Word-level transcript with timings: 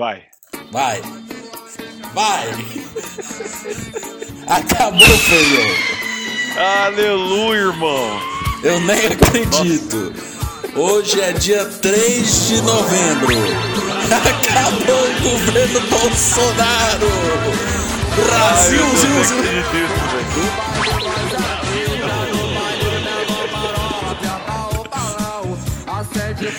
Vai. 0.00 0.22
Vai. 0.72 1.02
Vai. 2.14 2.48
Acabou, 4.46 5.06
feijão. 5.06 5.70
Aleluia, 6.86 7.58
irmão. 7.58 8.20
Eu 8.64 8.80
nem 8.80 9.08
acredito. 9.08 10.14
Hoje 10.74 11.20
é 11.20 11.34
dia 11.34 11.66
3 11.66 12.48
de 12.48 12.62
novembro. 12.62 13.36
Acabou 14.06 15.04
o 15.04 15.20
governo 15.20 15.80
Bolsonaro. 15.82 17.10
Brasil, 18.24 18.80
Ai, 18.82 18.88
eu 18.88 18.96
Zil, 18.96 19.24
Zil. 19.24 19.40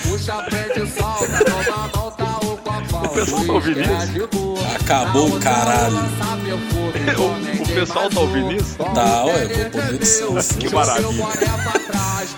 puxa, 0.04 0.44
prende, 0.44 0.88
solta, 0.92 1.51
pessoal 3.26 3.46
tá 3.46 3.54
ouvindo 3.54 3.82
isso? 3.82 4.76
Acabou 4.76 5.28
o 5.30 5.40
caralho. 5.40 5.98
O, 7.18 7.64
o 7.64 7.68
pessoal 7.74 8.10
tá 8.10 8.20
ouvindo 8.20 8.52
isso? 8.54 8.76
Tá, 8.76 9.26
ué, 9.26 9.48
vou 9.48 9.70
pôr 9.70 9.94
edição. 9.96 10.36
Que 10.60 10.70
maravilha. 10.74 11.26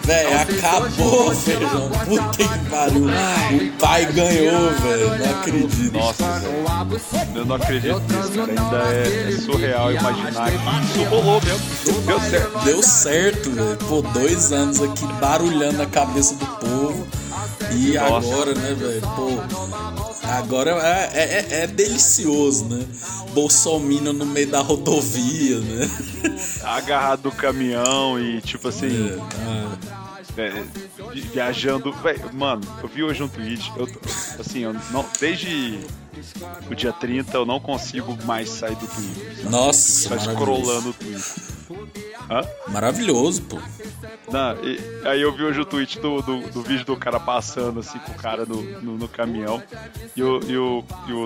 Véi, 0.04 0.34
acabou, 0.34 1.32
feijão. 1.36 1.90
Puta 2.06 2.38
que 2.38 2.70
pariu. 2.70 3.06
O 3.06 3.78
pai 3.80 4.06
ganhou, 4.14 4.72
velho. 4.72 5.18
Não 5.18 5.32
acredito. 5.32 5.94
Nossa. 5.94 6.24
Eu 7.36 7.46
não 7.46 7.56
acredito 7.56 8.00
nisso, 8.00 8.32
cara. 8.32 8.88
Ainda 8.88 8.94
é, 8.94 9.30
é 9.30 9.38
surreal 9.38 9.92
imaginar 9.92 10.52
que 10.52 11.00
isso 11.00 11.10
rolou 11.10 11.42
mesmo. 11.42 12.02
Deu 12.06 12.20
certo. 12.20 12.66
Deu 12.66 12.84
certo, 12.84 13.52
velho. 13.52 13.78
Pô, 13.78 14.02
dois 14.02 14.52
anos 14.52 14.82
aqui 14.82 15.06
barulhando 15.20 15.82
a 15.82 15.86
cabeça 15.88 16.36
do 16.36 16.46
povo. 16.46 17.08
E 17.72 17.94
Nossa. 17.94 18.28
agora, 18.28 18.54
né, 18.54 18.76
velho? 18.76 19.02
Pô, 19.02 19.83
agora 20.38 20.72
é, 20.72 21.10
é- 21.14 21.46
é- 21.60 21.64
é 21.64 21.68
delicioso, 21.68 22.66
né? 22.66 22.86
Bolsominion 23.34 24.14
no 24.14 24.26
meio 24.26 24.48
da 24.48 24.60
rodovia, 24.62 25.60
né? 25.60 25.90
Agarrado 26.64 27.24
do 27.24 27.32
caminhão 27.32 28.20
e 28.20 28.42
tipo 28.42 28.68
assim. 28.68 29.12
É, 29.12 30.03
é, 30.38 30.64
vi- 31.14 31.22
viajando. 31.22 31.92
Véi, 31.92 32.20
mano, 32.34 32.62
eu 32.82 32.88
vi 32.90 33.04
hoje 33.04 33.22
um 33.24 33.28
tweet. 33.28 33.72
Eu, 33.78 33.88
assim, 34.40 34.60
eu 34.60 34.74
não, 34.92 35.06
desde 35.20 35.80
o 36.70 36.76
dia 36.76 36.94
30 36.94 37.36
eu 37.36 37.46
não 37.46 37.60
consigo 37.60 38.18
mais 38.26 38.50
sair 38.50 38.76
do 38.76 38.88
Twitter. 38.88 39.50
Nossa, 39.50 40.10
Só 40.10 40.18
scrollando 40.32 40.90
o 40.90 40.94
Twitter. 40.94 41.44
Hã? 42.30 42.42
Maravilhoso, 42.72 43.42
pô. 43.44 43.58
Não, 44.32 44.64
e- 44.64 44.80
aí 45.06 45.22
eu 45.22 45.36
vi 45.36 45.44
hoje 45.44 45.60
o 45.60 45.66
tweet 45.66 46.00
do, 46.00 46.22
do, 46.22 46.40
do 46.50 46.62
vídeo 46.62 46.86
do 46.86 46.96
cara 46.96 47.20
passando 47.20 47.80
assim 47.82 48.00
com 48.00 48.12
o 48.14 48.16
cara 48.16 48.46
no, 48.46 48.62
no, 48.82 48.98
no 48.98 49.08
caminhão. 49.08 49.62
E, 50.16 50.24
o, 50.24 50.40
e, 50.48 50.58
o, 50.58 50.84
e 51.08 51.12
o, 51.14 51.26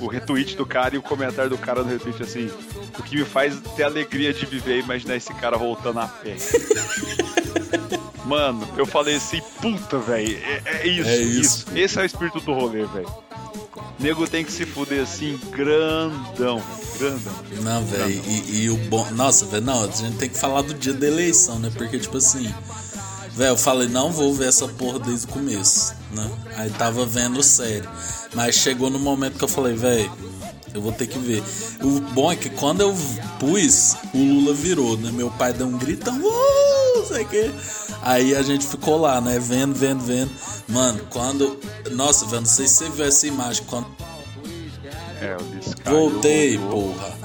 o, 0.00 0.04
o 0.04 0.06
retweet 0.08 0.56
do 0.56 0.64
cara 0.64 0.94
e 0.94 0.98
o 0.98 1.02
comentário 1.02 1.50
do 1.50 1.58
cara 1.58 1.82
no 1.82 1.88
retweet 1.90 2.22
assim. 2.22 2.50
O 2.98 3.02
que 3.02 3.16
me 3.16 3.24
faz 3.24 3.58
ter 3.76 3.82
alegria 3.82 4.32
de 4.32 4.46
viver 4.46 4.76
é 4.76 4.78
imaginar 4.80 5.16
esse 5.16 5.32
cara 5.34 5.56
voltando 5.58 5.98
a 6.00 6.06
pé. 6.06 6.36
Mano, 8.30 8.64
eu 8.76 8.86
falei 8.86 9.16
assim, 9.16 9.40
puta, 9.60 9.98
velho, 9.98 10.38
é, 10.38 10.62
é 10.64 10.86
isso, 10.86 11.08
É 11.08 11.16
isso. 11.16 11.40
isso. 11.40 11.66
Esse 11.74 11.98
é 11.98 12.02
o 12.02 12.04
espírito 12.04 12.38
do 12.38 12.52
rolê, 12.52 12.86
velho. 12.86 13.12
Nego 13.98 14.24
tem 14.28 14.44
que 14.44 14.52
se 14.52 14.64
fuder 14.64 15.02
assim, 15.02 15.36
grandão, 15.50 16.62
grandão. 16.96 17.34
Não, 17.60 17.84
velho, 17.84 18.22
e, 18.24 18.62
e 18.62 18.70
o 18.70 18.76
bom. 18.76 19.04
Nossa, 19.10 19.44
velho, 19.46 19.64
não, 19.64 19.82
a 19.82 19.88
gente 19.88 20.16
tem 20.16 20.28
que 20.28 20.38
falar 20.38 20.62
do 20.62 20.74
dia 20.74 20.92
da 20.94 21.08
eleição, 21.08 21.58
né? 21.58 21.72
Porque, 21.76 21.98
tipo 21.98 22.18
assim, 22.18 22.54
velho, 23.32 23.50
eu 23.50 23.56
falei, 23.56 23.88
não 23.88 24.12
vou 24.12 24.32
ver 24.32 24.46
essa 24.46 24.68
porra 24.68 25.00
desde 25.00 25.26
o 25.26 25.30
começo, 25.30 25.92
né? 26.12 26.30
Aí 26.56 26.70
tava 26.70 27.04
vendo 27.04 27.42
série. 27.42 27.88
Mas 28.32 28.54
chegou 28.54 28.90
no 28.90 28.98
momento 29.00 29.38
que 29.38 29.44
eu 29.44 29.48
falei, 29.48 29.74
velho, 29.74 30.08
eu 30.74 30.80
vou 30.82 30.92
ter 30.92 31.06
que 31.06 31.18
ver. 31.18 31.42
O 31.82 32.00
bom 32.12 32.30
é 32.32 32.36
que 32.36 32.50
quando 32.50 32.80
eu 32.80 32.94
pus, 33.38 33.96
o 34.14 34.18
Lula 34.18 34.54
virou, 34.54 34.96
né? 34.96 35.10
Meu 35.12 35.30
pai 35.30 35.52
deu 35.52 35.66
um 35.66 35.76
gritão, 35.78 36.18
uh, 36.20 37.06
sei 37.06 37.24
o 37.24 37.28
quê. 37.28 37.50
Aí 38.02 38.34
a 38.34 38.42
gente 38.42 38.66
ficou 38.66 38.98
lá, 38.98 39.20
né? 39.20 39.38
Vendo, 39.38 39.74
vendo, 39.74 40.00
vendo. 40.00 40.30
Mano, 40.68 41.00
quando. 41.10 41.58
Nossa, 41.92 42.24
velho, 42.26 42.40
não 42.42 42.48
sei 42.48 42.66
se 42.66 42.74
você 42.74 42.88
viu 42.90 43.04
essa 43.04 43.26
imagem. 43.26 43.64
Quando 43.66 43.86
É, 45.20 45.36
eu 45.38 45.46
disse, 45.58 45.74
cara, 45.76 45.96
voltei, 45.96 46.58
porra. 46.58 47.18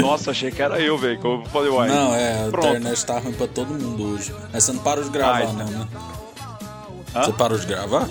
Nossa, 0.00 0.30
achei 0.30 0.50
que 0.50 0.62
era 0.62 0.80
eu, 0.80 0.96
velho. 0.96 1.20
Que 1.20 1.26
eu 1.26 1.44
falei, 1.52 1.70
uai. 1.70 1.88
Não, 1.88 2.14
é, 2.14 2.46
a 2.46 2.50
pronto. 2.50 2.68
internet 2.68 3.04
tá 3.04 3.18
ruim 3.18 3.32
pra 3.34 3.46
todo 3.46 3.68
mundo 3.74 4.14
hoje. 4.14 4.34
Mas 4.52 4.64
você 4.64 4.72
não 4.72 4.80
parou 4.80 5.04
de 5.04 5.10
gravar, 5.10 5.36
Ai, 5.36 5.46
não, 5.52 5.66
né? 5.66 5.88
Hã? 7.14 7.24
Você 7.24 7.32
parou 7.32 7.58
de 7.58 7.66
gravar? 7.66 8.08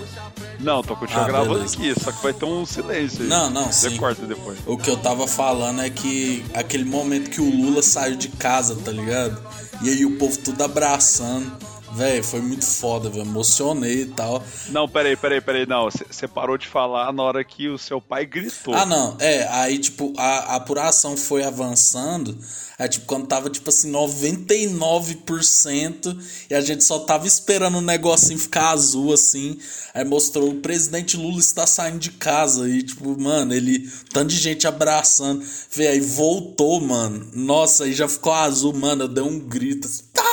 Não, 0.59 0.81
tô 0.83 0.95
continuando 0.95 1.29
Ah, 1.29 1.31
gravando 1.31 1.53
beleza. 1.55 1.75
aqui, 1.75 1.99
só 1.99 2.11
que 2.11 2.23
vai 2.23 2.33
ter 2.33 2.45
um 2.45 2.65
silêncio 2.65 3.23
aí. 3.23 3.27
Não, 3.27 3.49
não, 3.49 3.71
Você 3.71 3.89
sim. 3.89 3.97
corta 3.97 4.25
depois. 4.25 4.57
O 4.65 4.77
que 4.77 4.89
eu 4.89 4.97
tava 4.97 5.27
falando 5.27 5.81
é 5.81 5.89
que 5.89 6.45
aquele 6.53 6.85
momento 6.85 7.29
que 7.29 7.41
o 7.41 7.49
Lula 7.49 7.81
saiu 7.81 8.15
de 8.15 8.29
casa, 8.29 8.75
tá 8.75 8.91
ligado? 8.91 9.41
E 9.81 9.89
aí 9.89 10.05
o 10.05 10.17
povo 10.17 10.37
tudo 10.37 10.63
abraçando. 10.63 11.51
Véi, 11.95 12.23
foi 12.23 12.41
muito 12.41 12.65
foda, 12.65 13.07
velho. 13.09 13.21
Emocionei 13.21 14.01
e 14.01 14.07
tal. 14.07 14.43
Não, 14.69 14.89
peraí, 14.89 15.15
peraí, 15.15 15.39
peraí. 15.39 15.67
Não, 15.67 15.87
você 15.89 16.27
parou 16.27 16.57
de 16.57 16.67
falar 16.67 17.13
na 17.13 17.21
hora 17.21 17.43
que 17.43 17.69
o 17.69 17.77
seu 17.77 18.01
pai 18.01 18.25
gritou. 18.25 18.73
Ah, 18.73 18.85
não, 18.85 19.15
é, 19.19 19.47
aí, 19.49 19.77
tipo, 19.77 20.11
a, 20.17 20.53
a 20.53 20.55
apuração 20.55 21.15
foi 21.15 21.43
avançando. 21.43 22.35
Aí, 22.79 22.89
tipo, 22.89 23.05
quando 23.05 23.27
tava, 23.27 23.47
tipo 23.49 23.69
assim, 23.69 23.91
99% 23.91 26.17
e 26.49 26.55
a 26.55 26.61
gente 26.61 26.83
só 26.83 26.97
tava 26.99 27.27
esperando 27.27 27.77
o 27.77 27.81
negocinho 27.81 28.39
ficar 28.39 28.71
azul, 28.71 29.13
assim. 29.13 29.59
Aí 29.93 30.03
mostrou 30.03 30.49
o 30.49 30.55
presidente 30.55 31.15
Lula 31.15 31.39
está 31.39 31.67
saindo 31.67 31.99
de 31.99 32.11
casa. 32.11 32.67
E, 32.67 32.81
tipo, 32.81 33.15
mano, 33.21 33.53
ele. 33.53 33.87
Tanto 34.11 34.29
de 34.29 34.37
gente 34.37 34.67
abraçando. 34.67 35.45
Vê, 35.71 35.89
aí 35.89 36.01
voltou, 36.01 36.81
mano. 36.81 37.27
Nossa, 37.33 37.83
aí 37.83 37.93
já 37.93 38.07
ficou 38.07 38.33
azul, 38.33 38.73
mano. 38.73 39.03
Eu 39.03 39.07
dei 39.07 39.23
um 39.23 39.39
grito 39.39 39.87
assim. 39.87 40.05
Caralho! 40.11 40.32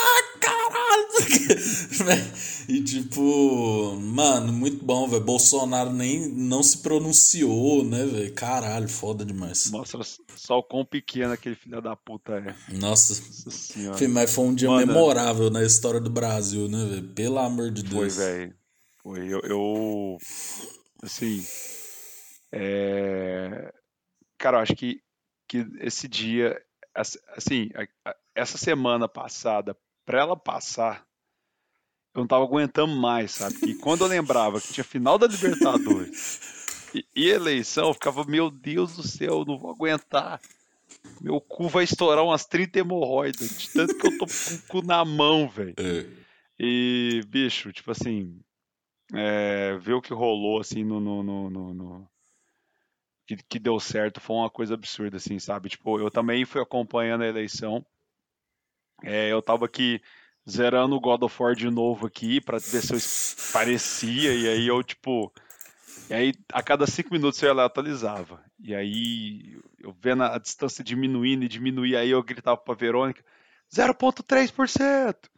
E 2.68 2.82
tipo, 2.82 3.96
mano, 4.00 4.52
muito 4.52 4.84
bom, 4.84 5.08
velho. 5.08 5.22
Bolsonaro 5.22 5.92
nem 5.92 6.28
não 6.28 6.62
se 6.62 6.78
pronunciou, 6.78 7.84
né, 7.84 8.04
velho? 8.06 8.32
Caralho, 8.34 8.88
foda 8.88 9.24
demais. 9.24 9.70
Mostra 9.70 10.00
só 10.36 10.58
o 10.58 10.62
quão 10.62 10.84
pequeno 10.84 11.32
aquele 11.32 11.54
filho 11.54 11.80
da 11.80 11.94
puta 11.96 12.32
é. 12.34 12.54
Nossa, 12.76 13.14
Nossa 13.20 13.50
senhora. 13.50 13.98
Fih, 13.98 14.08
mas 14.08 14.32
foi 14.34 14.44
um 14.44 14.54
dia 14.54 14.68
Mano. 14.68 14.86
memorável 14.86 15.50
na 15.50 15.62
história 15.64 16.00
do 16.00 16.10
Brasil, 16.10 16.68
né, 16.68 16.84
velho? 16.86 17.08
Pelo 17.14 17.38
amor 17.38 17.70
de 17.70 17.82
Foi, 17.88 18.00
Deus. 18.00 18.16
velho. 18.16 18.54
Foi. 19.02 19.26
Eu, 19.32 19.40
eu. 19.40 20.18
Assim. 21.02 21.44
É. 22.52 23.72
Cara, 24.38 24.58
eu 24.58 24.62
acho 24.62 24.74
que, 24.74 25.00
que 25.48 25.66
esse 25.80 26.08
dia. 26.08 26.60
ass- 26.94 27.18
Assim, 27.36 27.68
essa 28.34 28.58
semana 28.58 29.08
passada, 29.08 29.76
pra 30.04 30.20
ela 30.20 30.36
passar, 30.36 31.04
eu 32.14 32.20
não 32.20 32.26
tava 32.26 32.44
aguentando 32.44 32.94
mais, 32.94 33.32
sabe? 33.32 33.56
E 33.64 33.74
quando 33.74 34.02
eu 34.02 34.08
lembrava 34.08 34.60
que 34.60 34.72
tinha 34.72 34.84
final 34.84 35.16
da 35.18 35.26
Libertadores 35.26 36.34
e, 36.94 37.04
e 37.14 37.28
eleição, 37.28 37.88
eu 37.88 37.94
ficava, 37.94 38.24
meu 38.24 38.50
Deus 38.50 38.96
do 38.96 39.02
céu, 39.02 39.40
eu 39.40 39.44
não 39.44 39.58
vou 39.58 39.70
aguentar. 39.70 40.40
Meu 41.20 41.40
cu 41.40 41.68
vai 41.68 41.84
estourar 41.84 42.24
umas 42.24 42.46
30 42.46 42.78
hemorroidas, 42.78 43.50
de 43.50 43.70
tanto 43.70 43.94
que 43.94 44.06
eu 44.06 44.10
tô 44.12 44.26
com 44.26 44.54
o 44.54 44.62
cu 44.66 44.82
na 44.82 45.04
mão, 45.04 45.48
velho. 45.48 45.74
É. 45.78 46.06
E, 46.58 47.20
bicho, 47.28 47.72
tipo 47.72 47.90
assim, 47.90 48.40
é, 49.14 49.76
ver 49.78 49.94
o 49.94 50.02
que 50.02 50.12
rolou, 50.14 50.60
assim, 50.60 50.82
no, 50.84 50.98
no, 51.00 51.22
no, 51.22 51.50
no- 51.50 51.74
no- 51.74 52.10
que, 53.26 53.36
que 53.36 53.58
deu 53.58 53.78
certo 53.78 54.20
foi 54.20 54.36
uma 54.36 54.50
coisa 54.50 54.74
absurda, 54.74 55.16
assim, 55.18 55.38
sabe? 55.38 55.68
Tipo, 55.68 56.00
eu 56.00 56.10
também 56.10 56.44
fui 56.44 56.60
acompanhando 56.60 57.22
a 57.22 57.28
eleição. 57.28 57.84
É, 59.02 59.28
eu 59.32 59.40
tava 59.40 59.64
aqui 59.66 60.00
zerando 60.50 60.96
o 60.96 61.00
God 61.00 61.22
of 61.22 61.42
War 61.42 61.54
de 61.54 61.70
novo 61.70 62.06
aqui 62.06 62.40
pra 62.40 62.58
ver 62.58 62.82
se 62.82 62.94
eu 62.94 63.52
parecia, 63.52 64.34
e 64.34 64.48
aí 64.48 64.66
eu, 64.66 64.82
tipo. 64.82 65.32
E 66.08 66.14
aí, 66.14 66.34
a 66.52 66.62
cada 66.62 66.86
cinco 66.86 67.12
minutos 67.12 67.40
eu 67.42 67.48
ia 67.48 67.54
lá 67.54 67.64
atualizava. 67.66 68.42
E 68.58 68.74
aí, 68.74 69.58
eu 69.78 69.94
vendo 70.00 70.24
a 70.24 70.38
distância 70.38 70.82
diminuindo 70.84 71.44
e 71.44 71.48
diminuir, 71.48 71.96
aí 71.96 72.10
eu 72.10 72.22
gritava 72.22 72.56
pra 72.56 72.74
Verônica: 72.74 73.24
0,3%! 73.72 75.30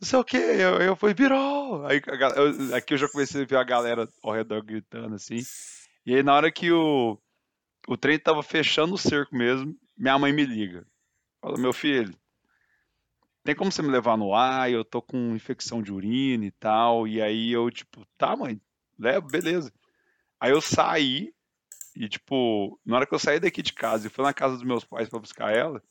não 0.00 0.08
sei 0.08 0.18
o 0.18 0.24
que, 0.24 0.36
eu, 0.36 0.80
eu 0.80 0.96
fui, 0.96 1.14
virou! 1.14 1.86
Aí, 1.86 2.00
eu- 2.36 2.74
aqui 2.76 2.94
eu 2.94 2.98
já 2.98 3.08
comecei 3.08 3.42
a 3.42 3.46
ver 3.46 3.56
a 3.56 3.64
galera 3.64 4.08
ao 4.22 4.32
redor 4.32 4.62
gritando 4.62 5.14
assim. 5.14 5.38
E 6.06 6.14
aí, 6.14 6.22
na 6.22 6.34
hora 6.34 6.50
que 6.52 6.70
o, 6.72 7.18
o 7.88 7.96
trem 7.96 8.18
tava 8.18 8.42
fechando 8.42 8.94
o 8.94 8.98
cerco 8.98 9.36
mesmo, 9.36 9.76
minha 9.96 10.18
mãe 10.18 10.32
me 10.32 10.44
liga. 10.44 10.86
Fala, 11.40 11.58
meu 11.58 11.72
filho, 11.72 12.14
tem 13.44 13.54
como 13.54 13.70
você 13.72 13.82
me 13.82 13.88
levar 13.88 14.16
no 14.16 14.34
ar? 14.34 14.70
Eu 14.70 14.84
tô 14.84 15.00
com 15.02 15.34
infecção 15.34 15.82
de 15.82 15.92
urina 15.92 16.44
e 16.44 16.50
tal. 16.52 17.06
E 17.08 17.20
aí 17.20 17.50
eu, 17.50 17.70
tipo, 17.70 18.06
tá, 18.16 18.36
mãe, 18.36 18.60
leva, 18.98 19.26
beleza. 19.28 19.72
Aí 20.40 20.50
eu 20.50 20.60
saí, 20.60 21.32
e 21.94 22.08
tipo, 22.08 22.78
na 22.84 22.96
hora 22.96 23.06
que 23.06 23.14
eu 23.14 23.18
saí 23.18 23.38
daqui 23.38 23.62
de 23.62 23.72
casa 23.72 24.06
e 24.06 24.10
fui 24.10 24.24
na 24.24 24.32
casa 24.32 24.54
dos 24.54 24.64
meus 24.64 24.84
pais 24.84 25.08
pra 25.08 25.18
buscar 25.18 25.54
ela, 25.54 25.82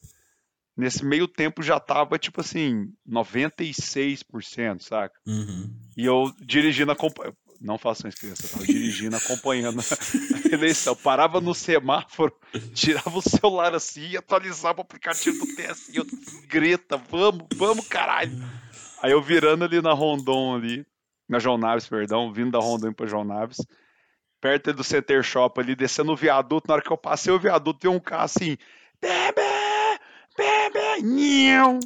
nesse 0.76 1.06
meio 1.06 1.28
tempo 1.28 1.62
já 1.62 1.80
tava, 1.80 2.18
tipo 2.18 2.42
assim, 2.42 2.94
96%, 3.06 4.84
saca? 4.84 5.20
Uhum. 5.26 5.74
E 5.96 6.06
eu 6.06 6.34
dirigindo, 6.40 6.92
acompa- 6.92 7.34
Não 7.62 7.78
façam 7.78 8.10
isso, 8.10 8.18
criança. 8.18 8.46
Eu 8.46 8.50
tava 8.50 8.66
dirigindo, 8.66 9.16
acompanhando 9.16 9.80
a 9.80 9.84
eleição. 10.52 10.96
Parava 10.96 11.40
no 11.40 11.54
semáforo, 11.54 12.36
tirava 12.74 13.16
o 13.16 13.22
celular 13.22 13.76
assim 13.76 14.10
e 14.10 14.18
atualizava 14.18 14.80
o 14.80 14.82
aplicativo 14.82 15.46
do 15.46 15.56
TSE. 15.56 15.96
Eu, 15.96 16.06
greta, 16.48 16.98
vamos, 16.98 17.46
vamos, 17.56 17.88
caralho. 17.88 18.32
Aí 19.02 19.12
eu 19.12 19.22
virando 19.22 19.64
ali 19.64 19.80
na 19.80 19.94
Rondon 19.94 20.56
ali, 20.56 20.86
na 21.30 21.38
João 21.38 21.58
Naves, 21.58 21.88
perdão, 21.88 22.34
vindo 22.34 22.52
da 22.52 22.60
Rondon 22.60 22.94
pra 22.94 23.06
João 23.06 23.24
Naves, 23.24 23.58
perto 24.40 24.74
do 24.74 24.84
Center 24.84 25.22
Shop 25.22 25.60
ali, 25.60 25.76
descendo 25.76 26.12
o 26.12 26.16
viaduto, 26.16 26.68
na 26.68 26.74
hora 26.74 26.84
que 26.84 26.92
eu 26.92 26.98
passei 26.98 27.32
o 27.32 27.40
viaduto, 27.40 27.80
tem 27.80 27.92
um 27.92 28.00
carro 28.00 28.24
assim, 28.24 28.58
bebê, 29.00 30.00
bebê, 30.36 31.02
nhão, 31.04 31.80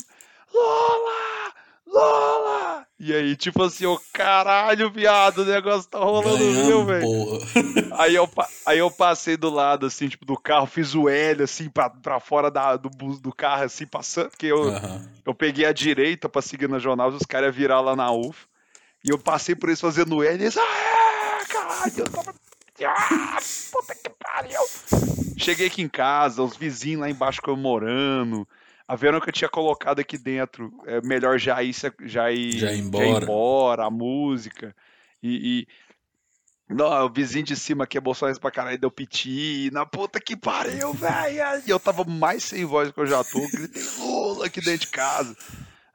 Lola, 0.54 1.35
Lola. 1.96 2.86
E 3.00 3.14
aí, 3.14 3.36
tipo 3.36 3.64
assim, 3.64 3.86
ô 3.86 4.00
caralho, 4.14 4.92
viado, 4.92 5.40
o 5.40 5.46
negócio 5.46 5.90
tá 5.90 6.00
rolando 6.00 6.38
Ganhando, 6.38 6.68
meu, 6.68 6.86
velho. 6.86 7.08
Aí 7.98 8.16
eu, 8.16 8.30
aí 8.66 8.80
eu 8.80 8.92
passei 8.92 9.38
do 9.38 9.50
lado, 9.50 9.86
assim, 9.86 10.08
tipo, 10.08 10.26
do 10.26 10.38
carro, 10.38 10.66
fiz 10.66 10.94
o 10.96 11.08
L, 11.08 11.44
assim, 11.44 11.70
pra, 11.70 11.90
pra 11.90 12.20
fora 12.20 12.52
da, 12.52 12.76
do, 12.76 12.90
do 12.90 13.34
carro, 13.34 13.64
assim, 13.64 13.86
passando, 13.86 14.30
porque 14.30 14.48
eu, 14.48 14.66
eu 15.26 15.34
peguei 15.34 15.66
a 15.66 15.74
direita 15.74 16.28
pra 16.28 16.42
seguir 16.42 16.70
na 16.70 16.80
jornal, 16.80 17.10
os 17.10 17.26
caras 17.26 17.48
iam 17.48 17.54
virar 17.54 17.82
lá 17.82 17.96
na 17.96 18.12
UF. 18.12 18.46
E 19.04 19.10
eu 19.10 19.20
passei 19.20 19.56
por 19.56 19.70
eles 19.70 19.80
fazendo 19.80 20.24
L, 20.24 20.38
e 20.38 20.44
eles, 20.44 20.58
ah, 20.58 21.46
caralho, 21.48 21.94
eu 21.98 22.10
tava. 22.10 22.34
Ah, 22.84 23.38
puta 23.72 23.96
que 23.96 24.10
pariu. 24.10 24.60
Cheguei 25.38 25.68
aqui 25.68 25.82
em 25.82 25.88
casa, 25.88 26.42
os 26.44 26.58
vizinhos 26.58 27.02
lá 27.02 27.10
embaixo 27.10 27.42
comemorando. 27.42 28.46
A 28.88 28.96
Verônica 28.96 29.32
tinha 29.32 29.50
colocado 29.50 30.00
aqui 30.00 30.18
dentro, 30.18 30.72
é 30.86 31.02
melhor 31.02 31.40
já 31.40 31.62
ir, 31.64 31.74
já 32.04 32.32
ir, 32.32 32.60
Já 32.60 32.72
ir 32.74 32.80
embora. 32.80 33.24
embora, 33.26 33.86
a 33.86 33.90
música. 33.90 34.76
E, 35.24 35.62
e- 35.62 35.68
não, 36.68 37.06
o 37.06 37.10
vizinho 37.12 37.46
de 37.46 37.56
cima 37.56 37.86
que 37.86 37.98
é 37.98 38.02
bolsonaro 38.02 38.40
pra 38.40 38.52
caralho 38.52 38.78
deu 38.80 38.90
piti. 38.92 39.70
Na 39.72 39.86
puta 39.86 40.20
que 40.20 40.36
pariu, 40.36 40.94
velho. 40.98 41.64
E 41.66 41.70
eu 41.70 41.80
tava 41.80 42.04
mais 42.04 42.44
sem 42.44 42.66
voz 42.66 42.92
que 42.92 43.00
eu 43.00 43.06
já 43.08 43.24
tô. 43.24 43.40
Gritei 43.48 43.84
Lula 44.00 44.46
aqui 44.48 44.62
dentro 44.62 44.82
de 44.82 44.88
casa. 44.88 45.36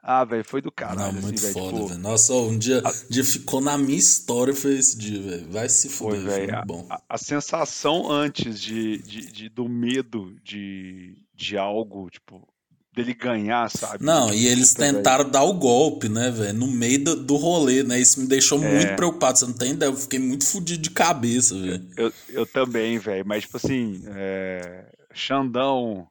Ah, 0.03 0.23
velho, 0.25 0.43
foi 0.43 0.61
do 0.61 0.71
caralho, 0.71 0.99
Não, 1.13 1.19
assim, 1.19 1.21
muito 1.21 1.41
velho. 1.41 1.53
foda, 1.53 1.65
tipo, 1.75 1.87
velho. 1.89 1.99
Nossa, 1.99 2.33
um 2.33 2.57
dia, 2.57 2.79
um 2.79 3.09
dia 3.13 3.23
ficou 3.23 3.61
na 3.61 3.77
minha 3.77 3.97
história 3.99 4.53
foi 4.53 4.77
esse 4.77 4.97
dia, 4.97 5.21
velho. 5.21 5.51
Vai 5.51 5.69
se 5.69 5.89
Foi, 5.89 6.17
fuder, 6.17 6.31
foi 6.33 6.47
muito 6.47 6.65
bom. 6.67 6.87
A, 6.89 7.01
a 7.09 7.17
sensação 7.17 8.09
antes 8.11 8.59
de, 8.59 8.97
de, 8.99 9.31
de- 9.31 9.49
do 9.49 9.69
medo 9.69 10.35
de, 10.43 11.15
de 11.35 11.55
algo, 11.57 12.09
tipo, 12.09 12.47
dele 12.93 13.13
ganhar, 13.13 13.69
sabe? 13.69 14.03
Não, 14.03 14.33
e 14.33 14.47
eles 14.47 14.73
tentaram 14.73 15.29
dar 15.29 15.43
o 15.43 15.53
golpe, 15.53 16.09
né, 16.09 16.29
velho? 16.29 16.53
No 16.57 16.67
meio 16.67 17.03
do, 17.03 17.15
do 17.15 17.35
rolê, 17.37 17.83
né? 17.83 17.99
Isso 17.99 18.19
me 18.19 18.27
deixou 18.27 18.61
É. 18.61 18.75
muito 18.75 18.95
preocupado. 18.95 19.39
Você 19.39 19.45
não 19.45 19.53
tem 19.53 19.71
ideia? 19.71 19.89
Eu 19.89 19.95
fiquei 19.95 20.19
muito 20.19 20.45
fudido 20.45 20.81
de 20.81 20.89
cabeça, 20.91 21.57
velho. 21.57 21.87
Eu, 21.95 22.13
eu 22.29 22.45
também, 22.45 22.97
velho. 22.97 23.25
Mas, 23.25 23.43
tipo 23.43 23.55
assim, 23.57 24.03
é, 24.07 24.85
Xandão. 25.13 26.05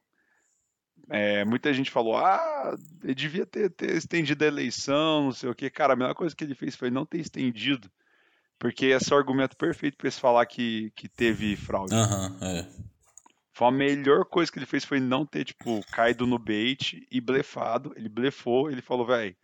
é, 1.09 1.43
muita 1.45 1.73
gente 1.73 1.91
falou, 1.91 2.15
ah, 2.17 2.75
ele 3.03 3.13
devia 3.15 3.45
ter, 3.45 3.69
ter 3.69 3.95
estendido 3.95 4.43
a 4.43 4.47
eleição, 4.47 5.25
não 5.25 5.31
sei 5.31 5.49
o 5.49 5.55
quê. 5.55 5.69
Cara, 5.69 5.93
a 5.93 5.95
melhor 5.95 6.15
coisa 6.15 6.35
que 6.35 6.43
ele 6.43 6.55
fez 6.55 6.75
foi 6.75 6.89
não 6.89 7.05
ter 7.05 7.19
estendido. 7.19 7.91
Porque 8.57 8.85
esse 8.87 9.11
é 9.11 9.15
o 9.15 9.19
argumento 9.19 9.57
perfeito 9.57 9.97
pra 9.97 10.07
eles 10.07 10.19
falar 10.19 10.45
que, 10.45 10.91
que 10.95 11.07
teve 11.09 11.55
fraude. 11.55 11.93
Aham, 11.93 12.37
é. 12.41 12.65
Foi 13.53 13.67
a 13.67 13.71
melhor 13.71 14.25
coisa 14.25 14.51
que 14.51 14.57
ele 14.59 14.65
fez 14.65 14.85
foi 14.85 14.99
não 14.99 15.25
ter, 15.25 15.43
tipo, 15.43 15.81
caído 15.91 16.25
no 16.25 16.39
bait 16.39 17.05
e 17.11 17.19
blefado. 17.19 17.93
Ele 17.95 18.07
blefou, 18.07 18.71
ele 18.71 18.81
falou, 18.81 19.05
velho, 19.05 19.35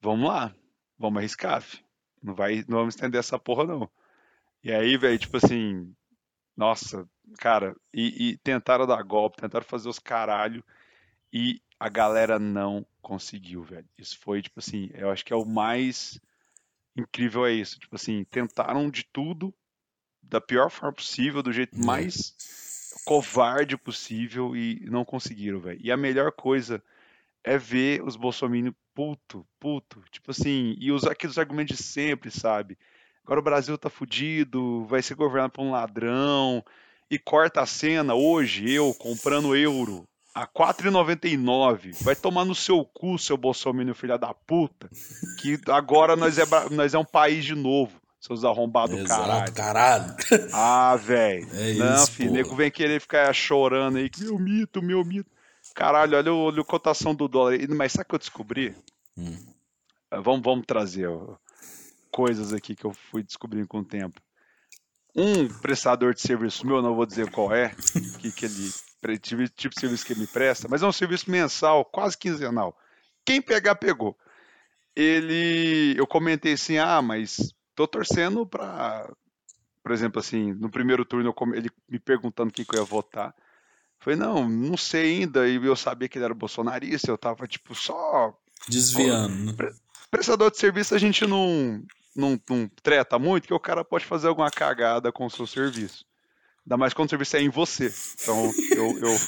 vamos 0.00 0.28
lá, 0.28 0.54
vamos 0.98 1.18
arriscar, 1.18 1.62
fi. 1.62 1.84
Não, 2.22 2.34
vai, 2.34 2.64
não 2.68 2.78
vamos 2.78 2.94
estender 2.94 3.18
essa 3.18 3.38
porra, 3.38 3.64
não. 3.64 3.88
E 4.62 4.72
aí, 4.72 4.96
velho, 4.96 5.18
tipo 5.18 5.36
assim, 5.36 5.94
nossa, 6.56 7.08
cara, 7.38 7.76
e, 7.92 8.30
e 8.30 8.36
tentaram 8.38 8.86
dar 8.86 9.02
golpe, 9.02 9.40
tentaram 9.40 9.64
fazer 9.64 9.88
os 9.88 9.98
caralho, 9.98 10.64
e 11.32 11.60
a 11.78 11.88
galera 11.88 12.38
não 12.38 12.86
conseguiu, 13.00 13.62
velho. 13.62 13.88
Isso 13.98 14.18
foi, 14.20 14.42
tipo 14.42 14.60
assim, 14.60 14.90
eu 14.94 15.10
acho 15.10 15.24
que 15.24 15.32
é 15.32 15.36
o 15.36 15.44
mais 15.44 16.20
incrível 16.96 17.46
é 17.46 17.52
isso. 17.52 17.78
Tipo 17.78 17.96
assim, 17.96 18.24
tentaram 18.24 18.90
de 18.90 19.04
tudo, 19.04 19.52
da 20.22 20.40
pior 20.40 20.70
forma 20.70 20.92
possível, 20.92 21.42
do 21.42 21.52
jeito 21.52 21.76
É. 21.76 21.84
mais 21.84 22.36
covarde 23.04 23.76
possível 23.76 24.56
e 24.56 24.80
não 24.88 25.04
conseguiram, 25.04 25.60
velho. 25.60 25.80
E 25.82 25.90
a 25.90 25.96
melhor 25.96 26.32
coisa 26.32 26.82
é 27.44 27.58
ver 27.58 28.02
os 28.02 28.16
bolsominions 28.16 28.74
puto, 28.94 29.46
puto, 29.58 30.02
tipo 30.10 30.30
assim, 30.30 30.76
e 30.78 30.92
usar 30.92 31.12
aqueles 31.12 31.38
argumentos 31.38 31.76
de 31.76 31.82
sempre, 31.82 32.30
sabe? 32.30 32.78
Agora 33.24 33.40
o 33.40 33.42
Brasil 33.44 33.78
tá 33.78 33.88
fudido, 33.88 34.84
vai 34.84 35.02
ser 35.02 35.14
governado 35.14 35.52
por 35.52 35.62
um 35.62 35.70
ladrão, 35.70 36.64
e 37.10 37.18
corta 37.18 37.60
a 37.60 37.66
cena 37.66 38.14
hoje, 38.14 38.70
eu 38.70 38.94
comprando 38.94 39.56
euro 39.56 40.06
a 40.34 40.46
4,99. 40.46 42.02
Vai 42.02 42.16
tomar 42.16 42.44
no 42.44 42.54
seu 42.54 42.84
cu, 42.84 43.18
seu 43.18 43.36
bolsominion 43.36 43.94
filha 43.94 44.18
da 44.18 44.32
puta, 44.32 44.88
que 45.40 45.60
agora 45.68 46.16
nós 46.16 46.38
é, 46.38 46.44
nós 46.70 46.94
é 46.94 46.98
um 46.98 47.04
país 47.04 47.44
de 47.44 47.54
novo, 47.54 48.00
seus 48.24 48.44
arrombados 48.44 48.96
do 48.98 49.04
caralho. 49.08 49.52
Caralho. 49.52 50.16
Ah, 50.52 50.96
velho. 50.96 51.46
É 51.52 51.74
Não, 51.74 52.02
isso, 52.04 52.12
filho, 52.12 52.32
nego 52.32 52.54
vem 52.54 52.70
querer 52.70 53.00
ficar 53.00 53.32
chorando 53.34 53.98
aí, 53.98 54.08
que 54.08 54.22
meu 54.24 54.38
mito, 54.38 54.80
meu 54.82 55.04
mito. 55.04 55.30
Caralho, 55.74 56.16
olha, 56.16 56.32
o- 56.32 56.44
olha 56.46 56.60
a 56.60 56.64
cotação 56.64 57.14
do 57.14 57.26
dólar. 57.28 57.58
Mas 57.70 57.92
sabe 57.92 58.04
o 58.04 58.08
que 58.08 58.14
eu 58.14 58.18
descobri? 58.18 58.74
Hum. 59.16 59.36
Ah, 60.10 60.20
Vamos, 60.20 60.42
vamos 60.42 60.66
trazer 60.66 61.06
ó, 61.08 61.36
coisas 62.10 62.52
aqui 62.52 62.74
que 62.76 62.84
eu 62.84 62.92
fui 62.92 63.22
descobrindo 63.22 63.66
com 63.66 63.78
o 63.78 63.84
tempo. 63.84 64.20
Um 65.16 65.48
prestador 65.60 66.14
de 66.14 66.20
serviço 66.20 66.66
meu, 66.66 66.80
não 66.80 66.94
vou 66.94 67.04
dizer 67.06 67.30
qual 67.30 67.52
é, 67.54 67.74
que, 68.20 68.30
que 68.32 68.44
ele, 68.46 69.18
tipo, 69.18 69.48
tipo 69.48 69.74
de 69.74 69.80
serviço 69.80 70.06
que 70.06 70.12
ele 70.12 70.20
me 70.20 70.26
presta, 70.26 70.68
mas 70.70 70.82
é 70.82 70.86
um 70.86 70.92
serviço 70.92 71.30
mensal, 71.30 71.84
quase 71.84 72.16
quinzenal. 72.16 72.76
Quem 73.24 73.40
pegar, 73.42 73.74
pegou. 73.74 74.16
Ele, 74.94 75.94
eu 75.98 76.06
comentei 76.06 76.52
assim, 76.54 76.76
ah, 76.78 77.00
mas 77.00 77.52
tô 77.86 77.98
torcendo 77.98 78.46
pra, 78.46 79.10
por 79.82 79.92
exemplo, 79.92 80.20
assim, 80.20 80.52
no 80.54 80.70
primeiro 80.70 81.04
turno 81.04 81.32
come- 81.32 81.56
ele 81.56 81.70
me 81.88 81.98
perguntando 81.98 82.52
quem 82.52 82.64
que 82.64 82.74
eu 82.76 82.80
ia 82.80 82.84
votar. 82.86 83.34
Falei, 83.98 84.18
não, 84.18 84.48
não 84.48 84.76
sei 84.76 85.20
ainda, 85.22 85.48
e 85.48 85.56
eu 85.56 85.76
sabia 85.76 86.08
que 86.08 86.18
ele 86.18 86.24
era 86.24 86.34
bolsonarista, 86.34 87.10
eu 87.10 87.18
tava, 87.18 87.46
tipo, 87.46 87.74
só 87.74 88.36
Desviando. 88.68 89.28
né? 89.56 89.72
prestador 90.10 90.50
de 90.50 90.58
serviço 90.58 90.94
a 90.94 90.98
gente 90.98 91.26
não, 91.26 91.82
não, 92.14 92.40
não 92.48 92.68
treta 92.82 93.18
muito, 93.18 93.46
que 93.46 93.54
o 93.54 93.60
cara 93.60 93.84
pode 93.84 94.04
fazer 94.04 94.28
alguma 94.28 94.50
cagada 94.50 95.10
com 95.12 95.24
o 95.26 95.30
seu 95.30 95.46
serviço. 95.46 96.04
Ainda 96.66 96.76
mais 96.76 96.92
quando 96.94 97.06
o 97.08 97.10
serviço 97.10 97.36
é 97.36 97.40
em 97.42 97.48
você. 97.48 97.92
Então 98.22 98.50
eu, 98.76 98.98
eu, 99.00 99.18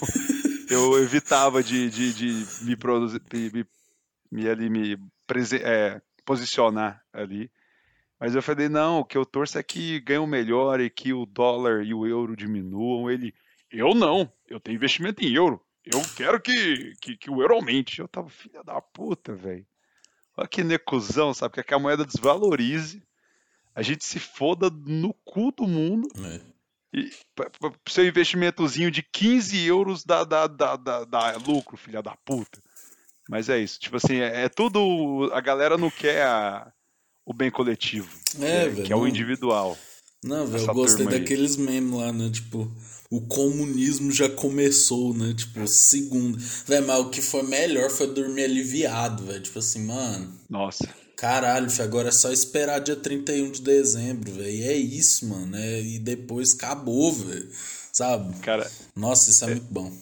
eu 0.70 1.02
evitava 1.02 1.62
de, 1.62 1.88
de, 1.90 2.12
de 2.12 2.64
me, 2.64 2.76
produzir, 2.76 3.20
me, 3.32 3.50
me- 3.50 3.66
me 4.30 4.48
ali 4.48 4.68
me 4.68 4.96
prese- 5.26 5.62
é, 5.62 6.00
posicionar 6.24 7.00
ali. 7.12 7.50
Mas 8.18 8.34
eu 8.34 8.42
falei, 8.42 8.68
não, 8.68 9.00
o 9.00 9.04
que 9.04 9.18
eu 9.18 9.26
torço 9.26 9.58
é 9.58 9.62
que 9.62 10.00
ganhe 10.00 10.18
o 10.20 10.26
melhor 10.26 10.80
e 10.80 10.88
que 10.88 11.12
o 11.12 11.26
dólar 11.26 11.84
e 11.84 11.92
o 11.92 12.06
euro 12.06 12.36
diminuam. 12.36 13.10
Ele, 13.10 13.34
eu 13.70 13.94
não, 13.94 14.30
eu 14.48 14.58
tenho 14.60 14.76
investimento 14.76 15.22
em 15.24 15.34
euro. 15.34 15.60
Eu 15.84 16.00
quero 16.16 16.40
que, 16.40 16.94
que, 17.00 17.16
que 17.16 17.30
o 17.30 17.42
euro 17.42 17.54
aumente. 17.56 18.00
Eu 18.00 18.08
tava, 18.08 18.28
filha 18.30 18.62
da 18.62 18.80
puta, 18.80 19.34
velho. 19.34 19.66
Olha 20.36 20.48
que 20.48 20.64
necusão, 20.64 21.34
sabe? 21.34 21.62
Que 21.62 21.74
a 21.74 21.78
moeda 21.78 22.04
desvalorize, 22.04 23.02
a 23.74 23.82
gente 23.82 24.04
se 24.04 24.18
foda 24.18 24.70
no 24.70 25.12
cu 25.24 25.52
do 25.52 25.66
mundo 25.66 26.08
É. 26.24 26.40
e 26.98 27.10
pra- 27.34 27.50
pra- 27.50 27.72
seu 27.88 28.06
investimentozinho 28.06 28.90
de 28.90 29.02
15 29.02 29.64
euros 29.66 30.04
dá, 30.04 30.24
dá, 30.24 30.46
dá, 30.46 30.76
dá, 30.76 31.04
dá 31.04 31.32
lucro, 31.36 31.76
filha 31.76 32.00
da 32.02 32.16
puta. 32.24 32.62
Mas 33.28 33.48
é 33.48 33.58
isso, 33.58 33.78
tipo 33.80 33.96
assim, 33.96 34.16
é, 34.20 34.44
é 34.44 34.48
tudo. 34.48 35.30
A 35.32 35.40
galera 35.40 35.76
não 35.76 35.90
quer 35.90 36.22
a- 36.24 36.72
o 37.24 37.32
bem 37.32 37.50
coletivo, 37.50 38.08
que 38.30 38.44
É, 38.44 38.64
é, 38.64 38.68
velho, 38.68 38.86
que 38.86 38.92
é 38.92 38.96
o 38.96 39.06
individual. 39.06 39.76
Não, 40.22 40.46
velho, 40.46 40.64
eu 40.68 40.74
gostei 40.74 41.06
daqueles 41.06 41.56
memes 41.56 41.92
lá, 41.98 42.12
né? 42.12 42.30
Tipo, 42.30 42.70
o 43.10 43.20
comunismo 43.20 44.10
já 44.10 44.28
começou, 44.28 45.12
né? 45.14 45.34
Tipo, 45.34 45.66
segundo. 45.68 46.38
Velho, 46.66 46.86
mas 46.86 46.98
o 47.00 47.10
que 47.10 47.20
foi 47.20 47.42
melhor 47.42 47.90
foi 47.90 48.06
dormir 48.12 48.44
aliviado, 48.44 49.24
velho. 49.24 49.42
Tipo 49.42 49.58
assim, 49.58 49.84
mano. 49.84 50.32
Nossa, 50.48 50.88
Caralho, 51.16 51.70
filho, 51.70 51.84
agora 51.84 52.08
é 52.08 52.12
só 52.12 52.32
esperar 52.32 52.80
dia 52.80 52.96
31 52.96 53.50
de 53.50 53.62
dezembro, 53.62 54.32
velho. 54.32 54.50
E 54.50 54.62
é 54.64 54.76
isso, 54.76 55.26
mano. 55.28 55.56
É, 55.56 55.80
e 55.80 55.98
depois 55.98 56.54
acabou, 56.54 57.12
velho. 57.12 57.48
Sabe? 57.92 58.34
cara, 58.40 58.70
Nossa, 58.96 59.30
isso 59.30 59.44
é, 59.44 59.48
muito 59.48 59.66
bom. 59.72 59.92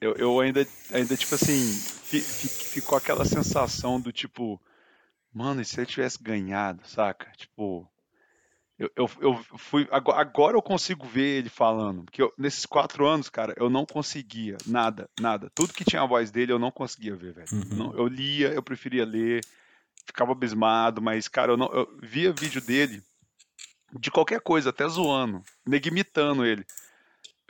eu, 0.00 0.14
eu 0.16 0.38
ainda, 0.40 0.66
ainda, 0.92 1.16
tipo 1.16 1.34
assim, 1.34 1.72
fi- 2.04 2.20
fi- 2.20 2.48
ficou 2.48 2.96
aquela 2.96 3.24
sensação 3.24 4.00
do 4.00 4.12
tipo, 4.12 4.60
mano, 5.32 5.60
e 5.60 5.64
se 5.64 5.78
ele 5.80 5.86
tivesse 5.86 6.22
ganhado, 6.22 6.82
saca? 6.86 7.30
Tipo, 7.36 7.88
eu, 8.78 8.90
eu, 8.96 9.10
eu 9.20 9.34
fui. 9.58 9.86
ago- 9.90 10.12
Agora 10.12 10.56
eu 10.56 10.62
consigo 10.62 11.06
ver 11.06 11.38
ele 11.38 11.48
falando, 11.48 12.04
porque 12.04 12.22
eu- 12.22 12.32
nesses 12.38 12.64
quatro 12.66 13.06
anos, 13.06 13.28
cara, 13.28 13.52
eu 13.56 13.68
não 13.68 13.84
conseguia 13.84 14.56
nada, 14.66 15.08
nada. 15.20 15.50
Tudo 15.54 15.74
que 15.74 15.84
tinha 15.84 16.02
a 16.02 16.06
voz 16.06 16.30
dele 16.30 16.52
eu 16.52 16.58
não 16.58 16.70
conseguia 16.70 17.14
ver, 17.14 17.32
velho. 17.34 17.48
Uhum. 17.52 17.76
Não- 17.76 17.94
Eu 17.94 18.06
lia, 18.06 18.48
eu 18.52 18.62
preferia 18.62 19.04
ler, 19.04 19.44
ficava 20.06 20.32
abismado, 20.32 21.02
mas, 21.02 21.28
cara, 21.28 21.52
eu 21.52 21.56
não. 21.56 21.66
Eu 21.72 21.98
via 22.02 22.32
vídeo 22.32 22.60
dele, 22.60 23.02
de 23.98 24.10
qualquer 24.10 24.40
coisa, 24.40 24.70
até 24.70 24.88
zoando, 24.88 25.42
nego 25.66 25.88
imitando 25.88 26.44
ele. 26.44 26.64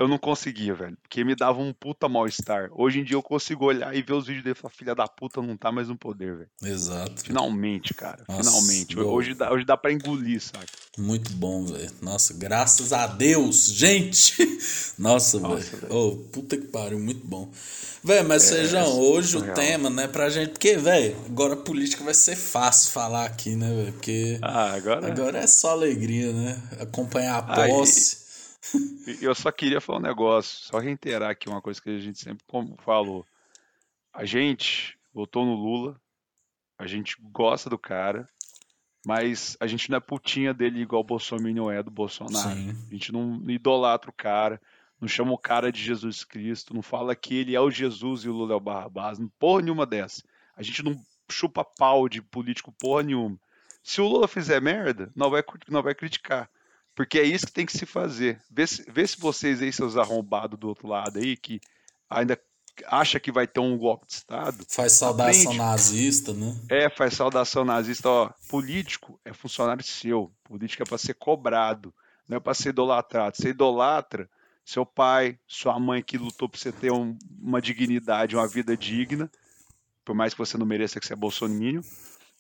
Eu 0.00 0.09
não 0.09 0.16
conseguia, 0.16 0.73
velho, 0.75 0.97
porque 1.02 1.23
me 1.23 1.35
dava 1.37 1.61
um 1.61 1.75
puta 1.75 2.09
mal-estar. 2.09 2.71
Hoje 2.73 3.00
em 3.00 3.04
dia 3.04 3.16
eu 3.16 3.23
consigo 3.23 3.66
olhar 3.66 3.95
e 3.95 4.00
ver 4.00 4.14
os 4.14 4.26
vídeos 4.26 4.42
dele 4.45 4.57
e 4.57 4.59
falar, 4.59 4.73
filha 4.73 4.95
da 4.95 5.07
puta, 5.07 5.42
não 5.42 5.59
tá 5.59 5.71
mais 5.71 5.88
no 5.88 5.97
poder, 5.97 6.37
velho. 6.37 6.49
Exato. 6.64 7.23
Finalmente, 7.23 7.92
cara, 7.92 8.25
Nossa, 8.26 8.50
finalmente. 8.50 8.97
bom. 8.97 9.02
Hoje 9.02 9.35
dá, 9.35 9.52
hoje 9.52 9.64
dá 9.66 9.76
pra 9.76 9.92
engolir, 9.92 10.40
saca? 10.40 10.64
Muito 10.97 11.30
bom, 11.35 11.66
velho. 11.66 11.90
Nossa, 12.00 12.33
graças 12.33 12.95
a 12.95 13.07
Deus, 13.07 13.66
gente. 13.66 14.35
Nossa, 14.99 15.38
Nossa, 15.38 15.76
velho. 15.76 15.95
Ô, 15.95 16.16
puta 16.33 16.57
que 16.57 16.66
pariu, 16.69 16.99
muito 16.99 17.26
bom. 17.26 17.50
Velho, 18.02 18.26
mas 18.26 18.49
Feijão, 18.49 18.99
hoje 18.99 19.37
o 19.37 19.40
surreal. 19.40 19.54
tema, 19.54 19.90
né, 19.90 20.09
pra 20.09 20.30
gente. 20.30 20.52
Porque, 20.52 20.78
velho, 20.78 21.14
agora 21.26 21.52
a 21.52 21.57
política 21.59 22.02
vai 22.02 22.14
ser 22.14 22.37
fácil 22.37 22.90
falar 22.92 23.26
aqui, 23.26 23.54
né, 23.54 23.69
velho? 23.69 23.92
Porque 23.92 24.38
Ah, 24.40 24.73
agora. 24.73 25.07
agora 25.07 25.38
é 25.40 25.47
só 25.47 25.73
alegria, 25.73 26.33
né? 26.33 26.59
Acompanhar 26.80 27.37
a 27.37 27.42
posse. 27.69 28.19
Eu 29.20 29.34
só 29.34 29.50
queria 29.50 29.80
falar 29.80 29.98
um 29.98 30.02
negócio, 30.02 30.66
só 30.66 30.78
reiterar 30.78 31.30
aqui 31.30 31.48
uma 31.48 31.62
coisa 31.62 31.80
que 31.80 31.90
a 31.90 31.98
gente 31.98 32.18
sempre 32.18 32.44
falou. 32.78 33.26
A 34.12 34.24
gente 34.24 34.98
votou 35.12 35.44
no 35.44 35.54
Lula, 35.54 36.00
a 36.78 36.86
gente 36.86 37.16
gosta 37.20 37.70
do 37.70 37.78
cara, 37.78 38.28
mas 39.06 39.56
a 39.60 39.66
gente 39.66 39.90
não 39.90 39.96
é 39.96 40.00
putinha 40.00 40.52
dele 40.52 40.80
igual 40.80 41.00
o 41.00 41.04
Bolsonaro 41.04 41.70
é 41.70 41.82
do 41.82 41.90
Bolsonaro. 41.90 42.56
Sim. 42.56 42.70
A 42.88 42.92
gente 42.92 43.12
não 43.12 43.42
idolatra 43.48 44.10
o 44.10 44.14
cara, 44.14 44.60
não 45.00 45.08
chama 45.08 45.32
o 45.32 45.38
cara 45.38 45.72
de 45.72 45.82
Jesus 45.82 46.24
Cristo, 46.24 46.74
não 46.74 46.82
fala 46.82 47.16
que 47.16 47.34
ele 47.34 47.54
é 47.54 47.60
o 47.60 47.70
Jesus 47.70 48.24
e 48.24 48.28
o 48.28 48.32
Lula 48.32 48.52
é 48.52 48.56
o 48.56 48.60
Barrabás, 48.60 49.18
não 49.18 49.28
porra 49.38 49.62
nenhuma 49.62 49.86
dessa. 49.86 50.22
A 50.54 50.62
gente 50.62 50.82
não 50.82 50.94
chupa 51.30 51.64
pau 51.64 52.08
de 52.08 52.20
político 52.20 52.72
porra 52.72 53.02
nenhuma. 53.02 53.38
Se 53.82 54.00
o 54.00 54.06
Lula 54.06 54.28
fizer 54.28 54.60
merda, 54.60 55.10
não 55.16 55.30
vai, 55.30 55.42
não 55.68 55.82
vai 55.82 55.94
criticar. 55.94 56.50
Porque 56.94 57.18
é 57.18 57.23
isso 57.25 57.47
que 57.47 57.52
tem 57.52 57.64
que 57.66 57.76
se 57.76 57.87
fazer. 57.87 58.40
Vê 58.50 58.66
se, 58.66 58.85
vê 58.90 59.06
se 59.06 59.18
vocês 59.18 59.62
aí, 59.62 59.73
seus 59.73 59.97
arrombados 59.97 60.59
do 60.59 60.68
outro 60.68 60.88
lado 60.88 61.18
aí, 61.18 61.37
que 61.37 61.61
ainda 62.09 62.38
acha 62.87 63.20
que 63.20 63.30
vai 63.32 63.47
ter 63.47 63.61
um 63.61 63.76
golpe 63.76 64.06
de 64.06 64.14
Estado, 64.14 64.64
Faz 64.68 64.92
saudação 64.92 65.52
nazista, 65.54 66.32
né? 66.32 66.56
é, 66.68 66.90
faz 66.90 67.14
saudação 67.14 67.64
nazista, 67.64 68.09
ó. 68.09 68.30
Político 68.49 69.20
é 69.25 69.32
funcionário 69.32 69.85
seu. 69.85 70.32
Político 70.44 70.82
é 70.82 70.87
para 70.87 70.99
ser 70.99 71.14
cobrado, 71.14 71.92
não 72.28 72.37
é 72.37 72.40
para 72.40 72.54
ser 72.54 72.70
idolatrado. 72.70 73.37
Você 73.37 73.50
idolatra 73.50 74.28
seu 74.64 74.87
pai, 74.87 75.38
sua 75.47 75.78
mãe 75.80 76.02
que 76.02 76.16
lutou 76.18 76.49
para 76.49 76.59
você 76.61 76.70
ter 76.73 76.92
um- 76.92 77.16
uma 77.40 77.61
dignidade, 77.61 78.37
uma 78.37 78.47
vida 78.47 78.76
digna, 78.76 79.30
por 80.04 80.14
mais 80.14 80.32
que 80.32 80.38
você 80.38 80.56
não 80.56 80.64
mereça 80.66 80.99
que 81.00 81.06
você 81.06 81.12
é 81.12 81.16
bolsominion, 81.16 81.82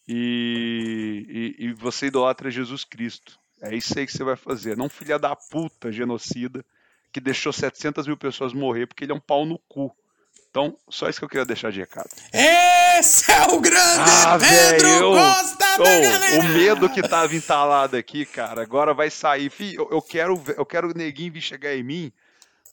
e, 0.08 1.54
e, 1.58 1.66
e 1.66 1.72
você 1.72 2.06
idolatra 2.06 2.50
Jesus 2.50 2.84
Cristo. 2.84 3.38
É 3.62 3.74
isso 3.74 3.98
aí 3.98 4.06
que 4.06 4.12
você 4.12 4.24
vai 4.24 4.36
fazer. 4.36 4.76
Não 4.76 4.88
filha 4.88 5.18
da 5.18 5.34
puta 5.36 5.92
genocida 5.92 6.64
que 7.12 7.20
deixou 7.20 7.52
700 7.52 8.06
mil 8.06 8.16
pessoas 8.16 8.52
morrer 8.52 8.86
porque 8.86 9.04
ele 9.04 9.12
é 9.12 9.14
um 9.14 9.20
pau 9.20 9.44
no 9.44 9.58
cu. 9.68 9.94
Então, 10.50 10.76
só 10.88 11.08
isso 11.08 11.18
que 11.20 11.24
eu 11.24 11.28
queria 11.28 11.44
deixar 11.44 11.70
de 11.70 11.78
recado. 11.78 12.08
Esse 12.32 13.30
é 13.30 13.46
o 13.48 13.60
grande 13.60 14.10
Ah, 14.26 14.36
Pedro 14.38 14.88
velho! 14.88 15.12
Costa 15.12 15.56
da 15.58 15.74
Ô, 15.74 15.84
galera! 15.84 16.40
o 16.40 16.44
medo 16.48 16.88
que 16.88 17.02
tava 17.02 17.36
entalado 17.36 17.96
aqui, 17.96 18.26
cara, 18.26 18.60
agora 18.62 18.92
vai 18.92 19.10
sair. 19.10 19.48
Fih, 19.50 19.76
eu, 19.76 19.88
eu 19.92 20.02
quero, 20.02 20.42
eu 20.56 20.66
quero 20.66 20.90
o 20.90 20.94
neguinho 20.94 21.32
vir 21.32 21.40
chegar 21.40 21.74
em 21.76 21.84
mim, 21.84 22.12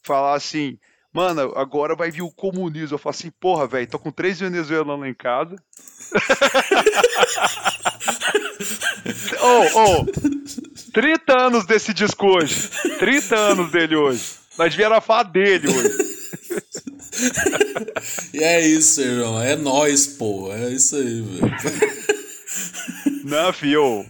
falar 0.02 0.34
assim, 0.34 0.76
mano, 1.12 1.52
agora 1.56 1.94
vai 1.94 2.10
vir 2.10 2.22
o 2.22 2.32
comunismo. 2.32 2.94
Eu 2.94 2.98
falo 2.98 3.14
assim, 3.14 3.30
porra, 3.30 3.66
velho, 3.68 3.86
tô 3.88 3.98
com 3.98 4.10
três 4.10 4.40
venezuelanos 4.40 5.00
lá 5.00 5.08
em 5.08 5.14
casa. 5.14 5.54
Ô, 9.40 9.80
ô, 9.80 10.06
30 10.92 11.38
anos 11.46 11.66
desse 11.66 11.92
disco 11.94 12.26
hoje. 12.26 12.68
30 12.98 13.36
anos 13.36 13.70
dele 13.70 13.96
hoje. 13.96 14.24
Nós 14.56 14.74
devíamos 14.74 15.04
falar 15.04 15.24
dele 15.24 15.68
hoje. 15.68 16.18
E 18.32 18.42
é 18.42 18.66
isso, 18.66 19.00
irmão. 19.00 19.40
É 19.40 19.56
nóis, 19.56 20.06
pô. 20.06 20.52
É 20.52 20.70
isso 20.72 20.96
aí, 20.96 21.20
velho. 21.22 21.52
Não, 23.24 23.52
fio. 23.52 24.06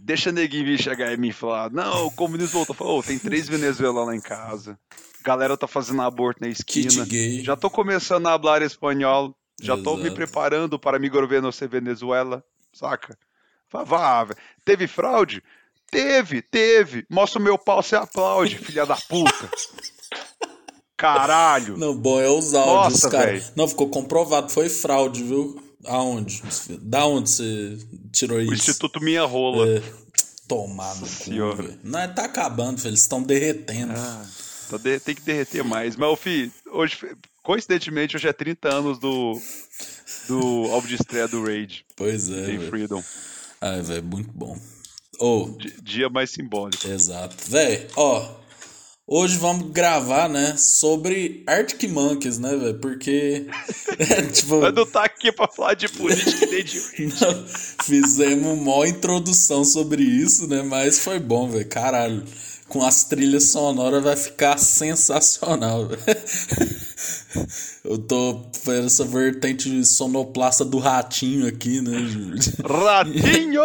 Deixa 0.00 0.32
neguinho 0.32 0.64
vir 0.64 0.80
chegar 0.80 1.12
e 1.12 1.32
falar: 1.32 1.70
Não, 1.70 2.06
o 2.06 2.10
comunismo 2.10 2.52
voltou. 2.52 2.74
Falou: 2.74 2.98
"Ô, 2.98 3.02
tem 3.02 3.18
três 3.18 3.48
venezuelanos 3.48 4.06
lá 4.06 4.16
em 4.16 4.20
casa. 4.20 4.78
Galera 5.24 5.56
tá 5.56 5.66
fazendo 5.66 6.00
aborto 6.02 6.40
na 6.40 6.48
esquina. 6.48 7.06
Já 7.42 7.56
tô 7.56 7.68
começando 7.68 8.26
a 8.26 8.34
falar 8.34 8.62
espanhol. 8.62 9.34
Já 9.60 9.76
tô 9.76 9.96
me 9.96 10.02
Exato. 10.02 10.14
preparando 10.14 10.78
para 10.78 10.98
me 10.98 11.08
governar 11.08 11.52
ser 11.52 11.68
Venezuela. 11.68 12.44
Saca? 12.72 13.18
Vá, 13.70 14.24
velho. 14.24 14.38
Teve 14.64 14.86
fraude? 14.86 15.42
Teve, 15.90 16.42
teve. 16.42 17.06
Mostra 17.08 17.40
o 17.40 17.42
meu 17.42 17.56
pau, 17.58 17.82
você 17.82 17.96
aplaude, 17.96 18.58
filha 18.58 18.84
da 18.84 18.96
puta. 18.96 19.50
Caralho. 20.96 21.76
Não, 21.76 21.94
bom 21.96 22.20
é 22.20 22.28
os 22.28 22.54
áudios, 22.54 23.02
Nossa, 23.02 23.10
cara. 23.10 23.26
velho. 23.32 23.44
Não, 23.54 23.68
ficou 23.68 23.88
comprovado. 23.88 24.50
Foi 24.50 24.68
fraude, 24.68 25.22
viu? 25.22 25.62
Aonde? 25.86 26.42
Da 26.80 27.06
onde 27.06 27.30
você 27.30 27.78
tirou 28.12 28.38
O 28.38 28.42
isso? 28.42 28.54
Instituto 28.54 29.00
Minha 29.00 29.24
Rola. 29.24 29.68
É, 29.68 29.82
tomar 30.48 30.96
no 30.96 31.06
Senhora. 31.06 31.78
Não, 31.84 32.14
tá 32.14 32.24
acabando, 32.24 32.78
velho. 32.78 32.90
Eles 32.90 33.00
estão 33.02 33.22
derretendo. 33.22 33.92
Ah, 33.96 34.26
tá 34.70 34.76
de- 34.76 34.98
tem 34.98 35.14
que 35.14 35.22
derreter 35.22 35.62
mais. 35.62 35.94
Mas, 35.94 36.08
ô, 36.08 36.16
fi, 36.16 36.50
hoje, 36.72 36.98
coincidentemente, 37.44 38.16
hoje 38.16 38.26
é 38.28 38.32
30 38.32 38.68
anos 38.68 38.98
do, 38.98 39.40
do 40.26 40.66
álbum 40.72 40.88
de 40.88 40.96
estreia 40.96 41.28
do 41.28 41.44
Rage, 41.44 41.84
Pois 41.94 42.28
é, 42.28 42.42
velho. 42.42 42.68
Freedom. 42.68 43.04
Ai, 43.60 43.80
velho, 43.82 44.02
muito 44.04 44.32
bom. 44.32 44.58
Di- 45.58 45.74
Dia 45.82 46.08
mais 46.08 46.30
simbólico. 46.30 46.86
Exato. 46.88 47.36
Véi, 47.48 47.86
ó. 47.96 48.36
Hoje 49.10 49.38
vamos 49.38 49.70
gravar, 49.72 50.28
né? 50.28 50.54
Sobre 50.58 51.42
Arctic 51.46 51.90
Monkeys, 51.90 52.38
né, 52.38 52.54
velho? 52.54 52.78
Porque. 52.78 53.46
é, 53.98 54.22
tipo. 54.26 54.60
Mas 54.60 54.74
não 54.74 54.84
tá 54.86 55.04
aqui 55.04 55.32
pra 55.32 55.48
falar 55.48 55.74
de 55.74 55.88
política 55.88 56.44
nem 56.46 56.62
de 56.62 56.78
não, 57.20 57.46
fizemos 57.84 58.58
uma 58.58 58.86
introdução 58.86 59.64
sobre 59.64 60.02
isso, 60.02 60.46
né? 60.46 60.62
Mas 60.62 60.98
foi 60.98 61.18
bom, 61.18 61.48
velho. 61.48 61.66
Caralho. 61.68 62.22
Com 62.68 62.84
as 62.84 63.04
trilhas 63.04 63.44
sonoras 63.44 64.04
vai 64.04 64.14
ficar 64.14 64.58
sensacional, 64.58 65.86
velho. 65.88 66.02
Eu 67.82 67.96
tô 67.96 68.42
fazendo 68.62 68.86
essa 68.86 69.04
vertente 69.06 69.84
sonoplasta 69.86 70.66
do 70.66 70.78
ratinho 70.78 71.46
aqui, 71.46 71.80
né, 71.80 71.92
Júlio? 72.06 72.38
Ratinho! 72.62 73.62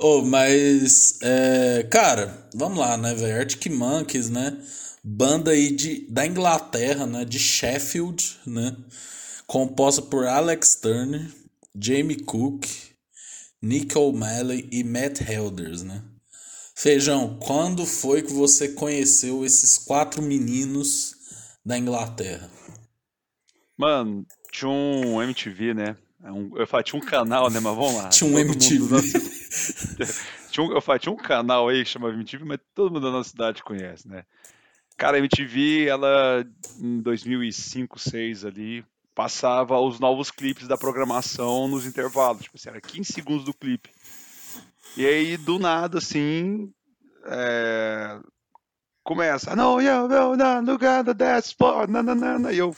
Oh, 0.00 0.22
mas, 0.22 1.18
é, 1.22 1.82
cara, 1.90 2.48
vamos 2.54 2.78
lá, 2.78 2.96
né, 2.96 3.12
velho? 3.14 3.36
Arctic 3.36 3.66
Monkeys, 3.72 4.30
né? 4.30 4.56
Banda 5.02 5.50
aí 5.50 5.72
de, 5.74 6.06
da 6.08 6.24
Inglaterra, 6.24 7.04
né? 7.04 7.24
De 7.24 7.36
Sheffield, 7.36 8.38
né? 8.46 8.76
Composta 9.44 10.00
por 10.00 10.24
Alex 10.24 10.76
Turner, 10.76 11.28
Jamie 11.74 12.22
Cook, 12.22 12.64
Nick 13.60 13.98
O'Malley 13.98 14.68
e 14.70 14.84
Matt 14.84 15.20
Helders, 15.20 15.82
né? 15.82 16.00
Feijão, 16.76 17.36
quando 17.40 17.84
foi 17.84 18.22
que 18.22 18.32
você 18.32 18.68
conheceu 18.68 19.44
esses 19.44 19.78
quatro 19.78 20.22
meninos 20.22 21.12
da 21.66 21.76
Inglaterra? 21.76 22.48
Mano, 23.76 24.24
tinha 24.52 24.70
um 24.70 25.20
MTV, 25.20 25.74
né? 25.74 25.96
É 26.22 26.32
um- 26.32 26.50
eu 26.56 26.66
falei, 26.66 26.84
tinha 26.84 27.00
um 27.00 27.04
canal, 27.04 27.48
né? 27.50 27.60
Mas 27.60 27.76
vamos 27.76 27.94
lá. 27.94 28.08
Tinha 28.08 28.28
um 28.30 28.38
MTV. 28.38 28.88
da 28.88 30.06
tinha 30.50 30.66
um, 30.66 30.72
eu 30.72 30.80
falei, 30.80 30.98
tinha 30.98 31.12
um 31.12 31.16
canal 31.16 31.68
aí 31.68 31.84
que 31.84 31.90
chama 31.90 32.08
MTV, 32.10 32.44
mas 32.44 32.58
todo 32.74 32.92
mundo 32.92 33.04
da 33.04 33.10
nossa 33.12 33.30
cidade 33.30 33.62
conhece, 33.62 34.08
né? 34.08 34.24
Cara, 34.96 35.16
a 35.16 35.20
MTV, 35.20 35.86
ela 35.86 36.44
em 36.80 37.00
2005, 37.00 37.96
2006 37.96 38.44
ali, 38.44 38.84
passava 39.14 39.78
os 39.80 40.00
novos 40.00 40.30
clipes 40.30 40.66
da 40.66 40.76
programação 40.76 41.68
nos 41.68 41.86
intervalos. 41.86 42.42
Tipo 42.42 42.56
assim, 42.56 42.68
era 42.68 42.80
15 42.80 43.12
segundos 43.12 43.44
do 43.44 43.54
clipe. 43.54 43.90
E 44.96 45.06
aí, 45.06 45.36
do 45.36 45.58
nada, 45.60 45.98
assim, 45.98 46.72
é, 47.26 48.18
começa. 49.04 49.54
No, 49.54 49.76
will 49.76 50.36
not 50.36 50.64
look 50.64 50.84
at 50.84 51.04
the 51.04 51.14
dance 51.14 51.54
floor. 51.54 51.88
nananana", 51.88 52.52
E 52.52 52.58
eu, 52.58 52.74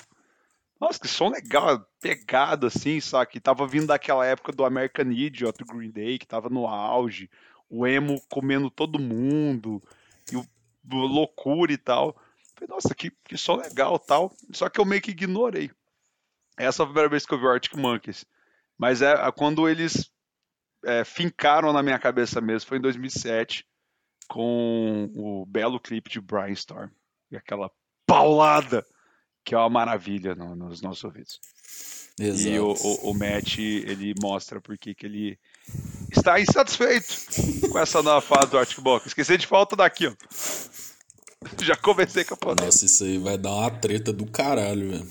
nossa, 0.80 0.98
que 0.98 1.06
som 1.06 1.28
legal, 1.28 1.86
pegado 2.00 2.66
assim, 2.66 3.00
sabe? 3.00 3.32
Que 3.32 3.40
tava 3.40 3.66
vindo 3.66 3.88
daquela 3.88 4.24
época 4.24 4.50
do 4.50 4.64
American 4.64 5.10
Idiot, 5.10 5.58
do 5.58 5.66
Green 5.66 5.90
Day, 5.90 6.18
que 6.18 6.26
tava 6.26 6.48
no 6.48 6.66
auge, 6.66 7.30
o 7.68 7.86
emo 7.86 8.18
comendo 8.30 8.70
todo 8.70 8.98
mundo, 8.98 9.82
e 10.32 10.36
o, 10.36 10.46
o 10.90 11.06
loucura 11.06 11.70
e 11.70 11.76
tal. 11.76 12.16
Falei, 12.54 12.68
nossa, 12.68 12.94
que, 12.94 13.10
que 13.24 13.36
som 13.36 13.56
legal 13.56 13.98
tal. 13.98 14.32
Só 14.52 14.70
que 14.70 14.80
eu 14.80 14.86
meio 14.86 15.02
que 15.02 15.10
ignorei. 15.10 15.70
Essa 16.56 16.78
foi 16.78 16.84
a 16.84 16.88
primeira 16.88 17.08
vez 17.10 17.26
que 17.26 17.34
eu 17.34 17.38
vi 17.38 17.44
o 17.44 17.50
Arctic 17.50 17.74
Monkeys. 17.74 18.24
Mas 18.78 19.02
é 19.02 19.12
é 19.12 19.32
quando 19.32 19.68
eles 19.68 20.10
é, 20.84 21.04
fincaram 21.04 21.72
na 21.74 21.82
minha 21.82 21.98
cabeça 21.98 22.40
mesmo, 22.40 22.68
foi 22.68 22.78
em 22.78 22.82
2007, 22.82 23.66
com 24.28 25.10
o 25.14 25.44
belo 25.44 25.78
clipe 25.78 26.08
de 26.08 26.20
Brainstorm. 26.20 26.90
E 27.30 27.36
aquela 27.36 27.70
paulada 28.06 28.84
que 29.44 29.54
é 29.54 29.58
uma 29.58 29.68
maravilha 29.70 30.34
no- 30.34 30.54
nos 30.54 30.80
nossos 30.80 31.04
ouvidos. 31.04 31.40
Exato. 32.18 32.48
E 32.48 32.58
o, 32.60 32.72
o, 32.72 33.10
o 33.10 33.14
Matt, 33.14 33.58
ele 33.58 34.14
mostra 34.20 34.60
porque 34.60 34.94
que 34.94 35.06
ele 35.06 35.38
está 36.14 36.38
insatisfeito 36.40 37.06
com 37.70 37.78
essa 37.78 38.02
nova 38.02 38.20
fase 38.20 38.50
do 38.50 38.58
Arctic 38.58 38.78
Monkeys. 38.80 39.06
Esqueci 39.08 39.38
de 39.38 39.46
falta 39.46 39.74
daqui, 39.74 40.06
ó. 40.06 40.12
Já 41.62 41.74
comecei 41.74 42.22
com 42.22 42.34
a 42.34 42.36
polêmica. 42.36 42.66
Nossa, 42.66 42.84
isso 42.84 43.02
aí 43.02 43.16
vai 43.16 43.38
dar 43.38 43.50
uma 43.50 43.70
treta 43.70 44.12
do 44.12 44.26
caralho, 44.26 44.90
velho. 44.90 45.06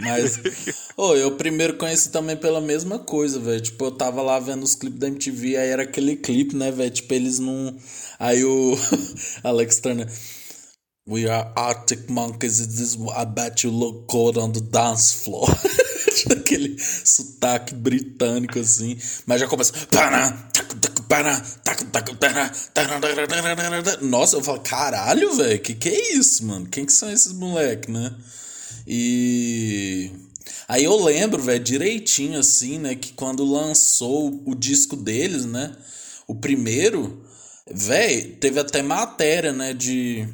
Mas, 0.00 0.40
ô, 0.96 1.14
eu 1.14 1.36
primeiro 1.36 1.76
conheci 1.76 2.10
também 2.10 2.38
pela 2.38 2.58
mesma 2.62 2.98
coisa, 2.98 3.38
velho. 3.38 3.60
Tipo, 3.60 3.84
eu 3.84 3.90
tava 3.90 4.22
lá 4.22 4.38
vendo 4.40 4.62
os 4.62 4.74
clipes 4.74 4.98
da 4.98 5.08
MTV, 5.08 5.58
aí 5.58 5.68
era 5.68 5.82
aquele 5.82 6.16
clipe, 6.16 6.56
né, 6.56 6.70
velho? 6.70 6.90
Tipo, 6.90 7.12
eles 7.12 7.38
não. 7.38 7.76
Aí 8.18 8.42
o 8.42 8.74
Alex 9.44 9.78
Turner. 9.80 10.10
We 11.06 11.28
are 11.28 11.52
Arctic 11.54 12.08
Monkeys, 12.08 12.60
it 12.60 12.80
is, 12.80 12.96
I 13.14 13.26
bet 13.26 13.62
you 13.62 13.70
look 13.70 14.08
good 14.08 14.38
on 14.38 14.52
the 14.52 14.62
dance 14.62 15.12
floor. 15.22 15.46
Aquele 16.30 16.78
sotaque 16.78 17.74
britânico 17.74 18.58
assim, 18.58 18.96
mas 19.26 19.38
já 19.38 19.46
começa. 19.46 19.74
Nossa, 24.00 24.36
eu 24.36 24.42
falo, 24.42 24.60
caralho, 24.60 25.34
velho, 25.34 25.60
que 25.60 25.74
que 25.74 25.90
é 25.90 26.12
isso, 26.14 26.46
mano? 26.46 26.66
Quem 26.66 26.86
que 26.86 26.92
são 26.92 27.10
esses 27.12 27.34
moleques, 27.34 27.92
né? 27.92 28.10
E. 28.86 30.10
Aí 30.66 30.84
eu 30.84 30.96
lembro, 31.04 31.42
velho, 31.42 31.62
direitinho 31.62 32.38
assim, 32.38 32.78
né, 32.78 32.94
que 32.94 33.12
quando 33.12 33.44
lançou 33.44 34.42
o 34.46 34.54
disco 34.54 34.96
deles, 34.96 35.44
né, 35.44 35.76
o 36.26 36.34
primeiro, 36.34 37.22
velho, 37.70 38.36
teve 38.36 38.58
até 38.58 38.80
matéria, 38.80 39.52
né, 39.52 39.74
de 39.74 40.26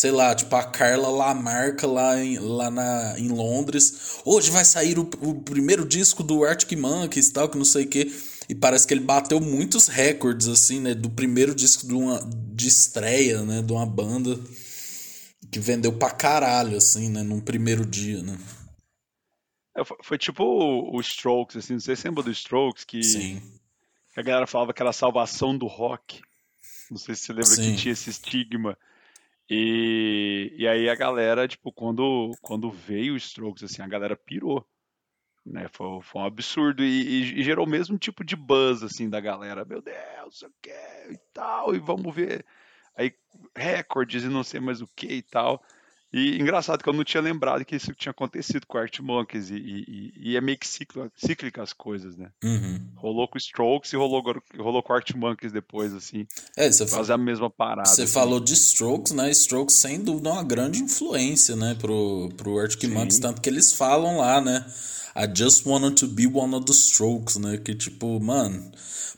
sei 0.00 0.10
lá, 0.10 0.34
tipo 0.34 0.56
a 0.56 0.64
Carla 0.64 1.10
Lamarca 1.10 1.86
lá 1.86 2.18
em, 2.24 2.38
lá 2.38 2.70
na, 2.70 3.18
em 3.18 3.28
Londres. 3.28 4.18
Hoje 4.24 4.50
vai 4.50 4.64
sair 4.64 4.98
o, 4.98 5.02
o 5.20 5.42
primeiro 5.42 5.86
disco 5.86 6.22
do 6.22 6.42
Arctic 6.42 6.78
Monkeys 6.78 7.28
e 7.28 7.32
tal, 7.34 7.50
que 7.50 7.58
não 7.58 7.66
sei 7.66 7.84
o 7.84 7.86
que. 7.86 8.10
E 8.48 8.54
parece 8.54 8.86
que 8.86 8.94
ele 8.94 9.02
bateu 9.02 9.38
muitos 9.38 9.88
recordes, 9.88 10.48
assim, 10.48 10.80
né? 10.80 10.94
Do 10.94 11.10
primeiro 11.10 11.54
disco 11.54 11.86
de, 11.86 11.92
uma, 11.92 12.18
de 12.24 12.66
estreia, 12.66 13.42
né? 13.42 13.60
De 13.60 13.70
uma 13.74 13.84
banda 13.84 14.40
que 15.52 15.60
vendeu 15.60 15.92
pra 15.92 16.10
caralho, 16.10 16.78
assim, 16.78 17.10
né? 17.10 17.22
Num 17.22 17.38
primeiro 17.38 17.84
dia, 17.84 18.22
né? 18.22 18.38
É, 19.76 19.84
foi, 19.84 19.98
foi 20.02 20.16
tipo 20.16 20.42
o, 20.42 20.96
o 20.96 21.00
Strokes, 21.02 21.58
assim, 21.58 21.74
não 21.74 21.80
sei 21.80 21.94
se 21.94 22.08
lembra 22.08 22.22
do 22.22 22.30
Strokes, 22.30 22.84
que, 22.84 23.00
que 24.14 24.18
a 24.18 24.22
galera 24.22 24.46
falava 24.46 24.72
que 24.72 24.80
era 24.80 24.88
a 24.88 24.94
salvação 24.94 25.58
do 25.58 25.66
rock. 25.66 26.22
Não 26.90 26.96
sei 26.96 27.14
se 27.14 27.26
você 27.26 27.32
lembra 27.34 27.50
Sim. 27.50 27.74
que 27.74 27.82
tinha 27.82 27.92
esse 27.92 28.08
estigma. 28.08 28.78
E, 29.50 30.54
e 30.58 30.68
aí 30.68 30.88
a 30.88 30.94
galera, 30.94 31.48
tipo, 31.48 31.72
quando, 31.72 32.32
quando 32.42 32.70
veio 32.70 33.14
o 33.14 33.16
Strokes, 33.16 33.64
assim, 33.64 33.82
a 33.82 33.88
galera 33.88 34.16
pirou. 34.16 34.64
Né? 35.46 35.68
Foi, 35.68 36.00
foi 36.02 36.22
um 36.22 36.24
absurdo 36.26 36.84
e, 36.84 36.86
e- 37.36 37.40
e 37.40 37.42
gerou 37.42 37.66
o 37.66 37.70
mesmo 37.70 37.98
tipo 37.98 38.24
de 38.24 38.36
buzz, 38.36 38.82
assim, 38.82 39.08
da 39.10 39.20
galera. 39.20 39.64
Meu 39.64 39.82
Deus, 39.82 40.42
o 40.42 40.50
que 40.62 40.70
e 40.70 41.18
tal, 41.32 41.74
e 41.74 41.78
vamos 41.78 42.14
ver. 42.14 42.46
Aí, 42.96 43.14
recordes 43.56 44.24
e 44.24 44.28
não 44.28 44.44
sei 44.44 44.60
mais 44.60 44.80
o 44.82 44.88
que 44.96 45.06
e 45.08 45.22
tal. 45.22 45.62
E 46.12 46.40
engraçado 46.40 46.82
que 46.82 46.88
eu 46.88 46.92
não 46.92 47.04
tinha 47.04 47.20
lembrado 47.22 47.64
que 47.64 47.76
isso 47.76 47.94
tinha 47.94 48.10
acontecido 48.10 48.66
com 48.66 48.76
o 48.76 48.80
Arctic 48.80 49.00
Monkeys 49.00 49.48
e, 49.50 49.54
e- 49.54 50.12
e- 50.16 50.36
é 50.36 50.40
meio 50.40 50.58
que 50.58 50.66
ciclo, 50.66 51.10
cíclica 51.16 51.62
as 51.62 51.72
coisas, 51.72 52.16
né? 52.16 52.30
Uhum. 52.42 52.80
Rolou 52.96 53.28
com 53.28 53.36
o 53.36 53.38
Strokes 53.38 53.92
e 53.92 53.96
rolou, 53.96 54.20
rolou 54.58 54.82
com 54.82 54.92
o 54.92 54.96
Arctic 54.96 55.14
Monkeys 55.16 55.52
depois, 55.52 55.94
assim. 55.94 56.26
É, 56.56 56.70
você 56.70 56.84
fa- 56.86 56.96
Quase 56.96 57.12
a 57.12 57.16
mesma 57.16 57.48
parada. 57.48 57.88
Você 57.88 58.02
assim. 58.02 58.12
falou 58.12 58.40
de 58.40 58.54
Strokes, 58.54 59.12
né? 59.12 59.30
Strokes, 59.30 59.76
sem 59.76 60.02
dúvida, 60.02 60.30
é 60.30 60.32
uma 60.32 60.42
grande 60.44 60.80
influência, 60.82 61.54
né? 61.54 61.76
Pro, 61.78 62.28
pro 62.36 62.58
Arctic 62.58 62.90
Monkeys, 62.90 63.18
tanto 63.20 63.40
que 63.40 63.48
eles 63.48 63.72
falam 63.72 64.18
lá, 64.18 64.40
né? 64.40 64.66
I 65.14 65.26
just 65.26 65.66
wanted 65.66 65.96
to 65.96 66.06
be 66.06 66.26
one 66.26 66.54
of 66.54 66.64
the 66.66 66.72
Strokes, 66.72 67.36
né? 67.36 67.58
Que 67.58 67.74
tipo, 67.74 68.20
mano, 68.20 68.70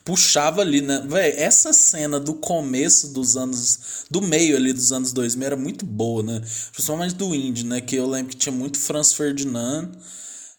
puxava 0.03 0.61
ali, 0.61 0.81
né? 0.81 1.03
Véi, 1.07 1.33
essa 1.37 1.71
cena 1.71 2.19
do 2.19 2.33
começo 2.33 3.13
dos 3.13 3.37
anos, 3.37 4.05
do 4.09 4.21
meio 4.21 4.55
ali 4.55 4.73
dos 4.73 4.91
anos 4.91 5.13
2000 5.13 5.45
era 5.45 5.55
muito 5.55 5.85
boa, 5.85 6.23
né? 6.23 6.41
Principalmente 6.71 7.15
do 7.15 7.33
indie, 7.33 7.65
né? 7.65 7.81
Que 7.81 7.95
eu 7.95 8.07
lembro 8.07 8.31
que 8.31 8.37
tinha 8.37 8.53
muito 8.53 8.79
Franz 8.79 9.13
Ferdinand, 9.13 9.91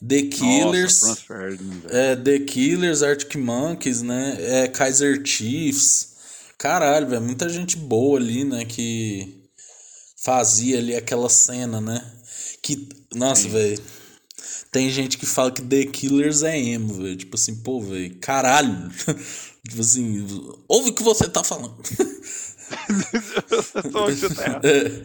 The 0.06 0.22
Killers. 0.22 1.02
Nossa, 1.02 1.16
Franz 1.16 1.58
Ferdinand. 1.58 1.90
É, 1.90 2.16
The 2.16 2.38
Killers, 2.40 3.02
Arctic 3.02 3.36
Monkeys, 3.36 4.02
né? 4.02 4.36
É, 4.38 4.68
Kaiser 4.68 5.24
Chiefs. 5.24 6.14
Caralho, 6.56 7.08
velho, 7.08 7.22
muita 7.22 7.48
gente 7.48 7.76
boa 7.76 8.18
ali, 8.18 8.44
né? 8.44 8.64
Que 8.64 9.42
fazia 10.16 10.78
ali 10.78 10.94
aquela 10.94 11.28
cena, 11.28 11.80
né? 11.80 12.02
Que, 12.62 12.88
nossa, 13.14 13.48
velho. 13.48 13.78
Tem 14.74 14.90
gente 14.90 15.16
que 15.16 15.24
fala 15.24 15.52
que 15.52 15.62
The 15.62 15.86
Killers 15.86 16.42
é 16.42 16.58
emo, 16.58 16.94
velho. 16.94 17.14
Tipo 17.16 17.36
assim, 17.36 17.62
pô, 17.62 17.80
velho, 17.80 18.12
caralho. 18.18 18.90
tipo 19.62 19.80
assim, 19.80 20.26
ouve 20.66 20.90
o 20.90 20.92
que 20.92 21.02
você 21.04 21.30
tá 21.30 21.44
falando. 21.44 21.76
Só 23.92 24.06
tá. 24.34 24.60
É, 24.64 25.04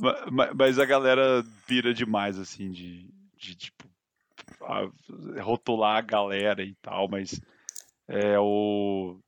Ma- 0.00 0.26
ma- 0.30 0.54
Mas 0.54 0.78
a 0.78 0.84
galera 0.84 1.44
pira 1.66 1.92
demais, 1.92 2.38
assim, 2.38 2.70
de, 2.70 3.08
de 3.36 3.56
tipo, 3.56 3.88
a- 4.62 4.88
rotular 5.42 5.96
a 5.96 6.02
galera 6.02 6.62
e 6.62 6.76
tal, 6.80 7.08
mas 7.08 7.40
é 8.06 8.38
o. 8.38 9.18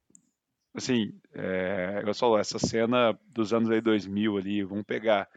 Assim, 0.73 1.13
é, 1.35 2.05
eu 2.07 2.15
falou, 2.15 2.39
essa 2.39 2.61
cena 2.61 3.19
dos 3.35 3.53
anos 3.53 3.69
aí 3.71 3.81
2000 3.81 4.37
ali, 4.37 4.63
vamos 4.63 4.85
pegar. 4.85 5.29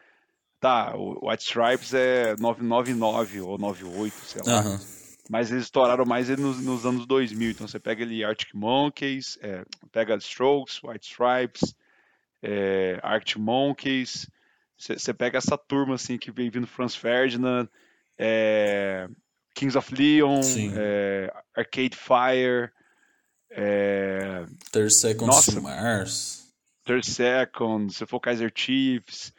Tá, 0.62 0.96
o 0.96 1.28
White 1.28 1.44
Stripes 1.44 1.92
é 1.92 2.36
999 2.38 3.42
ou 3.42 3.58
98, 3.58 4.14
sei 4.14 4.42
lá. 4.46 4.60
aham. 4.60 4.80
Mas 5.28 5.50
eles 5.50 5.64
estouraram 5.64 6.06
mais 6.06 6.30
ele 6.30 6.42
nos, 6.42 6.64
nos 6.64 6.86
anos 6.86 7.08
2000. 7.08 7.52
Então 7.52 7.68
você 7.68 7.80
pega 7.80 8.04
ali 8.04 8.24
Arctic 8.24 8.54
Monkeys, 8.54 9.40
é, 9.42 9.66
pega 9.92 10.16
Strokes, 10.18 10.80
White 10.84 11.08
Stripes, 11.08 11.74
é, 12.44 13.00
Arctic 13.02 13.38
Monkeys. 13.38 14.30
Você 14.78 15.14
pega 15.14 15.40
essa 15.40 15.58
turma 15.58 15.96
assim 15.96 16.18
que 16.18 16.32
vem 16.32 16.50
vindo 16.50 16.68
Franz 16.68 16.96
Ferdinand, 16.96 17.68
é, 18.18 19.08
Kings 19.56 19.76
of 19.76 19.96
Leon, 19.96 20.42
é, 20.76 21.34
Arcade 21.56 21.96
Fire, 21.96 22.70
é, 23.50 24.46
30 24.72 24.90
Seconds 24.92 25.36
Nossa. 25.36 25.52
to 25.54 25.62
Mars. 25.62 26.54
Third 26.86 27.06
Second, 27.06 27.94
se 27.94 28.06
for 28.06 28.20
Kaiser 28.20 28.52
Chiefs, 28.54 29.34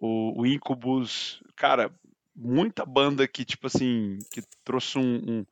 o, 0.00 0.42
o 0.42 0.46
Incubus, 0.46 1.42
cara, 1.56 1.92
muita 2.34 2.84
banda 2.86 3.26
que, 3.28 3.44
tipo 3.44 3.66
assim, 3.66 4.18
que 4.30 4.42
trouxe 4.64 4.98
um, 4.98 5.40
um- 5.40 5.46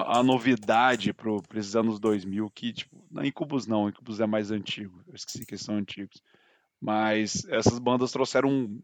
a 0.00 0.22
novidade 0.22 1.12
pro, 1.12 1.42
pra 1.42 1.60
esses 1.60 1.76
anos 1.76 2.00
2000, 2.00 2.50
que, 2.50 2.72
tipo, 2.72 3.06
não, 3.10 3.24
Incubus 3.24 3.66
não, 3.66 3.88
Incubus 3.88 4.20
é 4.20 4.26
mais 4.26 4.50
antigo, 4.50 5.02
eu 5.08 5.14
esqueci 5.14 5.46
que 5.46 5.56
são 5.58 5.76
antigos, 5.76 6.22
mas 6.80 7.44
essas 7.48 7.78
bandas 7.78 8.12
trouxeram 8.12 8.50
um- 8.50 8.82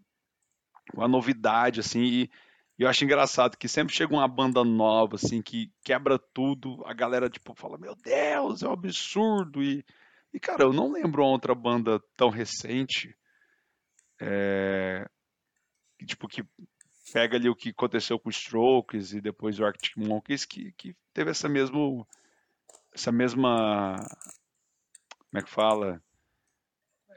uma 0.94 1.09
novidade, 1.09 1.81
assim, 1.81 2.03
e 2.03 2.31
eu 2.79 2.88
acho 2.88 3.05
engraçado 3.05 3.57
que 3.57 3.68
sempre 3.68 3.94
chega 3.94 4.12
uma 4.14 4.26
banda 4.29 4.64
nova, 4.64 5.16
assim, 5.16 5.42
que 5.42 5.70
quebra 5.85 6.18
tudo, 6.18 6.83
a 6.87 6.92
galera, 6.94 7.29
tipo, 7.29 7.55
fala, 7.55 7.79
meu 7.79 7.94
Deus, 7.94 8.62
é 8.62 8.68
um 8.68 8.72
absurdo, 8.72 9.62
e, 9.62 9.85
e 10.33 10.40
cara, 10.40 10.64
eu 10.64 10.72
não 10.72 10.90
lembro 10.92 11.22
uma 11.22 11.31
outra 11.31 11.55
banda 11.55 12.00
tão 12.16 12.31
recente, 12.31 13.14
é, 14.20 15.09
que, 15.98 16.06
tipo, 16.06 16.28
que 16.28 16.44
pega 17.12 17.37
ali 17.37 17.48
o 17.48 17.56
que 17.56 17.70
aconteceu 17.70 18.18
com 18.18 18.28
os 18.28 18.37
Strokes 18.37 19.12
e 19.12 19.20
depois 19.20 19.59
o 19.59 19.64
Arctic 19.64 19.96
Monkeys, 19.96 20.44
que, 20.44 20.72
que 20.72 20.94
teve 21.12 21.30
essa 21.30 21.48
mesmo, 21.48 22.06
essa 22.92 23.11
mesma, 23.11 23.96
como 25.30 25.40
é 25.40 25.42
que 25.42 25.50
fala, 25.50 26.00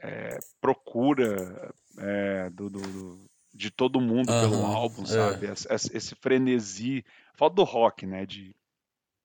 É, 0.06 0.38
procura 0.60 1.72
é, 1.96 2.50
do, 2.50 2.68
do- 2.68 3.30
de 3.54 3.70
todo 3.70 4.00
mundo 4.02 4.26
pelo 4.40 4.66
álbum, 4.66 5.02
é. 5.04 5.06
sabe? 5.06 5.46
Esse, 5.46 5.72
esse- 5.72 5.96
esse 5.96 6.14
frenesi, 6.16 7.02
falta 7.34 7.56
do 7.56 7.64
rock, 7.64 8.04
né? 8.04 8.26
De, 8.26 8.54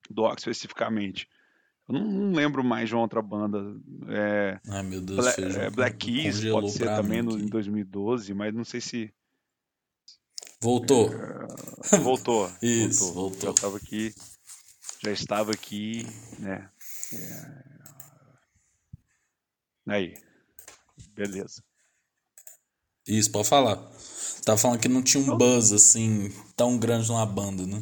do 0.09 0.21
rock 0.21 0.37
especificamente. 0.39 1.27
Eu 1.89 1.93
não, 1.95 2.05
não 2.05 2.31
lembro 2.35 2.63
mais 2.63 2.87
de 2.87 2.93
uma 2.93 3.01
outra 3.01 3.21
banda. 3.21 3.57
É, 4.07 4.59
Ai, 4.69 4.83
meu 4.83 5.01
Deus, 5.01 5.35
Bla- 5.35 5.63
é, 5.63 5.69
Black 5.71 5.97
Keys 5.97 6.45
pode 6.45 6.71
ser 6.71 6.85
também 6.85 7.23
no, 7.23 7.37
em 7.37 7.47
2012, 7.47 8.31
mas 8.35 8.53
não 8.53 8.63
sei 8.63 8.79
se 8.79 9.11
Voltou. 10.61 11.09
voltou. 12.01 12.51
Isso, 12.61 13.11
voltou. 13.13 13.41
Já 13.41 13.49
estava 13.51 13.77
aqui, 13.77 14.13
já 15.01 15.11
estava 15.11 15.51
aqui, 15.51 16.05
né? 16.37 16.69
É... 17.13 17.69
Aí, 19.87 20.13
beleza. 21.15 21.63
Isso, 23.07 23.31
pode 23.31 23.47
falar. 23.47 23.77
Tá 24.45 24.55
falando 24.55 24.79
que 24.79 24.87
não 24.87 25.01
tinha 25.01 25.23
um 25.23 25.35
buzz 25.37 25.71
assim 25.71 26.29
tão 26.55 26.77
grande 26.77 27.07
numa 27.07 27.25
banda, 27.25 27.65
né? 27.65 27.81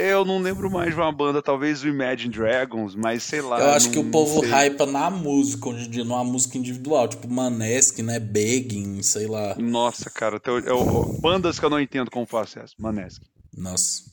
Eu 0.00 0.24
não 0.24 0.38
lembro 0.38 0.70
mais 0.70 0.94
de 0.94 1.00
uma 1.00 1.12
banda, 1.12 1.42
talvez 1.42 1.82
o 1.82 1.88
Imagine 1.88 2.32
Dragons, 2.32 2.94
mas 2.94 3.22
sei 3.22 3.40
lá. 3.40 3.60
Eu 3.60 3.70
acho 3.70 3.86
não- 3.86 3.92
que 3.92 3.98
o 3.98 4.10
povo 4.10 4.40
sei. 4.40 4.48
hypa 4.50 4.86
na 4.86 5.10
música 5.10 5.68
hoje 5.68 5.86
em 5.86 5.90
dia, 5.90 6.04
numa 6.04 6.24
música 6.24 6.56
individual, 6.58 7.06
tipo 7.08 7.28
Maneskin, 7.28 8.02
né? 8.02 8.18
Begging, 8.18 9.02
sei 9.02 9.26
lá. 9.26 9.54
Nossa, 9.58 10.08
cara, 10.10 10.36
até 10.38 10.50
eu- 10.50 10.60
eu- 10.60 11.18
bandas 11.20 11.58
que 11.58 11.64
eu 11.64 11.70
não 11.70 11.80
entendo 11.80 12.10
como 12.10 12.26
faço 12.26 12.58
essa. 12.58 12.74
Maneskin. 12.78 13.26
Nossa. 13.56 14.08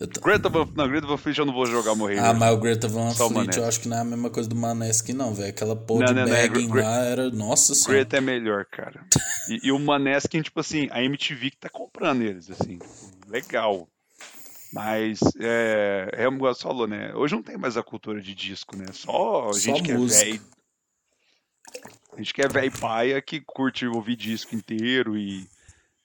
Eu 0.00 0.08
tô- 0.08 0.20
Greta 0.20 0.48
Van, 0.48 0.66
não, 0.74 0.88
Greta 0.88 1.06
Van 1.06 1.16
Fleet 1.16 1.38
eu 1.38 1.46
não 1.46 1.52
vou 1.52 1.64
jogar 1.64 1.94
morrer. 1.94 2.18
Ah, 2.18 2.34
mas 2.34 2.52
o 2.52 2.56
Greta 2.56 2.88
Van 2.88 3.10
Só 3.12 3.28
Fleet 3.28 3.56
eu 3.56 3.64
acho 3.64 3.78
que 3.80 3.88
não 3.88 3.98
é 3.98 4.00
a 4.00 4.04
mesma 4.04 4.30
coisa 4.30 4.48
do 4.48 4.56
Maneskin, 4.56 5.12
não, 5.12 5.32
velho. 5.32 5.50
Aquela 5.50 5.76
porra 5.76 6.00
Não, 6.00 6.06
de 6.08 6.14
não, 6.14 6.26
não, 6.26 6.34
é 6.34 6.82
lá 6.82 7.04
era. 7.04 7.30
Nossa 7.30 7.72
senhora. 7.74 7.92
Greta 8.04 8.16
é 8.16 8.20
melhor, 8.20 8.64
cara. 8.64 9.04
E, 9.48 9.68
e 9.68 9.70
o 9.72 9.78
Maneskin, 9.78 10.42
tipo 10.42 10.58
assim, 10.58 10.88
a 10.90 11.04
MTV 11.04 11.50
que 11.50 11.56
tá 11.56 11.68
comprando 11.68 12.22
eles, 12.22 12.50
assim, 12.50 12.78
tipo, 12.78 13.28
legal. 13.28 13.86
Mas, 14.72 15.20
é, 15.38 16.08
é 16.12 16.24
como 16.24 16.38
você 16.38 16.62
falou, 16.62 16.86
né? 16.86 17.14
Hoje 17.14 17.34
não 17.34 17.42
tem 17.42 17.56
mais 17.58 17.76
a 17.76 17.82
cultura 17.82 18.20
de 18.20 18.34
disco, 18.34 18.76
né? 18.76 18.86
Só 18.92 19.52
Só 19.52 19.58
gente 19.58 19.82
que 19.82 19.92
é 19.92 19.96
música. 19.96 20.24
velho. 20.24 20.42
Gente 22.16 22.34
que 22.34 22.42
é 22.42 22.48
velho 22.48 22.72
paia 22.80 23.20
que 23.22 23.40
curte 23.40 23.86
ouvir 23.86 24.16
disco 24.16 24.54
inteiro 24.54 25.16
e 25.16 25.46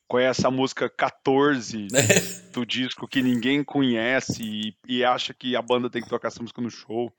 conhece 0.07 0.45
a 0.45 0.51
música 0.51 0.89
14 0.89 1.87
do 2.53 2.65
disco 2.65 3.07
que 3.07 3.21
ninguém 3.21 3.63
conhece 3.63 4.41
e, 4.43 4.75
e 4.87 5.03
acha 5.03 5.33
que 5.33 5.55
a 5.55 5.61
banda 5.61 5.89
tem 5.89 6.01
que 6.01 6.09
tocar 6.09 6.29
essa 6.29 6.41
música 6.41 6.61
no 6.61 6.69
show. 6.69 7.11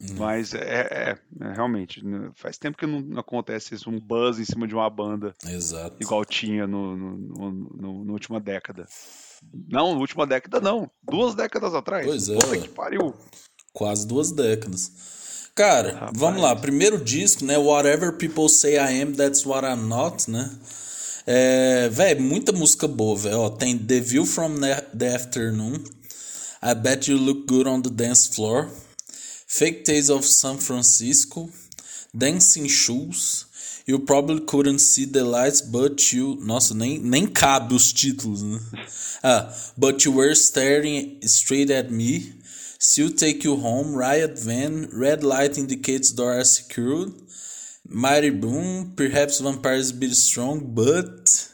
Hum. 0.00 0.16
Mas 0.18 0.52
é, 0.54 0.58
é- 0.60 1.18
é, 1.40 1.52
realmente, 1.52 2.04
né, 2.04 2.30
faz 2.34 2.58
tempo 2.58 2.76
que 2.76 2.86
não, 2.86 3.00
não 3.00 3.20
acontece 3.20 3.74
isso, 3.74 3.88
um 3.88 3.98
buzz 4.00 4.38
em 4.38 4.44
cima 4.44 4.66
de 4.66 4.74
uma 4.74 4.90
banda 4.90 5.34
Exato. 5.46 5.96
igual 6.00 6.24
tinha 6.24 6.66
no, 6.66 6.96
no, 6.96 7.16
no, 7.16 7.50
no- 7.52 8.04
na 8.04 8.12
última 8.12 8.40
década. 8.40 8.86
Não, 9.68 9.98
última 9.98 10.26
década 10.26 10.60
não, 10.60 10.90
duas 11.02 11.34
décadas 11.34 11.74
atrás. 11.74 12.06
Pois 12.06 12.28
é, 12.28 12.34
Puta 12.34 12.58
que 12.58 12.68
pariu. 12.68 13.14
Quase 13.72 14.06
duas 14.06 14.30
décadas. 14.30 14.90
Cara, 15.54 15.92
Rapaz. 15.94 16.12
vamos 16.16 16.42
lá. 16.42 16.54
Primeiro 16.56 17.02
disco, 17.02 17.44
né? 17.44 17.56
Whatever 17.56 18.16
People 18.16 18.48
Say 18.48 18.74
I 18.74 19.02
Am, 19.02 19.12
That's 19.12 19.46
What 19.46 19.64
I'm 19.66 19.86
Not, 19.86 20.30
né? 20.30 20.50
É, 21.26 21.88
véi, 21.88 22.16
muita 22.16 22.52
música 22.52 22.86
boa, 22.86 23.16
velho. 23.16 23.50
Tem 23.50 23.78
The 23.78 24.00
View 24.00 24.26
from 24.26 24.60
the 24.60 24.80
the 24.96 25.14
Afternoon. 25.14 25.82
I 26.62 26.74
Bet 26.74 27.10
You 27.10 27.18
Look 27.18 27.46
Good 27.46 27.68
on 27.68 27.82
the 27.82 27.90
Dance 27.90 28.28
Floor. 28.34 28.68
Fake 29.46 29.84
Tales 29.84 30.10
of 30.10 30.26
San 30.26 30.58
Francisco. 30.58 31.48
Dancing 32.12 32.68
Shoes. 32.68 33.46
You 33.86 33.98
probably 33.98 34.40
couldn't 34.40 34.78
see 34.78 35.04
the 35.04 35.24
lights, 35.24 35.60
but 35.60 36.12
you. 36.12 36.38
Nossa, 36.40 36.74
nem, 36.74 36.98
nem 36.98 37.26
cabe 37.26 37.74
os 37.74 37.92
títulos, 37.92 38.42
né? 38.42 38.58
Ah, 39.22 39.54
but 39.76 40.04
you 40.04 40.12
were 40.12 40.34
staring 40.34 41.20
straight 41.22 41.70
at 41.70 41.90
me. 41.90 42.32
Still 42.78 43.10
take 43.10 43.44
you 43.44 43.56
home. 43.56 43.94
Riot 43.94 44.38
van. 44.38 44.88
Red 44.92 45.22
light 45.22 45.58
indicates 45.58 46.12
door 46.12 46.32
are 46.32 46.44
secured. 46.44 47.12
Mighty 47.86 48.30
boom. 48.30 48.92
Perhaps 48.96 49.40
vampires 49.40 49.92
be 49.92 50.08
strong, 50.14 50.60
but. 50.74 51.53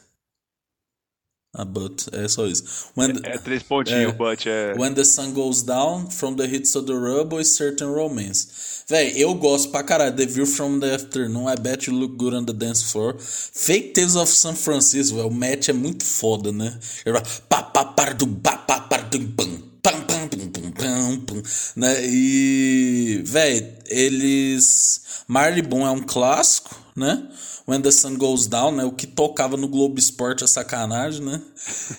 Ah, 1.53 1.65
but. 1.65 2.07
É 2.13 2.27
só 2.29 2.47
isso. 2.47 2.63
When 2.95 3.13
the- 3.13 3.27
É 3.29 3.37
três 3.37 3.61
pontinhos, 3.63 4.13
É. 4.13 4.17
but 4.17 4.45
é. 4.47 4.73
When 4.77 4.93
the 4.93 5.03
sun 5.03 5.33
goes 5.33 5.61
down, 5.63 6.09
from 6.09 6.35
the 6.35 6.45
hits 6.45 6.75
of 6.75 6.87
the 6.87 6.93
rubble 6.93 7.41
is 7.41 7.49
certain 7.49 7.87
romance. 7.93 8.47
Véi, 8.89 9.13
eu 9.15 9.33
gosto 9.35 9.69
pra 9.69 9.83
caralho. 9.83 10.15
The 10.15 10.25
view 10.25 10.45
from 10.45 10.79
the 10.79 10.95
afternoon, 10.95 11.49
I 11.51 11.55
bet 11.59 11.89
you 11.89 11.95
look 11.97 12.15
good 12.15 12.33
on 12.35 12.45
the 12.45 12.53
dance 12.53 12.83
floor. 12.85 13.15
Fake 13.19 13.91
Tales 13.93 14.15
of 14.15 14.31
San 14.31 14.55
Francisco, 14.55 15.17
o 15.19 15.29
match 15.31 15.67
é 15.69 15.73
muito 15.73 16.05
foda, 16.05 16.51
né? 16.53 16.77
Ele 17.05 17.13
vai 17.13 17.23
pá, 17.49 17.61
pá, 17.63 17.83
pardum, 17.85 18.33
pá, 18.35 18.55
pá, 18.57 18.79
pardum, 18.81 19.27
pam, 19.35 19.61
pam, 19.83 20.01
pam, 20.03 20.27
pum, 20.29 20.49
pum, 20.49 20.71
pam, 20.71 21.19
pum, 21.25 21.41
né? 21.75 21.97
E, 22.05 23.21
véi, 23.25 23.77
eles... 23.87 25.01
Marley 25.27 25.61
Boom 25.61 25.85
é 25.85 25.91
um 25.91 26.01
clássico, 26.01 26.75
né? 26.95 27.27
When 27.67 27.81
the 27.81 27.91
Sun 27.91 28.17
Goes 28.17 28.47
Down, 28.47 28.75
né? 28.75 28.85
O 28.85 28.91
que 28.91 29.05
tocava 29.05 29.55
no 29.55 29.67
Globo 29.67 29.99
Esporte 29.99 30.43
é 30.43 30.47
sacanagem, 30.47 31.23
né? 31.23 31.41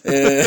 É... 0.04 0.42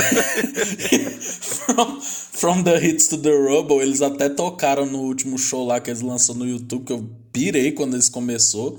from, 1.41 2.01
from 2.01 2.63
the 2.63 2.85
Hits 2.85 3.07
to 3.07 3.17
the 3.17 3.31
Rubble, 3.31 3.81
eles 3.81 4.01
até 4.01 4.27
tocaram 4.29 4.85
no 4.85 4.99
último 4.99 5.37
show 5.37 5.65
lá 5.65 5.79
que 5.79 5.89
eles 5.89 6.01
lançaram 6.01 6.39
no 6.39 6.47
YouTube, 6.47 6.85
que 6.85 6.93
eu 6.93 7.09
pirei 7.31 7.71
quando 7.71 7.93
eles 7.93 8.09
começou. 8.09 8.77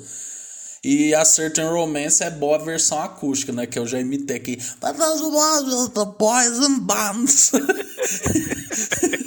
E 0.84 1.14
a 1.14 1.24
Certain 1.24 1.68
Romance 1.68 2.22
é 2.22 2.30
boa 2.30 2.56
a 2.56 2.62
versão 2.62 3.00
acústica, 3.00 3.52
né? 3.52 3.66
Que 3.66 3.78
eu 3.78 3.86
já 3.86 3.98
imitei 3.98 4.36
aqui. 4.36 4.58
And 6.60 6.80
bands. 6.80 7.50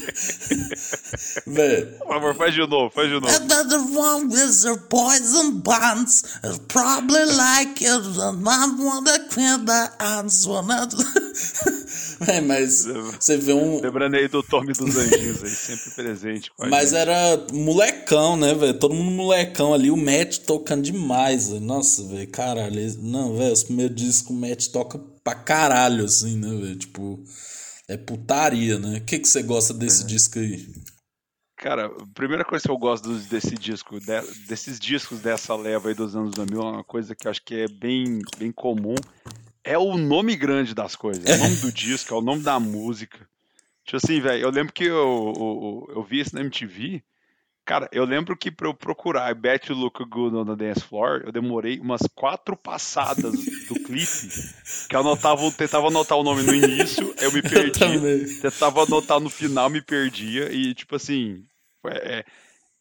Por 1.99 2.07
favor, 2.07 2.35
faz 2.35 2.53
de 2.53 2.67
novo, 2.67 2.89
faz 2.89 3.07
de 3.07 3.13
novo. 3.19 3.27
Another 3.27 3.79
one 3.97 4.27
with 4.27 4.61
the 4.61 4.77
poison 4.89 5.59
bonds. 5.59 6.23
It's 6.43 6.59
probably 6.67 7.25
like 7.25 7.83
it. 7.83 8.19
And 8.19 8.47
I 8.47 8.67
wanna 8.77 9.19
quit 9.29 9.65
the 9.65 9.91
ants. 9.99 10.45
Wanna... 10.45 10.87
É, 12.27 12.41
mas 12.41 12.85
você 13.17 13.37
vê 13.37 13.53
um. 13.53 13.79
Lembrando 13.81 14.15
aí 14.15 14.27
do 14.27 14.43
Tommy 14.43 14.73
dos 14.73 14.97
Anjinhos 14.97 15.41
aí, 15.41 15.49
sempre 15.49 15.91
presente 15.91 16.51
Mas 16.59 16.89
gente. 16.89 16.99
era 16.99 17.45
molecão, 17.53 18.35
né, 18.35 18.53
velho? 18.53 18.73
Todo 18.73 18.93
mundo 18.93 19.11
molecão 19.11 19.73
ali. 19.73 19.89
O 19.89 19.95
Matt 19.95 20.39
tocando 20.39 20.83
demais, 20.83 21.47
velho. 21.47 21.61
Nossa, 21.61 22.03
velho, 22.03 22.27
caralho. 22.27 22.97
Não, 22.99 23.37
velho, 23.37 23.53
os 23.53 23.63
primeiros 23.63 23.95
discos 23.95 24.31
o 24.31 24.33
Matt 24.33 24.67
toca 24.67 24.99
pra 25.23 25.33
caralho, 25.33 26.05
assim, 26.05 26.35
né, 26.35 26.49
velho? 26.49 26.75
Tipo, 26.75 27.23
é 27.87 27.95
putaria, 27.95 28.77
né? 28.77 28.97
O 28.97 29.01
que, 29.01 29.19
que 29.19 29.27
você 29.27 29.41
gosta 29.41 29.73
desse 29.73 30.05
disco 30.05 30.39
aí? 30.39 30.67
Cara, 31.59 31.87
a 31.87 32.05
primeira 32.13 32.45
coisa 32.45 32.63
que 32.63 32.71
eu 32.71 32.77
gosto 32.77 33.09
desse 33.27 33.53
disco, 33.55 33.99
de- 33.99 34.45
desses 34.47 34.79
discos 34.79 35.19
dessa 35.19 35.53
leva 35.57 35.89
aí 35.89 35.93
dos 35.93 36.15
anos 36.15 36.31
2000, 36.31 36.61
é 36.61 36.63
uma 36.63 36.83
coisa 36.85 37.13
que 37.13 37.27
eu 37.27 37.31
acho 37.31 37.43
que 37.43 37.53
é 37.53 37.67
bem, 37.67 38.19
bem 38.37 38.49
comum, 38.49 38.95
é 39.61 39.77
o 39.77 39.97
nome 39.97 40.37
grande 40.37 40.73
das 40.73 40.95
coisas. 40.95 41.25
É 41.25 41.35
o 41.35 41.37
nome 41.37 41.57
do 41.57 41.69
disco, 41.71 42.13
é 42.13 42.17
o 42.17 42.21
nome 42.21 42.41
da 42.43 42.57
música. 42.61 43.27
Tipo 43.83 43.97
assim, 43.97 44.21
velho, 44.21 44.41
eu 44.43 44.49
lembro 44.49 44.71
que 44.71 44.85
eu, 44.85 45.33
eu, 45.89 45.95
eu 45.97 46.03
vi 46.03 46.21
isso 46.21 46.33
na 46.33 46.39
MTV. 46.41 47.03
Cara, 47.69 47.87
eu 47.91 48.03
lembro 48.03 48.35
que 48.35 48.49
pra 48.49 48.67
eu 48.67 48.73
procurar 48.73 49.29
I 49.29 49.35
Bet 49.35 49.71
You 49.71 49.77
Look 49.77 50.03
Good 50.03 50.35
on 50.35 50.43
the 50.43 50.55
Dance 50.55 50.81
Floor, 50.81 51.21
eu 51.23 51.31
demorei 51.31 51.79
umas 51.79 52.01
quatro 52.15 52.57
passadas 52.57 53.31
do 53.67 53.75
clipe, 53.75 54.27
que 54.89 54.95
eu 54.95 55.01
anotava, 55.01 55.51
tentava 55.51 55.85
anotar 55.85 56.17
o 56.17 56.23
nome 56.23 56.41
no 56.41 56.55
início, 56.55 57.13
eu 57.21 57.31
me 57.31 57.43
perdi. 57.47 57.77
também. 57.77 58.25
tentava 58.39 58.81
anotar 58.81 59.19
no 59.19 59.29
final, 59.29 59.69
me 59.69 59.83
perdia, 59.83 60.51
e 60.51 60.73
tipo 60.73 60.95
assim, 60.95 61.45
é, 61.85 62.17
é, 62.17 62.25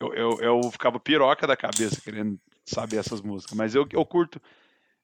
eu, 0.01 0.14
eu, 0.14 0.40
eu 0.40 0.70
ficava 0.70 0.98
piroca 0.98 1.46
da 1.46 1.55
cabeça 1.55 2.01
querendo 2.01 2.40
saber 2.64 2.96
essas 2.96 3.20
músicas, 3.20 3.55
mas 3.55 3.74
eu, 3.74 3.87
eu 3.92 4.07
curto 4.07 4.40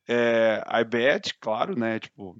é, 0.08 0.64
I 0.66 0.82
Bet, 0.82 1.34
claro, 1.38 1.78
né, 1.78 2.00
tipo, 2.00 2.34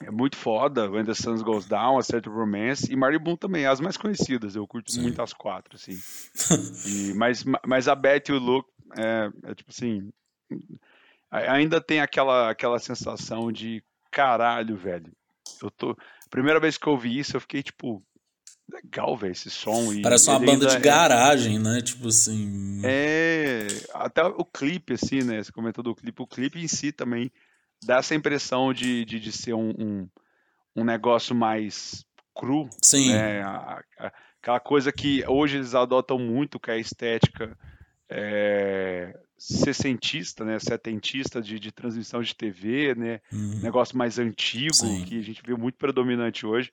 é 0.00 0.10
muito 0.10 0.36
foda, 0.36 0.90
When 0.90 1.04
the 1.04 1.14
Sun 1.14 1.36
Goes 1.42 1.66
Down, 1.66 1.98
A 1.98 2.02
Certain 2.02 2.32
Romance, 2.32 2.90
e 2.90 2.96
Marley 2.96 3.18
Boom 3.18 3.36
também, 3.36 3.66
as 3.66 3.80
mais 3.80 3.96
conhecidas, 3.96 4.54
eu 4.56 4.66
curto 4.66 4.92
Sim. 4.92 5.02
muito 5.02 5.20
as 5.20 5.32
quatro, 5.32 5.76
assim, 5.76 5.98
E- 6.86 7.12
mas, 7.14 7.44
mas 7.66 7.88
a 7.88 7.94
Bet 7.94 8.30
You 8.30 8.38
Look, 8.38 8.68
é, 8.96 9.30
é 9.50 9.54
tipo 9.54 9.70
assim, 9.70 10.10
ainda 11.30 11.80
tem 11.80 12.00
aquela, 12.00 12.50
aquela 12.50 12.78
sensação 12.78 13.52
de 13.52 13.82
caralho, 14.10 14.76
velho. 14.76 15.12
Eu 15.62 15.70
tô. 15.70 15.96
Primeira 16.30 16.60
vez 16.60 16.76
que 16.78 16.86
eu 16.86 16.92
ouvi 16.92 17.18
isso, 17.18 17.36
eu 17.36 17.40
fiquei 17.40 17.62
tipo, 17.62 18.02
legal, 18.70 19.16
velho, 19.16 19.32
esse 19.32 19.50
som. 19.50 19.92
E 19.92 20.02
Parece 20.02 20.28
uma 20.30 20.38
banda 20.38 20.66
de 20.66 20.76
é- 20.76 20.80
garagem, 20.80 21.58
né? 21.58 21.80
Tipo 21.80 22.08
assim. 22.08 22.80
É, 22.84 23.66
até 23.94 24.22
o 24.24 24.44
clipe, 24.44 24.94
assim, 24.94 25.22
né? 25.22 25.42
Você 25.42 25.50
comentou 25.52 25.82
do 25.82 25.94
clipe, 25.94 26.22
o 26.22 26.26
clipe 26.26 26.58
em 26.60 26.68
si 26.68 26.92
também 26.92 27.30
dá 27.84 27.98
essa 27.98 28.14
impressão 28.14 28.72
de, 28.72 29.04
de, 29.04 29.20
de 29.20 29.32
ser 29.32 29.54
um, 29.54 29.70
um, 29.70 30.08
um 30.76 30.84
negócio 30.84 31.34
mais 31.34 32.04
cru, 32.34 32.68
Sim. 32.82 33.12
né? 33.12 33.42
Aquela 34.40 34.60
coisa 34.60 34.92
que 34.92 35.24
hoje 35.26 35.56
eles 35.56 35.74
adotam 35.74 36.18
muito, 36.18 36.60
que 36.60 36.70
é 36.70 36.74
a 36.74 36.78
estética 36.78 37.56
é, 38.08 39.18
sessentista, 39.36 40.44
né? 40.44 40.58
Setentista 40.58 41.40
de, 41.40 41.58
de 41.58 41.72
transmissão 41.72 42.22
de 42.22 42.34
TV, 42.34 42.94
né? 42.94 43.20
Uhum. 43.32 43.60
Negócio 43.60 43.98
mais 43.98 44.18
antigo, 44.18 44.74
Sim. 44.74 45.04
que 45.04 45.18
a 45.18 45.22
gente 45.22 45.42
vê 45.44 45.54
muito 45.54 45.76
predominante 45.76 46.46
hoje. 46.46 46.72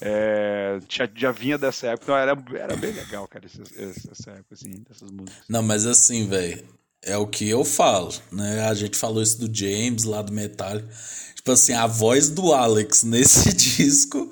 É, 0.00 0.80
já, 0.88 1.08
já 1.14 1.30
vinha 1.30 1.56
dessa 1.56 1.88
época, 1.88 2.04
então 2.04 2.16
era, 2.16 2.36
era 2.60 2.76
bem 2.76 2.92
legal, 2.92 3.28
cara, 3.28 3.46
essa, 3.46 3.62
essa 3.62 4.10
essa 4.10 4.30
época, 4.32 4.54
assim, 4.54 4.82
dessas 4.82 5.10
músicas. 5.12 5.44
Não, 5.48 5.62
mas 5.62 5.86
assim, 5.86 6.28
velho, 6.28 6.66
é 7.02 7.16
o 7.16 7.26
que 7.26 7.48
eu 7.48 7.64
falo, 7.64 8.12
né? 8.32 8.66
A 8.68 8.74
gente 8.74 8.96
falou 8.96 9.22
isso 9.22 9.38
do 9.38 9.54
James 9.54 10.04
lá 10.04 10.22
do 10.22 10.32
Metallica. 10.32 10.88
Tipo 11.34 11.52
assim, 11.52 11.72
a 11.72 11.86
voz 11.86 12.28
do 12.28 12.52
Alex 12.52 13.02
nesse 13.04 13.52
disco 13.52 14.30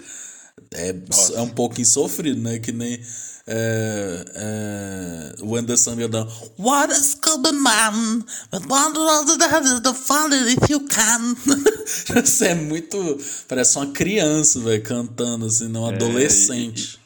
é, 0.73 0.93
Nossa. 0.93 1.35
é 1.35 1.41
um 1.41 1.49
pouco 1.49 1.81
insofrido, 1.81 2.41
né? 2.41 2.59
Que 2.59 2.73
nem 2.73 3.01
é, 3.47 4.25
é, 4.35 5.43
o 5.43 5.55
Anderson 5.55 5.97
Gordon. 5.97 6.27
What 6.59 6.93
a 6.93 6.97
stupid 6.97 7.55
man! 7.55 8.25
But 8.51 8.69
that 8.69 9.65
is 9.65 9.81
the 9.81 9.95
fun 9.95 10.33
if 10.33 10.71
you 10.71 10.81
can. 10.89 11.37
Isso 12.25 12.45
é 12.45 12.55
muito. 12.55 12.97
Parece 13.47 13.77
uma 13.79 13.93
criança, 13.93 14.61
velho, 14.61 14.83
cantando 14.83 15.47
assim, 15.47 15.69
não 15.69 15.85
um 15.85 15.91
É, 15.91 15.95
adolescente. 15.95 16.99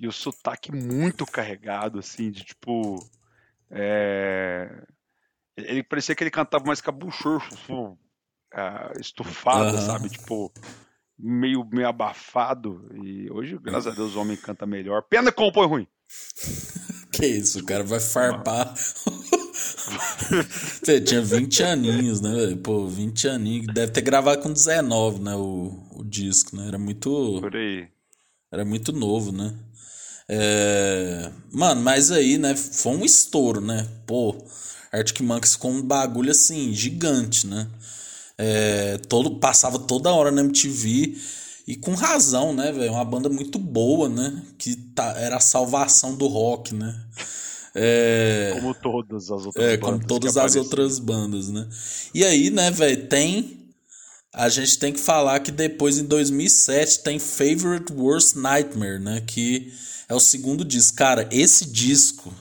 E 0.00 0.06
o 0.06 0.12
sotaque 0.12 0.70
muito 0.72 1.26
carregado, 1.26 1.98
assim, 1.98 2.30
de 2.30 2.44
tipo. 2.44 3.04
É, 3.70 4.82
Ele 5.56 5.82
parecia 5.82 6.14
que 6.14 6.22
ele 6.22 6.30
cantava 6.30 6.64
mais 6.64 6.80
cabuchoso, 6.80 7.48
tipo, 7.50 7.98
ah, 8.54 8.92
estufado, 9.00 9.76
Aham. 9.76 9.86
sabe? 9.86 10.08
Tipo. 10.08 10.52
meio, 11.18 11.64
meio 11.72 11.88
abafado. 11.88 12.88
E 13.04 13.30
hoje, 13.30 13.58
graças 13.58 13.92
a 13.92 13.96
Deus, 13.96 14.14
o 14.14 14.20
homem 14.20 14.36
canta 14.36 14.64
melhor. 14.66 15.02
Pena 15.02 15.30
que 15.32 15.38
compõe 15.38 15.66
ruim. 15.66 15.86
Que 17.10 17.26
isso, 17.26 17.60
o 17.60 17.64
cara 17.64 17.82
vai 17.82 17.98
farpar. 17.98 18.72
Fê, 20.84 21.00
tinha 21.00 21.20
20 21.22 21.62
aninhos, 21.64 22.20
né? 22.20 22.54
Pô, 22.62 22.86
20 22.86 23.26
aninhos. 23.28 23.66
Deve 23.74 23.90
ter 23.90 24.02
gravado 24.02 24.42
com 24.42 24.52
19, 24.52 25.20
né? 25.20 25.34
O, 25.34 25.72
o 25.96 26.04
disco, 26.04 26.54
né? 26.54 26.68
Era 26.68 26.78
muito. 26.78 27.40
Por 27.40 27.56
aí. 27.56 27.88
Era 28.52 28.64
muito 28.64 28.92
novo, 28.92 29.32
né? 29.32 29.52
É... 30.28 31.30
Mano, 31.50 31.80
mas 31.80 32.10
aí, 32.10 32.38
né? 32.38 32.54
Foi 32.54 32.96
um 32.96 33.04
estouro, 33.04 33.60
né? 33.60 33.86
Pô, 34.06 34.36
Arctic 34.92 35.20
Monkeys 35.20 35.56
com 35.56 35.72
um 35.72 35.82
bagulho 35.82 36.30
assim, 36.30 36.72
gigante, 36.74 37.46
né? 37.46 37.66
É, 38.36 38.98
todo, 39.08 39.40
passava 39.40 39.78
toda 39.80 40.12
hora 40.12 40.30
na 40.30 40.42
MTV 40.42 41.16
e 41.66 41.76
com 41.76 41.94
razão, 41.94 42.54
né, 42.54 42.70
velho? 42.70 42.92
Uma 42.92 43.04
banda 43.04 43.28
muito 43.28 43.58
boa, 43.58 44.08
né? 44.08 44.42
Que 44.56 44.76
tá, 44.76 45.14
era 45.18 45.36
a 45.36 45.40
salvação 45.40 46.14
do 46.14 46.26
rock, 46.26 46.74
né? 46.74 46.98
É, 47.74 48.52
Como 48.54 48.74
todas 48.74 49.30
as 49.30 49.44
outras 49.44 49.64
é, 49.64 49.76
bandas. 49.76 49.98
como 49.98 50.06
todas 50.06 50.36
as 50.36 50.56
outras 50.56 50.98
bandas, 50.98 51.48
né? 51.48 51.68
E 52.14 52.24
aí, 52.24 52.50
né, 52.50 52.70
velho, 52.70 53.06
tem. 53.06 53.56
A 54.32 54.48
gente 54.48 54.78
tem 54.78 54.92
que 54.92 55.00
falar 55.00 55.40
que 55.40 55.50
depois, 55.50 55.98
em 55.98 56.04
2007, 56.04 57.00
tem 57.02 57.18
Favorite 57.18 57.92
Worst 57.92 58.36
Nightmare, 58.36 58.98
né? 58.98 59.22
Que 59.26 59.72
é 60.08 60.14
o 60.14 60.20
segundo 60.20 60.64
disco. 60.64 60.96
Cara, 60.96 61.28
esse 61.30 61.66
disco, 61.66 62.32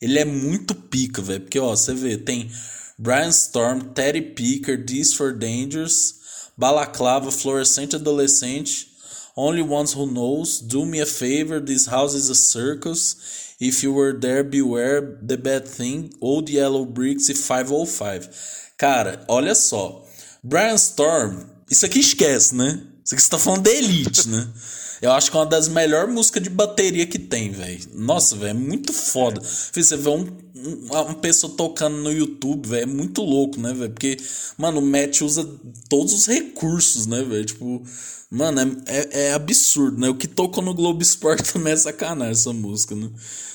ele 0.00 0.18
é 0.18 0.24
muito 0.24 0.74
pica, 0.74 1.22
velho. 1.22 1.40
Porque, 1.40 1.58
ó, 1.58 1.74
você 1.74 1.94
vê, 1.94 2.16
tem 2.16 2.50
Brian 2.98 3.30
Storm, 3.30 3.80
Teddy 3.94 4.20
Picker, 4.20 4.84
These 4.84 5.14
for 5.14 5.32
Dangers, 5.32 6.16
Balaclava, 6.56 7.30
Fluorescente 7.30 7.96
Adolescente, 7.96 8.88
Only 9.36 9.62
Ones 9.62 9.94
Who 9.94 10.06
Knows, 10.06 10.60
Do 10.60 10.86
Me 10.86 11.00
a 11.00 11.06
Favor, 11.06 11.60
This 11.60 11.86
House 11.86 12.14
is 12.14 12.30
a 12.30 12.34
Circus, 12.34 13.54
If 13.60 13.82
You 13.82 13.94
Were 13.94 14.18
There, 14.18 14.42
Beware, 14.42 15.18
The 15.26 15.36
Bad 15.36 15.68
Thing, 15.68 16.10
Old 16.20 16.50
Yellow 16.50 16.86
Bricks 16.86 17.28
e 17.28 17.34
505. 17.34 18.30
Cara, 18.76 19.24
olha 19.28 19.54
só. 19.54 20.06
Brian 20.42 20.74
Storm, 20.74 21.44
isso 21.70 21.84
aqui 21.84 22.00
esquece, 22.00 22.54
né? 22.54 22.82
Isso 23.04 23.14
aqui 23.14 23.22
você 23.22 23.28
tá 23.28 23.38
falando 23.38 23.62
de 23.62 23.70
Elite, 23.70 24.28
né? 24.28 24.48
Eu 25.02 25.12
acho 25.12 25.30
que 25.30 25.36
é 25.36 25.40
uma 25.40 25.46
das 25.46 25.68
melhores 25.68 26.12
músicas 26.12 26.42
de 26.42 26.50
bateria 26.50 27.06
que 27.06 27.18
tem, 27.18 27.50
velho. 27.50 27.80
Nossa, 27.94 28.34
velho, 28.36 28.50
é 28.50 28.54
muito 28.54 28.92
foda. 28.92 29.40
Você 29.42 29.96
vê 29.96 30.08
um, 30.08 30.26
um- 30.54 30.86
uma 30.90 31.14
pessoa 31.14 31.52
tocando 31.56 31.96
no 31.98 32.10
YouTube, 32.10 32.68
velho, 32.68 32.82
é 32.82 32.86
muito 32.86 33.22
louco, 33.22 33.60
né, 33.60 33.72
velho? 33.72 33.90
Porque, 33.90 34.16
mano, 34.56 34.80
o 34.80 34.82
Matt 34.86 35.20
usa 35.22 35.48
todos 35.88 36.12
os 36.12 36.26
recursos, 36.26 37.06
né, 37.06 37.22
velho? 37.22 37.44
Tipo, 37.44 37.82
mano, 38.30 38.82
é, 38.86 38.96
é, 38.98 39.26
é 39.28 39.32
absurdo, 39.34 39.98
né? 40.00 40.08
O 40.08 40.14
que 40.14 40.26
tocou 40.26 40.62
no 40.64 40.74
Globo 40.74 41.02
Esporte 41.02 41.44
também 41.52 41.72
é 41.72 41.76
sacanagem 41.76 42.32
essa 42.32 42.52
música, 42.52 42.94
né? 42.94 43.08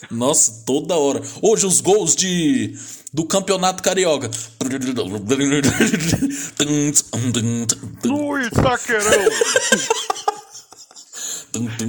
Nossa, 0.10 0.64
toda 0.66 0.96
hora. 0.96 1.22
Hoje 1.42 1.66
os 1.66 1.82
gols 1.82 2.16
de 2.16 2.76
do 3.14 3.26
Campeonato 3.26 3.84
Carioca. 3.84 4.30
Luiz 8.06 8.50
Taquerão! 8.52 9.30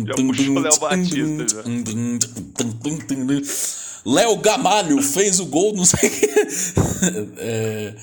Já 0.07 0.14
puxou 0.27 0.44
Léo 0.62 0.72
Batista, 0.81 1.57
já. 1.57 1.62
Léo 4.05 4.37
Gamalho 4.38 5.01
fez 5.03 5.38
o 5.40 5.46
gol, 5.46 5.75
não 5.77 5.85
sei 5.85 6.09
o 6.09 6.12
que. 6.12 6.27
É, 7.38 7.94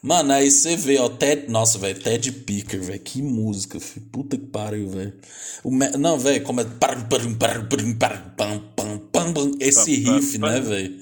Mano, 0.00 0.32
aí 0.32 0.48
você 0.50 0.76
vê, 0.76 0.98
ó, 0.98 1.08
Ted. 1.08 1.50
Nossa, 1.50 1.76
velho, 1.78 1.98
Ted 1.98 2.30
Picker, 2.30 2.80
velho. 2.82 3.00
Que 3.00 3.20
música, 3.20 3.80
filho. 3.80 4.06
Puta 4.12 4.36
que 4.36 4.46
pariu, 4.46 4.88
velho. 4.88 5.12
Me- 5.64 5.90
Não, 5.98 6.18
velho, 6.18 6.42
como 6.44 6.60
é. 6.60 6.66
Esse 9.58 9.80
riff, 10.20 10.38
né, 10.38 10.60
velho? 10.60 10.94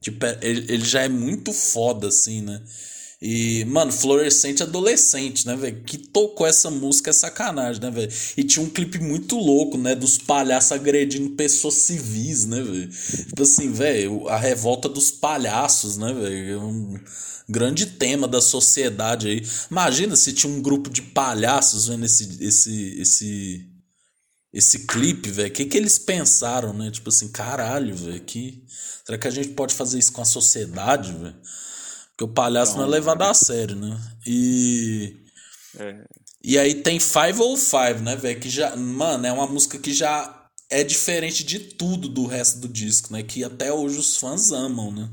Tipo, 0.00 0.24
é- 0.26 0.38
ele, 0.42 0.72
ele 0.72 0.84
já 0.84 1.02
é 1.02 1.08
muito 1.08 1.52
foda, 1.52 2.06
assim, 2.08 2.40
né? 2.42 2.60
E, 3.20 3.64
mano, 3.64 3.90
Fluorescente 3.90 4.62
Adolescente, 4.62 5.44
né, 5.44 5.56
velho? 5.56 5.82
Que 5.82 5.98
tocou 5.98 6.46
essa 6.46 6.70
música 6.70 7.10
é 7.10 7.12
sacanagem, 7.12 7.82
né, 7.82 7.90
velho? 7.90 8.12
E 8.36 8.44
tinha 8.44 8.64
um 8.64 8.70
clipe 8.70 9.00
muito 9.00 9.36
louco, 9.36 9.76
né? 9.76 9.96
Dos 9.96 10.18
palhaços 10.18 10.70
agredindo 10.70 11.30
pessoas 11.30 11.74
civis, 11.74 12.46
né, 12.46 12.62
velho? 12.62 12.88
Tipo 12.88 13.42
assim, 13.42 13.72
velho, 13.72 14.28
a 14.28 14.38
revolta 14.38 14.88
dos 14.88 15.10
palhaços, 15.10 15.96
né, 15.96 16.12
velho? 16.12 16.52
É 16.52 16.58
um 16.58 16.94
grande 17.48 17.86
tema 17.86 18.28
da 18.28 18.40
sociedade 18.40 19.26
aí. 19.26 19.42
Imagina 19.68 20.14
se 20.14 20.32
tinha 20.32 20.52
um 20.52 20.62
grupo 20.62 20.88
de 20.88 21.02
palhaços 21.02 21.88
vendo 21.88 22.04
esse, 22.04 22.38
esse, 22.40 23.00
esse, 23.00 23.66
esse 24.52 24.86
clipe, 24.86 25.28
velho. 25.28 25.48
O 25.48 25.52
que, 25.52 25.64
que 25.64 25.76
eles 25.76 25.98
pensaram, 25.98 26.72
né? 26.72 26.88
Tipo 26.92 27.08
assim, 27.08 27.26
caralho, 27.32 27.96
velho. 27.96 28.20
Que... 28.20 28.62
Será 29.04 29.18
que 29.18 29.26
a 29.26 29.32
gente 29.32 29.48
pode 29.48 29.74
fazer 29.74 29.98
isso 29.98 30.12
com 30.12 30.22
a 30.22 30.24
sociedade, 30.24 31.12
velho? 31.12 31.34
Porque 32.18 32.24
o 32.24 32.34
palhaço 32.34 32.76
não 32.76 32.82
é 32.82 32.88
levado 32.88 33.22
a 33.22 33.32
sério, 33.32 33.76
né? 33.76 33.96
E. 34.26 35.16
É. 35.78 36.04
E 36.42 36.58
aí 36.58 36.82
tem 36.82 36.98
505, 36.98 38.00
né, 38.02 38.16
velho? 38.16 38.40
Que 38.40 38.50
já. 38.50 38.74
Mano, 38.74 39.24
é 39.24 39.30
uma 39.30 39.46
música 39.46 39.78
que 39.78 39.92
já 39.92 40.50
é 40.68 40.82
diferente 40.82 41.44
de 41.44 41.60
tudo 41.60 42.08
do 42.08 42.26
resto 42.26 42.58
do 42.58 42.68
disco, 42.68 43.12
né? 43.12 43.22
Que 43.22 43.44
até 43.44 43.72
hoje 43.72 44.00
os 44.00 44.16
fãs 44.16 44.50
amam, 44.50 44.90
né? 44.90 45.08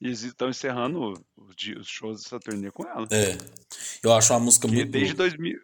E 0.00 0.06
eles 0.06 0.22
estão 0.22 0.48
encerrando 0.48 1.12
os, 1.36 1.86
shows 1.86 2.22
dessa 2.22 2.40
turnê 2.40 2.70
com 2.70 2.88
ela. 2.88 3.06
É. 3.10 3.36
Eu 4.02 4.10
acho 4.14 4.32
uma 4.32 4.40
música 4.40 4.66
Que 4.66 4.74
muito. 4.74 4.90
desde 4.90 5.12
2000, 5.12 5.60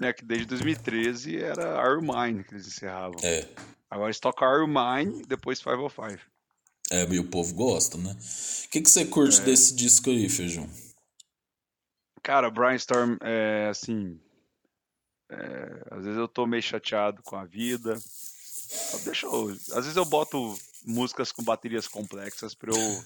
né, 0.00 0.12
que 0.12 0.24
desde 0.24 0.46
2013 0.46 1.36
era 1.36 1.82
You 1.88 2.00
Mine 2.00 2.44
que 2.44 2.54
eles 2.54 2.68
encerravam. 2.68 3.16
É. 3.24 3.44
Agora 3.90 4.06
eles 4.06 4.20
tocam 4.20 4.60
You 4.60 4.68
Mine, 4.68 5.24
depois 5.26 5.60
505. 5.60 6.31
É, 6.92 7.04
e 7.10 7.18
o 7.18 7.24
povo 7.28 7.54
gosta, 7.54 7.96
né? 7.96 8.12
O 8.66 8.68
que, 8.68 8.80
que 8.82 8.90
você 8.90 9.04
curte 9.06 9.40
É. 9.40 9.44
desse 9.44 9.74
disco 9.74 10.10
aí, 10.10 10.28
Feijão? 10.28 10.68
Cara, 12.22 12.50
Brian 12.50 12.74
Storm, 12.76 13.16
é 13.22 13.68
assim. 13.70 14.20
é, 15.30 15.84
às 15.90 16.04
vezes 16.04 16.18
eu 16.18 16.28
tô 16.28 16.46
meio 16.46 16.62
chateado 16.62 17.22
com 17.22 17.34
a 17.36 17.44
vida. 17.44 17.94
Deixa 19.04 19.26
eu, 19.26 19.48
às 19.50 19.84
vezes 19.84 19.96
eu 19.96 20.04
boto 20.04 20.54
músicas 20.84 21.32
com 21.32 21.42
baterias 21.42 21.88
complexas 21.88 22.54
pra 22.54 22.70
eu, 22.70 23.04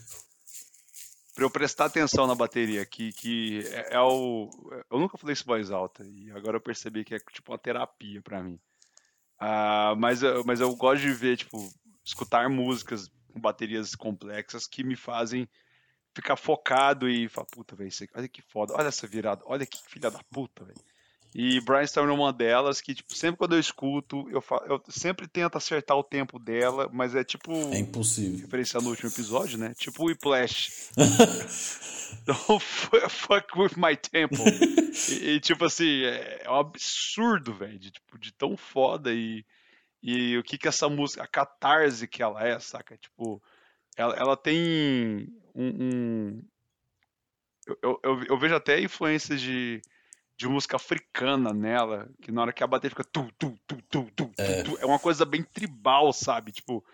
pra 1.35 1.45
eu 1.45 1.51
prestar 1.51 1.85
atenção 1.87 2.27
na 2.27 2.35
bateria, 2.35 2.85
que, 2.85 3.13
que 3.13 3.61
é, 3.69 3.95
é 3.95 4.01
o. 4.01 4.51
Eu 4.91 4.99
nunca 4.99 5.17
falei 5.17 5.33
isso 5.35 5.45
em 5.45 5.47
voz 5.47 5.71
alta, 5.71 6.05
e 6.05 6.31
agora 6.33 6.57
eu 6.57 6.61
percebi 6.61 7.05
que 7.05 7.15
é 7.15 7.19
tipo 7.19 7.53
uma 7.53 7.59
terapia 7.59 8.21
pra 8.23 8.43
mim. 8.43 8.59
Ah, 9.39 9.95
mas, 9.97 10.23
eu- 10.23 10.45
mas 10.45 10.61
eu 10.61 10.75
gosto 10.75 11.03
de 11.03 11.13
ver, 11.13 11.37
tipo, 11.37 11.73
escutar 12.05 12.49
músicas 12.51 13.09
baterias 13.41 13.95
complexas 13.95 14.67
que 14.67 14.83
me 14.85 14.97
fazem 14.97 15.49
ficar 16.15 16.37
focado 16.37 17.09
e 17.09 17.29
falar, 17.29 17.47
puta, 17.51 17.77
velho, 17.77 17.91
olha 18.15 18.29
que 18.29 18.41
foda, 18.43 18.73
olha 18.75 18.89
essa 18.89 19.07
virada, 19.07 19.43
olha 19.47 19.67
que 19.67 19.79
filha 19.89 20.11
da 20.11 20.21
puta, 20.31 20.65
velho. 20.65 20.81
E 21.35 21.61
Brainstorm 21.61 22.09
é 22.09 22.13
uma 22.15 22.33
delas 22.33 22.81
que, 22.81 22.95
tipo, 22.95 23.15
sempre 23.15 23.37
quando 23.37 23.55
eu 23.55 23.61
escuto, 23.61 24.27
eu, 24.31 24.41
fa- 24.41 24.65
eu 24.67 24.83
sempre 24.89 25.29
tento 25.29 25.59
acertar 25.59 25.95
o 25.95 26.03
tempo 26.03 26.39
dela, 26.39 26.89
mas 26.91 27.15
é 27.15 27.23
tipo, 27.23 27.53
É 27.75 27.79
impossível. 27.79 28.41
referenciando 28.41 28.85
no 28.85 28.91
último 28.93 29.11
episódio, 29.11 29.59
né? 29.59 29.75
Tipo 29.77 30.05
o 30.05 30.07
Whiplash. 30.07 30.91
Don't 32.25 32.61
fu- 32.65 33.11
fuck 33.11 33.59
with 33.59 33.77
my 33.77 33.95
tempo. 33.97 34.43
E, 35.11 35.33
e, 35.37 35.41
tipo 35.41 35.63
assim, 35.67 36.05
é, 36.05 36.41
é 36.45 36.51
um 36.51 36.55
absurdo, 36.55 37.53
velho, 37.53 37.79
de, 37.79 37.91
tipo, 37.91 38.19
de 38.19 38.33
tão 38.33 38.57
foda 38.57 39.13
e, 39.13 39.45
e 40.09 40.39
o 40.39 40.43
que 40.45 40.57
que 40.57 40.69
essa 40.69 40.89
música, 40.89 41.23
a 41.25 41.27
catarse 41.27 42.07
que 42.07 42.23
ela 42.23 42.47
é, 42.47 42.59
saca? 42.61 42.97
Tipo, 42.97 43.43
ela, 43.97 44.15
ela 44.15 44.37
tem 44.37 45.29
um... 45.55 45.69
um- 45.83 46.43
eu, 47.83 48.01
eu, 48.03 48.23
eu- 48.25 48.39
vejo 48.39 48.55
até 48.55 48.81
influências 48.81 49.41
de, 49.41 49.83
de 50.37 50.47
música 50.47 50.77
africana 50.77 51.53
nela, 51.53 52.09
que 52.23 52.31
na 52.31 52.43
hora 52.43 52.53
que 52.53 52.63
a 52.63 52.67
bateria 52.67 52.91
fica 52.91 53.03
tu, 53.03 53.29
tu, 53.37 53.59
tu, 53.67 53.83
tu, 53.91 54.11
tu, 54.15 54.33
É. 54.39 54.63
tu, 54.63 54.79
é 54.79 54.87
uma 54.87 55.01
coisa 55.01 55.25
bem 55.25 55.43
tribal, 55.43 56.13
sabe? 56.13 56.53
Tipo, 56.53 56.85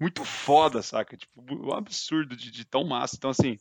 muito 0.00 0.24
foda, 0.24 0.80
saca? 0.80 1.14
Tipo, 1.16 1.44
um 1.54 1.74
absurdo 1.74 2.34
de, 2.34 2.50
de 2.50 2.64
tão 2.64 2.84
massa. 2.84 3.16
Então, 3.16 3.28
assim, 3.30 3.58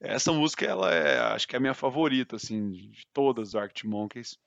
essa 0.00 0.32
música, 0.32 0.64
ela 0.64 0.94
é, 0.94 1.18
acho 1.34 1.48
que 1.48 1.56
é 1.56 1.58
a 1.58 1.60
minha 1.60 1.74
favorita, 1.74 2.36
assim, 2.36 2.70
de 2.70 2.86
de 2.86 3.06
todas 3.12 3.50
do 3.50 3.58
Arctic 3.58 3.84
Monkeys. 3.84 4.38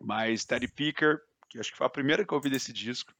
Mas 0.00 0.44
Teddy 0.44 0.66
Picker, 0.68 1.20
que 1.48 1.58
acho 1.58 1.70
que 1.72 1.78
foi 1.78 1.86
a 1.86 1.90
primeira 1.90 2.24
que 2.24 2.32
eu 2.32 2.36
ouvi 2.36 2.50
desse 2.50 2.72
disco, 2.72 3.12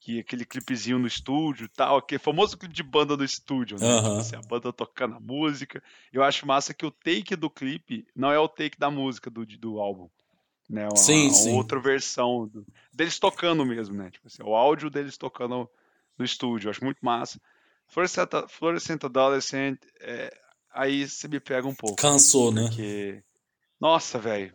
que 0.00 0.18
aquele 0.20 0.46
clipezinho 0.46 0.98
no 0.98 1.06
estúdio 1.06 1.66
e 1.66 1.68
tal, 1.68 1.98
aquele 1.98 2.18
famoso 2.18 2.56
clipe 2.56 2.74
de 2.74 2.82
banda 2.82 3.16
no 3.16 3.24
estúdio, 3.24 3.78
né? 3.78 3.86
Aham. 3.86 4.08
Tipo 4.08 4.20
assim, 4.20 4.36
a 4.36 4.48
banda 4.48 4.72
tocando 4.72 5.16
a 5.16 5.20
música. 5.20 5.82
Eu 6.12 6.22
acho 6.22 6.46
massa 6.46 6.72
que 6.72 6.86
o 6.86 6.90
take 6.90 7.36
do 7.36 7.50
clipe 7.50 8.06
não 8.16 8.32
é 8.32 8.38
o 8.38 8.48
take 8.48 8.78
da 8.78 8.90
música 8.90 9.28
do, 9.30 9.44
do 9.44 9.78
álbum. 9.78 10.08
Né? 10.68 10.88
Uma, 10.88 10.96
Sim, 10.96 11.26
uma 11.28 11.34
sim. 11.34 11.54
outra 11.54 11.78
versão 11.80 12.46
do- 12.48 12.66
deles 12.92 13.18
tocando 13.18 13.66
mesmo, 13.66 13.94
né? 13.96 14.10
Tipo 14.10 14.26
assim, 14.28 14.42
o 14.42 14.54
áudio 14.54 14.88
deles 14.88 15.18
tocando 15.18 15.68
no 16.16 16.24
estúdio. 16.24 16.68
Eu 16.68 16.70
acho 16.70 16.82
muito 16.84 16.98
massa. 17.02 17.38
Fluorescent, 17.88 18.28
Fluorescent 18.48 19.04
Adolescent, 19.04 19.78
é, 20.00 20.32
aí 20.72 21.06
você 21.08 21.26
me 21.28 21.40
pega 21.40 21.66
um 21.66 21.74
pouco. 21.74 21.96
Cansou, 21.96 22.52
né? 22.52 22.68
Porque. 22.68 23.22
Nossa, 23.80 24.18
velho. 24.18 24.54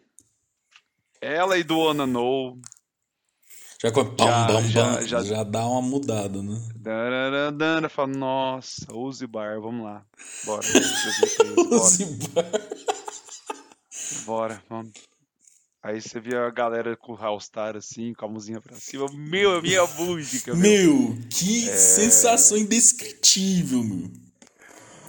Ela 1.21 1.57
e 1.57 1.63
do 1.63 1.77
Wanna 1.79 2.07
Know. 2.07 2.59
Já, 3.81 3.91
com- 3.91 4.05
pam, 4.15 4.25
Já- 4.25 4.47
bam, 4.47 4.61
já- 4.67 4.83
bam, 4.91 5.01
já- 5.07 5.23
já 5.23 5.43
dá 5.43 5.65
uma 5.67 5.81
mudada, 5.81 6.41
né? 6.41 6.59
Dararandana, 6.75 7.89
fala, 7.89 8.07
nossa, 8.07 8.85
use 8.93 9.27
bar, 9.27 9.59
vamos 9.59 9.83
lá. 9.85 10.03
Bora. 10.45 10.61
2013, 10.71 11.55
bora. 11.55 11.75
Use 11.75 12.05
bar. 12.29 12.45
Bora, 14.25 14.63
vamos. 14.69 14.91
Aí 15.83 16.01
você 16.01 16.19
via 16.19 16.41
a 16.45 16.49
galera 16.49 16.95
com 16.97 17.11
o 17.11 17.15
Hallstar 17.15 17.75
assim, 17.75 18.13
com 18.13 18.25
a 18.25 18.29
mãozinha 18.29 18.59
pra 18.59 18.75
cima. 18.75 19.05
Meu, 19.13 19.55
a 19.57 19.61
minha 19.61 19.85
música, 19.85 20.55
meu. 20.55 20.93
Meu, 20.97 21.17
que 21.29 21.69
É. 21.69 21.75
sensação 21.77 22.57
indescritível, 22.57 23.83
meu. 23.83 24.09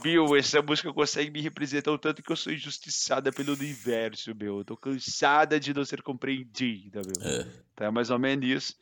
Bill, 0.02 0.36
essa 0.36 0.62
música 0.62 0.92
consegue 0.92 1.30
me 1.30 1.40
representar 1.40 1.90
o 1.92 1.98
tanto 1.98 2.22
que 2.22 2.30
eu 2.30 2.36
sou 2.36 2.52
injustiçada 2.52 3.32
pelo 3.32 3.52
universo, 3.54 4.34
meu. 4.34 4.58
Eu 4.58 4.64
tô 4.64 4.76
cansada 4.76 5.58
de 5.58 5.74
não 5.74 5.84
ser 5.84 6.02
compreendida, 6.02 7.00
meu. 7.04 7.28
É. 7.28 7.46
É 7.86 7.90
mais 7.90 8.10
ou 8.10 8.18
menos 8.18 8.46
isso. 8.48 8.74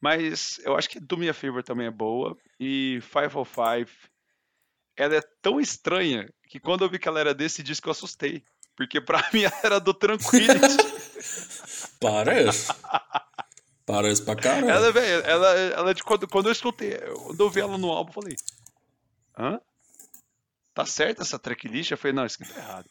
Mas 0.00 0.58
eu 0.64 0.76
acho 0.76 0.88
que 0.88 1.00
Do 1.00 1.16
Me 1.16 1.28
a 1.28 1.34
Favor 1.34 1.62
também 1.62 1.86
é 1.86 1.90
boa. 1.90 2.36
E 2.60 3.00
505, 3.10 3.90
ela 4.96 5.16
é 5.16 5.22
tão 5.40 5.58
estranha 5.60 6.28
que 6.48 6.60
quando 6.60 6.84
eu 6.84 6.90
vi 6.90 6.98
que 6.98 7.08
ela 7.08 7.20
era 7.20 7.34
desse 7.34 7.62
disco 7.62 7.88
eu 7.88 7.92
assustei. 7.92 8.42
Porque 8.76 9.00
pra 9.00 9.28
mim 9.32 9.42
ela 9.44 9.60
era 9.62 9.80
do 9.80 9.94
Tranquility. 9.94 10.76
Parece. 12.00 12.72
Parece 13.86 14.22
pra 14.24 14.36
caralho. 14.36 14.68
ela, 14.68 14.92
velho, 14.92 15.24
ela, 15.24 15.48
ela 15.54 15.94
de 15.94 16.02
quando, 16.02 16.28
quando 16.28 16.46
eu 16.46 16.52
escutei, 16.52 16.98
quando 17.24 17.40
eu 17.40 17.48
vi 17.50 17.60
ela 17.60 17.78
no 17.78 17.90
álbum, 17.90 18.10
eu 18.10 18.14
falei: 18.14 18.36
Hã? 19.38 19.60
Tá 20.76 20.84
certa 20.86 21.22
essa 21.22 21.38
tracklist? 21.38 21.90
Eu 21.90 21.96
falei: 21.98 22.12
Não, 22.14 22.26
isso 22.26 22.36
aqui 22.40 22.52
tá 22.52 22.60
errado. 22.60 22.88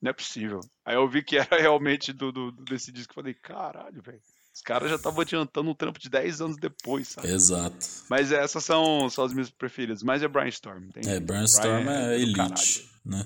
Não 0.00 0.10
é 0.10 0.12
possível. 0.14 0.58
Aí 0.84 0.96
eu 0.96 1.06
vi 1.08 1.22
que 1.22 1.36
era 1.36 1.60
realmente 1.60 2.12
do, 2.12 2.32
do- 2.32 2.50
desse 2.64 2.90
disco. 2.90 3.12
Eu 3.12 3.16
falei: 3.16 3.34
Caralho, 3.34 4.02
velho. 4.02 4.20
Os 4.54 4.60
caras 4.60 4.90
já 4.90 4.96
estavam 4.96 5.20
adiantando 5.20 5.70
um 5.70 5.74
trampo 5.74 5.98
de 5.98 6.10
10 6.10 6.40
anos 6.42 6.56
depois, 6.58 7.08
sabe? 7.08 7.28
Exato. 7.28 7.76
Mas 8.10 8.32
essas 8.32 8.62
são, 8.64 9.08
são 9.08 9.24
as 9.24 9.32
minhas 9.32 9.48
preferidas. 9.50 10.02
Mas 10.02 10.22
é 10.22 10.28
Brainstorm. 10.28 10.88
Tem, 10.90 11.10
É, 11.10 11.20
Brainstorm 11.20 11.88
é 11.88 12.06
do 12.08 12.12
elite, 12.14 12.90
né? 13.04 13.24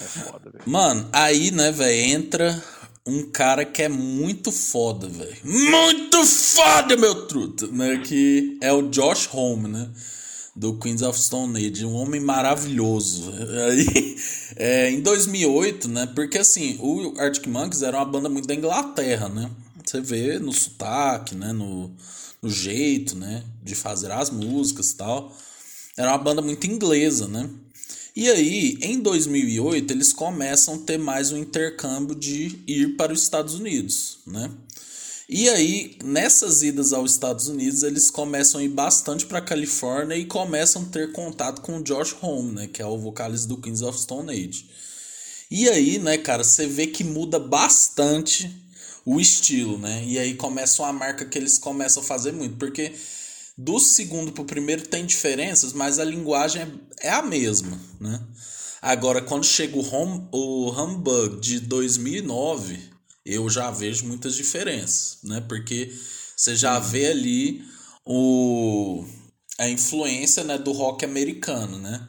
É 0.00 0.04
foda, 0.04 0.50
velho. 0.50 0.64
Mano, 0.66 1.08
aí, 1.12 1.50
né, 1.50 1.70
velho, 1.72 2.10
entra 2.12 2.62
um 3.06 3.30
cara 3.32 3.64
que 3.64 3.82
é 3.82 3.88
muito 3.88 4.52
foda, 4.52 5.08
velho. 5.08 5.36
Muito 5.44 6.24
foda, 6.24 6.96
meu 6.96 7.26
truto, 7.26 7.72
né? 7.72 7.98
Que 7.98 8.58
é 8.60 8.72
o 8.72 8.82
Josh 8.90 9.28
Homme, 9.32 9.68
né? 9.68 9.90
Do 10.54 10.78
Queens 10.78 11.02
of 11.02 11.18
Stone 11.18 11.56
Age, 11.56 11.84
um 11.84 11.94
homem 11.94 12.20
maravilhoso. 12.20 13.32
Aí, 13.68 14.16
é, 14.56 14.90
em 14.90 15.00
2008, 15.00 15.88
né? 15.88 16.06
Porque 16.14 16.38
assim, 16.38 16.76
o 16.80 17.14
Arctic 17.18 17.46
Monkeys 17.46 17.82
era 17.82 17.96
uma 17.96 18.04
banda 18.04 18.28
muito 18.28 18.46
da 18.46 18.54
Inglaterra, 18.54 19.28
né? 19.28 19.50
Você 19.84 20.00
vê 20.00 20.38
no 20.38 20.52
sotaque, 20.52 21.34
né? 21.34 21.52
No, 21.52 21.90
no 22.42 22.50
jeito, 22.50 23.16
né? 23.16 23.42
De 23.62 23.74
fazer 23.74 24.10
as 24.10 24.30
músicas 24.30 24.90
e 24.90 24.96
tal. 24.96 25.34
Era 25.96 26.10
uma 26.10 26.18
banda 26.18 26.42
muito 26.42 26.66
inglesa, 26.66 27.26
né? 27.28 27.48
E 28.14 28.28
aí, 28.28 28.78
em 28.82 29.00
2008, 29.00 29.90
eles 29.90 30.12
começam 30.12 30.74
a 30.74 30.78
ter 30.78 30.98
mais 30.98 31.32
um 31.32 31.38
intercâmbio 31.38 32.14
de 32.14 32.62
ir 32.66 32.94
para 32.96 33.10
os 33.10 33.22
Estados 33.22 33.54
Unidos, 33.54 34.18
né? 34.26 34.50
E 35.28 35.48
aí, 35.48 35.96
nessas 36.02 36.62
idas 36.62 36.92
aos 36.92 37.12
Estados 37.12 37.48
Unidos, 37.48 37.82
eles 37.82 38.10
começam 38.10 38.60
a 38.60 38.64
ir 38.64 38.68
bastante 38.68 39.24
para 39.24 39.40
Califórnia 39.40 40.16
e 40.16 40.26
começam 40.26 40.82
a 40.82 40.86
ter 40.86 41.12
contato 41.12 41.62
com 41.62 41.78
o 41.78 41.82
Josh 41.82 42.16
Homme, 42.20 42.52
né, 42.52 42.66
que 42.66 42.82
é 42.82 42.86
o 42.86 42.98
vocalista 42.98 43.48
do 43.48 43.56
Queens 43.56 43.82
of 43.82 43.98
Stone 43.98 44.30
Age. 44.30 44.68
E 45.50 45.68
aí, 45.68 45.98
né, 45.98 46.18
cara, 46.18 46.42
você 46.42 46.66
vê 46.66 46.86
que 46.86 47.04
muda 47.04 47.38
bastante 47.38 48.50
o 49.04 49.20
estilo, 49.20 49.78
né? 49.78 50.02
E 50.06 50.18
aí 50.18 50.34
começa 50.34 50.82
uma 50.82 50.92
marca 50.92 51.24
que 51.24 51.36
eles 51.36 51.58
começam 51.58 52.02
a 52.02 52.06
fazer 52.06 52.32
muito, 52.32 52.56
porque 52.56 52.92
do 53.56 53.78
segundo 53.78 54.32
pro 54.32 54.44
primeiro 54.44 54.86
tem 54.86 55.04
diferenças, 55.04 55.72
mas 55.72 55.98
a 55.98 56.04
linguagem 56.04 56.62
é, 56.62 57.08
é 57.08 57.10
a 57.10 57.22
mesma, 57.22 57.78
né? 58.00 58.20
Agora, 58.80 59.20
quando 59.22 59.44
chega 59.44 59.76
o, 59.76 59.94
home, 59.94 60.26
o 60.32 60.70
Humbug 60.70 61.40
de 61.40 61.60
2009, 61.60 62.91
eu 63.24 63.48
já 63.48 63.70
vejo 63.70 64.06
muitas 64.06 64.34
diferenças, 64.34 65.18
né? 65.22 65.40
Porque 65.48 65.92
você 66.36 66.56
já 66.56 66.78
vê 66.78 67.06
ali 67.06 67.62
o, 68.04 69.04
a 69.58 69.68
influência 69.68 70.42
né, 70.44 70.58
do 70.58 70.72
rock 70.72 71.04
americano, 71.04 71.78
né? 71.78 72.08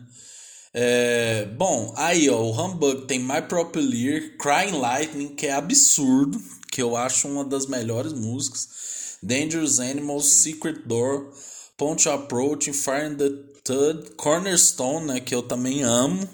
É, 0.74 1.46
bom, 1.56 1.94
aí 1.96 2.28
ó, 2.30 2.42
o 2.42 2.52
Humbug 2.52 3.06
tem 3.06 3.20
My 3.20 3.44
Proper 3.48 3.80
Lear, 3.80 4.38
Crying 4.40 4.80
Lightning, 4.80 5.36
que 5.36 5.46
é 5.46 5.54
absurdo, 5.54 6.42
que 6.72 6.82
eu 6.82 6.96
acho 6.98 7.28
uma 7.28 7.46
das 7.46 7.68
melhores 7.68 8.12
músicas. 8.12 9.18
Dangerous 9.22 9.80
Animals, 9.80 10.26
Secret 10.26 10.82
Door, 10.86 11.32
Punch 11.78 12.10
Approach, 12.10 12.74
Fire 12.74 13.06
in 13.06 13.16
the 13.16 13.30
Thud, 13.64 14.16
Cornerstone, 14.18 15.06
né, 15.06 15.20
que 15.20 15.34
eu 15.34 15.44
também 15.44 15.84
amo. 15.84 16.28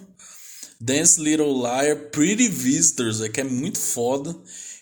Dance 0.79 1.19
Little 1.21 1.61
Liar, 1.61 2.09
Pretty 2.09 2.47
Visitors, 2.47 3.19
é 3.19 3.27
que 3.27 3.41
é 3.41 3.43
muito 3.43 3.77
foda. 3.77 4.33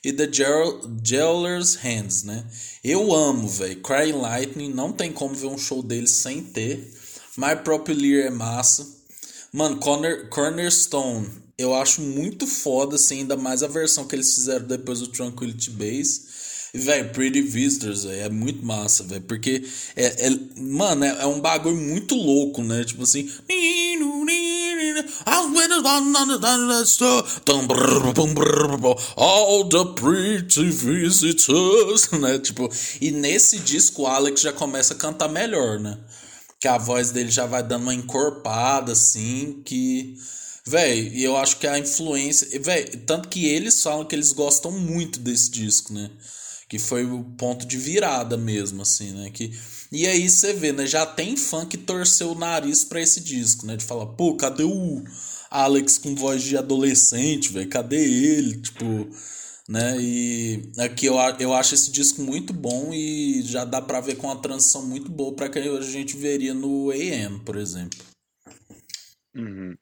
E 0.08 0.14
The 0.14 0.32
Jewel- 0.32 0.80
Jeweler's 1.04 1.76
Hands, 1.76 2.24
né? 2.24 2.46
Eu 2.82 3.14
amo, 3.14 3.46
velho. 3.46 3.82
Crying 3.82 4.14
Lightning, 4.14 4.70
não 4.74 4.94
tem 4.94 5.12
como 5.12 5.36
ver 5.36 5.48
um 5.48 5.58
show 5.58 5.84
deles 5.84 6.12
sem 6.12 6.42
ter. 6.42 6.94
My 7.36 7.58
Proper 7.62 7.94
Lear 7.94 8.28
é 8.28 8.30
massa. 8.30 8.88
Mano, 9.52 9.76
Corner, 9.76 10.30
Cornerstone, 10.30 11.28
eu 11.58 11.76
acho 11.76 12.00
muito 12.00 12.48
foda, 12.48 12.96
assim, 12.96 13.20
ainda 13.20 13.36
mais 13.36 13.64
a 13.64 13.68
versão 13.68 14.08
que 14.08 14.16
eles 14.16 14.34
fizeram 14.34 14.66
depois 14.66 15.02
do 15.02 15.08
Tranquility 15.08 15.72
Base. 15.72 16.22
E, 16.74 16.78
velho, 16.78 17.10
Pretty 17.10 17.42
Visitors, 17.42 18.06
véio, 18.06 18.24
é 18.24 18.30
muito 18.30 18.66
massa, 18.66 19.04
velho, 19.04 19.24
porque, 19.24 19.62
é, 19.94 20.28
é- 20.28 20.40
mano, 20.58 21.04
é, 21.04 21.24
é 21.24 21.26
um 21.26 21.42
bagulho 21.42 21.76
muito 21.76 22.16
louco, 22.16 22.64
né? 22.64 22.86
Tipo 22.86 23.04
assim. 23.04 23.30
All 29.16 29.68
the 29.68 29.86
pretty 29.96 30.70
visitors, 30.70 32.10
né? 32.20 32.40
Tipo, 32.40 32.70
e 33.02 33.12
nesse 33.12 33.60
disco 33.60 34.04
o 34.04 34.08
Alex 34.08 34.42
já 34.42 34.54
começa 34.54 34.94
a 34.94 34.98
cantar 34.98 35.30
melhor, 35.30 35.80
né? 35.80 35.98
que 36.60 36.68
a 36.68 36.78
voz 36.78 37.12
dele 37.12 37.30
já 37.30 37.46
vai 37.46 37.64
dando 37.64 37.84
uma 37.84 37.94
encorpada, 37.94 38.92
assim, 38.92 39.62
que. 39.64 40.16
Véi, 40.66 41.10
e 41.14 41.24
eu 41.24 41.38
acho 41.38 41.58
que 41.58 41.68
a 41.68 41.80
influência. 41.80 42.60
Véi, 42.60 42.84
tanto 42.84 43.30
que 43.30 43.46
eles 43.46 43.82
falam 43.82 44.06
que 44.06 44.16
eles 44.16 44.34
gostam 44.34 44.72
muito 44.72 45.20
desse 45.20 45.50
disco, 45.50 45.94
né? 45.94 46.10
Que 46.68 46.78
foi 46.78 47.06
o 47.06 47.24
ponto 47.38 47.66
de 47.66 47.78
virada 47.78 48.36
mesmo, 48.36 48.82
assim, 48.82 49.12
né? 49.12 49.30
Que, 49.30 49.52
e 49.92 50.06
aí 50.06 50.30
você 50.30 50.54
vê, 50.54 50.72
né? 50.74 50.86
Já 50.86 51.06
tem 51.06 51.38
fã 51.38 51.66
que 51.66 51.78
torceu 51.78 52.32
o 52.32 52.38
nariz 52.38 52.84
pra 52.84 53.02
esse 53.02 53.22
disco, 53.22 53.66
né? 53.66 53.78
De 53.78 53.86
falar, 53.86 54.08
pô, 54.08 54.36
cadê 54.36 54.64
o 54.64 55.04
Alex 55.50 55.98
com 55.98 56.14
voz 56.14 56.44
de 56.44 56.58
adolescente, 56.58 57.54
velho? 57.54 57.70
Cadê 57.70 58.04
ele? 58.04 58.62
Tipo 58.62 59.08
né? 59.68 59.98
E 60.00 60.72
aqui 60.78 61.06
eu, 61.08 61.16
eu 61.40 61.54
acho 61.54 61.76
esse 61.76 61.92
disco 61.92 62.22
muito 62.22 62.54
bom 62.54 62.94
e 62.94 63.42
já 63.42 63.66
dá 63.66 63.82
pra 63.82 64.00
ver 64.00 64.16
com 64.16 64.28
uma 64.28 64.42
transição 64.42 64.86
muito 64.86 65.12
boa 65.12 65.36
pra 65.36 65.50
que 65.50 65.60
a 65.60 65.82
gente 65.82 66.16
veria 66.16 66.54
no 66.54 66.90
AM, 66.92 67.40
por 67.44 67.58
exemplo. 67.58 68.00
Uhum. 69.36 69.76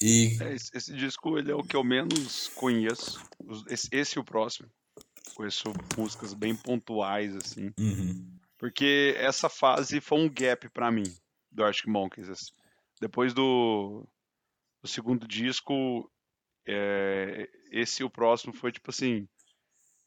E 0.00 0.36
É, 0.40 0.54
esse, 0.54 0.70
esse 0.74 0.92
disco 0.94 1.38
ele 1.38 1.52
é 1.52 1.54
o 1.54 1.62
que 1.62 1.76
eu 1.76 1.84
menos 1.84 2.48
conheço. 2.54 3.22
Esse, 3.68 3.88
esse 3.92 4.18
e 4.18 4.20
o 4.20 4.24
próximo. 4.24 4.68
Conheço 5.34 5.72
músicas 5.96 6.34
bem 6.34 6.54
pontuais, 6.54 7.34
assim. 7.36 7.72
uhum, 7.78 8.38
Porque 8.58 9.14
essa 9.16 9.48
fase 9.48 10.00
foi 10.00 10.18
um 10.18 10.28
gap 10.28 10.68
pra 10.70 10.90
mim, 10.90 11.04
do 11.50 11.64
Arctic 11.64 11.86
Monkeys. 11.86 12.28
assim. 12.28 12.52
Depois 13.00 13.32
do, 13.34 14.06
do 14.80 14.88
segundo 14.88 15.26
disco, 15.26 16.10
é, 16.66 17.48
esse 17.70 18.02
e 18.02 18.04
o 18.04 18.10
próximo 18.10 18.52
foi 18.52 18.70
tipo 18.70 18.90
assim. 18.90 19.26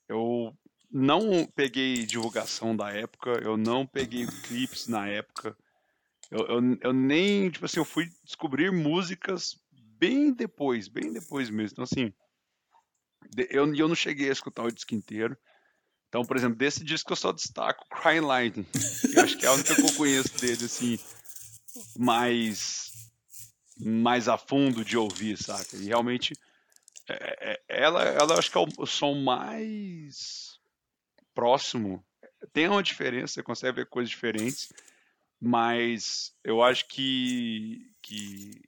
Eu 0.08 0.56
não 0.92 1.46
peguei 1.56 2.06
divulgação 2.06 2.76
da 2.76 2.91
época, 2.91 3.32
eu 3.43 3.58
não 3.58 3.86
peguei 3.86 4.26
clipes 4.43 4.88
na 4.88 5.08
época. 5.08 5.58
Eu, 6.32 6.45
eu, 6.47 6.78
eu 6.82 6.93
nem, 6.93 7.49
tipo 7.49 7.66
assim, 7.66 7.80
eu 7.80 7.86
fui 7.86 8.08
descobrir 8.24 8.72
músicas 8.72 9.58
bem 9.97 10.32
depois, 10.34 10.88
bem 10.88 11.12
depois 11.12 11.49
mesmo. 11.49 11.74
Então, 11.74 11.84
assim, 11.84 12.14
eu, 13.49 13.73
eu 13.76 13.88
não 13.88 13.95
cheguei 13.95 14.30
a 14.30 14.34
escutar 14.34 14.63
o 14.63 14.71
disco 14.71 14.93
inteiro. 14.95 15.38
Então, 16.09 16.23
por 16.23 16.38
exemplo, 16.38 16.55
desse 16.57 16.84
disco 16.84 17.11
eu 17.11 17.15
só 17.17 17.32
destaco 17.32 17.86
Crying 17.89 18.21
Lightning. 18.21 18.65
eu 19.13 19.23
acho 19.23 19.38
que 19.38 19.45
é 19.45 19.49
a 19.49 19.53
única 19.53 19.76
que 19.76 19.82
eu 19.82 19.93
conheço 19.95 20.38
dele, 20.39 20.65
assim, 20.65 20.97
mais, 21.97 23.09
mais 23.78 24.28
a 24.28 24.38
fundo 24.38 24.86
de 24.86 24.97
ouvir, 24.97 25.38
saca? 25.38 25.76
E 25.76 25.86
realmente, 25.86 26.34
é- 27.07 27.51
é- 27.51 27.63
ela, 27.67 28.03
ela 28.03 28.39
acho 28.39 28.49
que 28.49 28.57
é 28.57 28.61
o, 28.61 28.67
o 28.78 28.86
som 28.86 29.15
mais 29.15 30.57
próximo. 31.34 32.03
Tem 32.53 32.67
uma 32.67 32.82
diferença, 32.84 33.34
você 33.34 33.43
consegue 33.43 33.76
ver 33.78 33.88
coisas 33.88 34.09
diferentes, 34.09 34.71
mas 35.41 36.34
eu 36.43 36.63
acho 36.63 36.88
que, 36.88 37.91
que 38.01 38.61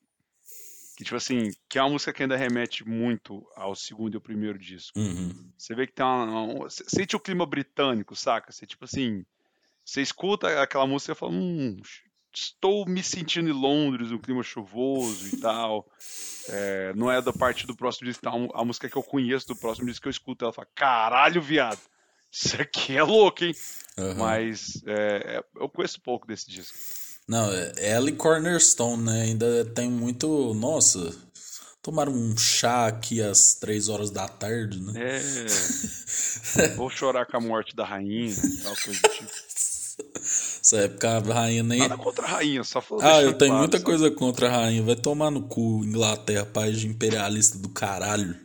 Que, 0.97 1.03
tipo 1.03 1.15
assim, 1.15 1.51
que 1.69 1.77
é 1.77 1.81
uma 1.83 1.91
música 1.91 2.11
que 2.11 2.23
ainda 2.23 2.35
remete 2.35 2.83
muito 2.83 3.47
ao 3.55 3.75
segundo 3.75 4.15
e 4.15 4.17
o 4.17 4.21
primeiro 4.21 4.57
disco. 4.57 4.97
Uhum. 4.97 5.29
Você 5.55 5.75
vê 5.75 5.85
que 5.85 5.93
tem 5.93 6.03
uma, 6.03 6.41
uma- 6.41 6.69
Sente 6.71 7.15
o 7.15 7.19
clima 7.19 7.45
britânico, 7.45 8.15
saca? 8.15 8.51
Você, 8.51 8.65
tipo 8.65 8.83
assim. 8.83 9.23
Você 9.85 10.01
escuta 10.01 10.61
aquela 10.61 10.87
música 10.87 11.13
e 11.13 11.15
fala, 11.15 11.31
hum, 11.31 11.79
estou 12.33 12.85
me 12.89 13.01
sentindo 13.03 13.47
em 13.47 13.53
Londres, 13.53 14.11
um 14.11 14.17
clima 14.17 14.41
chuvoso 14.43 15.27
e 15.27 15.37
tal. 15.39 15.87
É, 16.49 16.93
não 16.95 17.11
é 17.11 17.21
da 17.21 17.31
parte 17.31 17.65
do 17.67 17.75
próximo 17.75 18.07
disco, 18.07 18.21
então 18.27 18.49
a 18.53 18.65
música 18.65 18.89
que 18.89 18.97
eu 18.97 19.03
conheço 19.03 19.47
do 19.47 19.55
próximo 19.55 19.87
disco 19.87 20.01
que 20.01 20.07
eu 20.07 20.11
escuto, 20.11 20.43
ela 20.43 20.51
fala, 20.53 20.67
caralho, 20.75 21.41
viado, 21.41 21.79
isso 22.31 22.61
aqui 22.61 22.97
é 22.97 23.03
louco, 23.03 23.43
hein? 23.45 23.55
Aham. 23.97 24.15
Mas 24.15 24.81
é, 24.85 25.37
é, 25.37 25.43
eu 25.55 25.69
conheço 25.69 26.01
pouco 26.01 26.27
desse 26.27 26.49
disco. 26.49 26.75
Não, 27.27 27.51
é- 27.51 27.73
ela 27.77 28.09
e 28.09 28.13
Cornerstone, 28.13 29.03
né? 29.03 29.21
Ainda 29.23 29.65
tem 29.65 29.89
muito. 29.89 30.53
Nossa, 30.53 31.13
tomaram 31.81 32.13
um 32.13 32.37
chá 32.37 32.87
aqui 32.87 33.21
às 33.21 33.55
três 33.55 33.89
horas 33.89 34.09
da 34.09 34.27
tarde, 34.27 34.81
né? 34.81 34.93
É. 34.95 36.67
Vou 36.77 36.89
chorar 36.89 37.25
com 37.25 37.37
a 37.37 37.41
morte 37.41 37.75
da 37.75 37.85
rainha 37.85 38.31
e 38.31 38.57
tal, 38.57 38.75
coisa 38.75 38.99
do 39.01 39.09
tipo. 39.09 39.31
Essa 40.61 40.77
época 40.77 41.09
a 41.09 41.19
rainha 41.19 41.63
nem. 41.63 41.79
Nada 41.79 41.97
contra 41.97 42.25
a 42.25 42.29
rainha, 42.29 42.63
só 42.63 42.81
falou. 42.81 43.03
Ah, 43.03 43.21
eu 43.21 43.33
tenho 43.37 43.55
muita 43.55 43.79
coisa 43.79 44.11
contra 44.11 44.47
a 44.47 44.51
rainha. 44.51 44.83
Vai 44.83 44.95
tomar 44.95 45.31
no 45.31 45.43
cu, 45.43 45.83
Inglaterra, 45.83 46.45
país 46.45 46.79
de 46.79 46.87
imperialista 46.87 47.57
do 47.57 47.69
caralho. 47.69 48.35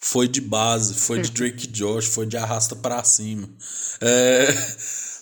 Foi 0.00 0.26
de 0.26 0.40
base, 0.40 0.94
foi 0.94 1.20
de 1.20 1.30
Drake 1.32 1.66
Josh, 1.66 2.06
foi 2.06 2.26
de 2.26 2.36
arrasta 2.36 2.74
pra 2.74 3.04
cima. 3.04 3.48
É... 4.00 4.46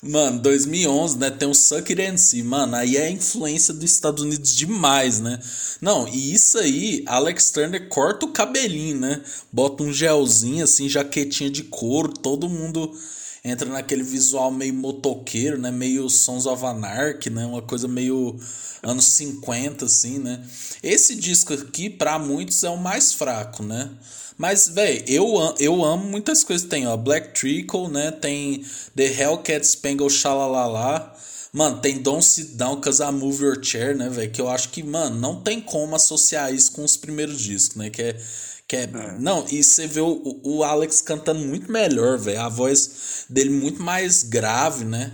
Mano, 0.02 0.40
2011, 0.40 1.18
né? 1.18 1.30
Tem 1.30 1.46
o 1.46 1.54
Suck 1.54 1.92
It 1.92 2.00
and 2.00 2.16
See. 2.16 2.42
Mano, 2.42 2.74
aí 2.74 2.96
é 2.96 3.06
a 3.06 3.10
influência 3.10 3.74
dos 3.74 3.84
Estados 3.84 4.24
Unidos 4.24 4.56
demais, 4.56 5.20
né? 5.20 5.38
Não, 5.80 6.08
e 6.08 6.32
isso 6.32 6.58
aí, 6.58 7.02
Alex 7.06 7.50
Turner 7.50 7.86
corta 7.88 8.24
o 8.24 8.32
cabelinho, 8.32 8.98
né? 8.98 9.22
Bota 9.52 9.82
um 9.82 9.92
gelzinho, 9.92 10.64
assim, 10.64 10.88
jaquetinha 10.88 11.50
de 11.50 11.64
couro, 11.64 12.14
todo 12.14 12.48
mundo 12.48 12.90
entra 13.44 13.68
naquele 13.68 14.02
visual 14.02 14.50
meio 14.50 14.74
motoqueiro, 14.74 15.58
né? 15.58 15.70
Meio 15.70 16.08
Sons 16.08 16.46
of 16.46 16.64
Anarchy, 16.64 17.30
né? 17.30 17.46
Uma 17.46 17.62
coisa 17.62 17.88
meio 17.88 18.38
anos 18.82 19.04
50, 19.06 19.84
assim, 19.84 20.18
né? 20.18 20.42
Esse 20.82 21.14
disco 21.14 21.52
aqui, 21.54 21.90
pra 21.90 22.18
muitos, 22.18 22.62
é 22.64 22.70
o 22.70 22.76
mais 22.76 23.12
fraco, 23.12 23.62
né? 23.62 23.90
Mas, 24.36 24.68
velho, 24.68 25.04
eu, 25.06 25.54
eu 25.58 25.84
amo 25.84 26.04
muitas 26.06 26.42
coisas. 26.42 26.66
Tem, 26.66 26.86
ó, 26.86 26.96
Black 26.96 27.38
Trickle, 27.38 27.88
né? 27.88 28.10
Tem 28.10 28.64
The 28.96 29.04
Hellcat 29.04 29.66
Spangle 29.66 30.08
Shalalala. 30.08 31.14
Mano, 31.52 31.80
tem 31.80 31.98
Don't 31.98 32.24
Sit 32.24 32.54
Down 32.54 32.80
Cause 32.80 33.02
I 33.02 33.10
Move 33.10 33.44
Your 33.44 33.62
Chair, 33.62 33.96
né, 33.96 34.08
velho? 34.08 34.30
Que 34.30 34.40
eu 34.40 34.48
acho 34.48 34.70
que, 34.70 34.82
mano, 34.82 35.16
não 35.16 35.42
tem 35.42 35.60
como 35.60 35.96
associar 35.96 36.54
isso 36.54 36.72
com 36.72 36.84
os 36.84 36.96
primeiros 36.96 37.40
discos, 37.40 37.76
né? 37.76 37.90
Que 37.90 38.02
é. 38.02 38.16
Que 38.70 38.76
é, 38.76 38.88
Não, 39.18 39.44
e 39.50 39.64
você 39.64 39.88
vê 39.88 40.00
o, 40.00 40.40
o 40.44 40.62
Alex 40.62 41.00
cantando 41.00 41.40
muito 41.40 41.72
melhor, 41.72 42.16
velho. 42.16 42.40
A 42.40 42.48
voz 42.48 43.24
dele 43.28 43.50
muito 43.50 43.82
mais 43.82 44.22
grave, 44.22 44.84
né? 44.84 45.10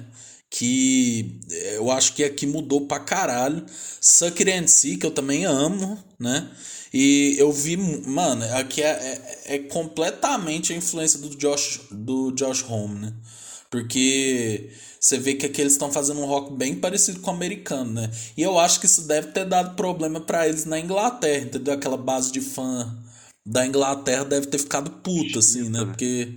Que 0.51 1.41
eh, 1.51 1.77
eu 1.79 1.91
acho 1.91 2.13
que 2.13 2.23
aqui 2.23 2.47
mudou 2.47 2.83
pra 2.83 3.01
caralho. 3.01 3.65
Suck 3.99 4.43
It 4.43 4.51
and 4.53 4.69
See, 4.69 4.99
que 4.99 5.07
eu 5.07 5.11
também 5.11 5.47
amo, 5.47 5.99
né? 6.21 6.51
E 6.93 7.35
eu 7.39 7.51
vi, 7.51 7.79
mano, 7.79 8.45
aqui 8.57 8.83
é, 8.83 8.89
é, 9.47 9.55
é 9.55 9.59
completamente 9.61 10.75
a 10.75 10.77
influência 10.77 11.19
do 11.19 11.31
Josh, 11.31 11.81
do 11.91 12.33
Josh 12.33 12.63
Home, 12.69 13.07
né? 13.07 13.15
Porque 13.71 14.69
você 15.01 15.17
vê 15.17 15.33
que 15.33 15.47
aqui 15.47 15.63
eles 15.63 15.73
estão 15.73 15.91
fazendo 15.91 16.21
um 16.21 16.27
rock 16.27 16.53
bem 16.53 16.75
parecido 16.75 17.21
com 17.21 17.31
o 17.31 17.35
americano, 17.35 17.95
né? 17.95 18.11
E 18.37 18.43
eu 18.43 18.59
acho 18.59 18.81
que 18.81 18.87
isso 18.87 19.09
deve 19.09 19.29
ter 19.29 19.47
dado 19.47 19.75
problema 19.77 20.21
pra 20.21 20.47
eles 20.47 20.67
na 20.67 20.79
Inglaterra, 20.79 21.47
entendeu? 21.47 21.73
Aquela 21.73 21.97
base 21.97 22.31
de 22.31 22.43
fã 22.43 23.06
da 23.47 23.65
Inglaterra 23.67 24.25
deve 24.25 24.47
ter 24.47 24.59
ficado 24.59 24.91
puta, 24.91 25.39
assim, 25.39 25.69
né? 25.69 25.85
Porque, 25.85 26.35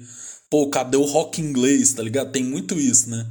pô, 0.50 0.70
cadê 0.70 0.96
o 0.96 1.04
rock 1.04 1.42
inglês, 1.42 1.94
tá 1.94 2.04
ligado? 2.04 2.32
Tem 2.32 2.44
muito 2.44 2.80
isso, 2.80 3.10
né? 3.10 3.26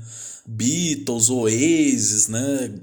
Beatles, 0.46 1.28
Oasis, 1.30 2.26
né? 2.26 2.74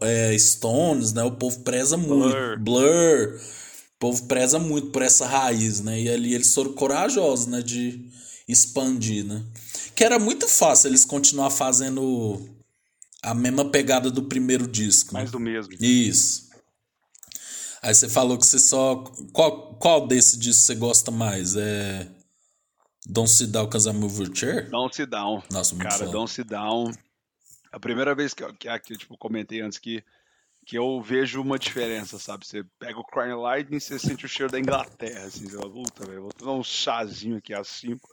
É, 0.00 0.38
Stones, 0.38 1.12
né? 1.12 1.22
O 1.24 1.32
povo 1.32 1.60
preza 1.60 1.96
muito. 1.96 2.30
Blur. 2.34 2.58
Blur. 2.60 3.40
O 3.96 3.98
povo 3.98 4.22
preza 4.24 4.58
muito 4.58 4.88
por 4.88 5.02
essa 5.02 5.26
raiz, 5.26 5.80
né? 5.80 6.00
E 6.00 6.08
ali 6.08 6.34
eles 6.34 6.54
foram 6.54 6.72
corajosos, 6.72 7.46
né? 7.46 7.60
De 7.60 8.08
expandir, 8.48 9.24
né? 9.24 9.42
Que 9.94 10.04
era 10.04 10.18
muito 10.18 10.48
fácil 10.48 10.88
eles 10.88 11.04
continuar 11.04 11.50
fazendo 11.50 12.40
a 13.22 13.34
mesma 13.34 13.68
pegada 13.68 14.10
do 14.10 14.22
primeiro 14.22 14.66
disco. 14.66 15.12
né? 15.12 15.20
Mais 15.20 15.30
do 15.30 15.40
mesmo. 15.40 15.74
Isso. 15.80 16.47
Aí 17.82 17.94
você 17.94 18.08
falou 18.08 18.36
que 18.38 18.46
você 18.46 18.58
só. 18.58 18.96
Qual, 19.32 19.74
qual 19.76 20.06
desse 20.06 20.38
disco 20.38 20.62
você 20.62 20.74
gosta 20.74 21.10
mais? 21.10 21.54
É. 21.56 22.08
Don't 23.06 23.30
Sit 23.30 23.50
Down 23.50 23.68
Cause 23.70 23.88
I 23.88 23.92
Move 23.92 24.22
Your 24.24 24.34
Chair? 24.36 24.68
Don't 24.70 24.94
Sit 24.94 25.08
Down. 25.08 25.42
Nossa, 25.50 25.74
muito 25.74 25.88
Cara, 25.88 25.98
foda. 26.00 26.10
Don't 26.10 26.30
Sit 26.30 26.46
Down. 26.46 26.90
A 27.72 27.78
primeira 27.80 28.14
vez 28.14 28.34
que, 28.34 28.42
eu- 28.42 28.52
que, 28.54 28.78
que 28.80 28.92
eu 28.94 28.98
tipo, 28.98 29.16
comentei 29.16 29.60
antes 29.60 29.78
que, 29.78 30.02
que 30.66 30.76
eu 30.76 31.00
vejo 31.00 31.40
uma 31.40 31.58
diferença, 31.58 32.18
sabe? 32.18 32.46
Você 32.46 32.64
pega 32.78 32.98
o 32.98 33.04
Crying 33.04 33.34
Lightning, 33.40 33.78
você 33.80 33.98
sente 33.98 34.26
o 34.26 34.28
cheiro 34.28 34.50
da 34.50 34.58
Inglaterra, 34.58 35.24
assim, 35.26 35.48
você 35.48 35.56
fala, 35.56 35.70
puta, 35.70 36.04
velho, 36.06 36.22
vou 36.22 36.32
tomar 36.32 36.52
um 36.54 36.64
chazinho 36.64 37.36
aqui 37.38 37.54
às 37.54 37.68
5. 37.68 38.08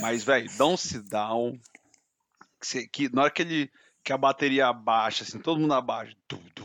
Mas, 0.00 0.24
velho, 0.24 0.50
Don't 0.58 0.80
Sit 0.80 1.02
Down, 1.08 1.58
que, 2.60 2.66
você- 2.66 2.86
que 2.88 3.08
na 3.14 3.22
hora 3.22 3.30
que 3.30 3.42
ele, 3.42 3.70
que 4.02 4.12
a 4.12 4.18
bateria 4.18 4.66
abaixa, 4.68 5.22
assim, 5.22 5.38
todo 5.38 5.60
mundo 5.60 5.74
abaixa, 5.74 6.14
du, 6.28 6.36
du, 6.54 6.64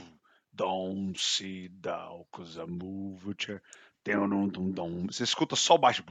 Don't 0.63 1.19
Sit 1.19 1.71
Down, 1.81 2.23
cause 2.31 2.57
I 2.57 2.65
move 2.65 3.25
your 3.25 3.35
chair, 3.37 3.61
Dum, 4.05 4.47
dum, 4.47 5.07
você 5.07 5.23
escuta 5.25 5.57
só 5.57 5.75
o 5.75 5.77
baixo. 5.77 6.03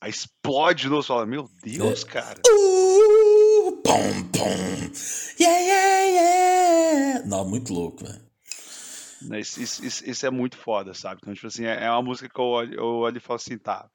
Aí 0.00 0.10
explode 0.10 0.82
de 0.82 0.88
novo, 0.88 1.02
você 1.02 1.08
fala, 1.08 1.24
meu 1.26 1.48
Deus, 1.62 2.02
cara. 2.02 2.42
Uh, 2.48 3.80
pom, 3.82 4.22
pom. 4.32 4.48
Yeah, 5.38 5.58
yeah, 5.60 6.02
yeah. 6.04 7.26
Não, 7.26 7.44
muito 7.48 7.72
louco, 7.72 8.04
velho. 8.04 8.20
Né, 9.22 9.38
Isso, 9.38 9.62
isso- 9.62 10.04
isso- 10.04 10.26
é 10.26 10.30
muito 10.30 10.56
foda, 10.56 10.94
sabe? 10.94 11.20
Então, 11.22 11.32
tipo 11.32 11.46
assim, 11.46 11.64
é 11.64 11.84
é 11.84 11.90
uma 11.90 12.02
música 12.02 12.28
que 12.28 12.40
eu 12.40 12.44
olho, 12.44 12.74
eu 12.74 12.84
olho 12.86 13.16
e 13.18 13.20
falo 13.20 13.36
assim, 13.36 13.56
tá. 13.56 13.88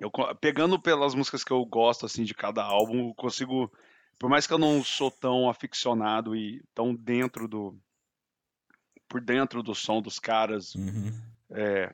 Eu, 0.00 0.10
pegando 0.40 0.80
pelas 0.80 1.14
músicas 1.14 1.44
que 1.44 1.52
eu 1.52 1.64
gosto, 1.64 2.04
assim, 2.06 2.24
de 2.24 2.34
cada 2.34 2.64
álbum, 2.64 3.10
eu 3.10 3.14
consigo. 3.14 3.72
Por 4.18 4.30
mais 4.30 4.46
que 4.46 4.52
eu 4.52 4.58
não 4.58 4.82
sou 4.84 5.10
tão 5.10 5.48
aficionado 5.48 6.34
e 6.36 6.62
tão 6.74 6.94
dentro 6.94 7.48
do. 7.48 7.76
Por 9.08 9.20
dentro 9.20 9.62
do 9.62 9.74
som 9.74 10.00
dos 10.00 10.18
caras, 10.18 10.74
Uhum. 10.74 11.12
é, 11.50 11.92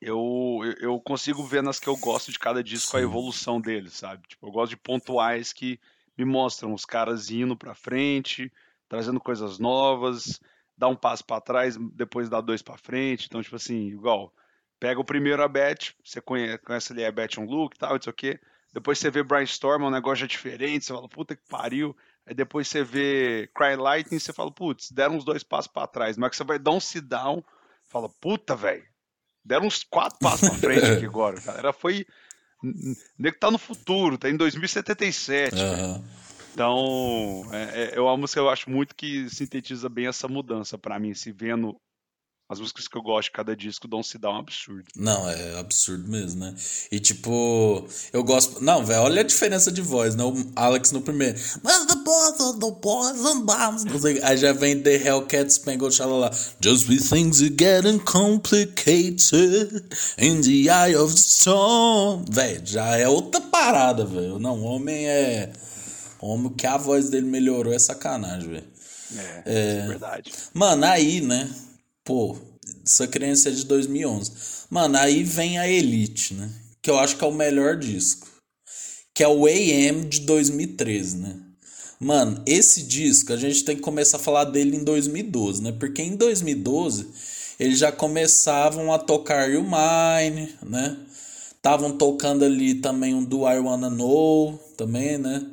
eu, 0.00 0.58
eu- 0.80 1.00
consigo 1.00 1.42
ver 1.44 1.62
nas 1.62 1.78
que 1.80 1.88
eu 1.88 1.96
gosto 1.96 2.30
de 2.32 2.38
cada 2.38 2.62
disco 2.62 2.96
a 2.96 3.00
Sim. 3.00 3.06
evolução 3.06 3.60
deles, 3.60 3.94
sabe? 3.94 4.26
Tipo, 4.28 4.46
eu 4.46 4.50
gosto 4.52 4.70
de 4.70 4.76
pontuais 4.76 5.52
que 5.52 5.78
me 6.16 6.24
mostram 6.24 6.72
os 6.74 6.84
caras 6.84 7.30
indo 7.30 7.56
pra 7.56 7.74
frente, 7.74 8.52
trazendo 8.88 9.20
coisas 9.20 9.58
novas, 9.58 10.40
dá 10.76 10.88
um 10.88 10.96
passo 10.96 11.24
pra 11.24 11.40
trás, 11.40 11.76
depois 11.94 12.28
dá 12.28 12.40
dois 12.40 12.60
pra 12.62 12.76
frente. 12.76 13.26
Então, 13.26 13.42
tipo 13.42 13.56
assim, 13.56 13.88
igual, 13.88 14.34
pega 14.78 15.00
o 15.00 15.04
primeiro 15.04 15.42
a 15.42 15.48
Beth, 15.48 15.94
você 16.04 16.20
conhece, 16.20 16.58
conhece 16.58 16.92
ali 16.92 17.04
a 17.04 17.12
Beth 17.12 17.38
on 17.38 17.44
Look 17.44 17.74
e 17.74 17.78
tal, 17.78 17.94
não 17.94 18.02
sei 18.02 18.10
o 18.10 18.14
quê. 18.14 18.40
Depois 18.72 18.98
você 18.98 19.10
vê 19.10 19.22
Brainstorm, 19.22 19.82
é 19.82 19.86
um 19.86 19.90
negócio 19.90 20.18
já 20.18 20.26
diferente, 20.26 20.84
você 20.84 20.92
fala, 20.92 21.08
puta 21.08 21.34
que 21.34 21.42
pariu. 21.48 21.96
Aí 22.26 22.34
depois 22.34 22.68
você 22.68 22.84
vê 22.84 23.50
Cry 23.54 23.74
Lightning, 23.76 24.18
você 24.18 24.32
fala, 24.32 24.50
putz, 24.52 24.92
deram 24.92 25.16
uns 25.16 25.24
dois 25.24 25.42
passos 25.42 25.70
pra 25.72 25.86
trás. 25.86 26.16
Mas 26.16 26.30
que 26.30 26.36
você 26.36 26.44
vai 26.44 26.58
dar 26.58 26.70
um 26.72 26.80
sit 26.80 27.02
down, 27.04 27.42
fala, 27.88 28.08
puta, 28.20 28.54
velho, 28.54 28.84
deram 29.44 29.66
uns 29.66 29.82
quatro 29.82 30.18
passos 30.20 30.48
pra 30.48 30.58
frente 30.58 30.84
aqui 30.84 31.06
agora. 31.06 31.40
Galera 31.40 31.72
foi. 31.72 32.06
n- 32.62 32.94
Nego 33.18 33.38
tá 33.38 33.50
no 33.50 33.58
futuro, 33.58 34.16
tá 34.16 34.28
em 34.30 34.36
2077. 34.36 35.54
velho. 35.56 35.66
Aham. 35.72 36.04
Então, 36.52 37.42
é, 37.52 37.62
é- 37.84 37.94
é 37.96 38.00
uma 38.00 38.16
música 38.16 38.40
que 38.40 38.44
eu 38.46 38.50
acho 38.50 38.68
muito 38.70 38.94
que 38.94 39.28
sintetiza 39.30 39.88
bem 39.88 40.06
essa 40.06 40.28
mudança 40.28 40.76
pra 40.76 40.98
mim, 40.98 41.14
se 41.14 41.32
vendo 41.32 41.76
as 42.50 42.58
músicas 42.58 42.88
que 42.88 42.98
eu 42.98 43.02
gosto 43.02 43.28
de 43.28 43.30
cada 43.30 43.54
disco, 43.54 43.86
dão 43.86 44.02
se 44.02 44.18
dá 44.18 44.28
um 44.28 44.38
absurdo. 44.38 44.86
Não, 44.96 45.30
é 45.30 45.56
absurdo 45.60 46.08
mesmo, 46.08 46.40
né? 46.40 46.52
E 46.90 46.98
tipo, 46.98 47.86
eu 48.12 48.24
gosto. 48.24 48.60
Não, 48.60 48.84
velho, 48.84 49.02
olha 49.02 49.20
a 49.20 49.24
diferença 49.24 49.70
de 49.70 49.80
voz, 49.80 50.16
né? 50.16 50.24
O 50.24 50.34
Alex 50.56 50.90
no 50.90 51.00
primeiro. 51.00 51.38
Mas 51.62 51.86
the 51.86 51.94
boys 51.94 52.40
are 52.40 52.58
the 52.58 52.72
boys 52.82 53.24
and 53.24 53.42
bombs. 53.42 53.84
Aí 54.24 54.36
já 54.36 54.52
vem 54.52 54.82
The 54.82 54.96
Hellcat 54.96 55.48
Spangled 55.52 55.94
Shalala. 55.94 56.32
Just 56.60 56.88
with 56.88 57.08
things 57.08 57.40
are 57.40 57.54
getting 57.56 58.00
complicated 58.00 59.84
in 60.18 60.40
the 60.40 60.68
eye 60.72 60.96
of 60.96 61.14
the 61.14 61.20
storm. 61.20 62.24
Velho, 62.28 62.66
já 62.66 62.96
é 62.96 63.06
outra 63.06 63.40
parada, 63.40 64.04
velho. 64.04 64.40
Não, 64.40 64.58
o 64.58 64.64
homem 64.64 65.06
é. 65.06 65.52
O 66.20 66.34
homem 66.34 66.52
que 66.52 66.66
a 66.66 66.76
voz 66.76 67.10
dele 67.10 67.28
melhorou 67.28 67.72
é 67.72 67.78
sacanagem, 67.78 68.48
velho. 68.50 68.70
É, 69.46 69.82
é 69.84 69.86
verdade. 69.86 70.32
Mano, 70.52 70.84
aí, 70.84 71.20
né? 71.20 71.48
Pô, 72.04 72.36
essa 72.84 73.06
criança 73.06 73.48
é 73.48 73.52
de 73.52 73.64
2011. 73.64 74.32
Mano, 74.68 74.96
aí 74.98 75.22
vem 75.22 75.58
a 75.58 75.68
Elite, 75.68 76.34
né? 76.34 76.50
Que 76.82 76.90
eu 76.90 76.98
acho 76.98 77.16
que 77.16 77.24
é 77.24 77.26
o 77.26 77.32
melhor 77.32 77.76
disco. 77.76 78.28
Que 79.14 79.22
é 79.22 79.28
o 79.28 79.46
AM 79.46 80.08
de 80.08 80.20
2013, 80.20 81.16
né? 81.16 81.36
Mano, 81.98 82.42
esse 82.46 82.82
disco 82.82 83.32
a 83.32 83.36
gente 83.36 83.62
tem 83.64 83.76
que 83.76 83.82
começar 83.82 84.16
a 84.16 84.20
falar 84.20 84.44
dele 84.44 84.76
em 84.76 84.84
2012, 84.84 85.62
né? 85.62 85.72
Porque 85.72 86.02
em 86.02 86.16
2012 86.16 87.08
eles 87.58 87.78
já 87.78 87.92
começavam 87.92 88.90
a 88.90 88.98
tocar 88.98 89.50
You 89.50 89.62
Mine, 89.62 90.54
né? 90.62 90.96
Estavam 91.54 91.92
tocando 91.98 92.42
ali 92.42 92.76
também 92.76 93.14
um 93.14 93.22
Do 93.22 93.46
I 93.46 93.58
Wanna 93.58 93.90
Know, 93.90 94.58
também, 94.78 95.18
né? 95.18 95.46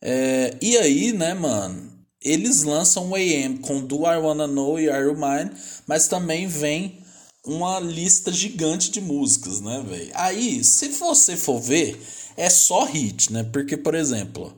É, 0.00 0.56
e 0.62 0.78
aí, 0.78 1.12
né, 1.12 1.34
mano? 1.34 1.89
Eles 2.22 2.62
lançam 2.62 3.10
o 3.10 3.14
AM 3.14 3.58
com 3.58 3.80
Do 3.80 4.06
I 4.06 4.16
Wanna 4.18 4.46
Know 4.46 4.78
e 4.78 4.90
Are 4.90 5.04
You 5.04 5.14
Mine, 5.14 5.50
mas 5.86 6.08
também 6.08 6.46
vem 6.46 6.98
uma 7.44 7.80
lista 7.80 8.30
gigante 8.30 8.90
de 8.90 9.00
músicas, 9.00 9.60
né, 9.60 9.82
velho? 9.88 10.10
Aí, 10.14 10.62
se 10.62 10.88
você 10.88 11.36
for 11.36 11.58
ver, 11.58 12.00
é 12.36 12.50
só 12.50 12.84
hit, 12.84 13.32
né? 13.32 13.42
Porque, 13.44 13.76
por 13.76 13.94
exemplo, 13.94 14.54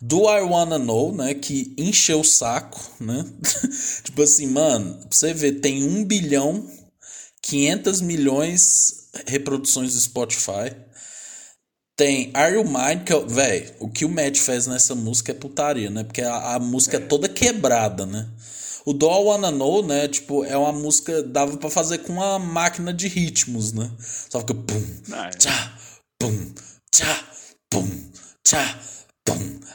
do 0.00 0.22
I 0.28 0.42
Wanna 0.42 0.78
Know, 0.78 1.14
né? 1.14 1.34
Que 1.34 1.74
encheu 1.76 2.20
o 2.20 2.24
saco, 2.24 2.80
né? 3.00 3.24
tipo 4.04 4.22
assim, 4.22 4.46
mano, 4.46 4.94
pra 4.96 5.08
você 5.10 5.34
ver, 5.34 5.60
tem 5.60 5.82
1 5.82 6.04
bilhão 6.04 6.66
500 7.42 8.00
milhões 8.00 9.08
reproduções 9.26 9.94
do 9.94 10.00
Spotify. 10.00 10.74
Tem 12.00 12.30
Are 12.32 12.54
You 12.54 12.64
Mine, 12.64 13.04
que, 13.04 13.14
velho, 13.14 13.74
o 13.78 13.86
que 13.86 14.06
o 14.06 14.08
Matt 14.08 14.38
fez 14.38 14.66
nessa 14.66 14.94
música 14.94 15.32
é 15.32 15.34
putaria, 15.34 15.90
né? 15.90 16.02
Porque 16.02 16.22
a, 16.22 16.54
a 16.54 16.58
música 16.58 16.96
é 16.96 17.00
toda 17.00 17.28
quebrada, 17.28 18.06
né? 18.06 18.26
O 18.86 18.94
Do 18.94 19.04
I 19.04 19.22
Wanna 19.22 19.50
Know, 19.50 19.86
né? 19.86 20.08
Tipo, 20.08 20.42
é 20.42 20.56
uma 20.56 20.72
música 20.72 21.22
dava 21.22 21.58
para 21.58 21.68
fazer 21.68 21.98
com 21.98 22.14
uma 22.14 22.38
máquina 22.38 22.90
de 22.90 23.06
ritmos, 23.06 23.74
né? 23.74 23.90
Só 24.30 24.40
fica 24.40 24.54
pum, 24.54 24.82
tchá, 25.38 25.74
pum, 26.18 26.54
tchá, 26.90 27.24
pum, 27.68 27.86
tchá, 28.42 28.78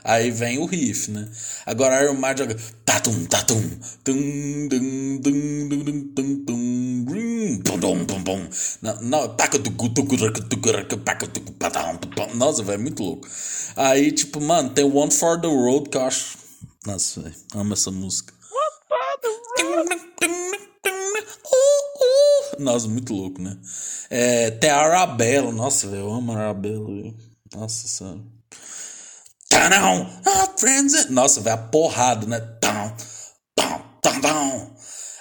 Aí 0.03 0.29
vem 0.29 0.59
o 0.59 0.65
riff, 0.65 1.09
né? 1.09 1.27
Agora 1.65 2.03
Iron 2.03 2.13
Man 2.13 2.37
joga 2.37 2.55
tatum, 2.85 3.25
tatum, 3.25 3.61
tum, 4.03 4.67
dum, 4.67 5.17
dum, 5.19 5.67
dum, 5.67 5.67
dum, 5.69 6.13
dum, 6.13 6.45
dum, 6.45 7.05
rim, 7.11 7.61
pum, 7.63 7.79
pum, 7.79 8.05
pum, 8.05 8.23
pum. 8.23 8.49
Não, 8.83 9.01
não, 9.01 9.35
nossa, 12.35 12.63
velho, 12.63 12.79
muito 12.79 13.03
louco. 13.03 13.27
Aí, 13.75 14.11
tipo, 14.11 14.39
mano, 14.39 14.69
tem 14.69 14.85
One 14.85 15.11
for 15.11 15.41
the 15.41 15.47
Road 15.47 15.89
que 15.89 15.97
eu 15.97 16.03
acho. 16.03 16.37
Nossa, 16.85 17.21
velho, 17.21 17.35
amo 17.55 17.73
essa 17.73 17.89
música. 17.89 18.33
Nossa, 22.59 22.87
muito 22.87 23.13
louco, 23.13 23.41
né? 23.41 23.57
É, 24.09 24.51
tem 24.51 24.69
a 24.69 24.77
Arabella. 24.77 25.51
Nossa, 25.51 25.87
velho, 25.87 26.03
eu 26.03 26.13
amo 26.13 26.31
a 26.31 26.37
Arabella. 26.37 27.13
Nossa 27.53 27.87
senhora. 27.87 28.34
Nossa, 31.09 31.41
velho, 31.41 31.55
a 31.55 31.57
porrada, 31.57 32.27
né? 32.27 32.41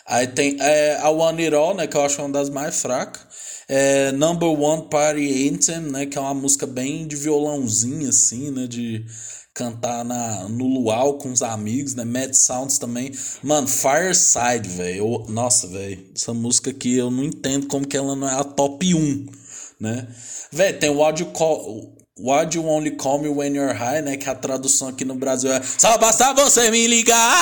Aí 0.07 0.27
tem 0.29 0.57
é, 0.61 0.99
a 1.01 1.11
One 1.11 1.45
It 1.45 1.55
All, 1.55 1.75
né? 1.75 1.87
Que 1.87 1.97
eu 1.97 2.03
acho 2.03 2.21
uma 2.21 2.31
das 2.31 2.51
mais 2.51 2.81
fracas. 2.81 3.23
É, 3.69 4.13
Number 4.13 4.49
One 4.49 4.89
Party 4.91 5.49
Anthem, 5.49 5.81
né? 5.81 6.07
Que 6.07 6.19
é 6.19 6.21
uma 6.21 6.35
música 6.35 6.67
bem 6.67 7.07
de 7.07 7.17
violãozinho, 7.17 8.09
assim, 8.09 8.51
né? 8.51 8.67
De 8.67 9.05
cantar 9.55 10.05
na, 10.05 10.49
no 10.49 10.67
luau 10.67 11.17
com 11.19 11.33
os 11.33 11.41
amigos, 11.41 11.95
né? 11.95 12.05
Mad 12.05 12.35
Sounds 12.35 12.79
também. 12.79 13.13
Mano, 13.43 13.67
Fireside, 13.67 14.69
velho. 14.69 15.25
Nossa, 15.29 15.67
velho. 15.69 16.07
Essa 16.15 16.35
música 16.35 16.71
aqui 16.71 16.97
eu 16.97 17.11
não 17.11 17.25
entendo 17.25 17.67
como 17.67 17.87
que 17.87 17.97
ela 17.97 18.15
não 18.15 18.29
é 18.29 18.35
a 18.35 18.45
top 18.45 18.95
1, 18.95 19.27
né? 19.81 20.07
Velho, 20.53 20.79
tem 20.79 20.91
What 20.91 21.23
You 21.23 21.31
Call... 21.31 21.94
Why 22.17 22.47
You 22.55 22.65
Only 22.69 22.93
Call 22.93 23.19
Me 23.23 23.29
When 23.29 23.57
You're 23.57 23.73
High, 23.75 24.01
né? 24.03 24.17
Que 24.17 24.31
a 24.31 24.35
tradução 24.37 24.87
aqui 24.89 25.05
no 25.05 25.17
Brasil 25.17 25.53
é 25.53 25.61
Só 25.63 25.99
basta 25.99 26.33
você 26.33 26.71
me 26.71 26.87
ligar 26.87 27.37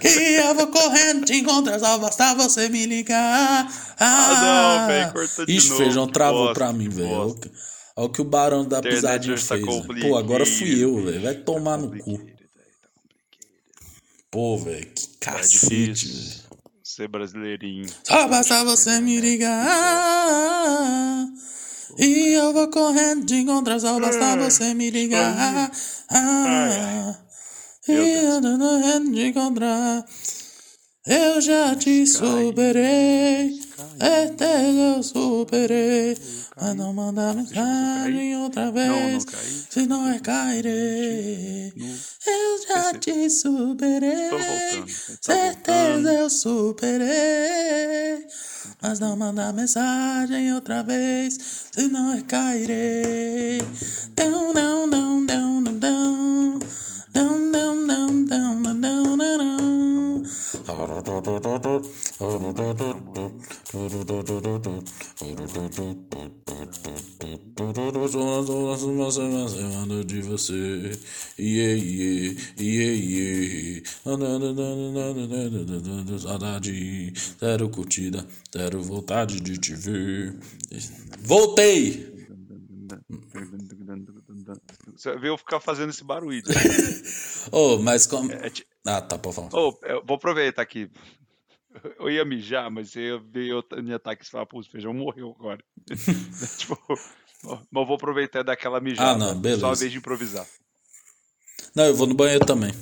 Que 0.00 0.08
eu 0.40 0.54
vou 0.54 0.66
correndo 0.68 1.26
te 1.26 1.34
encontrar 1.34 1.78
Só 1.78 1.98
basta 1.98 2.34
você 2.34 2.70
me 2.70 2.86
ligar 2.86 3.70
Ah, 3.98 4.78
não, 4.80 4.86
velho, 4.88 5.12
corta 5.12 5.44
de 5.46 5.52
Ixi, 5.54 5.68
novo. 5.68 5.82
feijão 5.82 6.06
travou 6.08 6.46
Bosta, 6.46 6.54
pra 6.54 6.72
mim, 6.72 6.88
velho. 6.88 7.10
Olha 7.10 7.34
o 7.96 8.08
que- 8.08 8.22
o 8.22 8.24
Barão 8.24 8.64
da 8.64 8.78
Internet 8.78 8.96
Pisadinha 8.96 9.36
tá 9.36 9.42
fez. 9.42 9.66
né? 9.66 10.00
Pô, 10.08 10.16
agora 10.16 10.46
fui 10.46 10.82
eu, 10.82 11.04
velho. 11.04 11.20
Vai 11.22 11.34
tomar 11.34 11.76
no 11.76 11.90
cu. 11.98 12.16
Tá. 12.16 12.24
Pô, 14.30 14.56
velho, 14.56 14.86
que 14.94 15.08
cacete. 15.20 16.06
velho. 16.08 16.42
ser 16.82 17.06
brasileirinho. 17.06 17.86
Só 18.02 18.26
basta 18.28 18.64
você 18.64 18.98
me 19.00 19.20
ligar. 19.20 21.26
E 21.98 22.32
eu 22.32 22.52
vou 22.52 22.68
correndo 22.68 23.26
te 23.26 23.34
encontrar. 23.36 23.78
Só 23.78 24.00
basta 24.00 24.36
você 24.36 24.74
me 24.74 24.90
ligar. 24.90 25.70
Ah, 26.10 27.16
e 27.88 27.92
eu 27.92 28.40
tô 28.40 28.58
correndo 28.58 29.12
te 29.12 29.20
encontrar. 29.26 30.04
Eu 31.06 31.40
já 31.40 31.74
te 31.74 32.06
superei. 32.06 33.60
Certeza 33.98 34.96
eu 34.96 35.02
superei. 35.02 36.18
Mas 36.60 36.76
não 36.76 36.92
mandar 36.92 37.34
mensagem 37.34 38.36
outra 38.36 38.66
Não, 38.66 38.72
vez. 38.72 39.24
não 39.24 39.32
caí. 39.32 39.64
Senão 39.70 40.12
eu 40.12 40.20
cairei. 40.20 41.72
Eu 42.26 42.68
já 42.68 42.94
te 42.94 43.30
superei. 43.30 44.30
Tá 44.30 45.22
Certeza 45.22 46.12
eu 46.12 46.30
superei. 46.30 48.26
Mas 48.80 49.00
não 49.00 49.16
mandar 49.16 49.52
mensagem 49.52 50.52
outra 50.54 50.82
vez. 50.82 51.38
Senão 51.72 52.16
eu 52.16 52.24
cairei. 52.24 53.60
Dão, 54.14 54.52
dão, 54.52 54.90
dão, 54.90 55.26
dão, 55.26 55.62
dão, 55.62 55.78
dão. 55.78 56.58
Dão. 57.12 57.42
Semana 69.48 70.04
de 70.04 70.22
você, 70.22 70.92
yeah, 71.38 71.74
yeah, 71.74 72.40
yeah, 72.58 72.94
yeah. 72.94 73.82
Saudade, 76.18 77.12
zero 77.40 77.68
curtida, 77.68 78.26
zero 78.56 78.82
vontade 78.82 79.40
de 79.40 79.58
te 79.58 79.74
ver. 79.74 80.34
Voltei! 81.22 82.12
Você 84.96 85.16
viu 85.16 85.32
eu 85.32 85.38
ficar 85.38 85.60
fazendo 85.60 85.90
esse 85.90 86.04
barulho. 86.04 86.42
Oh, 87.50 87.76
mas 87.76 88.06
como. 88.06 88.30
É 88.30 88.48
ti- 88.50 88.64
Ah, 88.86 89.00
tá, 89.00 89.18
pode 89.18 89.34
falar. 89.34 89.48
Ô, 89.52 89.76
eu 89.82 90.02
vou 90.06 90.16
aproveitar 90.16 90.62
aqui. 90.62 90.88
Eu 91.98 92.08
ia 92.10 92.24
mijar, 92.24 92.70
mas 92.70 92.94
eu 92.94 93.20
vi 93.20 93.50
minha 93.82 93.96
ataque 93.96 94.24
e 94.24 94.28
falar, 94.30 94.46
pô, 94.46 94.60
o 94.60 94.64
feijão 94.64 94.94
morreu 94.94 95.34
agora. 95.38 95.58
tipo, 96.56 96.78
mas 96.88 97.82
eu 97.82 97.86
vou 97.86 97.94
aproveitar 97.96 98.40
e 98.40 98.44
dar 98.44 98.52
aquela 98.52 98.80
mijada. 98.80 99.10
Ah, 99.12 99.18
não, 99.18 99.40
beleza. 99.40 99.60
Só 99.60 99.72
a 99.72 99.74
vez 99.74 99.90
de 99.90 99.98
improvisar. 99.98 100.46
Não, 101.74 101.84
eu 101.86 101.94
vou 101.94 102.06
no 102.06 102.14
banheiro 102.14 102.44
também. 102.46 102.72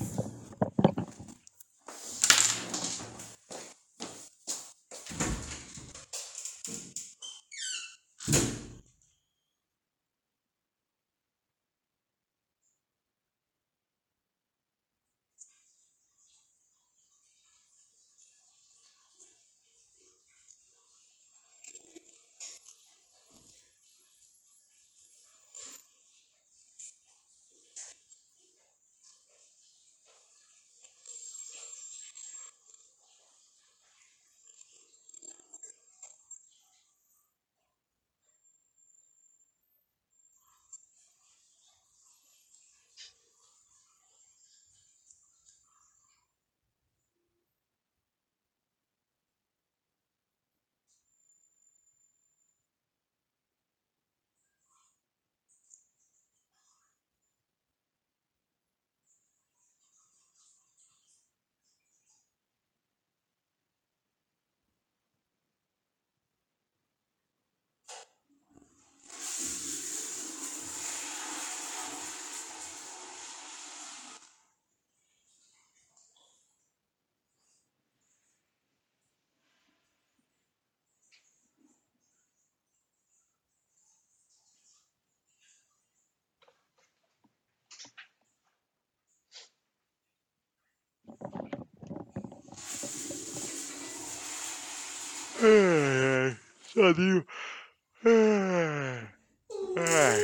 Ai. 99.76 100.20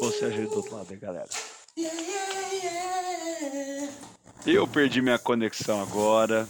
Você 0.00 0.26
ajeita 0.26 0.50
do 0.50 0.56
outro 0.56 0.76
lado 0.76 0.92
aí, 0.92 0.98
galera. 0.98 1.28
Eu 4.46 4.68
perdi 4.68 5.00
minha 5.00 5.18
conexão 5.18 5.80
agora. 5.82 6.46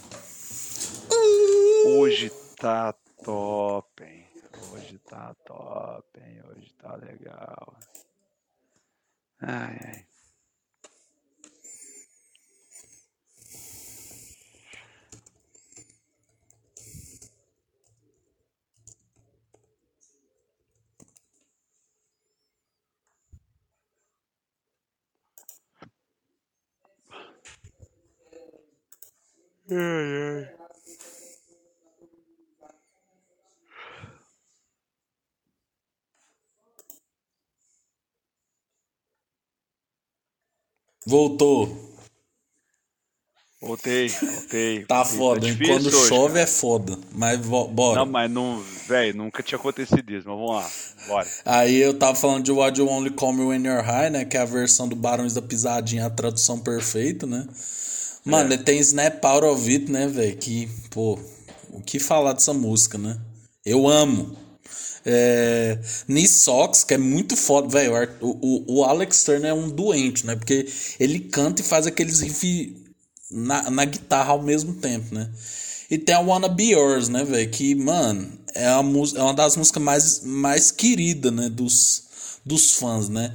Hoje 1.87 2.31
tá 2.57 2.93
top, 3.25 4.03
hein? 4.03 4.27
Hoje 4.73 4.99
tá 5.09 5.35
top, 5.45 6.21
hein? 6.21 6.43
Hoje 6.49 6.75
tá 6.79 6.97
legal. 6.97 7.77
Ai, 9.41 9.79
ai. 9.85 10.10
Ai, 29.71 29.77
ai. 29.77 30.61
Voltou. 41.07 41.91
Voltei, 43.61 44.09
voltei. 44.09 44.85
Tá 44.87 45.03
voltei. 45.03 45.19
foda, 45.19 45.47
hein? 45.47 45.53
difícil 45.53 45.75
Quando 45.75 45.87
hoje, 45.87 46.09
chove 46.09 46.29
cara. 46.29 46.41
é 46.41 46.47
foda. 46.47 46.99
Mas 47.13 47.39
bora. 47.41 47.99
Não, 48.01 48.07
mas 48.07 48.31
não, 48.31 48.63
velho, 48.89 49.17
nunca 49.19 49.43
tinha 49.43 49.59
acontecido 49.59 50.11
isso, 50.11 50.27
mas 50.27 50.37
vamos 50.39 50.51
lá, 50.51 50.71
bora. 51.07 51.29
Aí 51.45 51.77
eu 51.77 51.93
tava 51.99 52.15
falando 52.15 52.43
de 52.43 52.53
What 52.53 52.81
You 52.81 52.89
Only 52.89 53.11
Call 53.11 53.35
Me 53.35 53.45
When 53.45 53.63
You're 53.65 53.83
High, 53.83 54.11
né? 54.11 54.25
Que 54.25 54.39
é 54.39 54.41
a 54.41 54.47
versão 54.47 54.89
do 54.89 54.97
Barões 54.97 55.35
da 55.35 55.43
Pisadinha, 55.43 56.07
a 56.07 56.11
tradução 56.11 56.59
perfeita, 56.59 57.27
né? 57.27 57.47
Mano, 58.25 58.57
tem 58.59 58.79
Snap 58.81 59.25
Out 59.25 59.47
of 59.47 59.71
It, 59.71 59.91
né, 59.91 60.07
velho? 60.07 60.37
Que, 60.37 60.69
pô, 60.91 61.19
o 61.71 61.81
que 61.81 61.99
falar 61.99 62.33
dessa 62.33 62.53
música, 62.53 62.99
né? 62.99 63.19
Eu 63.65 63.89
amo. 63.89 64.37
É, 65.05 65.79
Socks, 66.29 66.85
que 66.85 66.95
é 66.95 66.99
muito 66.99 67.37
foda, 67.37 67.69
velho. 67.69 68.11
O, 68.21 68.29
o, 68.29 68.79
o 68.79 68.85
Alex 68.85 69.25
Turner 69.25 69.51
é 69.51 69.55
um 69.55 69.69
doente, 69.69 70.27
né? 70.27 70.37
Porque 70.37 70.69
ele 70.99 71.21
canta 71.21 71.63
e 71.63 71.65
faz 71.65 71.87
aqueles 71.87 72.21
riffs 72.21 72.75
na, 73.31 73.71
na 73.71 73.85
guitarra 73.85 74.33
ao 74.33 74.43
mesmo 74.43 74.75
tempo, 74.75 75.15
né? 75.15 75.31
E 75.91 75.99
tem 75.99 76.15
a 76.15 76.21
Wanna 76.21 76.49
Be 76.49 76.71
Yours, 76.73 77.09
né, 77.09 77.25
velho? 77.25 77.51
Que, 77.51 77.75
mano, 77.75 78.31
é, 78.55 78.67
a 78.67 78.81
é 79.17 79.23
uma 79.23 79.35
das 79.35 79.57
músicas 79.57 79.83
mais, 79.83 80.21
mais 80.25 80.71
queridas, 80.71 81.33
né? 81.33 81.49
Dos, 81.49 82.03
dos 82.45 82.73
fãs, 82.73 83.09
né? 83.09 83.33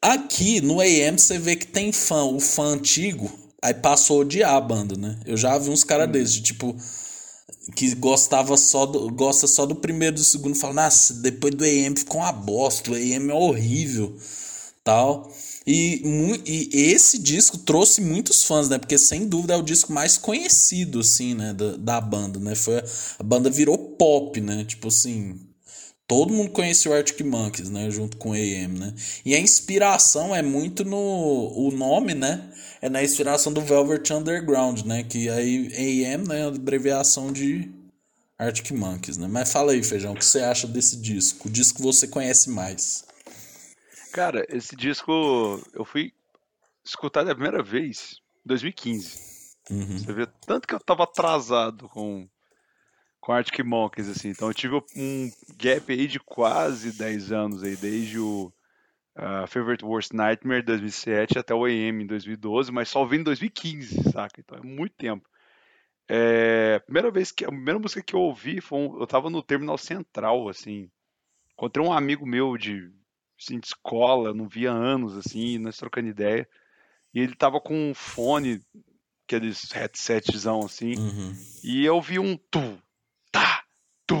Aqui 0.00 0.60
no 0.60 0.80
AM 0.80 1.18
você 1.18 1.38
vê 1.38 1.56
que 1.56 1.66
tem 1.66 1.90
fã, 1.90 2.24
o 2.24 2.38
fã 2.38 2.74
antigo, 2.74 3.30
aí 3.64 3.74
passou 3.74 4.18
a 4.18 4.20
odiar 4.20 4.54
a 4.54 4.60
banda, 4.60 4.96
né? 4.96 5.18
Eu 5.26 5.36
já 5.36 5.58
vi 5.58 5.70
uns 5.70 5.84
caras 5.84 6.10
desses, 6.10 6.34
de, 6.34 6.42
tipo, 6.42 6.76
que 7.76 7.94
gostava 7.94 8.56
só 8.56 8.86
do, 8.86 9.10
gosta 9.10 9.46
só 9.46 9.66
do 9.66 9.74
primeiro 9.74 10.16
e 10.16 10.18
do 10.20 10.24
segundo, 10.24 10.54
fala, 10.56 10.74
nossa, 10.84 11.14
depois 11.14 11.54
do 11.54 11.64
AM 11.64 11.96
ficou 11.96 12.20
uma 12.20 12.32
bosta, 12.32 12.90
o 12.90 12.94
AM 12.94 13.30
é 13.30 13.34
horrível, 13.34 14.16
tal. 14.84 15.32
E, 15.66 16.02
e 16.46 16.70
esse 16.92 17.18
disco 17.18 17.56
trouxe 17.58 18.00
muitos 18.02 18.44
fãs, 18.44 18.68
né? 18.68 18.78
Porque 18.78 18.98
sem 18.98 19.26
dúvida 19.26 19.54
é 19.54 19.56
o 19.56 19.62
disco 19.62 19.92
mais 19.92 20.18
conhecido, 20.18 21.00
assim, 21.00 21.34
né? 21.34 21.54
Da, 21.54 21.76
da 21.76 22.00
banda, 22.00 22.38
né? 22.38 22.54
Foi, 22.54 22.78
a- 22.78 22.84
a 23.18 23.22
banda 23.22 23.48
virou 23.50 23.78
pop, 23.78 24.40
né? 24.40 24.64
Tipo 24.64 24.88
assim, 24.88 25.40
todo 26.06 26.32
mundo 26.34 26.50
conhecia 26.50 26.90
o 26.90 26.94
Arctic 26.94 27.20
Monkeys, 27.26 27.70
né? 27.70 27.90
Junto 27.90 28.16
com 28.16 28.30
o 28.30 28.34
AM, 28.34 28.78
né? 28.78 28.94
E 29.24 29.34
a 29.34 29.38
inspiração 29.40 30.34
é 30.34 30.42
muito 30.42 30.84
no... 30.84 30.98
O 31.56 31.70
nome, 31.72 32.14
né? 32.14 32.42
É 32.84 32.88
na 32.90 33.02
inspiração 33.02 33.50
do 33.50 33.62
Velvet 33.62 34.12
Underground, 34.12 34.82
né? 34.82 35.02
Que 35.02 35.30
aí 35.30 36.04
AM, 36.04 36.28
né? 36.28 36.40
É 36.40 36.42
a 36.42 36.48
abreviação 36.48 37.32
de 37.32 37.72
Arctic 38.38 38.72
Monkeys, 38.72 39.16
né? 39.16 39.26
Mas 39.26 39.50
fala 39.50 39.72
aí, 39.72 39.82
Feijão, 39.82 40.12
o 40.12 40.14
que 40.14 40.22
você 40.22 40.40
acha 40.40 40.66
desse 40.66 41.00
disco? 41.00 41.48
O 41.48 41.50
disco 41.50 41.78
que 41.78 41.82
você 41.82 42.06
conhece 42.06 42.50
mais. 42.50 43.06
Cara, 44.12 44.44
esse 44.50 44.76
disco 44.76 45.10
eu 45.72 45.82
fui 45.86 46.12
escutar 46.84 47.24
da 47.24 47.34
primeira 47.34 47.62
vez 47.62 48.20
em 48.44 48.48
2015. 48.48 49.18
Uhum. 49.70 49.98
Você 49.98 50.12
vê 50.12 50.26
tanto 50.46 50.68
que 50.68 50.74
eu 50.74 50.80
tava 50.80 51.04
atrasado 51.04 51.88
com 51.88 52.28
com 53.18 53.32
Arctic 53.32 53.64
Monkeys 53.64 54.10
assim. 54.10 54.28
Então 54.28 54.48
eu 54.48 54.54
tive 54.54 54.74
um 54.94 55.32
gap 55.56 55.90
aí 55.90 56.06
de 56.06 56.20
quase 56.20 56.92
10 56.92 57.32
anos 57.32 57.62
aí, 57.62 57.76
desde 57.76 58.18
o 58.18 58.52
Favorite 59.46 59.84
Worst 59.84 60.12
Nightmare 60.12 60.62
2007 60.62 61.38
até 61.38 61.54
o 61.54 61.64
AM 61.64 62.02
em 62.02 62.06
2012, 62.06 62.72
mas 62.72 62.88
só 62.88 63.04
vim 63.04 63.18
em 63.18 63.22
2015, 63.22 64.10
saca? 64.10 64.40
Então 64.40 64.58
é 64.58 64.62
muito 64.62 64.94
tempo. 64.96 65.28
É, 66.08 66.74
a 66.76 66.80
primeira 66.80 67.10
vez 67.10 67.30
que 67.32 67.44
a 67.44 67.48
primeira 67.48 67.78
música 67.78 68.02
que 68.02 68.14
eu 68.14 68.20
ouvi 68.20 68.60
foi 68.60 68.78
um- 68.78 69.00
eu 69.00 69.06
tava 69.06 69.30
no 69.30 69.42
Terminal 69.42 69.78
Central 69.78 70.48
assim. 70.48 70.90
Encontrei 71.52 71.84
um 71.86 71.92
amigo 71.92 72.26
meu 72.26 72.56
de, 72.58 72.90
assim, 73.40 73.58
de 73.60 73.68
escola, 73.68 74.34
não 74.34 74.48
via 74.48 74.70
anos 74.72 75.16
assim, 75.16 75.56
nós 75.58 75.76
trocando 75.76 76.08
ideia. 76.08 76.48
E 77.14 77.20
ele 77.20 77.34
tava 77.36 77.60
com 77.60 77.90
um 77.90 77.94
fone, 77.94 78.60
aqueles 79.26 79.70
headsetzão 79.70 80.64
assim, 80.64 80.96
Uhum. 80.98 81.34
e 81.62 81.84
eu 81.84 82.00
vi 82.02 82.18
um 82.18 82.36
tu, 82.36 82.82
tá, 83.30 83.64
tu. 84.06 84.16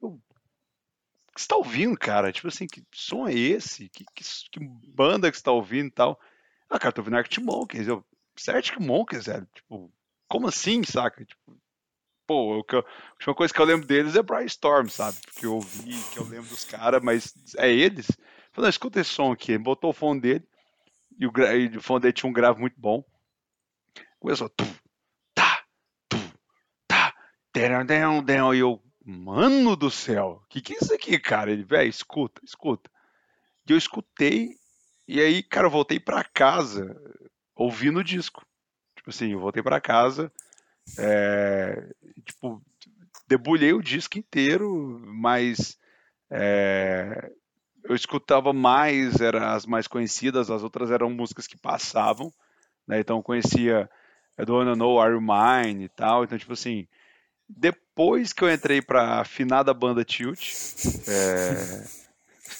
Eu, 0.00 0.10
o 0.10 1.27
que 1.38 1.42
você 1.42 1.48
tá 1.48 1.56
ouvindo, 1.56 1.96
cara? 1.96 2.32
Tipo 2.32 2.48
assim, 2.48 2.66
que 2.66 2.82
som 2.92 3.26
é 3.28 3.32
esse? 3.34 3.88
Que, 3.90 4.04
que, 4.14 4.24
que 4.50 4.60
banda 4.94 5.30
que 5.30 5.36
você 5.36 5.42
tá 5.42 5.52
ouvindo 5.52 5.86
e 5.88 5.92
tal? 5.92 6.20
Ah, 6.68 6.78
cara, 6.78 6.92
tô 6.92 7.00
ouvindo 7.00 7.16
Arctic 7.16 7.42
Monkeys. 7.42 7.86
Eu, 7.88 8.04
você 8.36 8.50
é 8.50 8.56
Arctic 8.56 8.78
Monkeys, 8.80 9.26
velho? 9.26 9.46
Tipo, 9.54 9.92
como 10.28 10.48
assim, 10.48 10.82
saca? 10.82 11.24
Tipo, 11.24 11.56
pô, 12.26 12.56
eu- 12.72 12.78
a 12.80 13.12
última 13.14 13.34
coisa 13.34 13.54
que 13.54 13.60
eu 13.60 13.64
lembro 13.64 13.86
deles 13.86 14.16
é 14.16 14.22
Brian 14.22 14.44
Storm, 14.44 14.88
sabe? 14.90 15.20
Porque 15.24 15.46
eu 15.46 15.54
ouvi, 15.54 16.06
que 16.10 16.18
eu 16.18 16.24
lembro 16.24 16.48
dos 16.48 16.64
caras, 16.64 17.00
mas 17.02 17.32
é 17.56 17.70
eles? 17.72 18.08
Falei, 18.52 18.70
escuta 18.70 19.00
esse 19.00 19.10
som 19.10 19.32
aqui. 19.32 19.52
Ele 19.52 19.62
botou 19.62 19.90
o 19.90 19.94
fone 19.94 20.20
dele, 20.20 20.44
e 21.18 21.26
o, 21.26 21.32
e 21.72 21.76
o 21.76 21.82
fone 21.82 22.00
dele 22.02 22.12
tinha 22.12 22.28
um 22.28 22.32
grave 22.32 22.60
muito 22.60 22.78
bom. 22.80 23.04
Começou, 24.18 24.48
tu, 24.48 24.64
tá, 25.34 25.64
tu, 26.08 26.16
tá, 26.86 27.14
deram, 27.54 27.86
deram, 27.86 28.22
deram, 28.22 28.54
e 28.54 28.58
eu, 28.58 28.82
mano 29.10 29.74
do 29.74 29.90
céu, 29.90 30.42
que 30.48 30.60
que 30.60 30.74
é 30.74 30.76
isso 30.82 30.92
aqui, 30.92 31.18
cara? 31.18 31.50
Ele, 31.50 31.64
velho, 31.64 31.88
escuta, 31.88 32.40
escuta. 32.44 32.90
E 33.66 33.72
eu 33.72 33.78
escutei, 33.78 34.56
e 35.06 35.20
aí, 35.20 35.42
cara, 35.42 35.66
eu 35.66 35.70
voltei 35.70 35.98
pra 35.98 36.22
casa 36.22 36.94
ouvindo 37.56 38.00
o 38.00 38.04
disco. 38.04 38.44
Tipo 38.96 39.10
assim, 39.10 39.32
eu 39.32 39.40
voltei 39.40 39.62
pra 39.62 39.80
casa, 39.80 40.30
é, 40.98 41.90
tipo, 42.24 42.62
debulhei 43.26 43.72
o 43.72 43.82
disco 43.82 44.18
inteiro, 44.18 45.00
mas 45.06 45.78
é, 46.30 47.30
eu 47.84 47.94
escutava 47.94 48.52
mais, 48.52 49.20
eram 49.20 49.42
as 49.42 49.64
mais 49.64 49.86
conhecidas, 49.86 50.50
as 50.50 50.62
outras 50.62 50.90
eram 50.90 51.08
músicas 51.08 51.46
que 51.46 51.56
passavam, 51.56 52.30
né? 52.86 53.00
Então 53.00 53.16
eu 53.16 53.22
conhecia 53.22 53.88
I 54.38 54.44
Don't 54.44 54.52
Wanna 54.52 54.76
Know 54.76 55.00
Are 55.00 55.14
You 55.14 55.20
Mine 55.20 55.84
e 55.84 55.88
tal, 55.88 56.24
então 56.24 56.36
tipo 56.36 56.52
assim, 56.52 56.86
depois 57.48 58.32
que 58.32 58.44
eu 58.44 58.52
entrei 58.52 58.82
pra 58.82 59.20
afinada 59.20 59.72
banda 59.72 60.04
Tilt, 60.04 60.52
é, 61.08 61.84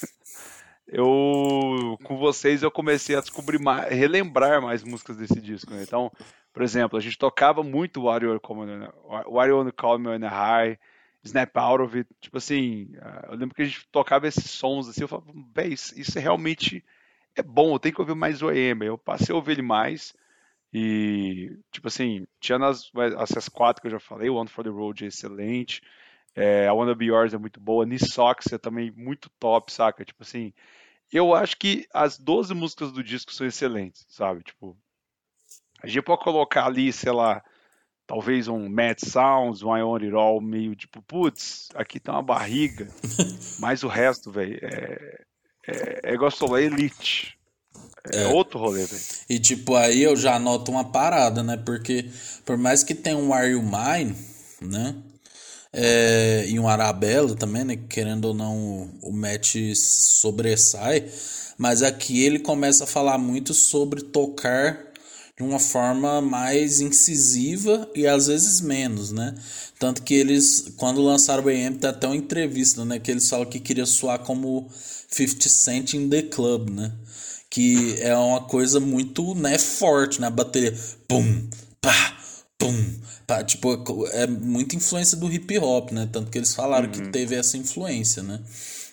eu 0.88 1.98
com 2.02 2.16
vocês 2.16 2.62
eu 2.62 2.70
comecei 2.70 3.14
a 3.14 3.20
descobrir 3.20 3.60
mais, 3.60 3.92
relembrar 3.92 4.62
mais 4.62 4.82
músicas 4.82 5.16
desse 5.16 5.40
disco, 5.40 5.72
né? 5.72 5.82
Então, 5.82 6.10
por 6.52 6.62
exemplo, 6.62 6.98
a 6.98 7.02
gente 7.02 7.18
tocava 7.18 7.62
muito 7.62 8.02
Warrior 8.02 9.60
on 9.60 9.66
the 9.66 9.72
Call 9.72 9.98
Me 9.98 10.08
on 10.08 10.20
the 10.20 10.26
High, 10.26 10.78
Snap 11.22 11.56
Out 11.56 11.82
of 11.82 11.98
It, 11.98 12.08
tipo 12.20 12.38
assim, 12.38 12.90
ah, 13.00 13.26
eu 13.30 13.36
lembro 13.36 13.54
que 13.54 13.62
a 13.62 13.64
gente 13.66 13.86
tocava 13.92 14.26
esses 14.26 14.50
sons 14.50 14.88
assim, 14.88 15.02
eu 15.02 15.08
falava, 15.08 15.30
isso, 15.66 15.98
isso 16.00 16.18
realmente 16.18 16.82
é 17.36 17.42
bom, 17.42 17.74
eu 17.74 17.78
tenho 17.78 17.94
que 17.94 18.00
ouvir 18.00 18.14
mais 18.14 18.42
o 18.42 18.50
eu 18.50 18.96
passei 18.96 19.32
a 19.32 19.36
ouvir 19.36 19.52
ele 19.52 19.62
mais 19.62 20.14
e, 20.72 21.58
tipo 21.72 21.88
assim, 21.88 22.26
tirando 22.40 22.66
as, 22.66 22.90
essas 23.18 23.48
quatro 23.48 23.80
que 23.80 23.88
eu 23.88 23.92
já 23.92 24.00
falei, 24.00 24.28
One 24.28 24.48
for 24.48 24.64
the 24.64 24.70
Road 24.70 25.04
é 25.04 25.08
excelente, 25.08 25.80
é, 26.34 26.68
a 26.68 26.74
Wanna 26.74 26.94
Be 26.94 27.06
Yours 27.06 27.34
é 27.34 27.38
muito 27.38 27.58
boa, 27.58 27.86
Socks 27.98 28.52
é 28.52 28.58
também 28.58 28.92
muito 28.92 29.30
top, 29.40 29.72
saca? 29.72 30.04
Tipo 30.04 30.22
assim, 30.22 30.52
eu 31.12 31.34
acho 31.34 31.56
que 31.56 31.86
as 31.92 32.18
12 32.18 32.54
músicas 32.54 32.92
do 32.92 33.02
disco 33.02 33.32
são 33.32 33.46
excelentes, 33.46 34.04
sabe? 34.08 34.42
Tipo, 34.42 34.76
a 35.82 35.86
gente 35.86 36.02
pode 36.02 36.22
colocar 36.22 36.66
ali, 36.66 36.92
sei 36.92 37.12
lá, 37.12 37.42
talvez 38.06 38.46
um 38.46 38.68
Mad 38.68 38.98
Sounds, 38.98 39.62
um 39.62 39.76
I 39.76 39.82
Want 39.82 40.02
It 40.02 40.14
All, 40.14 40.40
meio 40.40 40.76
tipo, 40.76 41.00
putz, 41.02 41.70
aqui 41.74 41.98
tem 41.98 42.12
uma 42.12 42.22
barriga, 42.22 42.88
mas 43.58 43.82
o 43.82 43.88
resto, 43.88 44.30
velho, 44.30 44.58
é, 44.62 45.24
é, 45.66 46.14
é 46.14 46.30
falei, 46.30 46.66
Elite. 46.66 47.37
É, 48.12 48.22
É. 48.22 48.26
outro 48.26 48.58
rolê, 48.58 48.84
velho. 48.86 49.02
E 49.28 49.38
tipo, 49.38 49.74
aí 49.74 50.02
eu 50.02 50.16
já 50.16 50.38
noto 50.38 50.70
uma 50.70 50.84
parada, 50.84 51.42
né? 51.42 51.56
Porque 51.56 52.06
por 52.44 52.56
mais 52.56 52.82
que 52.82 52.94
tenha 52.94 53.16
um 53.16 53.32
Are 53.32 53.50
You 53.50 53.62
Mine, 53.62 54.14
né? 54.60 54.96
é, 55.72 56.46
e 56.48 56.58
um 56.58 56.68
Arabella 56.68 57.34
também, 57.36 57.64
né? 57.64 57.76
Querendo 57.88 58.26
ou 58.26 58.34
não, 58.34 58.90
o 59.02 59.12
match 59.12 59.56
sobressai. 59.74 61.04
Mas 61.56 61.82
aqui 61.82 62.22
ele 62.24 62.38
começa 62.38 62.84
a 62.84 62.86
falar 62.86 63.18
muito 63.18 63.52
sobre 63.54 64.02
tocar 64.02 64.86
de 65.36 65.42
uma 65.44 65.58
forma 65.58 66.20
mais 66.20 66.80
incisiva 66.80 67.88
e 67.94 68.06
às 68.06 68.26
vezes 68.26 68.60
menos, 68.60 69.12
né? 69.12 69.34
Tanto 69.78 70.02
que 70.02 70.14
eles, 70.14 70.72
quando 70.76 71.00
lançaram 71.02 71.44
o 71.44 71.48
AM, 71.48 71.76
tem 71.78 71.90
até 71.90 72.06
uma 72.06 72.16
entrevista, 72.16 72.84
né? 72.84 72.98
Que 72.98 73.10
eles 73.10 73.28
falam 73.28 73.46
que 73.46 73.60
queria 73.60 73.86
soar 73.86 74.20
como 74.20 74.68
50 75.08 75.48
Cent 75.48 75.94
in 75.94 76.08
the 76.08 76.22
Club, 76.22 76.70
né? 76.70 76.92
Que 77.50 77.96
é 78.00 78.14
uma 78.16 78.42
coisa 78.42 78.78
muito, 78.78 79.34
né, 79.34 79.58
forte, 79.58 80.20
né? 80.20 80.26
A 80.26 80.30
bateria, 80.30 80.76
pum, 81.06 81.48
pá, 81.80 82.18
pum, 82.58 83.00
pá. 83.26 83.42
Tipo, 83.42 84.06
é 84.12 84.26
muita 84.26 84.76
influência 84.76 85.16
do 85.16 85.32
hip 85.32 85.58
hop, 85.58 85.90
né? 85.92 86.08
Tanto 86.12 86.30
que 86.30 86.38
eles 86.38 86.54
falaram 86.54 86.90
que 86.90 87.08
teve 87.10 87.34
essa 87.34 87.56
influência, 87.56 88.22
né? 88.22 88.40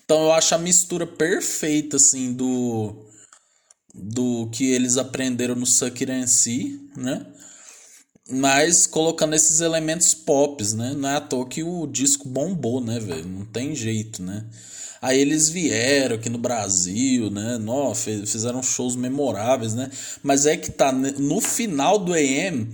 Então 0.06 0.24
eu 0.24 0.32
acho 0.34 0.54
a 0.56 0.60
mistura 0.60 1.06
perfeita, 1.08 1.98
assim, 1.98 2.34
do 2.34 3.06
do 3.98 4.50
que 4.52 4.72
eles 4.72 4.98
aprenderam 4.98 5.56
no 5.56 5.66
Sucker 5.66 6.10
MC, 6.10 6.80
né? 6.98 7.26
Mas 8.30 8.88
colocando 8.88 9.36
esses 9.36 9.62
elementos 9.62 10.14
pops, 10.14 10.74
né? 10.74 10.94
Não 10.98 11.10
é 11.10 11.16
à 11.16 11.22
toa 11.22 11.48
que 11.48 11.64
o 11.64 11.88
disco 11.88 12.28
bombou, 12.28 12.82
né, 12.82 13.00
velho? 13.00 13.28
Não 13.28 13.46
tem 13.46 13.76
jeito, 13.76 14.22
né? 14.22 14.46
Aí 15.02 15.20
eles 15.20 15.50
vieram 15.50 16.16
aqui 16.16 16.30
no 16.30 16.38
Brasil, 16.38 17.30
né? 17.30 17.58
Nó, 17.58 17.94
fizeram 17.94 18.64
shows 18.64 18.96
memoráveis, 18.96 19.74
né? 19.74 19.90
Mas 20.24 20.46
é 20.46 20.58
que 20.58 20.72
tá 20.72 20.92
né? 20.92 21.14
no 21.18 21.42
final 21.42 22.00
do 22.00 22.14
AM, 22.14 22.70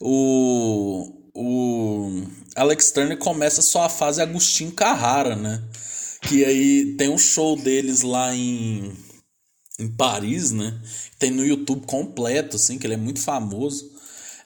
o, 0.00 1.12
o 1.34 2.22
Alex 2.54 2.90
Turner 2.90 3.18
começa 3.18 3.62
sua 3.62 3.88
fase 3.88 4.20
Agostinho 4.20 4.72
Carrara, 4.72 5.36
né? 5.36 5.62
Que 6.22 6.44
aí 6.44 6.94
tem 6.96 7.08
um 7.08 7.18
show 7.18 7.56
deles 7.56 8.02
lá 8.02 8.34
em 8.34 8.92
em 9.78 9.88
Paris, 9.88 10.52
né? 10.52 10.74
Tem 11.18 11.30
no 11.30 11.44
YouTube 11.44 11.86
completo, 11.86 12.56
assim, 12.56 12.78
que 12.78 12.86
ele 12.86 12.94
é 12.94 12.98
muito 12.98 13.20
famoso. 13.20 13.90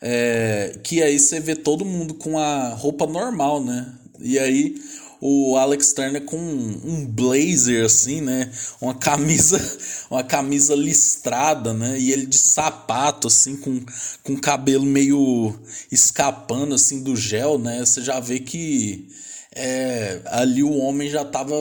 É, 0.01 0.78
que 0.83 1.03
aí 1.03 1.18
você 1.18 1.41
vê 1.41 1.55
todo 1.55 1.85
mundo 1.85 2.14
com 2.14 2.39
a 2.39 2.70
roupa 2.70 3.07
normal, 3.07 3.62
né? 3.62 3.95
E 4.18 4.39
aí 4.39 4.81
o 5.20 5.56
Alex 5.56 5.92
Turner 5.92 6.24
com 6.24 6.38
um, 6.38 7.06
blazer 7.06 7.84
assim, 7.84 8.20
né? 8.20 8.50
Uma 8.80 8.94
camisa, 8.94 9.60
uma 10.10 10.24
camisa 10.24 10.74
listrada, 10.74 11.74
né? 11.74 11.98
E 11.98 12.12
ele 12.12 12.26
de 12.26 12.38
sapato 12.38 13.28
assim 13.28 13.56
com 13.56 13.84
com 14.22 14.36
cabelo 14.36 14.84
meio 14.84 15.54
escapando 15.92 16.74
assim 16.74 17.02
do 17.02 17.14
gel, 17.14 17.58
né? 17.58 17.80
Você 17.80 18.00
já 18.02 18.18
vê 18.18 18.38
que 18.38 19.08
é, 19.54 20.20
ali 20.26 20.62
o 20.62 20.76
homem 20.76 21.10
já 21.10 21.22
estava 21.22 21.54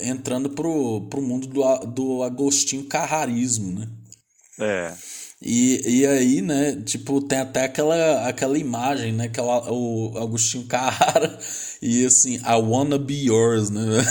entrando 0.00 0.50
pro, 0.50 1.02
pro 1.08 1.22
mundo 1.22 1.46
do, 1.46 1.78
do 1.86 2.22
Agostinho 2.22 2.84
Carrarismo, 2.84 3.78
né? 3.78 3.88
É. 4.58 4.94
E, 5.44 5.98
e 5.98 6.06
aí, 6.06 6.40
né, 6.40 6.80
tipo, 6.84 7.20
tem 7.20 7.38
até 7.38 7.64
aquela, 7.64 8.26
aquela 8.26 8.58
imagem, 8.58 9.12
né, 9.12 9.28
que 9.28 9.38
é 9.38 9.42
o, 9.42 10.12
o 10.12 10.18
Agostinho 10.18 10.64
Carrara 10.64 11.38
e 11.82 12.06
assim, 12.06 12.36
I 12.36 12.54
wanna 12.54 12.98
be 12.98 13.26
yours, 13.26 13.68
né? 13.68 13.84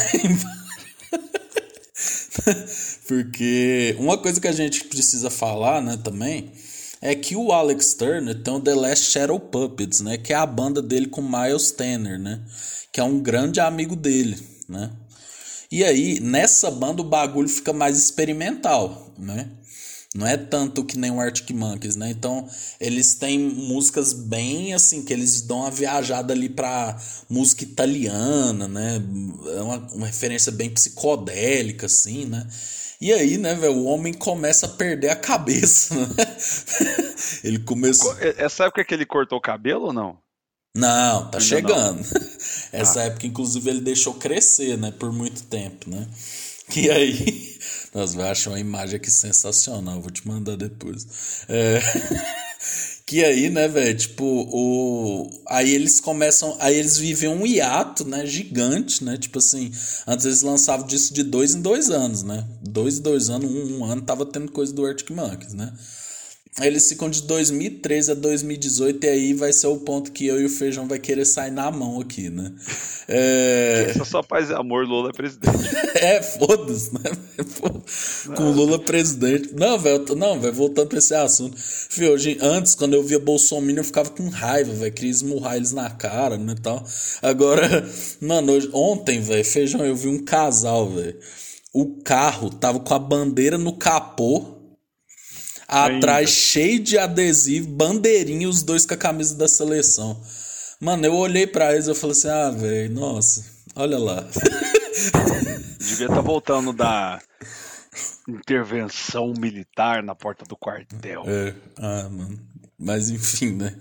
Porque 3.07 3.95
uma 3.97 4.17
coisa 4.17 4.39
que 4.39 4.47
a 4.47 4.51
gente 4.51 4.84
precisa 4.86 5.31
falar, 5.31 5.81
né, 5.81 5.97
também, 6.03 6.51
é 7.01 7.15
que 7.15 7.36
o 7.36 7.51
Alex 7.51 7.95
Turner 7.95 8.43
tem 8.43 8.53
o 8.53 8.59
The 8.59 8.75
Last 8.75 9.11
Shadow 9.11 9.39
Puppets, 9.39 10.01
né, 10.01 10.17
que 10.17 10.34
é 10.34 10.36
a 10.36 10.45
banda 10.45 10.84
dele 10.84 11.07
com 11.07 11.21
Miles 11.21 11.71
Tanner, 11.71 12.19
né? 12.19 12.41
que 12.93 12.99
é 12.99 13.03
um 13.03 13.19
grande 13.19 13.59
amigo 13.59 13.95
dele, 13.95 14.38
né? 14.69 14.91
E 15.71 15.84
aí, 15.84 16.19
nessa 16.19 16.69
banda 16.69 17.01
o 17.01 17.05
bagulho 17.05 17.49
fica 17.49 17.73
mais 17.73 17.97
experimental, 17.97 19.11
né? 19.17 19.49
Não 20.14 20.28
é 20.28 20.38
tanto 20.38 20.86
que 20.86 20.97
nem 20.97 21.09
o 21.09 21.20
Arctic 21.20 21.49
Monkeys, 21.55 21.95
né? 21.95 22.11
Então, 22.11 22.47
eles 22.80 23.16
têm 23.16 23.39
músicas 23.39 24.14
bem 24.14 24.74
assim, 24.74 25.03
que 25.03 25.11
eles 25.11 25.41
dão 25.41 25.61
uma 25.61 25.72
viajada 25.72 26.34
ali 26.34 26.49
pra 26.49 26.95
música 27.28 27.64
italiana, 27.64 28.68
né? 28.68 29.01
É 29.57 29.61
uma, 29.61 29.78
uma 29.93 30.05
referência 30.05 30.51
bem 30.51 30.70
psicodélica, 30.70 31.88
assim, 31.88 32.26
né? 32.26 32.47
E 33.01 33.11
aí, 33.11 33.38
né, 33.38 33.55
velho, 33.55 33.74
o 33.74 33.86
homem 33.86 34.14
começa 34.14 34.68
a 34.68 34.70
perder 34.70 35.09
a 35.09 35.16
cabeça, 35.16 35.95
né? 35.95 36.16
ele 37.43 37.59
começou. 37.59 38.16
Essa 38.38 38.66
época 38.66 38.86
que 38.86 38.93
ele 38.93 39.05
cortou 39.05 39.39
o 39.39 39.41
cabelo 39.41 39.88
ou 39.88 39.93
não? 39.93 40.18
Não, 40.76 41.30
tá 41.30 41.38
Ainda 41.38 41.41
chegando. 41.41 41.97
Não. 41.97 42.28
Essa 42.72 43.01
ah. 43.01 43.03
época, 43.05 43.28
inclusive, 43.28 43.70
ele 43.70 43.82
deixou 43.82 44.14
crescer, 44.14 44.78
né? 44.78 44.91
Por 44.91 45.11
muito 45.11 45.43
tempo, 45.43 45.89
né? 45.89 46.07
Que 46.70 46.89
aí. 46.89 47.57
Nós 47.93 48.13
vai 48.13 48.31
achar 48.31 48.51
uma 48.51 48.59
imagem 48.59 48.95
aqui 48.95 49.11
sensacional, 49.11 50.01
vou 50.01 50.09
te 50.09 50.27
mandar 50.27 50.57
depois. 50.57 51.45
É... 51.47 51.79
que 53.05 53.23
aí, 53.23 53.49
né, 53.49 53.67
velho, 53.67 53.97
tipo, 53.97 54.25
o... 54.25 55.29
aí 55.47 55.73
eles 55.73 55.99
começam, 55.99 56.55
aí 56.59 56.75
eles 56.75 56.97
vivem 56.97 57.29
um 57.29 57.45
hiato, 57.45 58.05
né, 58.05 58.25
gigante, 58.25 59.03
né, 59.03 59.17
tipo 59.17 59.37
assim, 59.39 59.71
antes 60.07 60.25
eles 60.25 60.41
lançavam 60.41 60.87
disso 60.87 61.13
de 61.13 61.21
dois 61.21 61.53
em 61.53 61.61
dois 61.61 61.89
anos, 61.91 62.23
né, 62.23 62.47
dois 62.61 62.97
em 62.97 63.01
dois 63.01 63.29
anos, 63.29 63.51
um, 63.51 63.79
um 63.79 63.85
ano 63.85 64.01
tava 64.01 64.25
tendo 64.25 64.51
coisa 64.51 64.73
do 64.73 64.85
Arctic 64.85 65.11
Monkeys, 65.11 65.53
né, 65.53 65.71
eles 66.61 66.87
ficam 66.87 67.09
de 67.09 67.23
2013 67.23 68.11
a 68.11 68.13
2018 68.13 69.03
e 69.03 69.09
aí 69.09 69.33
vai 69.33 69.51
ser 69.51 69.67
o 69.67 69.77
ponto 69.77 70.11
que 70.11 70.27
eu 70.27 70.39
e 70.39 70.45
o 70.45 70.49
Feijão 70.49 70.87
vai 70.87 70.99
querer 70.99 71.25
sair 71.25 71.49
na 71.49 71.71
mão 71.71 71.99
aqui, 71.99 72.29
né? 72.29 72.51
É... 73.07 73.87
Essa 73.95 74.05
só 74.05 74.21
paz 74.21 74.51
e 74.51 74.53
amor, 74.53 74.85
Lula 74.85 75.09
é 75.09 75.13
presidente. 75.13 75.57
é, 75.97 76.21
foda-se, 76.21 76.93
né? 76.93 77.01
Com 78.35 78.51
Lula 78.51 78.77
presidente. 78.77 79.55
Não, 79.55 79.79
velho, 79.79 80.05
não, 80.15 80.39
velho, 80.39 80.53
voltando 80.53 80.89
pra 80.89 80.99
esse 80.99 81.15
assunto. 81.15 81.57
Fio, 81.57 82.11
hoje, 82.11 82.37
antes, 82.39 82.75
quando 82.75 82.93
eu 82.93 83.03
via 83.03 83.19
Bolsonaro, 83.19 83.79
eu 83.79 83.83
ficava 83.83 84.11
com 84.11 84.29
raiva, 84.29 84.71
velho, 84.73 84.93
queria 84.93 85.11
esmurrar 85.11 85.55
eles 85.55 85.71
na 85.71 85.89
cara, 85.89 86.37
né, 86.37 86.53
tal. 86.61 86.83
Agora, 87.21 87.67
mano, 88.21 88.53
hoje, 88.53 88.69
ontem, 88.71 89.19
velho, 89.21 89.43
Feijão, 89.43 89.83
eu 89.83 89.95
vi 89.95 90.07
um 90.07 90.23
casal, 90.23 90.87
velho. 90.87 91.17
O 91.73 91.95
carro 92.03 92.51
tava 92.51 92.79
com 92.79 92.93
a 92.93 92.99
bandeira 92.99 93.57
no 93.57 93.73
capô 93.73 94.52
Atrás, 95.68 96.30
cheio 96.30 96.80
de 96.80 96.97
adesivo, 96.97 97.68
bandeirinha, 97.68 98.47
os 98.49 98.64
dois 98.64 98.86
com 98.86 98.93
a 98.93 98.97
camisa 98.97 99.36
da 99.36 99.47
seleção. 99.47 100.22
Mano, 100.80 101.05
eu 101.05 101.14
olhei 101.16 101.47
pra 101.47 101.74
eles 101.74 101.88
e 101.88 101.95
falei 101.95 102.11
assim: 102.11 102.28
ah, 102.28 102.49
velho, 102.49 102.93
nossa, 102.93 103.45
olha 103.76 103.97
lá. 103.97 104.28
Devia 105.80 106.05
estar 106.07 106.16
tá 106.16 106.22
voltando 106.22 106.74
da 106.74 107.20
intervenção 108.28 109.34
militar 109.38 110.03
na 110.03 110.16
porta 110.16 110.45
do 110.45 110.57
quartel. 110.57 111.24
É, 111.28 111.53
ah, 111.78 112.09
mano. 112.09 112.39
Mas 112.78 113.09
enfim, 113.09 113.53
né? 113.53 113.76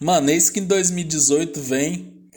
Mano, 0.00 0.30
eis 0.30 0.48
que 0.48 0.60
em 0.60 0.66
2018 0.66 1.60
vem 1.60 2.30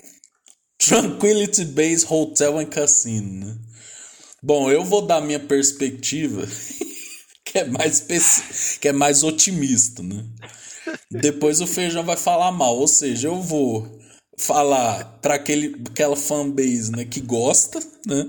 Tranquility 0.78 1.64
Base 1.66 2.06
Hotel 2.10 2.58
and 2.58 2.66
Casino, 2.66 3.46
né? 3.46 3.58
Bom, 4.44 4.72
eu 4.72 4.84
vou 4.84 5.06
dar 5.06 5.22
minha 5.22 5.40
perspectiva 5.40 6.46
que 7.52 7.60
é 7.60 7.66
mais 7.66 8.78
que 8.80 8.88
é 8.88 8.94
mais 8.94 9.24
otimista, 9.24 10.02
né? 10.02 10.24
Depois 11.10 11.60
o 11.62 11.68
feijão 11.68 12.04
vai 12.04 12.18
falar 12.18 12.52
mal, 12.52 12.76
ou 12.78 12.88
seja, 12.88 13.28
eu 13.28 13.42
vou 13.42 14.00
falar 14.38 15.20
para 15.22 15.36
aquele 15.36 15.76
aquela 15.92 16.16
fanbase, 16.16 16.92
né, 16.92 17.06
que 17.06 17.20
gosta, 17.20 17.80
né? 18.08 18.26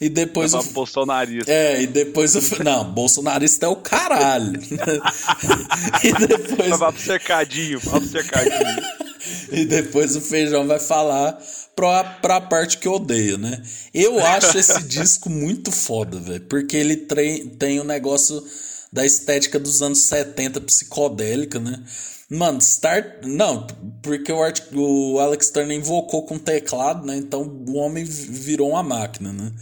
E 0.00 0.08
depois 0.08 0.54
o 0.54 0.62
bolsonarista. 0.62 1.50
É, 1.50 1.82
e 1.82 1.86
depois 1.86 2.34
o 2.36 2.62
não, 2.62 2.92
bolsonarista 2.92 3.66
é 3.66 3.68
o 3.68 3.76
caralho. 3.76 4.52
Né? 4.52 4.60
e 6.04 6.26
depois 6.26 6.78
vai 6.78 6.92
pro 6.92 7.02
cercadinho, 7.02 7.80
vai 7.80 8.00
pro 8.00 8.08
cercadinho. 8.08 8.82
e 9.50 9.64
depois 9.64 10.14
o 10.14 10.20
feijão 10.20 10.68
vai 10.68 10.78
falar 10.78 11.36
pra, 11.78 12.02
pra 12.02 12.40
parte 12.40 12.76
que 12.78 12.88
eu 12.88 12.94
odeio, 12.94 13.38
né? 13.38 13.62
Eu 13.94 14.18
acho 14.26 14.58
esse 14.58 14.82
disco 14.82 15.30
muito 15.30 15.70
foda, 15.70 16.18
velho. 16.18 16.40
Porque 16.40 16.76
ele 16.76 16.96
tem 16.96 17.78
o 17.78 17.82
um 17.82 17.86
negócio 17.86 18.44
da 18.92 19.06
estética 19.06 19.60
dos 19.60 19.80
anos 19.80 20.00
70 20.00 20.60
psicodélica, 20.62 21.60
né? 21.60 21.80
Mano, 22.28 22.60
Star. 22.60 23.20
Não, 23.24 23.64
porque 24.02 24.32
o, 24.32 24.42
Art... 24.42 24.60
o 24.74 25.20
Alex 25.20 25.50
Turner 25.50 25.78
invocou 25.78 26.26
com 26.26 26.36
teclado, 26.36 27.06
né? 27.06 27.16
Então 27.16 27.42
o 27.42 27.76
homem 27.76 28.04
virou 28.04 28.70
uma 28.70 28.82
máquina, 28.82 29.32
né? 29.32 29.52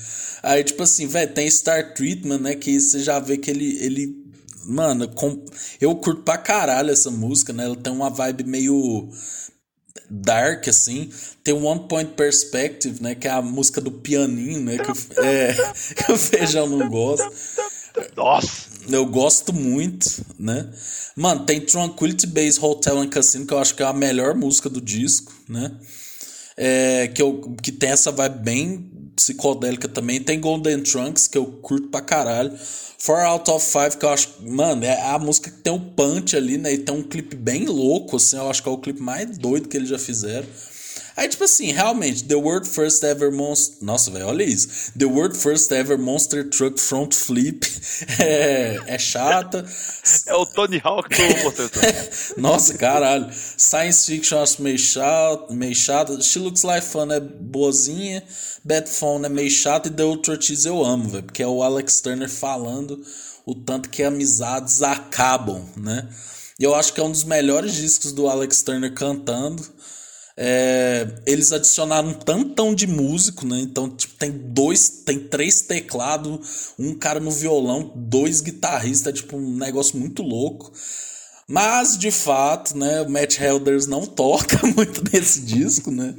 Aí, 0.42 0.64
tipo 0.64 0.82
assim, 0.82 1.06
velho, 1.06 1.32
tem 1.34 1.50
Star 1.50 1.92
Treatment, 1.92 2.38
né? 2.38 2.54
Que 2.54 2.80
você 2.80 3.00
já 3.00 3.18
vê 3.20 3.36
que 3.36 3.50
ele. 3.50 3.78
ele 3.84 4.24
mano, 4.64 5.06
com... 5.08 5.44
eu 5.80 5.94
curto 5.96 6.22
pra 6.22 6.38
caralho 6.38 6.90
essa 6.90 7.10
música, 7.10 7.52
né? 7.52 7.64
Ela 7.64 7.76
tem 7.76 7.92
uma 7.92 8.08
vibe 8.08 8.44
meio 8.44 9.12
dark, 10.10 10.68
assim. 10.68 11.10
Tem 11.42 11.54
One 11.54 11.88
Point 11.88 12.12
Perspective, 12.12 13.02
né? 13.02 13.14
Que 13.14 13.28
é 13.28 13.30
a 13.30 13.42
música 13.42 13.80
do 13.80 13.90
pianinho, 13.90 14.60
né? 14.60 14.78
Que, 14.78 14.90
o, 14.90 15.24
é, 15.24 15.54
que 15.94 16.12
o 16.12 16.16
Feijão 16.16 16.68
não 16.68 16.88
gosta. 16.88 17.30
Nossa! 18.16 18.66
Eu 18.88 19.06
gosto 19.06 19.52
muito, 19.52 20.24
né? 20.38 20.70
Mano, 21.16 21.44
tem 21.44 21.60
Tranquility 21.60 22.26
Base 22.26 22.58
Hotel 22.60 22.98
and 22.98 23.08
Casino, 23.08 23.46
que 23.46 23.54
eu 23.54 23.58
acho 23.58 23.74
que 23.74 23.82
é 23.82 23.86
a 23.86 23.92
melhor 23.92 24.34
música 24.34 24.68
do 24.68 24.80
disco, 24.80 25.32
né? 25.48 25.72
é, 26.56 27.08
que, 27.08 27.20
eu, 27.20 27.54
que 27.62 27.70
tem 27.70 27.90
essa 27.90 28.10
vibe 28.10 28.38
bem 28.38 28.90
psicodélica 29.16 29.88
também. 29.88 30.20
Tem 30.20 30.38
Golden 30.38 30.82
Trunks, 30.82 31.26
que 31.26 31.38
eu 31.38 31.46
curto 31.46 31.88
pra 31.88 32.02
caralho. 32.02 32.52
Four 32.98 33.18
Out 33.20 33.50
of 33.50 33.66
Five, 33.66 33.96
que 33.98 34.04
eu 34.04 34.10
acho, 34.10 34.28
mano, 34.42 34.84
é 34.84 35.10
a 35.10 35.18
música 35.18 35.50
que 35.50 35.58
tem 35.58 35.72
o 35.72 35.76
um 35.76 35.80
punch 35.80 36.36
ali, 36.36 36.56
né? 36.56 36.72
E 36.72 36.78
tem 36.78 36.94
um 36.94 37.02
clipe 37.02 37.36
bem 37.36 37.66
louco, 37.66 38.16
assim, 38.16 38.36
eu 38.36 38.48
acho 38.48 38.62
que 38.62 38.68
é 38.68 38.72
o 38.72 38.78
clipe 38.78 39.02
mais 39.02 39.36
doido 39.36 39.68
que 39.68 39.76
eles 39.76 39.88
já 39.88 39.98
fizeram. 39.98 40.46
Aí, 41.16 41.28
tipo 41.28 41.44
assim, 41.44 41.72
realmente, 41.72 42.24
The 42.24 42.34
World 42.34 42.68
First 42.68 43.02
Ever 43.02 43.32
Monster. 43.32 43.78
Nossa, 43.80 44.10
velho, 44.10 44.26
olha 44.26 44.42
isso. 44.42 44.92
The 44.98 45.06
World 45.06 45.36
First 45.38 45.72
Ever 45.72 45.98
Monster 45.98 46.48
Truck 46.50 46.78
Front 46.78 47.14
Flip 47.14 47.60
é, 48.20 48.78
é 48.86 48.98
chata. 48.98 49.64
É 50.26 50.34
o 50.34 50.44
Tony 50.44 50.78
Hawk 50.84 51.08
do. 51.08 52.36
Nossa, 52.40 52.74
caralho. 52.74 53.30
Science 53.32 54.04
Fiction 54.04 54.42
acho 54.42 54.60
meio 54.60 54.78
chato, 54.78 55.54
meio 55.54 55.74
chato. 55.74 56.22
She 56.22 56.38
Looks 56.38 56.62
Like 56.62 56.86
Fun 56.86 57.10
é 57.10 57.18
boazinha. 57.18 58.22
Bad 58.62 58.90
Phone 58.90 59.24
é 59.24 59.28
meio 59.30 59.50
chato. 59.50 59.86
E 59.86 59.90
The 59.90 60.04
Ultra 60.04 60.38
Cheese 60.38 60.68
eu 60.68 60.84
amo, 60.84 61.08
velho. 61.08 61.22
Porque 61.22 61.42
é 61.42 61.46
o 61.46 61.62
Alex 61.62 62.00
Turner 62.02 62.28
falando 62.28 63.02
o 63.46 63.54
tanto 63.54 63.88
que 63.88 64.02
amizades 64.02 64.82
acabam, 64.82 65.64
né? 65.76 66.06
E 66.58 66.64
eu 66.64 66.74
acho 66.74 66.92
que 66.92 67.00
é 67.00 67.04
um 67.04 67.12
dos 67.12 67.24
melhores 67.24 67.74
discos 67.74 68.12
do 68.12 68.28
Alex 68.28 68.62
Turner 68.62 68.92
cantando. 68.92 69.62
É, 70.38 71.08
eles 71.24 71.50
adicionaram 71.50 72.10
um 72.10 72.14
tantão 72.14 72.74
de 72.74 72.86
músico, 72.86 73.46
né? 73.46 73.58
Então, 73.60 73.88
tipo, 73.88 74.14
tem 74.14 74.30
dois, 74.30 74.88
tem 75.04 75.18
três 75.18 75.62
teclados, 75.62 76.72
um 76.78 76.94
cara 76.94 77.18
no 77.18 77.30
violão, 77.30 77.90
dois 77.96 78.42
guitarristas, 78.42 79.14
tipo, 79.14 79.36
um 79.36 79.56
negócio 79.56 79.98
muito 79.98 80.22
louco. 80.22 80.70
Mas, 81.48 81.96
de 81.96 82.10
fato, 82.10 82.76
né, 82.76 83.02
o 83.02 83.08
Matt 83.08 83.38
Helders 83.38 83.86
não 83.86 84.04
toca 84.06 84.66
muito 84.66 85.02
nesse 85.12 85.40
disco, 85.40 85.90
né? 85.90 86.14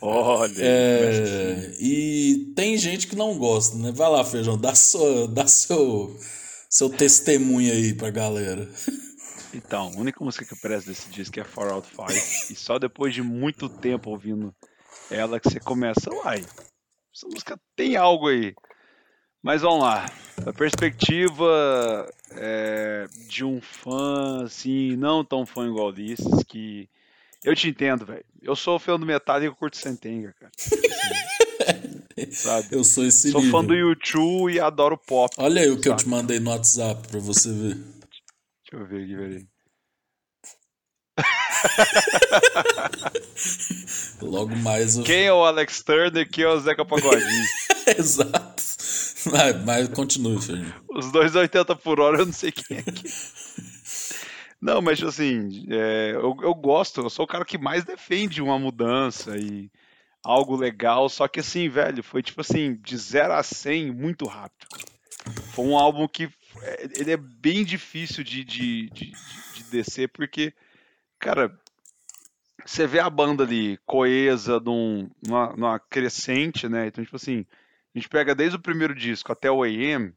Olha. 0.00 0.54
É, 0.58 1.70
e 1.78 2.52
tem 2.56 2.76
gente 2.78 3.06
que 3.06 3.14
não 3.14 3.38
gosta, 3.38 3.76
né? 3.76 3.92
Vai 3.92 4.10
lá, 4.10 4.24
Feijão, 4.24 4.58
dá, 4.58 4.74
sua, 4.74 5.28
dá 5.28 5.46
seu, 5.46 6.18
seu 6.68 6.88
testemunho 6.88 7.72
aí 7.72 7.94
pra 7.94 8.10
galera. 8.10 8.66
Então, 9.52 9.92
a 9.94 10.00
única 10.00 10.22
música 10.22 10.44
que 10.44 10.52
eu 10.54 10.58
presto 10.58 10.86
desse 10.88 11.08
disco 11.10 11.38
é 11.40 11.44
Far 11.44 11.70
Out 11.72 11.88
Five. 11.88 12.52
e 12.52 12.54
só 12.54 12.78
depois 12.78 13.12
de 13.14 13.22
muito 13.22 13.68
tempo 13.68 14.10
ouvindo 14.10 14.54
ela 15.10 15.40
que 15.40 15.50
você 15.50 15.58
começa, 15.58 16.08
uai, 16.10 16.40
essa 17.14 17.26
música 17.26 17.58
tem 17.74 17.96
algo 17.96 18.28
aí. 18.28 18.54
Mas 19.42 19.62
vamos 19.62 19.82
lá. 19.82 20.06
A 20.46 20.52
perspectiva 20.52 22.08
é, 22.32 23.06
de 23.28 23.44
um 23.44 23.60
fã, 23.60 24.44
assim, 24.44 24.94
não 24.96 25.24
tão 25.24 25.46
fã 25.46 25.66
igual 25.66 25.88
Ulisses, 25.88 26.44
que. 26.46 26.88
Eu 27.42 27.56
te 27.56 27.68
entendo, 27.68 28.04
velho. 28.04 28.24
Eu 28.42 28.54
sou 28.54 28.78
fã 28.78 28.98
do 29.00 29.06
Metallica 29.06 29.46
e 29.46 29.48
eu 29.48 29.56
curto 29.56 29.78
Sentenga, 29.78 30.34
cara. 30.38 30.52
Assim, 30.58 32.30
sabe? 32.32 32.68
Eu 32.70 32.84
sou 32.84 33.04
esse 33.04 33.30
Sou 33.32 33.40
nível. 33.40 33.58
fã 33.60 33.66
do 33.66 33.74
YouTube 33.74 34.52
e 34.52 34.60
adoro 34.60 34.98
pop. 34.98 35.34
Olha 35.38 35.62
aí 35.62 35.70
o 35.70 35.80
que 35.80 35.88
eu 35.88 35.96
te 35.96 36.06
mandei 36.06 36.38
no 36.38 36.50
WhatsApp 36.50 37.08
pra 37.08 37.18
você 37.18 37.50
ver. 37.50 37.78
Deixa 38.70 38.84
eu 38.84 38.86
ver 38.86 39.04
aqui, 39.04 39.16
peraí. 39.16 39.48
Logo 44.22 44.54
mais. 44.56 44.96
O... 44.96 45.02
Quem 45.02 45.24
é 45.24 45.32
o 45.32 45.44
Alex 45.44 45.82
Turner 45.82 46.30
quem 46.30 46.44
é 46.44 46.48
o 46.48 46.60
Zeca 46.60 46.84
Pagodinho? 46.84 47.44
Exato. 47.98 48.62
Mas, 49.30 49.64
mas 49.64 49.88
continue, 49.88 50.40
Fernando. 50.40 50.74
Os 50.88 51.10
dois 51.10 51.34
80 51.34 51.74
por 51.76 52.00
hora 52.00 52.18
eu 52.18 52.26
não 52.26 52.32
sei 52.32 52.52
quem 52.52 52.78
é 52.78 52.82
que. 52.82 53.08
Não, 54.60 54.80
mas 54.80 55.02
assim, 55.02 55.66
é, 55.70 56.12
eu, 56.14 56.36
eu 56.42 56.54
gosto, 56.54 57.00
eu 57.00 57.10
sou 57.10 57.24
o 57.24 57.28
cara 57.28 57.44
que 57.44 57.58
mais 57.58 57.82
defende 57.82 58.42
uma 58.42 58.58
mudança 58.58 59.36
e 59.36 59.70
algo 60.22 60.54
legal, 60.54 61.08
só 61.08 61.26
que 61.26 61.40
assim, 61.40 61.68
velho, 61.68 62.02
foi 62.02 62.22
tipo 62.22 62.42
assim, 62.42 62.74
de 62.74 62.96
0 62.96 63.32
a 63.32 63.42
100 63.42 63.90
muito 63.90 64.26
rápido. 64.26 64.66
Foi 65.52 65.64
um 65.64 65.78
álbum 65.78 66.06
que 66.06 66.24
é, 66.24 66.30
ele 66.96 67.12
é 67.12 67.16
bem 67.16 67.64
difícil 67.64 68.22
de, 68.22 68.44
de, 68.44 68.90
de, 68.90 69.12
de 69.54 69.64
descer, 69.70 70.08
porque, 70.08 70.52
cara, 71.18 71.58
você 72.64 72.86
vê 72.86 73.00
a 73.00 73.10
banda 73.10 73.44
ali 73.44 73.78
coesa 73.86 74.60
num, 74.60 75.10
numa, 75.26 75.52
numa, 75.56 75.78
crescente, 75.78 76.68
né? 76.68 76.86
Então, 76.86 77.02
tipo 77.04 77.16
assim, 77.16 77.46
a 77.94 77.98
gente 77.98 78.08
pega 78.08 78.34
desde 78.34 78.56
o 78.56 78.62
primeiro 78.62 78.94
disco 78.94 79.32
até 79.32 79.50
o 79.50 79.62
AM, 79.62 80.12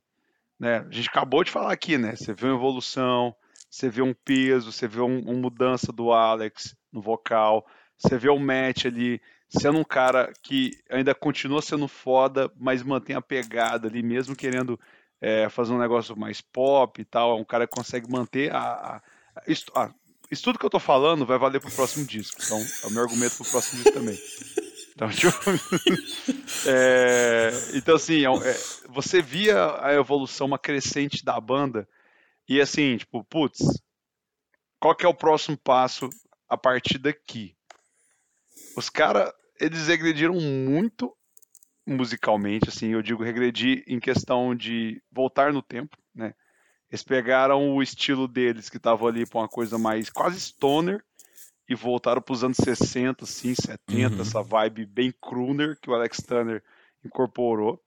né? 0.59 0.85
A 0.87 0.91
gente 0.91 1.09
acabou 1.09 1.43
de 1.43 1.51
falar 1.51 1.71
aqui, 1.71 1.97
né? 1.97 2.15
Você 2.15 2.33
vê 2.33 2.47
uma 2.47 2.55
evolução, 2.55 3.35
você 3.69 3.89
vê 3.89 4.01
um 4.01 4.13
peso, 4.13 4.71
você 4.71 4.87
vê 4.87 5.01
um, 5.01 5.19
uma 5.21 5.33
mudança 5.33 5.91
do 5.91 6.11
Alex 6.11 6.75
no 6.91 7.01
vocal, 7.01 7.65
você 7.97 8.17
vê 8.17 8.29
o 8.29 8.39
Matt 8.39 8.85
ali 8.85 9.21
sendo 9.49 9.77
um 9.77 9.83
cara 9.83 10.31
que 10.41 10.71
ainda 10.89 11.13
continua 11.13 11.61
sendo 11.61 11.87
foda, 11.87 12.51
mas 12.55 12.83
mantém 12.83 13.15
a 13.15 13.21
pegada 13.21 13.87
ali, 13.87 14.01
mesmo 14.01 14.35
querendo 14.35 14.79
é, 15.23 15.47
fazer 15.47 15.71
um 15.71 15.79
negócio 15.79 16.19
mais 16.19 16.41
pop 16.41 17.01
e 17.01 17.05
tal. 17.05 17.31
É 17.31 17.39
um 17.39 17.45
cara 17.45 17.65
que 17.65 17.73
consegue 17.73 18.11
manter 18.11 18.53
a. 18.53 18.59
a, 18.59 18.95
a 18.97 19.01
ah, 19.73 19.93
isso, 20.29 20.43
tudo 20.43 20.59
que 20.59 20.65
eu 20.65 20.69
tô 20.69 20.79
falando 20.79 21.25
vai 21.25 21.37
valer 21.37 21.61
pro 21.61 21.71
próximo 21.71 22.05
disco. 22.05 22.41
Então, 22.43 22.59
é 22.83 22.87
o 22.87 22.91
meu 22.91 23.03
argumento 23.03 23.37
pro 23.37 23.45
próximo 23.45 23.81
disco 23.81 23.97
também. 23.97 24.19
Então, 24.93 25.07
tipo, 25.15 25.31
é, 26.67 27.51
então 27.73 27.95
assim, 27.95 28.25
é, 28.25 28.49
é, 28.49 28.57
você 28.89 29.21
via 29.21 29.77
a 29.79 29.93
evolução, 29.93 30.47
uma 30.47 30.59
crescente 30.59 31.23
da 31.23 31.39
banda, 31.39 31.87
e 32.49 32.59
assim, 32.59 32.97
tipo, 32.97 33.23
putz, 33.23 33.59
qual 34.79 34.95
que 34.95 35.05
é 35.05 35.09
o 35.09 35.13
próximo 35.13 35.57
passo 35.57 36.09
a 36.49 36.57
partir 36.57 36.97
daqui? 36.97 37.55
Os 38.75 38.89
caras, 38.89 39.31
eles 39.59 39.87
regrediram 39.87 40.35
muito 40.35 41.15
musicalmente, 41.85 42.69
assim, 42.69 42.89
eu 42.89 43.01
digo 43.01 43.23
regredir 43.23 43.83
em 43.87 43.99
questão 43.99 44.55
de 44.55 45.01
voltar 45.11 45.51
no 45.51 45.61
tempo, 45.61 45.97
né? 46.13 46.33
Eles 46.89 47.03
pegaram 47.03 47.73
o 47.73 47.81
estilo 47.81 48.27
deles, 48.27 48.69
que 48.69 48.77
estava 48.77 49.07
ali 49.07 49.25
para 49.25 49.39
uma 49.41 49.47
coisa 49.47 49.77
mais 49.77 50.09
quase 50.09 50.39
stoner, 50.39 51.03
e 51.67 51.75
voltaram 51.75 52.21
para 52.21 52.33
os 52.33 52.43
anos 52.43 52.57
60, 52.57 53.23
assim, 53.23 53.55
70, 53.55 54.15
uhum. 54.15 54.21
essa 54.21 54.43
vibe 54.43 54.85
bem 54.85 55.13
crooner 55.21 55.77
que 55.79 55.89
o 55.89 55.93
Alex 55.93 56.17
Turner 56.17 56.63
incorporou. 57.03 57.81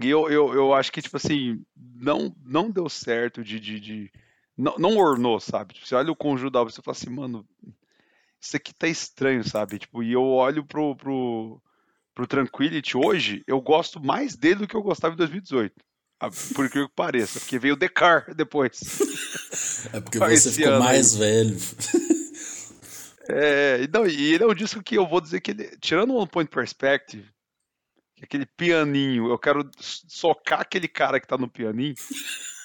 E 0.00 0.08
eu, 0.08 0.28
eu, 0.28 0.52
eu 0.54 0.74
acho 0.74 0.92
que, 0.92 1.00
tipo 1.00 1.16
assim, 1.16 1.64
não, 1.76 2.34
não 2.44 2.70
deu 2.70 2.88
certo 2.88 3.42
de. 3.42 3.58
de, 3.58 3.80
de 3.80 4.12
não, 4.56 4.76
não 4.78 4.96
ornou, 4.96 5.38
sabe? 5.38 5.74
Tipo, 5.74 5.86
você 5.86 5.94
olha 5.94 6.12
o 6.12 6.16
conjunto 6.16 6.52
da 6.52 6.60
obra 6.60 6.70
e 6.70 6.74
você 6.74 6.82
fala 6.82 6.96
assim, 6.96 7.10
mano, 7.10 7.46
isso 8.40 8.56
aqui 8.56 8.74
tá 8.74 8.88
estranho, 8.88 9.44
sabe? 9.44 9.78
Tipo, 9.78 10.02
e 10.02 10.12
eu 10.12 10.22
olho 10.22 10.64
pro, 10.64 10.94
pro, 10.96 11.62
pro 12.16 12.26
Tranquility 12.26 12.96
hoje, 12.96 13.44
eu 13.46 13.60
gosto 13.60 14.00
mais 14.00 14.34
dele 14.34 14.60
do 14.60 14.66
que 14.66 14.74
eu 14.74 14.82
gostava 14.82 15.12
em 15.12 15.18
2018. 15.18 15.74
Por 16.54 16.64
incrível 16.64 16.88
que 16.88 16.94
pareça, 16.94 17.38
porque 17.38 17.58
veio 17.58 17.74
o 17.74 17.76
The 17.76 17.90
Car 17.90 18.24
depois. 18.34 18.80
É 19.92 20.00
porque 20.00 20.18
você 20.18 20.50
ficou 20.50 20.78
mais 20.80 21.12
aí. 21.12 21.20
velho. 21.20 21.56
É, 23.28 23.88
não, 23.92 24.06
e 24.06 24.32
ele 24.32 24.44
é 24.44 24.46
um 24.46 24.54
disco 24.54 24.82
que 24.82 24.96
eu 24.96 25.06
vou 25.06 25.20
dizer 25.20 25.40
que 25.40 25.50
ele, 25.50 25.76
tirando 25.78 26.14
o 26.14 26.16
One 26.16 26.28
Point 26.28 26.50
Perspective, 26.50 27.28
aquele 28.22 28.46
pianinho, 28.46 29.28
eu 29.28 29.38
quero 29.38 29.68
socar 29.78 30.60
aquele 30.60 30.88
cara 30.88 31.20
que 31.20 31.26
tá 31.26 31.36
no 31.36 31.50
pianinho. 31.50 31.94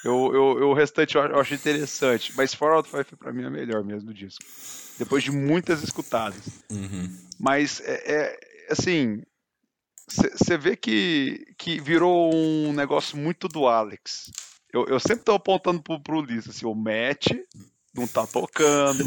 Eu, 0.05 0.31
eu, 0.33 0.59
eu 0.59 0.69
o 0.69 0.73
restante 0.73 1.15
eu, 1.15 1.39
acho 1.39 1.53
interessante, 1.53 2.31
mas 2.37 2.53
For 2.53 2.71
Out 2.71 2.89
Five 2.89 3.17
pra 3.17 3.33
mim 3.33 3.43
é 3.43 3.49
melhor 3.49 3.83
mesmo 3.83 4.07
do 4.07 4.13
disco. 4.13 4.45
Depois 4.97 5.23
de 5.23 5.31
muitas 5.31 5.83
escutadas. 5.83 6.63
Uhum. 6.71 7.11
Mas 7.39 7.81
é, 7.81 8.13
é 8.13 8.39
assim, 8.69 9.23
você 10.07 10.57
vê 10.57 10.75
que, 10.75 11.45
que 11.57 11.79
virou 11.79 12.33
um 12.33 12.73
negócio 12.73 13.17
muito 13.17 13.47
do 13.47 13.67
Alex. 13.67 14.31
Eu, 14.73 14.85
eu 14.87 14.99
sempre 14.99 15.23
tô 15.23 15.33
apontando 15.33 15.81
pro, 15.81 15.99
pro 15.99 16.19
Ulisses, 16.19 16.55
assim, 16.55 16.65
o 16.65 16.75
Matt 16.75 17.27
não 17.93 18.07
tá 18.07 18.25
tocando, 18.25 19.05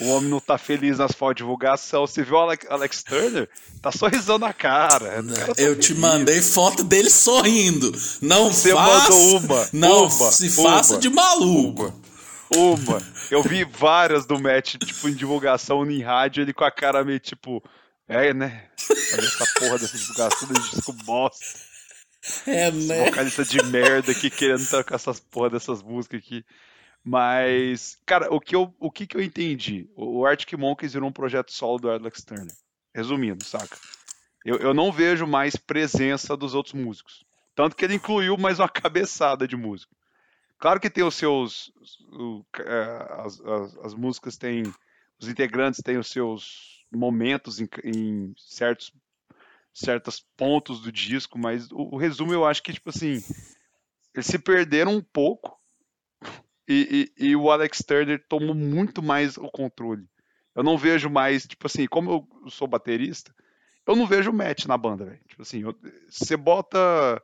o 0.00 0.08
homem 0.08 0.30
não 0.30 0.40
tá 0.40 0.56
feliz 0.56 0.98
nas 0.98 1.12
fotos 1.12 1.36
de 1.36 1.42
divulgação. 1.42 2.06
Você 2.06 2.22
viu 2.22 2.34
o 2.34 2.38
Alex, 2.38 2.66
Alex 2.70 3.02
Turner? 3.02 3.48
Tá 3.82 3.92
sorrisando 3.92 4.38
na 4.38 4.54
cara. 4.54 5.22
cara 5.22 5.54
tá 5.54 5.62
eu 5.62 5.72
feliz. 5.72 5.86
te 5.86 5.94
mandei 5.94 6.40
foto 6.40 6.82
dele 6.82 7.10
sorrindo. 7.10 7.92
Não 8.22 8.50
Você 8.50 8.72
faça, 8.72 9.10
mandou 9.10 9.38
uma. 9.38 9.68
Não 9.72 10.06
uma, 10.06 10.32
se 10.32 10.48
faça 10.48 10.94
uma, 10.94 11.00
de 11.00 11.10
maluco. 11.10 11.92
Uma. 12.54 12.62
uma. 12.62 13.02
Eu 13.30 13.42
vi 13.42 13.64
várias 13.64 14.24
do 14.24 14.40
Matt, 14.40 14.76
tipo, 14.76 15.08
em 15.08 15.14
divulgação 15.14 15.88
em 15.90 16.00
rádio, 16.00 16.42
ele 16.42 16.54
com 16.54 16.64
a 16.64 16.70
cara 16.70 17.04
meio 17.04 17.20
tipo 17.20 17.62
é, 18.08 18.32
né? 18.32 18.68
Olha 19.12 19.26
essa 19.26 19.44
porra 19.58 19.78
dessa 19.78 19.98
divulgação 19.98 20.48
de 20.48 20.70
disco 20.70 20.92
bosta. 21.04 21.44
É, 22.46 22.70
né? 22.70 23.04
Vocalista 23.06 23.44
de 23.44 23.62
merda 23.64 24.12
aqui 24.12 24.30
querendo 24.30 24.68
tocar 24.68 24.96
essas 24.96 25.20
porra 25.20 25.50
dessas 25.50 25.82
músicas 25.82 26.20
aqui. 26.20 26.44
Mas, 27.04 27.96
cara, 28.04 28.32
o 28.34 28.40
que, 28.40 28.56
eu, 28.56 28.74
o 28.80 28.90
que, 28.90 29.06
que 29.06 29.16
eu 29.16 29.22
entendi? 29.22 29.88
O 29.94 30.26
Arctic 30.26 30.54
Monkeys 30.54 30.92
virou 30.92 31.08
um 31.08 31.12
projeto 31.12 31.52
solo 31.52 31.78
do 31.78 31.90
Alex 31.90 32.24
Turner. 32.24 32.54
Resumindo, 32.94 33.44
saca? 33.44 33.76
Eu, 34.44 34.56
eu 34.56 34.74
não 34.74 34.90
vejo 34.90 35.26
mais 35.26 35.54
presença 35.54 36.36
dos 36.36 36.54
outros 36.54 36.74
músicos. 36.74 37.24
Tanto 37.54 37.76
que 37.76 37.84
ele 37.84 37.94
incluiu 37.94 38.36
mais 38.36 38.58
uma 38.58 38.68
cabeçada 38.70 39.46
de 39.46 39.56
músico. 39.56 39.94
Claro 40.58 40.80
que 40.80 40.90
tem 40.90 41.04
os 41.04 41.14
seus. 41.14 41.72
O, 42.12 42.44
é, 42.58 43.22
as, 43.24 43.40
as, 43.40 43.76
as 43.78 43.94
músicas 43.94 44.36
têm. 44.36 44.62
Os 45.20 45.28
integrantes 45.28 45.80
têm 45.82 45.98
os 45.98 46.08
seus 46.08 46.75
momentos, 46.96 47.60
em, 47.60 47.68
em 47.84 48.34
certos 48.36 48.92
certos 49.72 50.24
pontos 50.36 50.80
do 50.80 50.90
disco, 50.90 51.38
mas 51.38 51.70
o, 51.70 51.90
o, 51.92 51.96
resumo 51.98 52.32
eu 52.32 52.46
acho 52.46 52.62
que, 52.62 52.72
tipo 52.72 52.88
assim, 52.88 53.22
eles 54.14 54.26
se 54.26 54.38
perderam 54.38 54.96
um 54.96 55.02
pouco 55.02 55.60
e, 56.66 57.12
e, 57.18 57.26
e, 57.28 57.36
o 57.36 57.50
Alex 57.50 57.84
Turner 57.86 58.24
tomou 58.26 58.54
muito 58.54 59.02
mais 59.02 59.36
o 59.36 59.50
controle. 59.50 60.08
Eu 60.54 60.62
não 60.64 60.78
vejo 60.78 61.10
mais, 61.10 61.46
tipo 61.46 61.66
assim, 61.66 61.86
como 61.86 62.26
eu 62.44 62.50
sou 62.50 62.66
baterista, 62.66 63.34
eu 63.86 63.94
não 63.94 64.06
vejo 64.06 64.32
match 64.32 64.64
na 64.64 64.78
banda. 64.78 65.20
Tipo 65.28 65.42
assim, 65.42 65.62
você 66.08 66.36
bota 66.36 67.22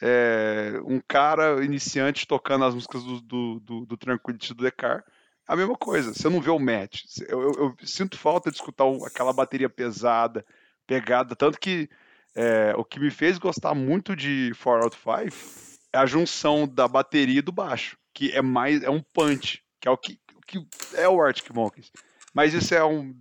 é, 0.00 0.80
um 0.84 1.00
cara 1.06 1.62
iniciante 1.62 2.26
tocando 2.26 2.64
as 2.64 2.74
músicas 2.74 3.04
do, 3.04 3.20
do, 3.20 3.60
do, 3.60 3.86
do 3.86 3.96
Tranquility 3.98 4.54
do 4.54 4.64
Decar, 4.64 5.04
a 5.52 5.56
mesma 5.56 5.76
coisa, 5.76 6.14
você 6.14 6.28
não 6.30 6.40
vê 6.40 6.50
o 6.50 6.58
match. 6.58 7.02
Eu, 7.28 7.42
eu, 7.42 7.52
eu 7.52 7.86
sinto 7.86 8.16
falta 8.16 8.50
de 8.50 8.56
escutar 8.56 8.84
aquela 9.04 9.32
bateria 9.32 9.68
pesada, 9.68 10.44
pegada, 10.86 11.36
tanto 11.36 11.60
que 11.60 11.90
é, 12.34 12.72
o 12.76 12.84
que 12.84 12.98
me 12.98 13.10
fez 13.10 13.36
gostar 13.36 13.74
muito 13.74 14.16
de 14.16 14.52
4 14.62 14.84
Out 14.84 14.96
5 14.96 15.78
é 15.92 15.98
a 15.98 16.06
junção 16.06 16.66
da 16.66 16.88
bateria 16.88 17.40
e 17.40 17.42
do 17.42 17.52
baixo, 17.52 17.98
que 18.14 18.32
é 18.32 18.40
mais 18.40 18.82
é 18.82 18.88
um 18.88 19.02
punch, 19.12 19.62
que 19.78 19.86
é 19.86 19.90
o 19.90 19.98
que, 19.98 20.18
que 20.46 20.66
é 20.94 21.06
o 21.06 21.20
Arctic 21.20 21.50
Monkeys. 21.50 21.92
Mas 22.32 22.54
isso 22.54 22.74
é 22.74 22.82
um 22.82 23.14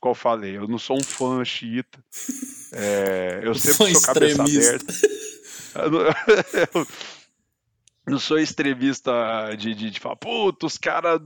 como 0.00 0.10
eu 0.10 0.14
falei, 0.14 0.56
eu 0.56 0.68
não 0.68 0.78
sou 0.78 0.98
um 0.98 1.02
fã 1.02 1.42
xiita. 1.44 2.04
É, 2.72 3.40
eu 3.44 3.54
sempre 3.54 3.94
sou 3.94 4.14
cabeça 4.14 4.42
aberta. 4.42 4.94
Eu 5.76 5.90
não, 5.90 6.00
eu 6.74 6.86
não 8.06 8.18
sou 8.18 8.38
extremista 8.38 9.12
de, 9.56 9.74
de, 9.74 9.90
de 9.90 10.00
falar, 10.00 10.16
puta, 10.16 10.66
os 10.66 10.76
caras, 10.76 11.20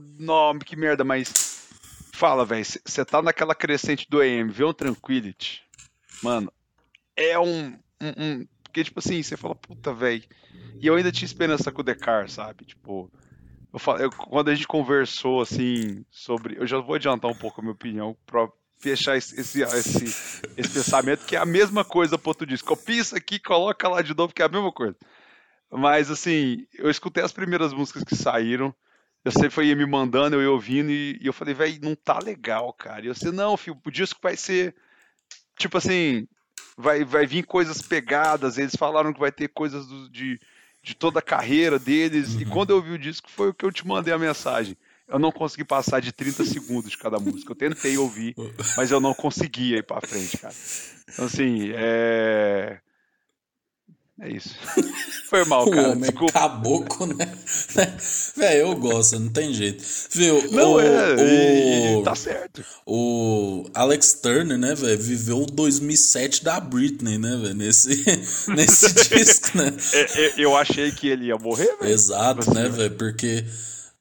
que 0.65 0.75
merda, 0.75 1.03
mas 1.03 1.67
fala, 2.13 2.45
velho, 2.45 2.65
você 2.65 3.05
tá 3.05 3.21
naquela 3.21 3.55
crescente 3.55 4.07
do 4.09 4.19
AM, 4.19 4.49
vê 4.49 4.63
um 4.63 4.73
Tranquility, 4.73 5.63
mano, 6.23 6.51
é 7.15 7.37
um, 7.37 7.77
um, 8.01 8.13
um 8.17 8.47
porque, 8.63 8.83
tipo 8.83 8.99
assim, 8.99 9.21
você 9.21 9.35
fala, 9.35 9.55
puta, 9.55 9.93
velho, 9.93 10.23
e 10.79 10.87
eu 10.87 10.95
ainda 10.95 11.11
tinha 11.11 11.25
esperança 11.25 11.71
com 11.71 11.81
o 11.81 11.83
Decar, 11.83 12.29
sabe, 12.29 12.65
tipo, 12.65 13.11
eu, 13.73 13.97
eu, 13.97 14.11
quando 14.11 14.49
a 14.49 14.55
gente 14.55 14.67
conversou, 14.67 15.41
assim, 15.41 16.05
sobre, 16.09 16.57
eu 16.57 16.67
já 16.67 16.79
vou 16.79 16.95
adiantar 16.95 17.29
um 17.29 17.35
pouco 17.35 17.59
a 17.59 17.63
minha 17.63 17.73
opinião, 17.73 18.15
pra 18.25 18.47
fechar 18.79 19.17
esse, 19.17 19.39
esse, 19.39 19.61
esse, 19.61 20.05
esse 20.55 20.69
pensamento, 20.69 21.25
que 21.25 21.35
é 21.35 21.39
a 21.39 21.45
mesma 21.45 21.83
coisa 21.83 22.17
pro 22.17 22.29
outro 22.29 22.47
disco. 22.47 22.69
Copia 22.69 23.03
aqui, 23.13 23.37
coloca 23.37 23.87
lá 23.87 24.01
de 24.01 24.15
novo, 24.15 24.33
que 24.33 24.41
é 24.41 24.45
a 24.45 24.49
mesma 24.49 24.71
coisa. 24.71 24.95
Mas, 25.71 26.09
assim, 26.09 26.65
eu 26.73 26.89
escutei 26.89 27.23
as 27.23 27.31
primeiras 27.31 27.73
músicas 27.73 28.03
que 28.03 28.15
saíram, 28.15 28.73
eu 29.23 29.31
sempre 29.31 29.49
foi 29.49 29.73
me 29.75 29.85
mandando, 29.85 30.35
eu 30.35 30.41
ia 30.41 30.51
ouvindo, 30.51 30.89
e, 30.89 31.19
e 31.21 31.27
eu 31.27 31.33
falei, 31.33 31.53
velho, 31.53 31.79
não 31.81 31.95
tá 31.95 32.19
legal, 32.19 32.73
cara. 32.73 33.05
E 33.05 33.07
eu 33.07 33.15
sei, 33.15 33.31
não, 33.31 33.55
filho, 33.55 33.79
o 33.85 33.91
disco 33.91 34.19
vai 34.23 34.35
ser, 34.35 34.75
tipo 35.57 35.77
assim, 35.77 36.27
vai, 36.77 37.03
vai 37.03 37.25
vir 37.25 37.45
coisas 37.45 37.81
pegadas, 37.81 38.57
eles 38.57 38.75
falaram 38.75 39.13
que 39.13 39.19
vai 39.19 39.31
ter 39.31 39.49
coisas 39.49 39.85
do, 39.85 40.09
de, 40.09 40.39
de 40.81 40.95
toda 40.95 41.19
a 41.19 41.23
carreira 41.23 41.77
deles, 41.77 42.33
uhum. 42.33 42.41
e 42.41 42.45
quando 42.45 42.71
eu 42.71 42.77
ouvi 42.77 42.91
o 42.91 42.99
disco 42.99 43.29
foi 43.29 43.49
o 43.49 43.53
que 43.53 43.65
eu 43.65 43.71
te 43.71 43.85
mandei 43.85 44.13
a 44.13 44.17
mensagem 44.17 44.75
eu 45.09 45.19
não 45.19 45.31
consegui 45.31 45.65
passar 45.65 45.99
de 45.99 46.11
30 46.11 46.45
segundos 46.45 46.91
de 46.91 46.97
cada 46.97 47.19
música. 47.19 47.51
Eu 47.51 47.55
tentei 47.55 47.97
ouvir, 47.97 48.35
mas 48.77 48.91
eu 48.91 48.99
não 48.99 49.13
conseguia 49.13 49.77
ir 49.77 49.83
pra 49.83 49.99
frente, 49.99 50.37
cara. 50.37 50.53
Então, 51.11 51.25
assim, 51.25 51.71
é. 51.73 52.79
É 54.21 54.29
isso. 54.29 54.49
Foi 55.29 55.45
mal, 55.45 55.67
o 55.67 55.71
cara. 55.71 55.89
Homem 55.89 56.01
Desculpa. 56.01 56.33
caboclo, 56.33 57.07
né? 57.07 57.31
Velho, 58.35 58.59
eu 58.59 58.75
gosto, 58.75 59.19
não 59.19 59.29
tem 59.29 59.53
jeito. 59.53 59.83
Viu? 60.11 60.51
Não, 60.51 60.73
o, 60.73 60.79
é. 60.81 61.95
O, 61.95 62.03
tá 62.03 62.15
certo. 62.15 62.63
O 62.85 63.69
Alex 63.73 64.13
Turner, 64.13 64.57
né, 64.57 64.73
velho, 64.75 64.99
viveu 64.99 65.43
o 65.43 65.45
2007 65.45 66.43
da 66.43 66.59
Britney, 66.59 67.17
né, 67.17 67.37
velho? 67.41 67.53
Nesse, 67.53 68.03
nesse 68.49 68.93
disco, 68.93 69.57
né? 69.57 69.73
É, 69.93 70.25
é, 70.25 70.33
eu 70.37 70.57
achei 70.57 70.91
que 70.91 71.07
ele 71.07 71.27
ia 71.27 71.37
morrer, 71.37 71.77
velho. 71.79 71.93
Exato, 71.93 72.53
né, 72.53 72.67
velho? 72.67 72.95
Porque 72.95 73.45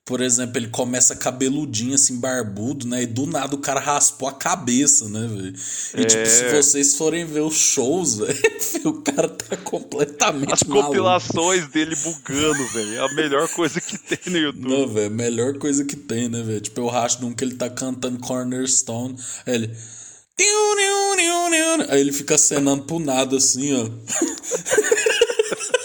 por 0.09 0.23
exemplo, 0.23 0.57
ele 0.57 0.69
começa 0.69 1.15
cabeludinho, 1.15 1.95
assim, 1.95 2.19
barbudo, 2.19 2.89
né? 2.89 3.03
E 3.03 3.07
do 3.07 3.27
nada 3.27 3.55
o 3.55 3.59
cara 3.59 3.79
raspou 3.79 4.27
a 4.27 4.33
cabeça, 4.33 5.07
né, 5.07 5.29
velho? 5.29 5.53
E, 5.99 6.01
é... 6.01 6.05
tipo, 6.07 6.27
se 6.27 6.51
vocês 6.51 6.97
forem 6.97 7.27
ver 7.27 7.43
os 7.43 7.55
shows, 7.55 8.15
velho, 8.25 8.41
o 8.87 9.03
cara 9.03 9.29
tá 9.29 9.55
completamente 9.59 10.55
As 10.55 10.63
maluco. 10.63 10.87
compilações 10.87 11.69
dele 11.69 11.95
bugando, 11.95 12.67
velho. 12.69 12.95
É 12.95 13.01
a 13.01 13.13
melhor 13.13 13.47
coisa 13.51 13.83
que 13.83 13.99
tem 13.99 14.33
no 14.33 14.39
YouTube. 14.39 14.67
Não, 14.67 14.89
velho, 14.89 15.11
melhor 15.11 15.59
coisa 15.59 15.85
que 15.85 15.95
tem, 15.95 16.27
né, 16.27 16.43
velho? 16.43 16.63
Tipo, 16.63 16.81
eu 16.81 16.87
racho 16.87 17.21
num 17.21 17.35
que 17.35 17.45
ele 17.45 17.57
tá 17.57 17.69
cantando 17.69 18.19
Cornerstone, 18.19 19.15
aí 19.45 19.55
ele... 19.57 19.77
Aí 21.91 22.01
ele 22.01 22.13
fica 22.13 22.37
acenando 22.37 22.85
pro 22.85 22.99
nada, 22.99 23.37
assim, 23.37 23.75
ó. 23.75 23.91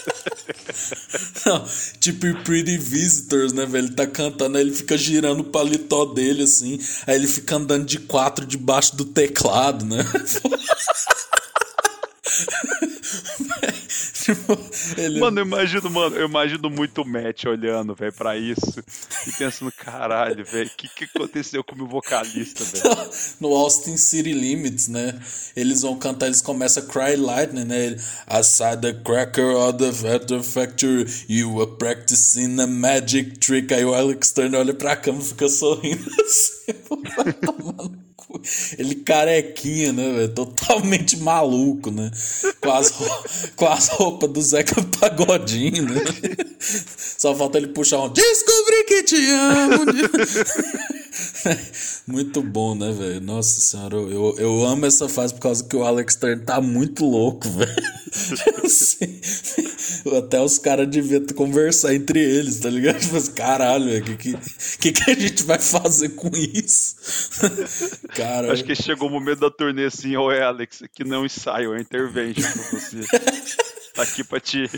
Não, 1.45 1.65
tipo 1.99 2.33
Pretty 2.43 2.77
Visitors, 2.77 3.53
né, 3.53 3.65
velho? 3.65 3.87
Ele 3.87 3.95
tá 3.95 4.07
cantando, 4.07 4.57
aí 4.57 4.63
ele 4.63 4.73
fica 4.73 4.97
girando 4.97 5.41
o 5.41 5.45
paletó 5.45 6.05
dele, 6.05 6.43
assim. 6.43 6.79
Aí 7.05 7.15
ele 7.15 7.27
fica 7.27 7.55
andando 7.55 7.85
de 7.85 7.99
quatro 7.99 8.45
debaixo 8.45 8.95
do 8.95 9.05
teclado, 9.05 9.85
né? 9.85 10.05
tipo, 14.25 14.57
ele... 14.97 15.19
Mano, 15.19 15.41
eu 15.41 15.45
imagino, 15.45 15.89
mano, 15.89 16.15
eu 16.15 16.27
imagino 16.27 16.69
muito 16.69 17.01
o 17.01 17.05
Matt 17.05 17.43
olhando, 17.45 17.93
velho, 17.93 18.13
pra 18.13 18.37
isso 18.37 18.83
e 19.27 19.31
pensando, 19.33 19.71
caralho, 19.71 20.45
velho, 20.45 20.67
o 20.67 20.77
que, 20.77 20.87
que 20.87 21.03
aconteceu 21.03 21.61
com 21.63 21.75
o 21.75 21.77
meu 21.79 21.87
vocalista, 21.87 22.63
velho? 22.63 23.09
no 23.41 23.53
Austin 23.53 23.97
City 23.97 24.31
Limits, 24.31 24.87
né? 24.87 25.19
Eles 25.55 25.81
vão 25.81 25.97
cantar, 25.97 26.27
eles 26.27 26.41
começam 26.41 26.83
a 26.83 26.85
Cry 26.85 27.17
Lightning, 27.17 27.65
né? 27.65 27.97
Aside 28.27 28.81
the 28.81 28.93
cracker 28.93 29.55
of 29.55 29.77
the 29.77 29.91
Feather 29.91 30.41
Factory, 30.41 31.05
you 31.27 31.53
were 31.53 31.71
practicing 31.77 32.59
a 32.59 32.67
magic 32.67 33.39
trick. 33.39 33.73
Aí 33.73 33.83
o 33.83 33.93
Alex 33.93 34.31
Turner 34.31 34.61
olha 34.61 34.73
pra 34.73 34.95
cama 34.95 35.19
e 35.19 35.23
fica 35.23 35.49
sorrindo 35.49 36.09
assim, 36.21 36.73
ele 38.77 38.95
carequinha, 38.95 39.93
né, 39.93 40.11
velho? 40.11 40.29
Totalmente 40.29 41.17
maluco, 41.17 41.91
né? 41.91 42.11
Com 42.59 42.71
as, 42.71 42.93
com 43.55 43.67
as 43.67 43.87
roupas 43.89 44.29
do 44.29 44.41
Zeca 44.41 44.81
Pagodinho, 44.99 45.83
né? 45.83 46.01
Só 46.59 47.35
falta 47.35 47.57
ele 47.57 47.67
puxar 47.67 48.01
um 48.01 48.09
Descobri 48.09 48.83
que 48.85 49.03
te 49.03 49.29
amo. 49.29 49.85
muito 52.07 52.41
bom, 52.41 52.75
né, 52.75 52.91
velho? 52.91 53.21
Nossa 53.21 53.61
senhora, 53.61 53.95
eu, 53.95 54.35
eu 54.37 54.65
amo 54.65 54.85
essa 54.85 55.07
fase 55.07 55.33
por 55.33 55.41
causa 55.41 55.63
que 55.63 55.75
o 55.75 55.83
Alex 55.83 56.15
Turner 56.15 56.43
tá 56.43 56.59
muito 56.61 57.05
louco, 57.05 57.47
velho. 57.49 57.73
Assim, 58.63 59.19
até 60.17 60.41
os 60.41 60.57
caras 60.57 60.87
deviam 60.87 61.25
conversar 61.35 61.93
entre 61.93 62.19
eles, 62.19 62.59
tá 62.59 62.69
ligado? 62.69 62.99
Tipo 63.01 63.17
assim, 63.17 63.33
caralho, 63.33 63.97
o 63.97 64.03
que, 64.17 64.37
que, 64.79 64.91
que 64.91 65.11
a 65.11 65.13
gente 65.13 65.43
vai 65.43 65.59
fazer 65.59 66.09
com 66.09 66.29
isso? 66.35 66.95
Cara, 68.15 68.51
Acho 68.51 68.63
que 68.63 68.75
chegou 68.75 69.07
o 69.07 69.11
momento 69.11 69.39
da 69.39 69.51
turnê 69.51 69.85
assim, 69.85 70.15
ô 70.15 70.29
Alex, 70.29 70.83
aqui 70.83 71.03
não 71.03 71.23
é 71.23 71.25
ensaio, 71.25 71.73
é 71.73 71.81
intervention 71.81 72.43
pra 72.43 72.79
você. 72.79 73.01
tá 73.93 74.03
aqui 74.03 74.23
pra 74.23 74.39
te 74.39 74.69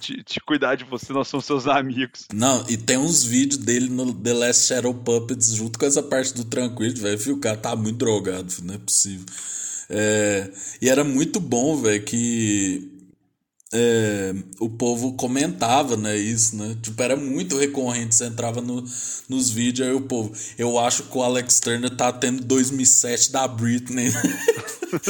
te, 0.00 0.22
te, 0.22 0.40
cuidar 0.40 0.74
de 0.74 0.84
você, 0.84 1.12
nós 1.12 1.28
somos 1.28 1.46
seus 1.46 1.66
amigos. 1.66 2.26
Não, 2.32 2.64
e 2.68 2.76
tem 2.76 2.98
uns 2.98 3.24
vídeos 3.24 3.58
dele 3.58 3.88
no 3.88 4.12
The 4.12 4.32
Last 4.34 4.66
Shadow 4.66 4.94
Puppets 4.94 5.54
junto 5.54 5.78
com 5.78 5.86
essa 5.86 6.02
parte 6.02 6.34
do 6.34 6.44
Tranquilo, 6.44 6.96
velho. 6.96 7.34
O 7.34 7.38
cara 7.38 7.56
tá 7.56 7.74
muito 7.74 7.96
drogado, 7.96 8.52
não 8.62 8.74
é 8.74 8.78
possível. 8.78 9.24
É, 9.88 10.50
e 10.80 10.88
era 10.88 11.04
muito 11.04 11.40
bom, 11.40 11.76
velho, 11.76 12.02
que 12.02 12.95
é, 13.72 14.32
o 14.60 14.68
povo 14.68 15.14
comentava, 15.14 15.96
né, 15.96 16.16
isso, 16.16 16.56
né? 16.56 16.76
Tipo, 16.80 17.02
era 17.02 17.16
muito 17.16 17.58
recorrente. 17.58 18.14
Você 18.14 18.26
entrava 18.26 18.60
no, 18.60 18.84
nos 19.28 19.50
vídeos, 19.50 19.88
aí 19.88 19.94
o 19.94 20.02
povo. 20.02 20.32
Eu 20.56 20.78
acho 20.78 21.04
que 21.04 21.18
o 21.18 21.22
Alex 21.22 21.58
Turner 21.60 21.90
tá 21.90 22.12
tendo 22.12 22.44
2007 22.44 23.32
da 23.32 23.48
Britney. 23.48 24.12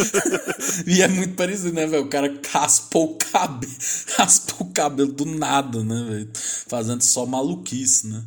e 0.87 1.03
é 1.03 1.09
muito 1.09 1.35
parecido, 1.35 1.75
né, 1.75 1.87
velho? 1.87 2.05
O 2.05 2.09
cara 2.09 2.33
raspou 2.51 3.13
o 3.13 3.17
cabelo, 3.17 3.73
raspou 4.17 4.67
o 4.67 4.73
cabelo 4.73 5.13
do 5.13 5.27
nada, 5.27 5.85
né, 5.85 6.07
velho? 6.09 6.31
Fazendo 6.67 7.03
só 7.03 7.27
maluquice, 7.27 8.07
né? 8.07 8.23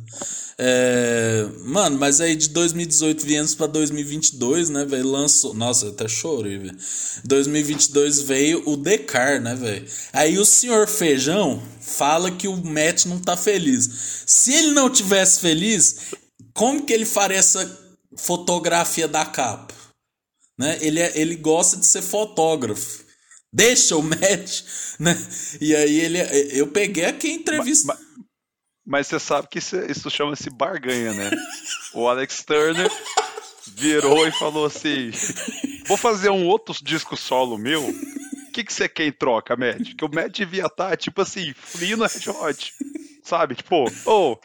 É, 0.62 1.48
mano, 1.64 1.98
mas 1.98 2.20
aí 2.20 2.36
de 2.36 2.50
2018 2.50 3.24
viemos 3.24 3.54
pra 3.54 3.66
2022, 3.66 4.68
né, 4.68 4.84
velho? 4.84 5.08
Lançou. 5.08 5.54
Nossa, 5.54 5.86
eu 5.86 5.92
até 5.92 6.06
chorei, 6.06 6.58
velho. 6.58 6.76
2022 7.24 8.20
veio 8.20 8.62
o 8.68 8.76
Decar, 8.76 9.40
né, 9.40 9.54
velho? 9.54 9.86
Aí 10.12 10.38
o 10.38 10.44
senhor 10.44 10.86
Feijão 10.86 11.62
fala 11.80 12.30
que 12.30 12.46
o 12.46 12.58
Matt 12.58 13.06
não 13.06 13.18
tá 13.18 13.38
feliz. 13.38 14.24
Se 14.26 14.52
ele 14.52 14.72
não 14.72 14.90
tivesse 14.90 15.40
feliz, 15.40 15.96
como 16.52 16.84
que 16.84 16.92
ele 16.92 17.06
faria 17.06 17.38
essa 17.38 17.96
fotografia 18.18 19.08
da 19.08 19.24
capa? 19.24 19.72
Né? 20.58 20.76
Ele, 20.82 21.00
é, 21.00 21.12
ele 21.14 21.36
gosta 21.36 21.78
de 21.78 21.86
ser 21.86 22.02
fotógrafo. 22.02 23.02
Deixa 23.50 23.96
o 23.96 24.02
Matt, 24.02 24.60
né? 25.00 25.16
E 25.58 25.74
aí 25.74 26.00
ele. 26.00 26.18
Eu 26.52 26.66
peguei 26.66 27.06
aqui 27.06 27.30
a 27.30 27.34
entrevista. 27.34 27.86
Mas, 27.86 27.98
mas, 27.98 28.09
mas 28.90 29.06
você 29.06 29.20
sabe 29.20 29.46
que 29.46 29.58
isso, 29.58 29.76
isso 29.88 30.10
chama-se 30.10 30.50
barganha, 30.50 31.14
né? 31.14 31.30
O 31.94 32.08
Alex 32.08 32.42
Turner 32.42 32.90
virou 33.68 34.26
e 34.26 34.32
falou 34.32 34.66
assim: 34.66 35.12
Vou 35.86 35.96
fazer 35.96 36.28
um 36.30 36.44
outro 36.48 36.74
disco 36.82 37.16
solo 37.16 37.56
meu. 37.56 37.88
O 37.88 38.52
que, 38.52 38.64
que 38.64 38.72
você 38.72 38.88
quer 38.88 39.06
em 39.06 39.12
troca, 39.12 39.56
Matt? 39.56 39.94
Que 39.94 40.04
o 40.04 40.12
Matt 40.12 40.36
devia 40.36 40.66
estar, 40.66 40.96
tipo 40.96 41.22
assim, 41.22 41.54
Flea 41.54 41.96
no 41.96 42.04
Red. 42.04 42.72
Sabe? 43.22 43.54
Tipo, 43.54 43.84
ô, 44.06 44.36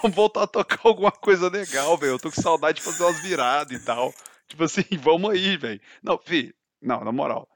vamos 0.00 0.14
voltar 0.14 0.44
a 0.44 0.46
tocar 0.46 0.78
alguma 0.84 1.10
coisa 1.10 1.48
legal, 1.48 1.98
velho. 1.98 2.12
Eu 2.12 2.18
tô 2.20 2.30
com 2.30 2.40
saudade 2.40 2.78
de 2.78 2.84
fazer 2.84 3.02
umas 3.02 3.20
viradas 3.20 3.76
e 3.76 3.84
tal. 3.84 4.14
Tipo 4.46 4.62
assim, 4.62 4.84
vamos 5.02 5.32
aí, 5.32 5.56
velho. 5.56 5.80
Não, 6.00 6.16
fi, 6.16 6.54
não, 6.80 7.02
na 7.02 7.10
moral. 7.10 7.48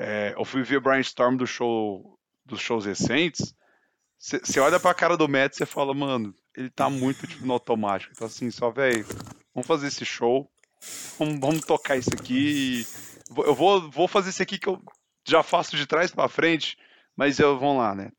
É, 0.00 0.32
eu 0.34 0.46
fui 0.46 0.62
ver 0.62 0.80
Brainstorm 0.80 1.36
do 1.36 1.46
show, 1.46 2.18
dos 2.46 2.58
shows 2.58 2.86
recentes. 2.86 3.54
Você 4.18 4.58
olha 4.58 4.80
pra 4.80 4.92
cara 4.94 5.16
do 5.16 5.28
Matt 5.28 5.54
e 5.54 5.56
você 5.58 5.66
fala, 5.66 5.94
mano, 5.94 6.34
ele 6.56 6.68
tá 6.70 6.90
muito 6.90 7.26
tipo, 7.26 7.46
no 7.46 7.52
automático. 7.52 8.12
Então, 8.14 8.26
assim, 8.26 8.50
só, 8.50 8.70
velho, 8.70 9.06
vamos 9.54 9.66
fazer 9.66 9.86
esse 9.86 10.04
show. 10.04 10.50
Vamos, 11.18 11.38
vamos 11.40 11.60
tocar 11.64 11.96
isso 11.96 12.12
aqui. 12.12 12.86
Eu 13.36 13.54
vou, 13.54 13.88
vou 13.90 14.08
fazer 14.08 14.30
isso 14.30 14.42
aqui 14.42 14.58
que 14.58 14.68
eu 14.68 14.82
já 15.26 15.42
faço 15.42 15.76
de 15.76 15.86
trás 15.86 16.10
pra 16.10 16.28
frente. 16.28 16.76
Mas 17.16 17.38
eu, 17.38 17.58
vamos 17.58 17.78
lá, 17.78 17.94
né? 17.96 18.12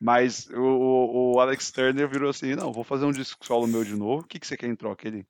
Mas 0.00 0.48
o, 0.48 0.60
o, 0.60 1.34
o 1.34 1.40
Alex 1.40 1.70
Turner 1.70 2.08
virou 2.08 2.30
assim: 2.30 2.56
não, 2.56 2.72
vou 2.72 2.82
fazer 2.82 3.04
um 3.04 3.12
disco 3.12 3.46
solo 3.46 3.68
meu 3.68 3.84
de 3.84 3.94
novo. 3.94 4.22
O 4.22 4.26
que, 4.26 4.40
que 4.40 4.46
você 4.46 4.56
quer 4.56 4.66
em 4.66 4.74
troca? 4.74 5.06
Ele, 5.06 5.24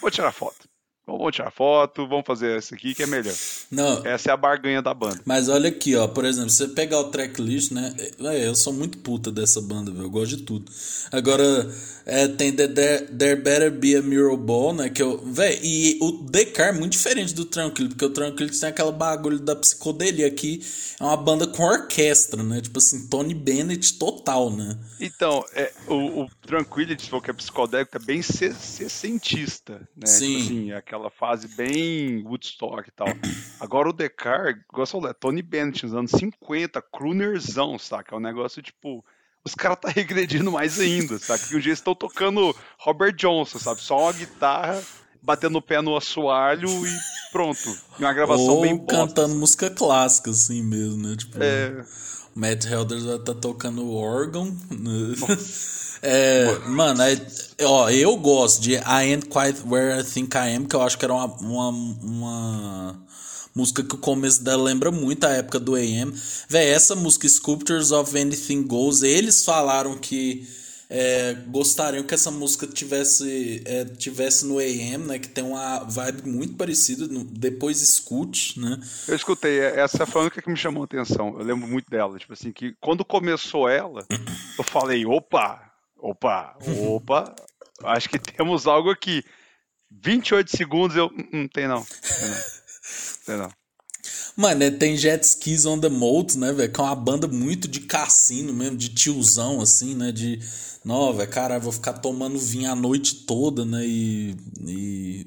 vou 0.00 0.10
tirar 0.10 0.32
foto. 0.32 0.66
Vamos 1.06 1.34
tirar 1.34 1.50
foto, 1.50 2.06
vamos 2.06 2.24
fazer 2.24 2.56
essa 2.56 2.74
aqui 2.74 2.94
que 2.94 3.02
é 3.02 3.06
melhor. 3.06 3.34
Não, 3.70 4.06
Essa 4.06 4.30
é 4.30 4.32
a 4.32 4.36
barganha 4.36 4.80
da 4.80 4.94
banda. 4.94 5.20
Mas 5.24 5.48
olha 5.48 5.68
aqui, 5.68 5.96
ó, 5.96 6.06
por 6.06 6.24
exemplo, 6.24 6.50
você 6.50 6.68
pegar 6.68 7.00
o 7.00 7.10
tracklist, 7.10 7.72
né? 7.72 7.92
É, 8.20 8.46
eu 8.46 8.54
sou 8.54 8.72
muito 8.72 8.98
puta 8.98 9.32
dessa 9.32 9.60
banda, 9.60 9.90
velho. 9.90 10.04
Eu 10.04 10.10
gosto 10.10 10.36
de 10.36 10.42
tudo. 10.44 10.70
Agora, 11.10 11.68
é, 12.06 12.28
tem 12.28 12.52
The, 12.52 12.68
There, 12.68 13.06
There 13.06 13.42
Better 13.42 13.70
Be 13.72 13.96
a 13.96 14.02
Mural 14.02 14.36
Ball, 14.36 14.72
né? 14.74 14.88
Que 14.88 15.02
eu. 15.02 15.18
Véi, 15.24 15.58
e 15.62 15.98
o 16.00 16.12
Decar 16.30 16.68
é 16.68 16.72
muito 16.72 16.92
diferente 16.92 17.34
do 17.34 17.44
Tranquility, 17.44 17.94
porque 17.96 18.04
o 18.04 18.10
Tranquility 18.10 18.60
tem 18.60 18.68
aquela 18.68 18.92
bagulho 18.92 19.40
da 19.40 19.56
psicodelia 19.56 20.28
aqui. 20.28 20.64
É 21.00 21.02
uma 21.04 21.16
banda 21.16 21.46
com 21.46 21.64
orquestra, 21.64 22.42
né? 22.42 22.60
Tipo 22.60 22.78
assim, 22.78 23.08
Tony 23.08 23.34
Bennett 23.34 23.94
total, 23.98 24.50
né? 24.50 24.78
Então, 25.00 25.42
é, 25.54 25.72
o, 25.88 26.22
o 26.24 26.30
Tranquility, 26.42 27.10
que 27.22 27.30
é 27.30 27.32
psicodélico, 27.32 27.96
é 27.96 28.00
bem 28.00 28.22
se- 28.22 28.54
sessentista, 28.54 29.80
né? 29.96 30.06
Sim. 30.06 30.26
Tipo 30.36 30.44
assim, 30.44 30.70
é 30.72 30.76
aquela 30.76 30.99
fase 31.08 31.48
bem 31.48 32.22
Woodstock 32.26 32.88
e 32.88 32.92
tal. 32.92 33.08
Agora 33.58 33.88
o 33.88 33.92
Decar, 33.92 34.62
gosto 34.70 35.00
de 35.00 35.06
é 35.06 35.12
Tony 35.14 35.40
Bennett, 35.40 35.84
nos 35.84 35.94
anos 35.94 36.10
50, 36.10 36.82
croonerzão, 36.82 37.78
saca? 37.78 38.14
É 38.14 38.18
um 38.18 38.20
negócio 38.20 38.60
tipo. 38.60 39.02
Os 39.42 39.54
caras 39.54 39.78
tá 39.80 39.88
regredindo 39.94 40.52
mais 40.52 40.78
ainda, 40.78 41.18
saca? 41.18 41.46
Que 41.46 41.56
um 41.56 41.60
dia 41.60 41.72
estão 41.72 41.94
tocando 41.94 42.54
Robert 42.78 43.14
Johnson, 43.14 43.58
sabe? 43.58 43.80
Só 43.80 44.02
uma 44.02 44.12
guitarra, 44.12 44.82
batendo 45.22 45.56
o 45.56 45.62
pé 45.62 45.80
no 45.80 45.96
assoalho 45.96 46.68
e 46.86 46.98
pronto. 47.32 47.74
Uma 47.98 48.12
gravação 48.12 48.60
bem 48.60 48.72
Ou 48.72 48.80
bosta. 48.80 48.96
cantando 48.96 49.34
música 49.36 49.70
clássica, 49.70 50.30
assim 50.30 50.62
mesmo, 50.62 51.08
né? 51.08 51.16
Tipo, 51.16 51.42
É, 51.42 51.84
o 52.36 52.38
Matt 52.38 52.66
Helders 52.66 53.04
vai 53.04 53.16
estar 53.16 53.34
tocando 53.34 53.90
órgão. 53.94 54.44
Né? 54.70 55.14
É, 56.02 56.58
mano, 56.66 57.02
é- 57.02 57.20
ó, 57.64 57.90
eu 57.90 58.16
gosto 58.16 58.62
de 58.62 58.74
I 58.74 58.80
Ain't 58.84 59.26
Quite 59.28 59.62
Where 59.66 60.00
I 60.00 60.04
Think 60.04 60.36
I 60.36 60.56
Am, 60.56 60.64
que 60.66 60.74
eu 60.74 60.82
acho 60.82 60.96
que 60.98 61.04
era 61.04 61.12
uma, 61.12 61.26
uma, 61.26 61.68
uma 62.02 63.06
música 63.54 63.82
que 63.82 63.94
o 63.94 63.98
começo 63.98 64.42
dela 64.42 64.62
lembra 64.62 64.90
muito 64.90 65.24
a 65.26 65.30
época 65.30 65.60
do 65.60 65.74
AM. 65.74 66.12
Véi, 66.48 66.68
essa 66.70 66.94
música 66.96 67.28
Sculptures 67.28 67.90
of 67.90 68.18
Anything 68.18 68.62
Goes, 68.66 69.02
eles 69.02 69.44
falaram 69.44 69.96
que 69.98 70.48
é, 70.92 71.34
gostariam 71.46 72.02
que 72.02 72.12
essa 72.14 72.32
música 72.32 72.66
tivesse, 72.66 73.62
é, 73.64 73.84
tivesse 73.84 74.44
no 74.44 74.58
AM, 74.58 75.04
né? 75.06 75.18
Que 75.20 75.28
tem 75.28 75.44
uma 75.44 75.80
vibe 75.84 76.28
muito 76.28 76.54
parecida. 76.54 77.06
no- 77.06 77.22
depois 77.24 77.80
escute, 77.80 78.58
né? 78.58 78.76
Eu 79.06 79.14
escutei, 79.14 79.60
é- 79.60 79.80
essa 79.80 80.04
foi 80.04 80.22
a 80.22 80.24
única 80.24 80.42
que 80.42 80.50
me 80.50 80.56
chamou 80.56 80.82
a 80.82 80.86
atenção. 80.86 81.36
Eu 81.38 81.44
lembro 81.44 81.68
muito 81.68 81.88
dela. 81.88 82.18
Tipo 82.18 82.32
assim, 82.32 82.50
que 82.52 82.74
quando 82.80 83.04
começou 83.04 83.68
ela, 83.68 84.04
eu 84.58 84.64
falei, 84.64 85.06
opa, 85.06 85.69
opa, 86.02 86.56
opa, 86.86 87.34
acho 87.84 88.08
que 88.08 88.18
temos 88.18 88.66
algo 88.66 88.90
aqui. 88.90 89.22
28 89.90 90.56
segundos 90.56 90.96
eu. 90.96 91.06
"Hum, 91.06 91.28
Não 91.32 91.48
tem 91.48 91.66
não. 91.66 91.84
Tem 91.84 92.28
não. 92.28 92.36
Tem 93.26 93.36
não. 93.36 93.50
Mano, 94.36 94.60
né, 94.60 94.70
tem 94.70 94.96
Jet 94.96 95.22
Skis 95.24 95.66
on 95.66 95.78
the 95.78 95.88
Moat, 95.88 96.38
né, 96.38 96.52
velho? 96.52 96.72
Que 96.72 96.80
é 96.80 96.84
uma 96.84 96.94
banda 96.94 97.26
muito 97.26 97.68
de 97.68 97.80
cassino 97.80 98.52
mesmo, 98.54 98.76
de 98.76 98.88
tiozão, 98.90 99.60
assim, 99.60 99.94
né? 99.94 100.12
De. 100.12 100.38
Não, 100.84 101.12
velho, 101.12 101.28
cara, 101.30 101.58
vou 101.58 101.72
ficar 101.72 101.94
tomando 101.94 102.38
vinho 102.38 102.70
a 102.70 102.74
noite 102.76 103.26
toda, 103.26 103.64
né? 103.64 103.84
E. 103.84 104.36
e 104.66 105.26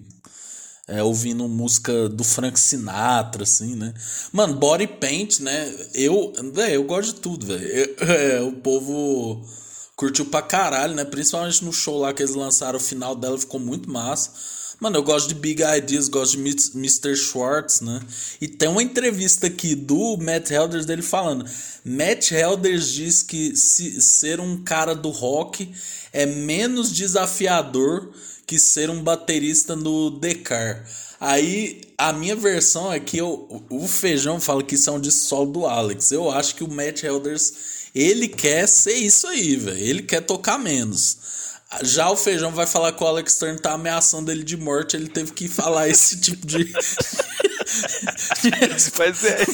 é, 0.88 1.02
ouvindo 1.02 1.48
música 1.48 2.10
do 2.10 2.24
Frank 2.24 2.60
Sinatra, 2.60 3.44
assim, 3.44 3.76
né? 3.76 3.94
Mano, 4.32 4.56
Body 4.56 4.88
Paint, 4.88 5.40
né? 5.40 5.74
Eu. 5.94 6.34
Velho, 6.54 6.74
eu 6.74 6.84
gosto 6.84 7.16
de 7.16 7.22
tudo, 7.22 7.46
velho. 7.46 7.96
É, 8.02 8.42
o 8.42 8.54
povo 8.54 9.46
curtiu 10.04 10.26
pra 10.26 10.42
caralho, 10.42 10.94
né? 10.94 11.06
Principalmente 11.06 11.64
no 11.64 11.72
show 11.72 11.98
lá 11.98 12.14
que 12.14 12.22
eles 12.22 12.36
lançaram, 12.36 12.76
o 12.76 12.82
final 12.82 13.16
dela 13.16 13.40
ficou 13.40 13.58
muito 13.58 13.90
massa. 13.90 14.32
Mano, 14.78 14.98
eu 14.98 15.04
gosto 15.04 15.30
de 15.30 15.36
Big 15.36 15.64
Ideas, 15.64 16.10
gosto 16.10 16.36
de 16.36 16.40
Mr. 16.76 17.16
Schwartz, 17.16 17.80
né? 17.80 18.02
E 18.42 18.50
tem 18.50 18.68
uma 18.68 18.84
entrevista 18.84 19.48
aqui 19.48 19.76
do 19.76 20.18
Matt 20.18 20.52
Helders 20.52 20.86
dele 20.86 21.02
falando. 21.02 21.46
Matt 21.86 22.32
Helders 22.32 22.92
diz 22.92 23.24
que 23.24 23.56
se, 23.56 24.02
ser 24.02 24.42
um 24.42 24.62
cara 24.62 24.94
do 24.94 25.10
rock 25.10 25.74
é 26.12 26.26
menos 26.26 26.92
desafiador 26.92 28.12
que 28.46 28.60
ser 28.60 28.90
um 28.90 29.02
baterista 29.02 29.74
no 29.74 30.10
Decar. 30.10 30.84
Aí 31.18 31.80
a 31.98 32.12
minha 32.12 32.36
versão 32.36 32.92
é 32.92 33.00
que 33.00 33.18
eu, 33.18 33.64
o 33.70 33.88
Feijão 33.88 34.42
fala 34.42 34.64
que 34.64 34.76
isso 34.76 34.90
é 34.90 35.00
disco 35.00 35.24
solo 35.24 35.50
do 35.50 35.66
Alex. 35.66 36.12
Eu 36.12 36.30
acho 36.30 36.56
que 36.56 36.64
o 36.66 36.70
Matt 36.70 37.04
Helders 37.04 37.74
ele 37.94 38.28
quer 38.28 38.68
ser 38.68 38.96
isso 38.96 39.28
aí, 39.28 39.56
velho. 39.56 39.78
Ele 39.78 40.02
quer 40.02 40.22
tocar 40.22 40.58
menos. 40.58 41.18
Já 41.82 42.10
o 42.10 42.16
Feijão 42.16 42.52
vai 42.52 42.68
falar 42.68 42.92
que 42.92 43.04
o 43.04 43.08
Alex 43.08 43.36
Turner 43.36 43.60
tá 43.60 43.74
ameaçando 43.74 44.32
ele 44.32 44.44
de 44.44 44.56
morte, 44.56 44.96
ele 44.96 45.08
teve 45.08 45.32
que 45.32 45.48
falar 45.48 45.88
esse 45.90 46.20
tipo 46.20 46.46
de. 46.46 46.72
Mas 48.98 49.24
é, 49.24 49.46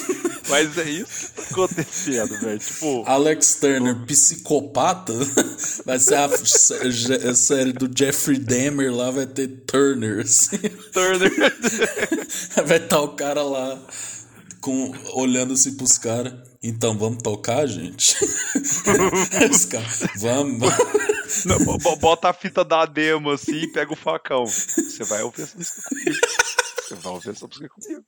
mas 0.49 0.78
é 0.78 0.90
isso 0.90 1.28
que 1.28 1.34
tá 1.36 1.44
acontecendo, 1.52 2.40
velho. 2.40 2.60
Tipo, 2.60 3.03
Alex 3.06 3.56
Turner, 3.61 3.95
psicopata, 4.06 5.14
vai 5.86 5.99
ser 5.99 6.16
a, 6.16 6.26
a 6.26 7.36
série 7.36 7.72
do 7.72 7.90
Jeffrey 7.95 8.40
Dahmer 8.40 8.94
lá, 8.94 9.11
vai 9.11 9.28
ter 9.28 9.48
Turner. 9.68 10.22
assim. 10.22 10.57
Turner. 10.91 11.32
Vai 12.66 12.78
estar 12.78 12.99
o 12.99 13.10
cara 13.10 13.44
lá 13.44 13.80
com, 14.60 14.91
olhando 15.14 15.53
assim 15.53 15.76
pros 15.76 15.98
caras. 15.98 16.34
Então, 16.61 16.98
vamos 16.98 17.23
tocar, 17.23 17.65
gente? 17.68 18.15
Vamos. 20.19 20.69
Não, 21.45 21.57
bo- 21.64 21.77
bo- 21.77 21.95
bota 21.95 22.30
a 22.30 22.34
fita 22.34 22.65
da 22.65 22.86
demo 22.86 23.30
assim 23.31 23.56
e 23.61 23.72
pega 23.72 23.94
o 23.94 23.95
facão. 23.95 24.45
Você 24.45 25.03
vai 25.06 25.23
ouvir 25.23 25.44
essa 25.44 25.57
música 25.57 25.81
comigo. 25.90 26.18
Você 26.88 26.95
vai 26.95 27.14
ouvir 27.14 27.30
essa 27.30 27.48
música 27.48 27.69
comigo. 27.69 28.03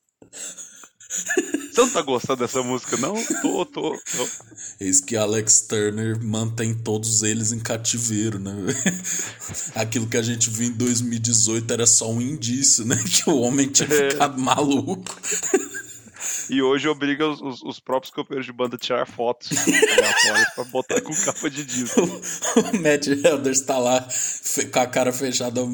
Você 1.72 1.82
não 1.82 1.90
tá 1.90 2.02
gostando 2.02 2.40
dessa 2.42 2.62
música, 2.64 2.98
não? 2.98 3.14
Tô, 3.42 3.66
tô, 3.66 3.92
tô. 3.92 4.28
Eis 4.80 5.00
que 5.00 5.16
Alex 5.16 5.62
Turner 5.62 6.22
mantém 6.22 6.74
todos 6.74 7.24
eles 7.24 7.52
em 7.54 7.60
cativeiro, 7.60 8.38
né? 8.40 8.54
Aquilo 9.76 10.08
que 10.08 10.18
a 10.18 10.22
gente 10.22 10.50
viu 10.50 10.68
em 10.68 10.74
2018 10.74 11.72
era 11.72 11.86
só 11.86 12.10
um 12.12 12.22
indício, 12.22 12.86
né? 12.86 12.98
Que 13.06 13.30
o 13.30 13.40
homem 13.40 13.70
tinha 13.70 13.88
ficado 13.88 14.38
maluco. 14.42 15.16
E 16.52 16.62
hoje 16.62 16.88
obriga 16.90 17.28
os, 17.28 17.40
os- 17.42 17.64
os 17.64 17.80
próprios 17.80 18.14
companheiros 18.14 18.46
de 18.46 18.52
banda 18.52 18.76
a 18.76 18.80
tirar 18.80 19.06
fotos 19.08 19.48
pra 20.54 20.64
botar 20.66 21.00
com 21.02 21.16
capa 21.16 21.50
de 21.50 21.64
disco. 21.64 22.02
O 22.58 22.78
Matt 22.82 23.08
Helders 23.08 23.62
tá 23.62 23.78
lá 23.80 24.06
com 24.74 24.80
a 24.80 24.86
cara 24.86 25.14
fechada. 25.14 25.64
O 25.64 25.68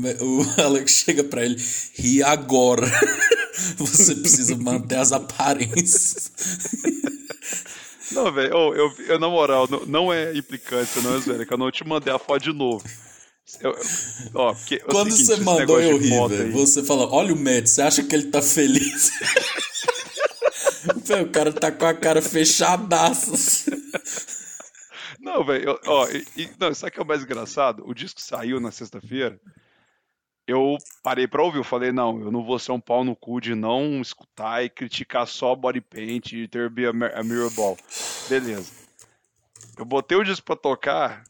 o 0.43 0.61
Alex 0.61 0.91
chega 1.05 1.23
pra 1.23 1.43
ele. 1.43 1.57
E 1.97 2.21
agora? 2.21 2.85
Você 3.77 4.13
precisa 4.15 4.55
manter 4.55 4.97
as 4.99 5.11
aparências. 5.11 6.31
Não, 8.11 8.31
velho, 8.31 8.55
ô, 8.55 8.75
eu, 8.75 8.93
eu, 9.07 9.19
na 9.19 9.27
moral, 9.27 9.67
não, 9.69 9.85
não 9.85 10.13
é 10.13 10.37
implicância, 10.37 11.01
não 11.01 11.15
é 11.15 11.19
zoeira, 11.19 11.45
que 11.45 11.53
eu 11.53 11.57
não 11.57 11.71
te 11.71 11.83
mandei 11.85 12.13
a 12.13 12.19
foto 12.19 12.43
de 12.43 12.53
novo. 12.53 12.83
Eu- 13.61 13.71
eu- 13.71 13.79
ó, 14.35 14.53
porque 14.53 14.75
é 14.75 14.77
o 14.85 14.89
Quando 14.89 15.11
seguinte, 15.11 15.25
você 15.25 15.43
mandou 15.43 15.81
eu 15.81 15.97
rir, 15.97 16.27
velho. 16.29 16.51
Você 16.53 16.83
fala: 16.83 17.07
Olha 17.11 17.33
o 17.33 17.37
Matt, 17.37 17.65
você 17.65 17.81
acha 17.81 18.03
que 18.03 18.13
ele 18.15 18.27
tá 18.27 18.41
feliz? 18.43 19.09
O 21.21 21.29
cara 21.31 21.51
tá 21.53 21.71
com 21.71 21.85
a 21.85 21.93
cara 21.93 22.21
fechadaça. 22.21 23.71
Não, 25.19 25.43
velho, 25.43 25.79
ó, 25.85 26.07
e, 26.09 26.25
e- 26.35 26.49
não, 26.59 26.73
sabe 26.73 26.89
o 26.89 26.93
que 26.93 26.99
é 26.99 27.03
o 27.03 27.07
mais 27.07 27.23
engraçado? 27.23 27.83
O 27.87 27.93
disco 27.93 28.21
saiu 28.21 28.59
na 28.59 28.71
sexta-feira, 28.71 29.39
eu 30.47 30.77
parei 31.03 31.27
pra 31.27 31.43
ouvir, 31.43 31.57
eu 31.57 31.63
falei, 31.63 31.91
não, 31.91 32.21
eu 32.21 32.31
não 32.31 32.45
vou 32.45 32.57
ser 32.59 32.71
um 32.71 32.79
pau 32.79 33.03
no 33.03 33.15
cu 33.15 33.41
de 33.41 33.53
não 33.53 33.99
escutar 33.99 34.63
e 34.63 34.69
criticar 34.69 35.27
só 35.27 35.55
Body 35.55 35.81
Paint 35.81 36.31
e 36.33 36.47
Be 36.71 36.85
a, 36.85 37.19
a 37.19 37.23
Mirror 37.23 37.51
Ball. 37.51 37.77
Beleza. 38.29 38.71
Eu 39.77 39.85
botei 39.85 40.17
o 40.17 40.23
disco 40.23 40.45
pra 40.45 40.55
tocar, 40.55 41.23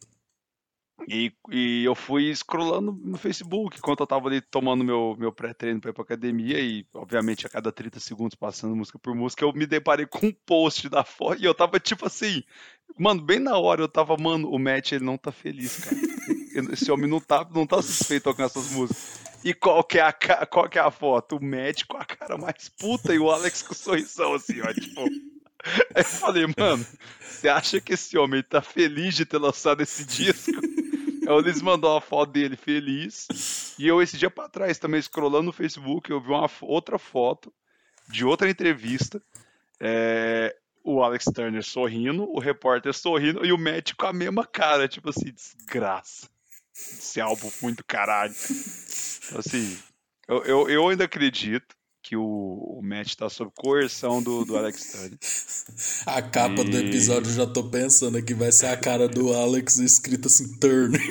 E, 1.07 1.31
e 1.51 1.83
eu 1.85 1.93
fui 1.93 2.33
scrollando 2.35 2.91
no 3.03 3.17
Facebook 3.17 3.77
enquanto 3.77 3.99
eu 3.99 4.07
tava 4.07 4.27
ali 4.27 4.41
tomando 4.41 4.83
meu, 4.83 5.15
meu 5.17 5.31
pré-treino 5.31 5.79
pra 5.79 5.91
ir 5.91 5.93
pra 5.93 6.03
academia 6.03 6.59
e, 6.59 6.85
obviamente, 6.93 7.45
a 7.45 7.49
cada 7.49 7.71
30 7.71 7.99
segundos 7.99 8.35
passando 8.35 8.75
música 8.75 8.97
por 8.97 9.13
música, 9.15 9.45
eu 9.45 9.53
me 9.53 9.65
deparei 9.65 10.05
com 10.05 10.27
um 10.27 10.33
post 10.45 10.89
da 10.89 11.03
foto 11.03 11.41
e 11.41 11.45
eu 11.45 11.53
tava 11.53 11.79
tipo 11.79 12.05
assim, 12.05 12.43
mano, 12.97 13.21
bem 13.21 13.39
na 13.39 13.57
hora 13.57 13.81
eu 13.81 13.87
tava, 13.87 14.17
mano, 14.17 14.49
o 14.49 14.57
Matt 14.57 14.93
ele 14.93 15.05
não 15.05 15.17
tá 15.17 15.31
feliz, 15.31 15.77
cara. 15.77 15.95
Esse 16.73 16.91
homem 16.91 17.07
não 17.07 17.19
tá, 17.19 17.47
não 17.53 17.67
tá 17.67 17.81
satisfeito 17.81 18.33
com 18.33 18.43
essas 18.43 18.71
músicas. 18.71 19.21
E 19.43 19.53
qual 19.53 19.83
que, 19.83 19.99
é 19.99 20.01
a, 20.01 20.11
qual 20.11 20.67
que 20.67 20.79
é 20.79 20.81
a 20.81 20.89
foto? 20.89 21.37
O 21.37 21.43
Matt 21.43 21.85
com 21.87 21.97
a 21.97 22.03
cara 22.03 22.37
mais 22.37 22.69
puta 22.69 23.13
e 23.13 23.19
o 23.19 23.29
Alex 23.29 23.61
com 23.61 23.73
o 23.73 23.77
sorrisão 23.77 24.33
assim, 24.33 24.59
ó, 24.61 24.73
tipo. 24.73 25.01
Aí 25.95 26.01
eu 26.01 26.03
falei, 26.03 26.45
mano, 26.57 26.85
você 27.19 27.47
acha 27.49 27.79
que 27.79 27.93
esse 27.93 28.17
homem 28.17 28.41
tá 28.41 28.61
feliz 28.61 29.15
de 29.15 29.25
ter 29.25 29.37
lançado 29.37 29.81
esse 29.81 30.05
disco? 30.05 30.51
O 31.27 31.39
Liz 31.39 31.61
mandou 31.61 31.93
uma 31.93 32.01
foto 32.01 32.31
dele 32.31 32.55
feliz. 32.55 33.75
E 33.77 33.87
eu, 33.87 34.01
esse 34.01 34.17
dia 34.17 34.29
pra 34.29 34.49
trás, 34.49 34.77
também 34.77 35.01
scrollando 35.01 35.43
no 35.43 35.53
Facebook, 35.53 36.09
eu 36.09 36.21
vi 36.21 36.29
uma 36.29 36.49
outra 36.61 36.97
foto 36.97 37.53
de 38.09 38.25
outra 38.25 38.49
entrevista. 38.49 39.21
é, 39.79 40.55
o 40.83 41.03
Alex 41.03 41.25
Turner 41.25 41.63
sorrindo, 41.63 42.23
o 42.31 42.39
repórter 42.39 42.93
sorrindo 42.93 43.45
e 43.45 43.51
o 43.51 43.57
Matt 43.57 43.93
com 43.95 44.05
a 44.05 44.13
mesma 44.13 44.45
cara, 44.45 44.87
tipo 44.87 45.09
assim, 45.09 45.33
desgraça. 45.33 46.29
Esse 46.73 47.19
álbum 47.19 47.51
muito 47.61 47.83
caralho. 47.83 48.33
Então, 48.33 49.39
assim, 49.39 49.77
eu, 50.27 50.43
eu, 50.45 50.69
eu 50.69 50.87
ainda 50.87 51.03
acredito 51.03 51.75
que 52.07 52.15
o, 52.15 52.23
o 52.23 52.81
Matt 52.81 53.15
tá 53.15 53.29
sob 53.29 53.51
coerção 53.55 54.23
do, 54.23 54.45
do 54.45 54.55
Alex 54.57 54.91
Turner. 54.91 55.17
A 56.07 56.21
capa 56.21 56.63
do 56.63 56.71
E- 56.77 56.87
episódio 56.87 57.29
eu 57.29 57.35
já 57.35 57.45
tô 57.45 57.65
pensando 57.69 58.21
que 58.23 58.33
vai 58.33 58.51
ser 58.51 58.67
a 58.67 58.77
cara 58.77 59.07
do 59.09 59.33
Alex 59.33 59.77
escrita 59.77 60.27
assim, 60.27 60.57
Turner. 60.57 61.01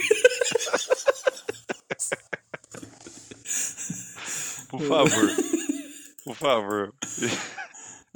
Por 4.68 4.80
favor. 4.82 5.30
Por 6.24 6.36
favor. 6.36 6.94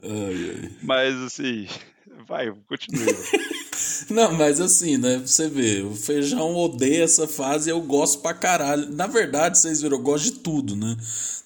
Ai, 0.02 0.50
ai. 0.64 0.70
Mas 0.82 1.14
assim, 1.16 1.68
vai, 2.26 2.50
continue. 2.68 3.06
Não, 4.10 4.32
mas 4.32 4.60
assim, 4.60 4.96
né? 4.96 5.18
Você 5.24 5.48
vê, 5.48 5.82
o 5.82 5.94
Feijão 5.94 6.54
odeia 6.56 7.04
essa 7.04 7.28
fase 7.28 7.68
e 7.68 7.72
eu 7.72 7.80
gosto 7.80 8.20
pra 8.20 8.34
caralho. 8.34 8.90
Na 8.90 9.06
verdade, 9.06 9.58
vocês 9.58 9.80
viram, 9.80 9.96
eu 9.96 10.02
gosto 10.02 10.24
de 10.24 10.32
tudo, 10.32 10.76
né? 10.76 10.96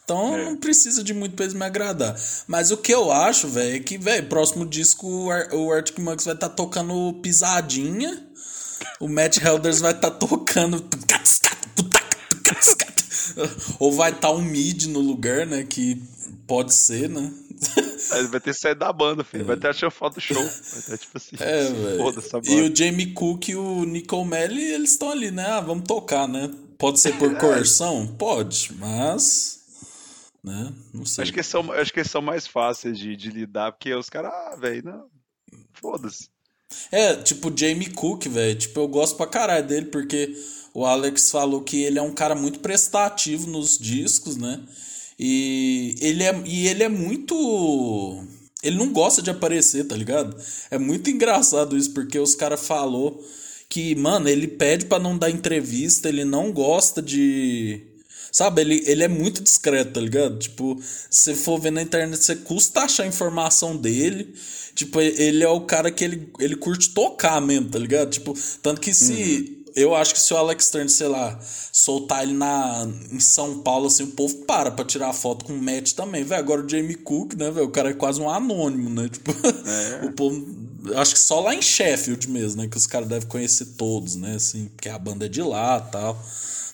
Então 0.04 0.36
É. 0.36 0.44
não 0.44 0.56
precisa 0.56 1.02
de 1.02 1.14
muito 1.14 1.34
pra 1.34 1.44
eles 1.44 1.54
me 1.54 1.64
agradar. 1.64 2.14
Mas 2.46 2.70
o 2.70 2.76
que 2.76 2.92
eu 2.92 3.10
acho, 3.10 3.48
velho, 3.48 3.76
é 3.76 3.80
que, 3.80 3.96
velho, 3.96 4.26
próximo 4.28 4.66
disco 4.66 5.06
o, 5.06 5.30
Ar 5.30 5.48
o 5.54 5.72
Arctic 5.72 5.98
Monkeys 5.98 6.26
vai 6.26 6.34
estar 6.34 6.50
tocando 6.50 7.14
pisadinha. 7.22 8.22
O 9.00 9.08
Matt 9.08 9.38
Helders 9.38 9.80
vai 9.80 9.92
estar 9.92 10.10
tocando. 10.10 10.84
Ou 13.78 13.92
vai 13.92 14.12
estar 14.12 14.30
um 14.30 14.42
mid 14.42 14.84
no 14.86 15.00
lugar, 15.00 15.46
né? 15.46 15.64
Que 15.64 16.00
pode 16.46 16.74
ser, 16.74 17.08
né? 17.08 17.32
Aí 18.12 18.26
vai 18.26 18.40
ter 18.40 18.52
que 18.52 18.58
sair 18.60 18.74
da 18.74 18.92
banda, 18.92 19.24
filho. 19.24 19.44
Vai 19.44 19.56
ter 19.56 19.68
a 19.68 19.72
chanfada 19.72 20.14
do 20.14 20.20
show. 20.20 20.42
Vai 20.42 20.82
ter 20.82 20.98
tipo 20.98 21.16
assim. 21.16 21.36
É. 21.40 21.96
Foda 21.96 22.18
essa 22.20 22.38
E 22.38 22.40
banda. 22.40 22.72
o 22.72 22.76
Jamie 22.76 23.12
Cook 23.12 23.48
e 23.48 23.56
o 23.56 23.84
Nicole 23.84 24.28
Melly, 24.28 24.62
eles 24.62 24.92
estão 24.92 25.10
ali, 25.10 25.30
né? 25.30 25.46
Ah, 25.46 25.60
vamos 25.60 25.84
tocar, 25.86 26.28
né? 26.28 26.50
Pode 26.78 27.00
ser 27.00 27.16
por 27.18 27.34
coerção? 27.38 28.06
Pode, 28.06 28.72
mas. 28.78 29.60
Né? 30.42 30.72
Não 30.92 31.06
sei. 31.06 31.22
Acho 31.22 31.32
que, 31.32 31.42
são, 31.42 31.72
acho 31.72 31.92
que 31.92 32.04
são 32.04 32.20
mais 32.20 32.46
fáceis 32.46 32.98
de, 32.98 33.16
de 33.16 33.30
lidar, 33.30 33.72
porque 33.72 33.94
os 33.94 34.10
caras, 34.10 34.30
ah, 34.32 34.56
velho, 34.60 34.84
não. 34.84 35.06
Foda-se. 35.72 36.28
É, 36.90 37.14
tipo, 37.16 37.48
o 37.50 37.56
Jamie 37.56 37.90
Cook, 37.90 38.26
velho. 38.26 38.58
Tipo, 38.58 38.80
eu 38.80 38.88
gosto 38.88 39.16
pra 39.16 39.26
caralho 39.26 39.66
dele, 39.66 39.86
porque 39.86 40.34
o 40.74 40.84
Alex 40.84 41.30
falou 41.30 41.62
que 41.62 41.82
ele 41.82 41.98
é 41.98 42.02
um 42.02 42.12
cara 42.12 42.34
muito 42.34 42.58
prestativo 42.58 43.46
nos 43.48 43.78
discos, 43.78 44.36
né? 44.36 44.60
E 45.18 45.94
ele 46.00 46.24
é, 46.24 46.42
e 46.44 46.68
ele 46.68 46.82
é 46.82 46.88
muito. 46.88 48.24
Ele 48.62 48.76
não 48.76 48.92
gosta 48.92 49.20
de 49.20 49.30
aparecer, 49.30 49.84
tá 49.84 49.96
ligado? 49.96 50.36
É 50.70 50.78
muito 50.78 51.10
engraçado 51.10 51.76
isso, 51.76 51.92
porque 51.92 52.18
os 52.18 52.34
caras 52.34 52.66
falou 52.66 53.22
que, 53.68 53.94
mano, 53.94 54.28
ele 54.28 54.48
pede 54.48 54.86
pra 54.86 54.98
não 54.98 55.18
dar 55.18 55.30
entrevista, 55.30 56.08
ele 56.08 56.24
não 56.24 56.52
gosta 56.52 57.02
de. 57.02 57.82
Sabe, 58.32 58.62
ele, 58.62 58.82
ele 58.86 59.04
é 59.04 59.08
muito 59.08 59.42
discreto, 59.42 59.92
tá 59.92 60.00
ligado? 60.00 60.38
Tipo, 60.38 60.80
se 61.08 61.34
for 61.34 61.60
ver 61.60 61.70
na 61.70 61.82
internet, 61.82 62.18
você 62.20 62.34
custa 62.34 62.80
achar 62.80 63.06
informação 63.06 63.76
dele. 63.76 64.34
Tipo, 64.74 65.00
ele 65.00 65.44
é 65.44 65.48
o 65.48 65.60
cara 65.60 65.90
que 65.90 66.02
ele, 66.02 66.28
ele 66.40 66.56
curte 66.56 66.90
tocar 66.90 67.40
mesmo, 67.40 67.68
tá 67.68 67.78
ligado? 67.78 68.10
Tipo, 68.10 68.34
tanto 68.60 68.80
que 68.80 68.92
se. 68.92 69.53
Eu 69.74 69.94
acho 69.94 70.14
que 70.14 70.20
se 70.20 70.32
o 70.32 70.36
Alex 70.36 70.70
Turner, 70.70 70.88
sei 70.88 71.08
lá, 71.08 71.38
soltar 71.72 72.22
ele 72.22 72.32
na, 72.32 72.86
em 73.10 73.18
São 73.18 73.58
Paulo, 73.58 73.88
assim, 73.88 74.04
o 74.04 74.08
povo 74.08 74.36
para 74.44 74.70
pra 74.70 74.84
tirar 74.84 75.12
foto 75.12 75.44
com 75.44 75.52
o 75.52 75.60
Matt 75.62 75.92
também, 75.94 76.22
velho. 76.22 76.38
Agora 76.40 76.64
o 76.64 76.68
Jamie 76.68 76.94
Cook, 76.94 77.34
né, 77.34 77.50
velho? 77.50 77.66
O 77.66 77.70
cara 77.70 77.90
é 77.90 77.94
quase 77.94 78.20
um 78.20 78.30
anônimo, 78.30 78.88
né? 78.88 79.08
Tipo, 79.12 79.32
o 80.06 80.12
povo. 80.12 80.64
Acho 80.96 81.14
que 81.14 81.20
só 81.20 81.40
lá 81.40 81.54
em 81.54 81.62
Sheffield 81.62 82.28
mesmo, 82.28 82.62
né? 82.62 82.68
Que 82.68 82.76
os 82.76 82.86
caras 82.86 83.08
devem 83.08 83.26
conhecer 83.28 83.64
todos, 83.76 84.14
né? 84.16 84.36
Assim, 84.36 84.66
porque 84.68 84.88
a 84.88 84.98
banda 84.98 85.26
é 85.26 85.28
de 85.28 85.42
lá 85.42 85.80
tal. 85.80 86.22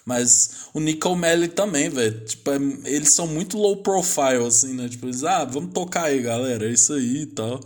Mas 0.04 0.50
o 0.74 0.80
Nicole 0.80 1.18
Melly 1.18 1.48
também, 1.48 1.88
velho. 1.88 2.24
Tipo, 2.24 2.50
é- 2.50 2.56
eles 2.84 3.12
são 3.12 3.26
muito 3.26 3.56
low 3.56 3.76
profile, 3.76 4.44
assim, 4.46 4.74
né? 4.74 4.88
Tipo, 4.88 5.06
eles, 5.06 5.22
ah, 5.24 5.44
vamos 5.44 5.72
tocar 5.72 6.04
aí, 6.06 6.20
galera. 6.20 6.68
É 6.68 6.72
isso 6.72 6.92
aí 6.92 7.22
e 7.22 7.26
tal. 7.26 7.60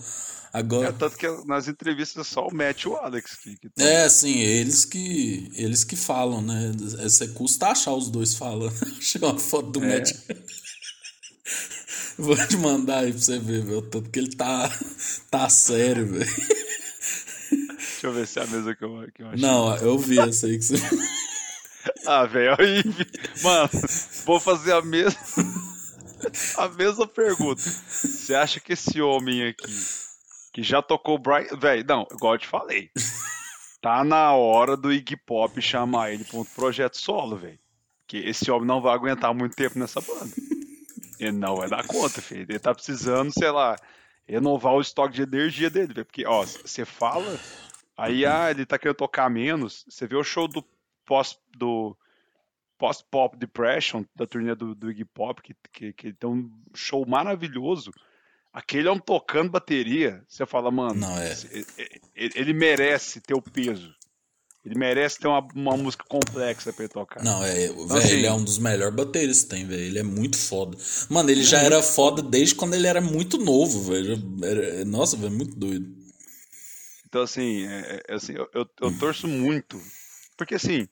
É, 0.54 0.58
Agora. 0.58 0.92
tanto 0.92 1.16
que 1.16 1.26
nas 1.46 1.66
entrevistas 1.66 2.28
só 2.28 2.46
o 2.46 2.54
Matt 2.54 2.84
e 2.84 2.88
o 2.88 2.96
Alex 2.96 3.34
que, 3.36 3.56
que 3.56 3.68
tão- 3.70 3.84
É, 3.84 4.04
assim, 4.04 4.38
eles 4.38 4.84
que 4.84 5.50
eles 5.56 5.82
que 5.82 5.96
falam, 5.96 6.40
né? 6.40 6.70
É, 7.00 7.02
Você 7.08 7.26
custa 7.28 7.68
achar 7.68 7.92
os 7.92 8.08
dois 8.08 8.34
falando. 8.34 8.72
Achei 8.98 9.20
uma 9.20 9.36
foto 9.38 9.70
do 9.72 9.84
É. 9.84 9.98
Matt. 9.98 10.12
Vou 12.16 12.36
te 12.46 12.56
mandar 12.56 13.00
aí 13.00 13.12
pra 13.12 13.20
você 13.20 13.38
ver, 13.38 13.64
velho. 13.64 13.82
Tanto 13.82 14.08
que 14.10 14.18
ele 14.20 14.36
tá, 14.36 14.70
tá 15.30 15.48
sério, 15.48 16.06
velho. 16.06 16.34
Deixa 17.50 18.06
eu 18.06 18.12
ver 18.12 18.26
se 18.26 18.38
é 18.38 18.42
a 18.42 18.46
mesma 18.46 18.74
que 18.76 18.84
eu, 18.84 19.08
que 19.12 19.22
eu 19.22 19.28
achei. 19.28 19.40
Não, 19.40 19.76
eu 19.78 19.98
vi 19.98 20.18
essa 20.20 20.46
aí 20.46 20.56
que 20.58 20.64
você. 20.64 20.74
Ah, 22.06 22.24
velho, 22.26 22.54
aí, 22.60 22.82
mano, 23.42 23.68
vou 24.24 24.38
fazer 24.38 24.72
a 24.72 24.82
mesma 24.82 25.18
a 26.56 26.68
mesma 26.68 27.06
pergunta. 27.06 27.60
Você 27.60 28.34
acha 28.34 28.60
que 28.60 28.72
esse 28.74 29.00
homem 29.00 29.48
aqui 29.48 29.74
que 30.54 30.62
já 30.62 30.80
tocou 30.80 31.18
Brian, 31.18 31.56
velho, 31.58 31.84
não, 31.86 32.06
igual 32.12 32.34
eu 32.34 32.38
te 32.38 32.46
falei. 32.46 32.88
Tá 33.82 34.04
na 34.04 34.32
hora 34.32 34.76
do 34.76 34.92
Iggy 34.92 35.16
Pop 35.16 35.60
chamar 35.60 36.12
ele 36.12 36.24
para 36.24 36.38
um 36.38 36.44
projeto 36.44 36.96
solo, 36.96 37.36
velho. 37.36 37.58
Que 38.06 38.18
esse 38.18 38.50
homem 38.50 38.66
não 38.66 38.80
vai 38.80 38.94
aguentar 38.94 39.34
muito 39.34 39.56
tempo 39.56 39.78
nessa 39.78 40.00
banda. 40.00 40.32
Ele 41.18 41.32
não 41.32 41.56
vai 41.56 41.68
dar 41.68 41.86
conta, 41.86 42.22
filho. 42.22 42.46
Ele 42.48 42.58
tá 42.58 42.72
precisando, 42.72 43.32
sei 43.32 43.50
lá, 43.50 43.76
renovar 44.26 44.74
o 44.74 44.80
estoque 44.80 45.14
de 45.14 45.22
energia 45.22 45.68
dele, 45.68 45.92
velho. 45.92 46.06
Porque, 46.06 46.24
ó, 46.24 46.44
você 46.44 46.84
fala, 46.84 47.38
aí, 47.96 48.24
ah, 48.24 48.50
ele 48.50 48.64
tá 48.64 48.78
querendo 48.78 48.96
tocar 48.96 49.28
menos. 49.28 49.84
Você 49.88 50.06
vê 50.06 50.16
o 50.16 50.24
show 50.24 50.48
do 50.48 50.64
pós 51.04 51.38
do 51.56 51.96
Post 52.78 53.04
Pop 53.10 53.36
Depression 53.36 54.04
da 54.14 54.26
turnê 54.26 54.54
do, 54.54 54.74
do 54.74 54.90
Iggy 54.90 55.04
Pop 55.04 55.42
que, 55.42 55.54
que, 55.72 55.92
que 55.92 56.12
tem 56.12 56.30
um 56.30 56.50
show 56.74 57.04
maravilhoso 57.06 57.92
aquele 58.54 58.88
homem 58.88 59.02
tocando 59.04 59.50
bateria 59.50 60.22
você 60.26 60.46
fala 60.46 60.70
mano 60.70 60.94
Não, 60.94 61.18
é. 61.18 61.36
ele, 62.14 62.32
ele- 62.36 62.54
merece 62.54 63.20
ter 63.20 63.34
o 63.34 63.42
peso 63.42 63.92
ele 64.64 64.78
merece 64.78 65.18
ter 65.18 65.28
uma, 65.28 65.46
uma 65.54 65.76
música 65.76 66.04
complexa 66.08 66.72
pra 66.72 66.84
ele 66.84 66.92
tocar 66.92 67.22
Não, 67.22 67.44
é, 67.44 67.52
velho, 67.68 67.92
assim- 67.96 68.12
ele 68.14 68.26
é 68.26 68.32
um 68.32 68.42
dos 68.42 68.56
melhores 68.56 68.94
bateristas 68.96 69.42
que 69.42 69.50
tem, 69.50 69.66
velho. 69.66 69.82
Ele 69.82 69.98
é 69.98 70.02
muito 70.02 70.38
foda. 70.38 70.78
Mano, 71.10 71.28
ele 71.28 71.44
já 71.44 71.58
era 71.60 71.82
foda 71.82 72.22
desde 72.22 72.54
quando 72.54 72.72
ele 72.72 72.86
era 72.86 72.98
muito 72.98 73.36
novo, 73.36 73.82
velho. 73.92 74.18
Era- 74.42 74.82
Nossa, 74.86 75.18
velho, 75.18 75.32
muito 75.36 75.54
doido. 75.54 75.86
Então, 77.06 77.20
assim, 77.20 77.66
é- 77.66 78.00
é- 78.08 78.14
assim 78.14 78.32
eu, 78.32 78.48
eu, 78.54 78.66
eu 78.80 78.98
torço 78.98 79.28
muito. 79.28 79.78
Porque, 80.34 80.54
assim, 80.54 80.88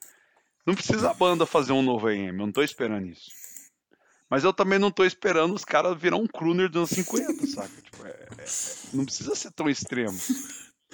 não 0.67 0.75
precisa 0.75 1.09
a 1.09 1.13
banda 1.15 1.43
fazer 1.47 1.71
um 1.73 1.81
novo 1.81 2.05
AM, 2.07 2.27
eu 2.27 2.45
não 2.45 2.51
tô 2.51 2.61
esperando 2.61 3.07
isso. 3.07 3.31
Mas 4.33 4.43
eu 4.43 4.51
também 4.51 4.79
não 4.79 4.89
tô 4.89 5.05
esperando 5.05 5.53
os 5.53 5.63
caras 5.63 5.95
virar 5.95 6.15
um 6.15 6.25
crooner 6.25 6.67
dos 6.67 6.77
anos 6.77 6.89
50, 7.07 7.45
saca? 7.45 7.81
Tipo, 7.83 8.03
é- 8.07 8.09
é- 8.09 8.43
é- 8.43 8.45
não 8.91 9.05
precisa 9.05 9.35
ser 9.35 9.51
tão 9.51 9.69
extremo. 9.69 10.17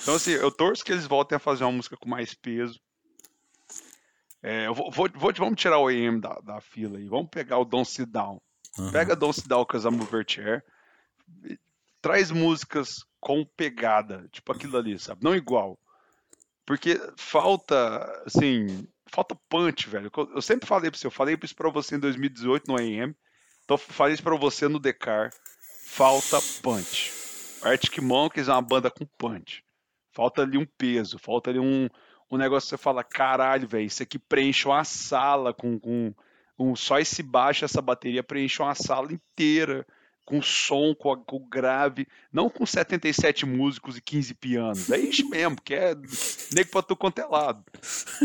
Então, 0.02 0.16
assim, 0.16 0.32
eu 0.32 0.52
torço 0.52 0.84
que 0.84 0.92
eles 0.92 1.08
voltem 1.08 1.38
a 1.38 1.40
fazer 1.40 1.64
uma 1.64 1.72
música 1.72 1.96
com 1.96 2.10
mais 2.10 2.34
peso. 2.34 2.78
É, 4.44 4.68
eu 4.68 4.74
vou, 4.76 4.92
vou- 4.92 5.10
vou- 5.16 5.34
vamos 5.34 5.58
tirar 5.58 5.80
o 5.80 5.88
AM 5.88 6.20
da, 6.20 6.34
da 6.42 6.60
fila 6.60 6.98
aí. 6.98 7.08
Vamos 7.08 7.30
pegar 7.30 7.58
o 7.60 7.64
Don't 7.64 7.90
Sit 7.90 8.10
Down. 8.10 8.42
Aham. 8.78 8.92
Pega 8.92 9.16
Don't 9.16 9.34
Sit 9.34 9.48
Down 9.48 9.64
Cause 9.66 9.88
I'm 9.88 10.02
Over 10.02 10.26
Chair. 10.28 10.62
Traz 12.02 12.32
músicas 12.32 13.06
com 13.22 13.46
pegada, 13.56 14.28
tipo 14.34 14.52
aquilo 14.52 14.76
ali, 14.78 15.00
sabe? 15.00 15.24
Não 15.24 15.34
igual. 15.34 15.80
Porque 16.66 17.00
falta, 17.16 18.06
assim, 18.26 18.86
falta 19.08 19.34
punch, 19.48 19.88
velho. 19.90 20.12
Eu 20.36 20.42
sempre 20.42 20.68
falei 20.68 20.92
pra 20.92 21.00
você, 21.00 21.08
eu 21.08 21.12
falei 21.12 21.38
isso 21.42 21.56
pra 21.56 21.70
você 21.70 21.96
em 21.96 22.00
2018 22.00 22.68
no 22.68 22.78
AM. 22.78 23.16
Então 23.70 23.78
falei 23.78 24.16
isso 24.16 24.24
pra 24.24 24.36
você 24.36 24.68
no 24.68 24.80
Decar. 24.80 25.30
Falta 25.86 26.40
punch. 26.64 27.14
Arctic 27.62 28.00
Monkeys 28.00 28.48
é 28.48 28.52
uma 28.52 28.64
banda 28.64 28.90
com 28.90 29.06
punch. 29.06 29.64
Falta 30.12 30.42
ali 30.42 30.58
um 30.58 30.66
peso, 30.66 31.20
falta 31.20 31.52
ali 31.52 31.60
um, 31.60 31.88
um 32.32 32.36
negócio 32.36 32.66
que 32.66 32.70
você 32.72 32.82
fala, 32.82 33.04
caralho, 33.04 33.68
velho, 33.68 33.86
isso 33.86 34.02
aqui 34.02 34.18
preenche 34.18 34.68
uma 34.68 34.84
sala 34.84 35.54
com, 35.54 35.80
com, 35.80 36.12
com 36.58 36.76
só 36.76 36.98
esse 36.98 37.22
baixo, 37.22 37.64
essa 37.64 37.80
bateria 37.80 38.24
preenche 38.24 38.60
uma 38.60 38.74
sala 38.74 39.14
inteira 39.14 39.86
com 40.30 40.44
som, 40.44 40.94
com, 40.94 41.16
com 41.24 41.40
grave, 41.40 42.08
não 42.32 42.52
com 42.52 42.64
77 42.64 43.48
músicos 43.48 43.98
e 43.98 44.02
15 44.02 44.36
pianos. 44.36 44.92
É 44.92 45.00
isso 45.00 45.28
mesmo, 45.28 45.60
que 45.60 45.74
é 45.74 45.96
nego 46.54 46.70
pra 46.70 46.84
tu 46.84 46.96
quanto 46.96 47.18
é 47.18 47.26
lado. 47.26 47.64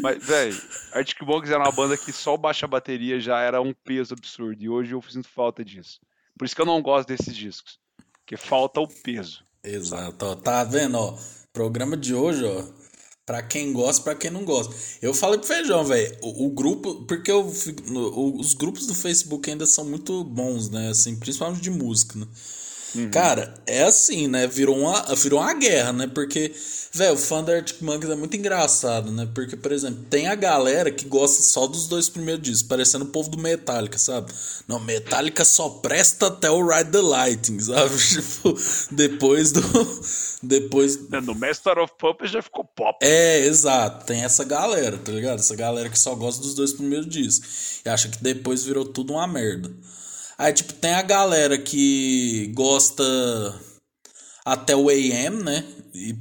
Mas, 0.02 0.22
velho, 0.22 0.62
Arctic 0.93 1.22
Monkeys 1.22 1.51
era 1.51 1.64
uma 1.64 1.72
banda 1.72 1.97
que 1.97 2.12
só 2.12 2.36
baixa 2.36 2.66
bateria 2.66 3.18
já 3.18 3.40
era 3.40 3.62
um 3.62 3.72
peso 3.72 4.12
absurdo. 4.12 4.62
E 4.62 4.68
hoje 4.68 4.93
eu 4.93 5.01
sinto 5.01 5.28
falta 5.28 5.64
disso. 5.64 5.98
Por 6.39 6.44
isso 6.44 6.55
que 6.55 6.60
eu 6.60 6.66
não 6.66 6.82
gosto 6.82 7.09
desses 7.09 7.35
discos. 7.35 7.78
Porque 8.18 8.36
falta 8.36 8.81
o 8.81 8.89
peso. 9.02 9.43
Exato, 9.62 10.36
tá 10.36 10.62
vendo, 10.62 10.98
ó? 10.98 11.16
Programa 11.55 11.97
de 11.97 12.14
hoje, 12.14 12.44
ó. 12.44 12.84
Pra 13.26 13.42
quem 13.42 13.72
gosta, 13.72 14.02
pra 14.02 14.14
quem 14.14 14.30
não 14.30 14.44
gosta. 14.44 14.74
Eu 15.01 15.14
falei 15.14 15.38
pro 15.38 15.48
Feijão, 15.48 15.82
velho. 15.84 16.14
O, 16.20 16.46
o, 16.46 16.51
grupo. 16.51 17.06
Porque 17.06 17.30
eu, 17.30 17.40
o, 17.40 18.38
os 18.38 18.52
grupos 18.52 18.86
do 18.86 18.94
Facebook 18.94 19.51
ainda 19.51 19.64
são 19.64 19.84
muito 19.84 20.22
bons, 20.24 20.68
né? 20.68 20.90
Assim, 20.90 21.16
principalmente 21.16 21.62
de 21.62 21.70
música, 21.70 22.18
né? 22.18 22.26
Uhum. 22.94 23.10
Cara, 23.10 23.54
é 23.66 23.82
assim, 23.82 24.28
né? 24.28 24.46
Virou 24.46 24.78
uma, 24.78 25.02
virou 25.16 25.40
uma 25.40 25.52
guerra, 25.54 25.92
né? 25.92 26.06
Porque, 26.06 26.54
velho, 26.92 27.14
o 27.14 27.18
fã 27.18 27.42
da 27.42 27.54
Arctic 27.54 27.82
Monkeys 27.82 28.10
é 28.10 28.14
muito 28.14 28.36
engraçado, 28.36 29.10
né? 29.10 29.28
Porque, 29.34 29.56
por 29.56 29.72
exemplo, 29.72 30.04
tem 30.08 30.28
a 30.28 30.34
galera 30.34 30.90
que 30.90 31.04
gosta 31.06 31.42
só 31.42 31.66
dos 31.66 31.88
dois 31.88 32.08
primeiros 32.08 32.42
discos, 32.42 32.62
parecendo 32.62 33.04
o 33.04 33.08
povo 33.08 33.28
do 33.30 33.38
Metallica, 33.38 33.98
sabe? 33.98 34.32
Não, 34.68 34.78
Metallica 34.78 35.44
só 35.44 35.68
presta 35.68 36.28
até 36.28 36.50
o 36.50 36.66
Ride 36.66 36.90
the 36.90 37.00
Lightning, 37.00 37.60
sabe? 37.60 37.94
Tipo, 38.14 38.54
depois 38.92 39.50
do. 39.50 39.60
Depois. 40.42 40.98
No 41.08 41.34
Master 41.34 41.78
of 41.78 41.92
Puppets 41.98 42.30
já 42.30 42.42
ficou 42.42 42.64
pop. 42.64 42.98
É, 43.02 43.40
exato. 43.46 44.06
Tem 44.06 44.22
essa 44.22 44.44
galera, 44.44 44.96
tá 44.98 45.10
ligado? 45.10 45.38
Essa 45.38 45.56
galera 45.56 45.88
que 45.88 45.98
só 45.98 46.14
gosta 46.14 46.42
dos 46.42 46.54
dois 46.54 46.72
primeiros 46.72 47.08
discos. 47.08 47.80
E 47.84 47.88
acha 47.88 48.08
que 48.08 48.22
depois 48.22 48.62
virou 48.62 48.84
tudo 48.84 49.14
uma 49.14 49.26
merda. 49.26 49.70
Aí, 50.36 50.52
tipo, 50.52 50.73
tem 50.74 50.94
a 50.94 51.02
galera 51.02 51.56
que 51.56 52.51
gosta 52.55 53.05
até 54.44 54.74
o 54.74 54.89
AM, 54.89 55.43
né? 55.43 55.65
E 55.94 56.16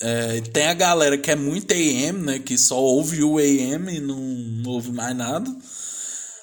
é, 0.00 0.40
tem 0.42 0.66
a 0.66 0.74
galera 0.74 1.16
que 1.16 1.30
é 1.30 1.36
muito 1.36 1.72
AM, 1.72 2.18
né? 2.20 2.38
Que 2.38 2.58
só 2.58 2.78
ouve 2.78 3.22
o 3.22 3.38
AM 3.38 3.90
e 3.90 4.00
não, 4.00 4.16
não 4.16 4.70
ouve 4.72 4.92
mais 4.92 5.16
nada. 5.16 5.50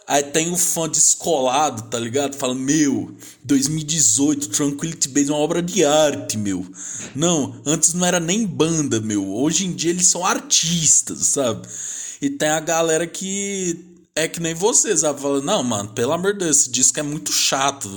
Aí 0.07 0.23
tem 0.23 0.51
o 0.51 0.57
fã 0.57 0.89
descolado, 0.89 1.83
tá 1.83 1.97
ligado? 1.99 2.35
Fala, 2.35 2.55
meu, 2.55 3.15
2018, 3.45 4.49
Tranquility 4.49 5.07
Base 5.07 5.29
é 5.29 5.33
uma 5.33 5.39
obra 5.39 5.61
de 5.61 5.85
arte, 5.85 6.37
meu. 6.37 6.65
Não, 7.15 7.61
antes 7.65 7.93
não 7.93 8.05
era 8.05 8.19
nem 8.19 8.45
banda, 8.45 8.99
meu. 8.99 9.25
Hoje 9.33 9.65
em 9.65 9.71
dia 9.71 9.91
eles 9.91 10.07
são 10.07 10.25
artistas, 10.25 11.27
sabe? 11.27 11.67
E 12.21 12.29
tem 12.29 12.49
a 12.49 12.59
galera 12.59 13.07
que 13.07 13.90
é 14.15 14.27
que 14.27 14.39
nem 14.39 14.53
você, 14.53 14.95
sabe? 14.95 15.21
Fala, 15.21 15.41
não, 15.41 15.63
mano, 15.63 15.89
pelo 15.89 16.13
amor 16.13 16.33
de 16.33 16.39
Deus, 16.39 16.61
esse 16.61 16.69
disco 16.69 16.99
é 16.99 17.03
muito 17.03 17.31
chato. 17.31 17.89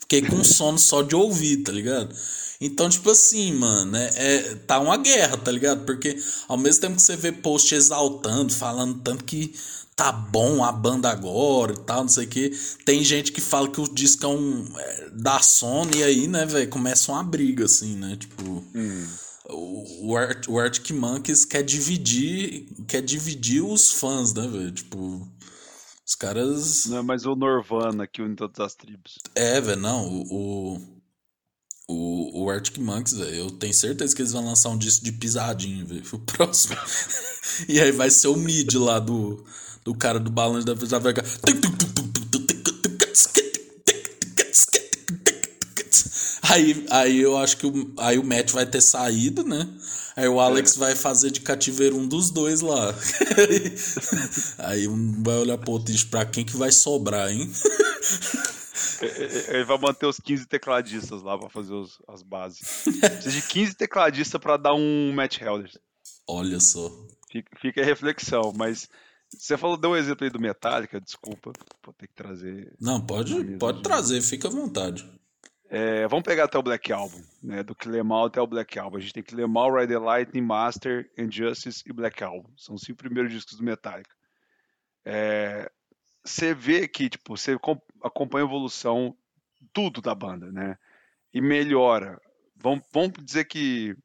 Fiquei 0.00 0.22
com 0.22 0.42
sono 0.44 0.78
só 0.78 1.02
de 1.02 1.14
ouvir, 1.16 1.58
tá 1.58 1.72
ligado? 1.72 2.14
Então, 2.60 2.88
tipo 2.88 3.10
assim, 3.10 3.52
mano, 3.52 3.96
é, 3.96 4.10
é, 4.14 4.54
tá 4.66 4.78
uma 4.78 4.96
guerra, 4.96 5.36
tá 5.36 5.50
ligado? 5.50 5.84
Porque 5.84 6.16
ao 6.48 6.56
mesmo 6.56 6.80
tempo 6.80 6.96
que 6.96 7.02
você 7.02 7.16
vê 7.16 7.30
post 7.32 7.74
exaltando, 7.74 8.52
falando 8.52 9.00
tanto 9.00 9.24
que 9.24 9.54
tá 9.94 10.12
bom 10.12 10.62
a 10.62 10.70
banda 10.70 11.10
agora 11.10 11.72
e 11.72 11.80
tal, 11.80 12.02
não 12.02 12.08
sei 12.08 12.26
o 12.26 12.28
que, 12.28 12.50
tem 12.84 13.02
gente 13.02 13.32
que 13.32 13.40
fala 13.40 13.68
que 13.68 13.80
o 13.80 13.88
disco 13.88 14.24
é 14.24 14.28
um. 14.28 14.66
É, 14.78 15.10
da 15.12 15.40
Sony 15.40 15.98
e 15.98 16.04
aí, 16.04 16.28
né, 16.28 16.44
velho, 16.46 16.68
começa 16.68 17.12
uma 17.12 17.22
briga, 17.22 17.64
assim, 17.64 17.96
né? 17.96 18.16
Tipo. 18.16 18.64
Hum. 18.74 19.06
O, 19.48 20.08
o, 20.08 20.16
Art, 20.16 20.48
o 20.48 20.58
Arctic 20.58 20.90
Monkeys 20.90 21.44
quer 21.44 21.62
dividir, 21.62 22.66
quer 22.88 23.00
dividir 23.00 23.62
os 23.62 23.92
fãs, 23.92 24.34
né, 24.34 24.46
velho? 24.46 24.72
Tipo, 24.72 25.26
os 26.06 26.14
caras. 26.14 26.86
Não 26.86 26.98
é 26.98 27.02
mais 27.02 27.26
o 27.26 27.34
Norvana 27.34 28.06
que 28.06 28.22
une 28.22 28.36
todas 28.36 28.60
as 28.60 28.74
tribos. 28.74 29.18
É, 29.34 29.60
velho, 29.60 29.80
não. 29.80 30.06
O, 30.30 30.80
o, 31.88 32.44
o 32.44 32.50
Arctic 32.50 32.78
Monkeys, 32.78 33.12
velho, 33.12 33.34
eu 33.34 33.50
tenho 33.50 33.74
certeza 33.74 34.14
que 34.14 34.22
eles 34.22 34.32
vão 34.32 34.44
lançar 34.44 34.68
um 34.68 34.78
disco 34.78 35.04
de 35.04 35.12
pisadinho, 35.12 35.84
velho. 35.84 36.04
O 36.12 36.18
próximo. 36.20 36.76
e 37.68 37.80
aí 37.80 37.90
vai 37.90 38.10
ser 38.10 38.28
o 38.28 38.36
mid 38.36 38.72
lá 38.74 39.00
do, 39.00 39.44
do 39.84 39.94
cara 39.94 40.20
do 40.20 40.30
balanço 40.30 40.66
da 40.66 40.98
Vega. 41.00 41.24
Aí, 46.56 46.86
aí 46.90 47.20
eu 47.20 47.36
acho 47.36 47.58
que 47.58 47.66
o, 47.66 47.92
aí 47.98 48.18
o 48.18 48.24
Matt 48.24 48.50
vai 48.50 48.64
ter 48.64 48.80
saído, 48.80 49.44
né? 49.44 49.68
Aí 50.16 50.26
o 50.26 50.40
Alex 50.40 50.76
é. 50.76 50.78
vai 50.78 50.96
fazer 50.96 51.30
de 51.30 51.42
cativeiro 51.42 51.94
um 51.98 52.08
dos 52.08 52.30
dois 52.30 52.62
lá. 52.62 52.94
aí 54.60 54.88
um 54.88 55.22
vai 55.22 55.36
olhar 55.36 55.58
pro 55.58 55.72
outro 55.72 55.90
e 55.90 55.92
diz 55.92 56.04
pra 56.04 56.24
quem 56.24 56.46
que 56.46 56.56
vai 56.56 56.72
sobrar, 56.72 57.30
hein? 57.30 57.52
É, 59.02 59.06
é, 59.06 59.56
ele 59.56 59.64
vai 59.64 59.78
manter 59.78 60.06
os 60.06 60.18
15 60.18 60.46
tecladistas 60.46 61.22
lá 61.22 61.36
pra 61.36 61.50
fazer 61.50 61.74
os, 61.74 61.98
as 62.08 62.22
bases. 62.22 62.84
Precisa 62.84 63.30
de 63.30 63.42
15 63.42 63.74
tecladistas 63.74 64.40
pra 64.40 64.56
dar 64.56 64.72
um 64.72 65.12
Matt 65.12 65.38
Helder. 65.38 65.70
Olha 66.26 66.58
só. 66.58 66.90
Fica, 67.30 67.50
fica 67.60 67.82
a 67.82 67.84
reflexão, 67.84 68.54
mas 68.56 68.88
você 69.28 69.58
falou, 69.58 69.76
deu 69.76 69.90
um 69.90 69.96
exemplo 69.96 70.24
aí 70.24 70.30
do 70.30 70.40
Metallica, 70.40 70.98
desculpa, 70.98 71.52
vou 71.84 71.92
ter 71.92 72.06
que 72.06 72.14
trazer. 72.14 72.72
Não, 72.80 72.98
pode, 73.04 73.58
pode 73.58 73.82
trazer, 73.82 74.22
fica 74.22 74.48
à 74.48 74.50
vontade. 74.50 75.06
É, 75.68 76.06
vamos 76.06 76.24
pegar 76.24 76.44
até 76.44 76.56
o 76.56 76.62
Black 76.62 76.92
Album, 76.92 77.20
né? 77.42 77.62
Do 77.62 77.74
Kilemal 77.74 78.26
até 78.26 78.40
o 78.40 78.46
Black 78.46 78.78
Album. 78.78 78.98
A 78.98 79.00
gente 79.00 79.12
tem 79.12 79.22
Kilemal, 79.22 79.74
Ride 79.74 79.92
the 79.92 79.98
Lightning, 79.98 80.42
Master, 80.42 81.10
Injustice 81.18 81.82
e 81.86 81.92
Black 81.92 82.22
Album. 82.22 82.52
São 82.56 82.76
os 82.76 82.82
cinco 82.82 82.98
primeiros 82.98 83.32
discos 83.32 83.56
do 83.56 83.64
Metallica. 83.64 84.14
É, 85.04 85.70
você 86.24 86.54
vê 86.54 86.86
que, 86.86 87.08
tipo, 87.08 87.36
você 87.36 87.56
acompanha 88.02 88.44
a 88.44 88.48
evolução 88.48 89.16
tudo 89.72 90.00
da 90.00 90.14
banda, 90.14 90.52
né? 90.52 90.78
E 91.34 91.40
melhora. 91.40 92.20
Vamos, 92.54 92.84
vamos 92.92 93.12
dizer 93.24 93.44
que 93.46 93.96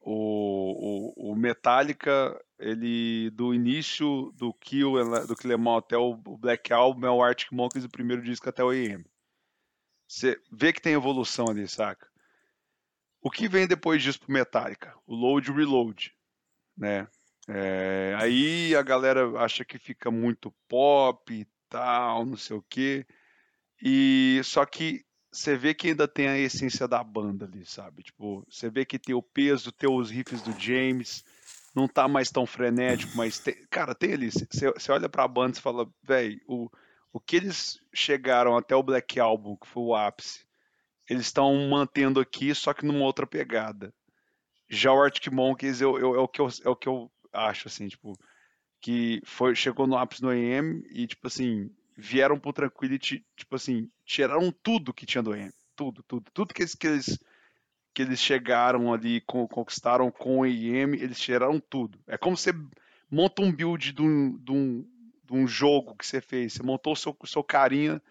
o, 0.00 1.12
o, 1.18 1.32
o 1.32 1.36
Metallica, 1.36 2.38
ele 2.58 3.30
do 3.30 3.52
início 3.52 4.32
do 4.36 4.52
Kill, 4.54 4.92
do 5.26 5.36
Kill 5.36 5.76
até 5.76 5.96
o 5.96 6.16
Black 6.16 6.72
Album 6.72 7.06
é 7.06 7.10
o 7.10 7.22
Arctic 7.22 7.52
Monkeys, 7.52 7.84
o 7.84 7.90
primeiro 7.90 8.22
disco 8.22 8.48
até 8.48 8.64
o 8.64 8.72
EM. 8.72 9.04
Você 10.06 10.40
vê 10.50 10.72
que 10.72 10.80
tem 10.80 10.94
evolução 10.94 11.48
ali, 11.48 11.66
saca? 11.66 12.08
O 13.20 13.30
que 13.30 13.48
vem 13.48 13.66
depois 13.66 14.02
disso 14.02 14.20
pro 14.20 14.32
Metallica? 14.32 14.94
O 15.06 15.14
load 15.14 15.50
reload, 15.50 16.14
né? 16.76 17.08
É, 17.48 18.14
aí 18.18 18.74
a 18.74 18.82
galera 18.82 19.38
acha 19.40 19.64
que 19.64 19.78
fica 19.78 20.10
muito 20.10 20.52
pop 20.68 21.32
e 21.32 21.46
tal, 21.68 22.24
não 22.24 22.36
sei 22.36 22.56
o 22.56 22.64
quê. 22.68 23.06
E 23.82 24.40
só 24.44 24.64
que 24.64 25.04
você 25.30 25.56
vê 25.56 25.74
que 25.74 25.88
ainda 25.88 26.08
tem 26.08 26.28
a 26.28 26.38
essência 26.38 26.88
da 26.88 27.02
banda 27.02 27.44
ali, 27.44 27.64
sabe? 27.66 28.02
Tipo, 28.02 28.44
você 28.48 28.70
vê 28.70 28.84
que 28.84 28.98
tem 28.98 29.14
o 29.14 29.22
peso, 29.22 29.72
tem 29.72 29.90
os 29.90 30.10
riffs 30.10 30.40
do 30.40 30.58
James, 30.58 31.24
não 31.74 31.86
tá 31.86 32.08
mais 32.08 32.30
tão 32.30 32.46
frenético, 32.46 33.16
mas 33.16 33.38
tem, 33.38 33.54
cara, 33.68 33.94
tem 33.94 34.14
ali, 34.14 34.30
você 34.30 34.92
olha 34.92 35.08
pra 35.08 35.28
banda 35.28 35.58
e 35.58 35.60
fala, 35.60 35.86
velho, 36.02 36.40
o 36.46 36.70
o 37.16 37.20
que 37.20 37.36
eles 37.36 37.80
chegaram 37.94 38.58
até 38.58 38.76
o 38.76 38.82
Black 38.82 39.18
Album, 39.18 39.56
que 39.56 39.66
foi 39.66 39.82
o 39.82 39.94
ápice, 39.94 40.44
eles 41.08 41.24
estão 41.24 41.56
mantendo 41.66 42.20
aqui, 42.20 42.54
só 42.54 42.74
que 42.74 42.84
numa 42.84 43.06
outra 43.06 43.26
pegada. 43.26 43.90
Já 44.68 44.92
o 44.92 45.00
Arctic 45.00 45.32
Monkeys 45.32 45.80
eu, 45.80 45.98
eu, 45.98 46.14
é, 46.14 46.18
o 46.18 46.28
que 46.28 46.42
eu, 46.42 46.48
é 46.62 46.68
o 46.68 46.76
que 46.76 46.86
eu 46.86 47.10
acho, 47.32 47.68
assim, 47.68 47.88
tipo, 47.88 48.12
que 48.82 49.22
foi, 49.24 49.54
chegou 49.54 49.86
no 49.86 49.96
ápice 49.96 50.22
no 50.22 50.30
EM 50.30 50.82
e, 50.90 51.06
tipo 51.06 51.26
assim, 51.26 51.70
vieram 51.96 52.38
pro 52.38 52.52
Tranquility, 52.52 53.24
tipo 53.34 53.56
assim, 53.56 53.90
tiraram 54.04 54.52
tudo 54.62 54.92
que 54.92 55.06
tinha 55.06 55.22
do 55.22 55.34
EM. 55.34 55.50
Tudo, 55.74 56.02
tudo. 56.02 56.30
Tudo 56.34 56.52
que 56.52 56.60
eles, 56.60 56.74
que 56.74 56.86
eles, 56.86 57.18
que 57.94 58.02
eles 58.02 58.20
chegaram 58.20 58.92
ali, 58.92 59.22
conquistaram 59.22 60.10
com 60.10 60.40
o 60.40 60.46
EM, 60.46 60.92
eles 60.96 61.18
tiraram 61.18 61.58
tudo. 61.58 61.98
É 62.06 62.18
como 62.18 62.36
você 62.36 62.52
monta 63.10 63.40
um 63.40 63.50
build 63.50 63.94
de 63.94 64.02
um, 64.02 64.36
de 64.36 64.52
um, 64.52 64.86
de 65.26 65.34
um 65.34 65.46
jogo 65.46 65.96
que 65.96 66.06
você 66.06 66.20
fez, 66.20 66.54
você 66.54 66.62
montou 66.62 66.92
o 66.92 66.96
seu, 66.96 67.16
seu 67.24 67.42
carinha 67.42 68.02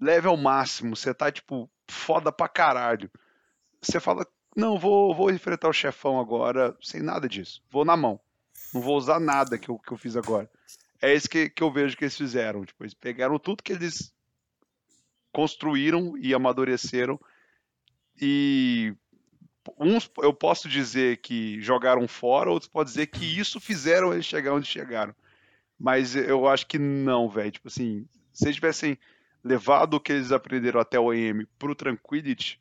level 0.00 0.36
máximo, 0.36 0.96
você 0.96 1.12
tá 1.12 1.30
tipo 1.30 1.70
foda 1.88 2.30
pra 2.32 2.48
caralho. 2.48 3.10
Você 3.82 3.98
fala, 3.98 4.26
não, 4.56 4.78
vou, 4.78 5.14
vou 5.14 5.30
enfrentar 5.30 5.68
o 5.68 5.72
chefão 5.72 6.20
agora 6.20 6.76
sem 6.80 7.02
nada 7.02 7.28
disso, 7.28 7.62
vou 7.70 7.84
na 7.84 7.96
mão, 7.96 8.20
não 8.72 8.80
vou 8.80 8.96
usar 8.96 9.20
nada 9.20 9.58
que 9.58 9.68
eu, 9.68 9.78
que 9.78 9.92
eu 9.92 9.98
fiz 9.98 10.16
agora. 10.16 10.50
É 11.02 11.14
isso 11.14 11.28
que, 11.28 11.48
que 11.48 11.62
eu 11.62 11.72
vejo 11.72 11.96
que 11.96 12.04
eles 12.04 12.16
fizeram. 12.16 12.64
Tipo, 12.64 12.84
eles 12.84 12.92
pegaram 12.92 13.38
tudo 13.38 13.62
que 13.62 13.72
eles 13.72 14.12
construíram 15.32 16.16
e 16.18 16.34
amadureceram 16.34 17.18
e 18.20 18.94
uns 19.78 20.10
eu 20.18 20.34
posso 20.34 20.68
dizer 20.68 21.18
que 21.18 21.60
jogaram 21.60 22.06
fora, 22.06 22.50
outros 22.50 22.70
podem 22.70 22.92
dizer 22.92 23.06
que 23.06 23.24
isso 23.24 23.60
fizeram 23.60 24.12
eles 24.12 24.26
chegar 24.26 24.52
onde 24.52 24.66
chegaram. 24.66 25.14
Mas 25.80 26.14
eu 26.14 26.46
acho 26.46 26.66
que 26.66 26.78
não, 26.78 27.26
velho. 27.26 27.50
Tipo 27.50 27.68
assim, 27.68 28.06
se 28.34 28.44
eles 28.44 28.56
tivessem 28.56 28.98
levado 29.42 29.94
o 29.94 30.00
que 30.00 30.12
eles 30.12 30.30
aprenderam 30.30 30.78
até 30.78 31.00
o 31.00 31.14
EM 31.14 31.46
pro 31.58 31.74
Tranquility, 31.74 32.60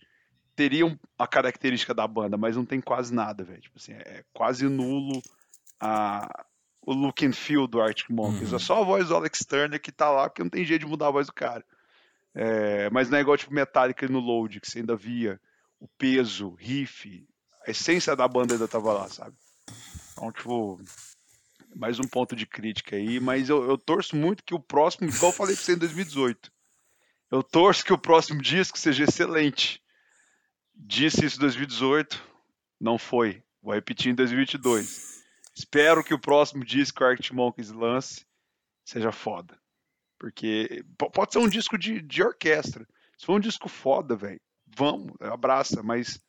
teriam 0.56 0.98
a 1.18 1.28
característica 1.28 1.94
da 1.94 2.08
banda, 2.08 2.38
mas 2.38 2.56
não 2.56 2.64
tem 2.64 2.80
quase 2.80 3.14
nada, 3.14 3.44
velho. 3.44 3.60
Tipo 3.60 3.78
assim, 3.78 3.92
é 3.92 4.24
quase 4.32 4.66
nulo 4.70 5.22
a, 5.82 6.46
o 6.82 6.94
look 6.94 7.26
and 7.26 7.34
feel 7.34 7.68
do 7.68 7.82
Arctic 7.82 8.10
Monkeys. 8.10 8.54
É 8.54 8.60
só 8.60 8.82
a 8.82 8.86
voz 8.86 9.10
do 9.10 9.16
Alex 9.16 9.40
Turner 9.40 9.82
que 9.82 9.92
tá 9.92 10.10
lá, 10.10 10.30
porque 10.30 10.44
não 10.44 10.50
tem 10.50 10.64
jeito 10.64 10.86
de 10.86 10.88
mudar 10.88 11.08
a 11.08 11.12
voz 11.12 11.28
do 11.28 11.34
cara. 11.34 11.66
É, 12.34 12.90
mas 12.90 13.10
não 13.10 13.18
é 13.18 13.22
igual 13.22 13.36
tipo 13.38 13.54
Metallica 13.54 14.08
no 14.08 14.20
Load, 14.20 14.62
que 14.62 14.70
você 14.70 14.80
ainda 14.80 14.96
via 14.96 15.42
o 15.78 15.90
peso, 15.98 16.56
riff, 16.58 17.28
a 17.68 17.72
essência 17.72 18.16
da 18.16 18.28
banda 18.28 18.54
ainda 18.54 18.68
tava 18.68 18.94
lá, 18.94 19.10
sabe? 19.10 19.36
Então, 20.14 20.32
tipo, 20.32 20.80
mais 21.76 22.00
um 22.00 22.04
ponto 22.04 22.36
de 22.36 22.46
crítica 22.46 22.96
aí, 22.96 23.20
mas 23.20 23.50
eu, 23.50 23.64
eu 23.70 23.78
torço 23.78 24.16
muito 24.16 24.44
que 24.44 24.54
o 24.54 24.60
próximo, 24.60 25.08
igual 25.08 25.32
eu 25.32 25.36
falei 25.36 25.56
pra 25.56 25.64
você 25.64 25.74
em 25.74 25.78
2018, 25.78 26.52
eu 27.32 27.44
torço 27.44 27.86
que 27.86 27.94
o 27.94 27.98
próximo 27.98 28.42
disco 28.42 28.78
seja 28.78 29.04
excelente. 29.04 29.82
Disse 30.74 31.26
isso 31.26 31.38
em 31.38 31.42
2018, 31.42 32.22
não 32.80 32.98
foi. 32.98 33.44
Vou 33.62 33.74
repetir 33.74 34.12
em 34.12 34.16
2022. 34.16 35.24
Espero 35.56 36.04
que 36.04 36.14
o 36.14 36.20
próximo 36.20 36.64
disco 36.64 36.98
que 36.98 37.04
o 37.04 37.08
Arctic 37.08 37.32
Monkeys 37.34 37.70
lance 37.72 38.26
seja 38.86 39.12
foda. 39.12 39.60
Porque 40.18 40.84
po- 40.98 41.12
pode 41.12 41.34
ser 41.34 41.40
um 41.40 41.50
disco 41.50 41.78
de, 41.78 42.02
de 42.02 42.24
orquestra. 42.24 42.88
Se 43.18 43.26
for 43.26 43.36
um 43.36 43.40
disco 43.40 43.68
foda, 43.70 44.16
velho, 44.16 44.40
vamos, 44.66 45.12
abraça, 45.20 45.84
mas 45.84 46.20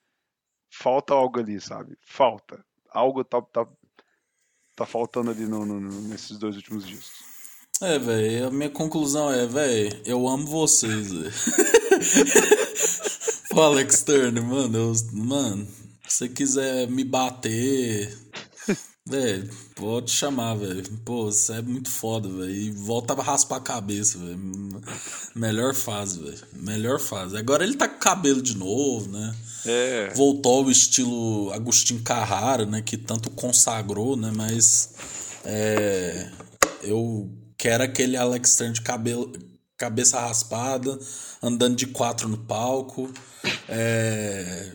falta 0.69 1.15
algo 1.15 1.39
ali, 1.39 1.61
sabe? 1.61 1.97
Falta. 2.03 2.65
Algo 2.91 3.25
tá, 3.25 3.41
tá, 3.41 3.67
tá 4.81 4.87
faltando 4.87 5.31
ali 5.31 5.45
no- 5.47 5.67
no- 5.67 6.01
nesses 6.09 6.39
dois 6.39 6.57
últimos 6.57 6.87
discos. 6.87 7.21
É, 7.83 7.99
velho, 7.99 8.47
a 8.49 8.51
minha 8.51 8.71
conclusão 8.71 9.31
é, 9.33 9.47
velho, 9.47 10.01
eu 10.05 10.27
amo 10.29 10.47
vocês, 10.47 11.13
velho. 11.13 11.33
Pô, 13.51 13.63
Alex 13.63 14.03
Turner, 14.03 14.43
mano, 14.43 14.77
eu, 14.79 14.93
mano, 15.13 15.67
se 16.09 16.17
você 16.17 16.29
quiser 16.29 16.89
me 16.89 17.05
bater, 17.05 18.17
velho, 19.11 19.51
pode 19.75 20.11
chamar, 20.11 20.55
velho. 20.55 20.83
Pô, 21.05 21.25
você 21.25 21.55
é 21.55 21.63
muito 21.63 21.91
foda, 21.91 22.29
velho. 22.29 22.51
E 22.51 22.71
volta 22.71 23.15
a 23.15 23.23
raspar 23.23 23.57
a 23.57 23.61
cabeça, 23.61 24.19
velho. 24.19 24.39
Melhor 25.35 25.75
fase, 25.75 26.21
velho. 26.21 26.39
Melhor 26.55 27.01
fase. 27.01 27.37
Agora 27.37 27.65
ele 27.65 27.77
tá 27.77 27.89
com 27.89 27.99
cabelo 27.99 28.41
de 28.41 28.57
novo, 28.57 29.11
né? 29.11 29.35
É, 29.67 30.13
voltou 30.15 30.65
ao 30.65 30.71
estilo 30.71 31.53
Agostinho 31.53 32.01
Carrara, 32.03 32.65
né, 32.65 32.81
que 32.81 32.97
tanto 32.97 33.29
consagrou, 33.31 34.17
né, 34.17 34.33
mas 34.35 34.95
é, 35.45 36.31
eu 36.83 37.31
quero 37.59 37.85
aquele 37.85 38.17
Alex 38.17 38.57
Turner 38.57 38.73
de 38.73 38.81
cabelo, 38.81 39.31
cabeça 39.77 40.19
raspada, 40.19 40.99
andando 41.43 41.77
de 41.77 41.87
quatro 41.87 42.27
no 42.27 42.39
palco, 42.39 43.13
é, 43.69 44.73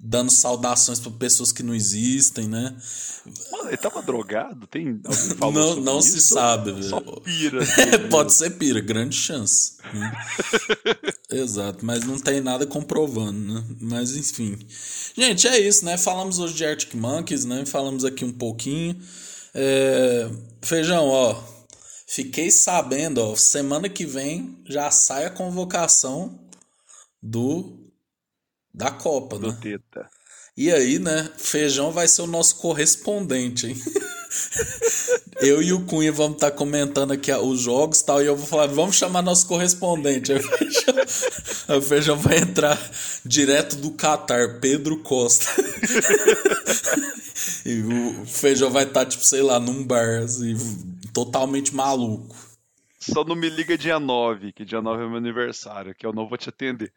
dando 0.00 0.30
saudações 0.30 1.00
para 1.00 1.10
pessoas 1.12 1.50
que 1.50 1.62
não 1.62 1.74
existem, 1.74 2.46
né? 2.46 2.76
Mano, 3.50 3.68
ele 3.68 3.76
tava 3.76 4.00
drogado? 4.00 4.66
Tem 4.68 5.00
Não, 5.52 5.76
não 5.76 6.00
se 6.00 6.18
isso? 6.18 6.34
sabe, 6.34 6.82
Só 6.84 7.00
pira. 7.00 7.60
Pode 8.08 8.32
ser 8.32 8.50
pira, 8.50 8.80
grande 8.80 9.16
chance. 9.16 9.76
né? 9.92 10.12
Exato, 11.30 11.84
mas 11.84 12.04
não 12.04 12.18
tem 12.18 12.40
nada 12.40 12.64
comprovando, 12.66 13.54
né? 13.54 13.64
Mas 13.80 14.16
enfim. 14.16 14.56
Gente, 15.16 15.46
é 15.48 15.58
isso, 15.58 15.84
né? 15.84 15.98
Falamos 15.98 16.38
hoje 16.38 16.54
de 16.54 16.64
Arctic 16.64 16.94
Monkeys, 16.94 17.44
né? 17.44 17.66
Falamos 17.66 18.04
aqui 18.04 18.24
um 18.24 18.32
pouquinho. 18.32 18.98
É, 19.54 20.30
Feijão, 20.62 21.06
ó. 21.06 21.42
Fiquei 22.06 22.50
sabendo, 22.50 23.18
ó. 23.20 23.34
Semana 23.36 23.88
que 23.88 24.06
vem 24.06 24.62
já 24.66 24.90
sai 24.90 25.26
a 25.26 25.30
convocação 25.30 26.38
do. 27.22 27.87
Da 28.78 28.92
Copa, 28.92 29.38
do 29.38 29.48
né? 29.48 29.58
teta. 29.60 30.08
E 30.56 30.72
aí, 30.72 30.98
né? 30.98 31.28
Feijão 31.36 31.90
vai 31.90 32.06
ser 32.08 32.22
o 32.22 32.26
nosso 32.26 32.56
correspondente, 32.56 33.66
hein? 33.66 33.76
Eu 35.40 35.62
e 35.62 35.72
o 35.72 35.84
Cunha 35.84 36.12
vamos 36.12 36.34
estar 36.34 36.50
comentando 36.50 37.12
aqui 37.12 37.32
os 37.32 37.60
jogos 37.60 38.00
e 38.00 38.04
tal, 38.04 38.22
e 38.22 38.26
eu 38.26 38.36
vou 38.36 38.44
falar, 38.44 38.66
vamos 38.66 38.96
chamar 38.96 39.22
nosso 39.22 39.46
correspondente. 39.46 40.32
Aí 40.32 40.38
o 40.42 40.42
Feijão, 40.42 40.94
aí 41.68 41.78
o 41.78 41.82
Feijão 41.82 42.16
vai 42.18 42.38
entrar 42.38 42.90
direto 43.24 43.76
do 43.76 43.92
Catar, 43.92 44.58
Pedro 44.60 44.98
Costa. 44.98 45.46
E 47.64 47.82
o 47.82 48.26
Feijão 48.26 48.70
vai 48.70 48.84
estar, 48.84 49.04
tipo, 49.04 49.24
sei 49.24 49.42
lá, 49.42 49.60
num 49.60 49.84
bar, 49.84 50.22
assim, 50.22 50.56
totalmente 51.12 51.74
maluco. 51.74 52.34
Só 53.12 53.24
não 53.24 53.34
me 53.36 53.48
liga 53.48 53.76
dia 53.78 53.98
9, 53.98 54.52
que 54.52 54.64
dia 54.64 54.80
9 54.82 55.02
é 55.04 55.06
meu 55.08 55.16
aniversário, 55.16 55.94
que 55.94 56.04
eu 56.06 56.12
não 56.12 56.28
vou 56.28 56.36
te 56.38 56.48
atender. 56.48 56.92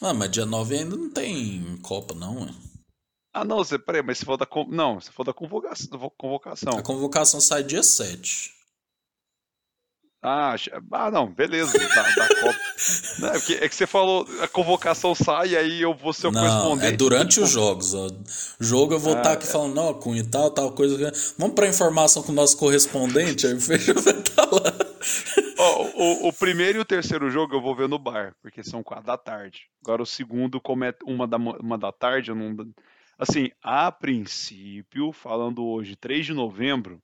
Ah, 0.00 0.12
mas 0.14 0.30
dia 0.30 0.46
9 0.46 0.76
ainda 0.76 0.96
não 0.96 1.10
tem 1.10 1.78
Copa, 1.82 2.14
não, 2.14 2.42
ué. 2.42 2.48
Ah, 3.34 3.44
não, 3.44 3.58
você, 3.58 3.78
peraí, 3.78 4.02
mas 4.02 4.18
se 4.18 4.24
for 4.26 4.36
da, 4.36 4.46
não, 4.68 5.00
se 5.00 5.10
for 5.10 5.24
da 5.24 5.32
convocação. 5.32 6.78
A 6.78 6.82
convocação 6.82 7.40
sai 7.40 7.62
dia 7.62 7.82
7. 7.82 8.52
Ah, 10.24 10.54
ah, 10.92 11.10
não, 11.10 11.32
beleza, 11.32 11.76
da, 11.76 12.02
da 12.14 12.28
Copa. 12.28 12.58
Não, 13.18 13.28
é, 13.28 13.32
porque- 13.32 13.54
é 13.54 13.68
que 13.68 13.74
você 13.74 13.88
falou, 13.88 14.24
a 14.40 14.46
convocação 14.46 15.16
sai, 15.16 15.56
aí 15.56 15.82
eu 15.82 15.92
vou 15.96 16.12
ser 16.12 16.28
o 16.28 16.30
Não, 16.30 16.40
correspondente. 16.40 16.94
é 16.94 16.96
durante 16.96 17.40
os 17.40 17.50
jogos. 17.50 17.92
Ó. 17.92 18.08
Jogo 18.60 18.94
eu 18.94 19.00
vou 19.00 19.14
Ah, 19.14 19.18
estar 19.18 19.32
aqui 19.32 19.46
falando, 19.48 19.74
não, 19.74 19.92
Cunha 19.94 20.20
e 20.20 20.26
tal, 20.26 20.48
tal 20.52 20.70
coisa. 20.72 21.12
Vamos 21.36 21.56
pra 21.56 21.66
informação 21.66 22.22
com 22.22 22.30
o 22.30 22.34
nosso 22.34 22.56
correspondente, 22.56 23.48
aí 23.48 23.54
o 23.54 23.60
Feijão 23.60 23.94
vai 24.00 24.16
estar 24.16 24.44
lá. 24.46 24.91
O, 26.02 26.28
o 26.28 26.32
primeiro 26.32 26.78
e 26.78 26.80
o 26.80 26.84
terceiro 26.84 27.30
jogo 27.30 27.54
eu 27.54 27.60
vou 27.60 27.74
ver 27.76 27.88
no 27.88 27.98
bar, 27.98 28.34
porque 28.42 28.62
são 28.64 28.82
quatro 28.82 29.06
da 29.06 29.16
tarde. 29.16 29.62
Agora 29.84 30.02
o 30.02 30.06
segundo, 30.06 30.60
como 30.60 30.84
é 30.84 30.94
uma 31.04 31.26
da, 31.26 31.38
ma- 31.38 31.56
uma 31.60 31.78
da 31.78 31.92
tarde, 31.92 32.30
eu 32.30 32.34
não. 32.34 32.54
Assim, 33.18 33.50
a 33.62 33.90
princípio, 33.92 35.12
falando 35.12 35.64
hoje, 35.64 35.94
3 35.96 36.26
de 36.26 36.32
novembro, 36.34 37.00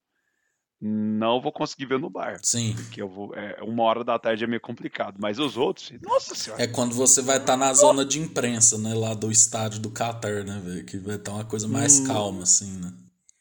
não 0.81 1.41
vou 1.41 1.51
conseguir 1.53 1.87
ver 1.87 1.99
no 1.99 2.09
bar. 2.11 2.39
Sim. 2.43 2.75
Porque 2.75 3.03
eu 3.03 3.09
vou. 3.09 3.35
É, 3.35 3.59
uma 3.62 3.83
hora 3.83 4.05
da 4.05 4.19
tarde 4.19 4.45
é 4.45 4.47
meio 4.47 4.61
complicado. 4.61 5.16
Mas 5.19 5.39
os 5.39 5.57
outros, 5.57 5.93
nossa 6.03 6.35
senhora. 6.35 6.62
É 6.62 6.66
quando 6.66 6.95
você 6.95 7.20
vai 7.20 7.37
estar 7.39 7.57
na 7.57 7.73
zona 7.75 8.05
de 8.05 8.20
imprensa, 8.20 8.79
né? 8.79 8.95
Lá 8.95 9.15
do 9.15 9.31
estádio 9.31 9.81
do 9.81 9.91
Qatar, 9.91 10.45
né, 10.45 10.61
velho? 10.65 10.85
Que 10.85 10.99
vai 10.99 11.16
estar 11.16 11.33
uma 11.33 11.45
coisa 11.45 11.66
mais 11.69 12.01
calma, 12.01 12.43
assim, 12.45 12.79
né? 12.81 12.93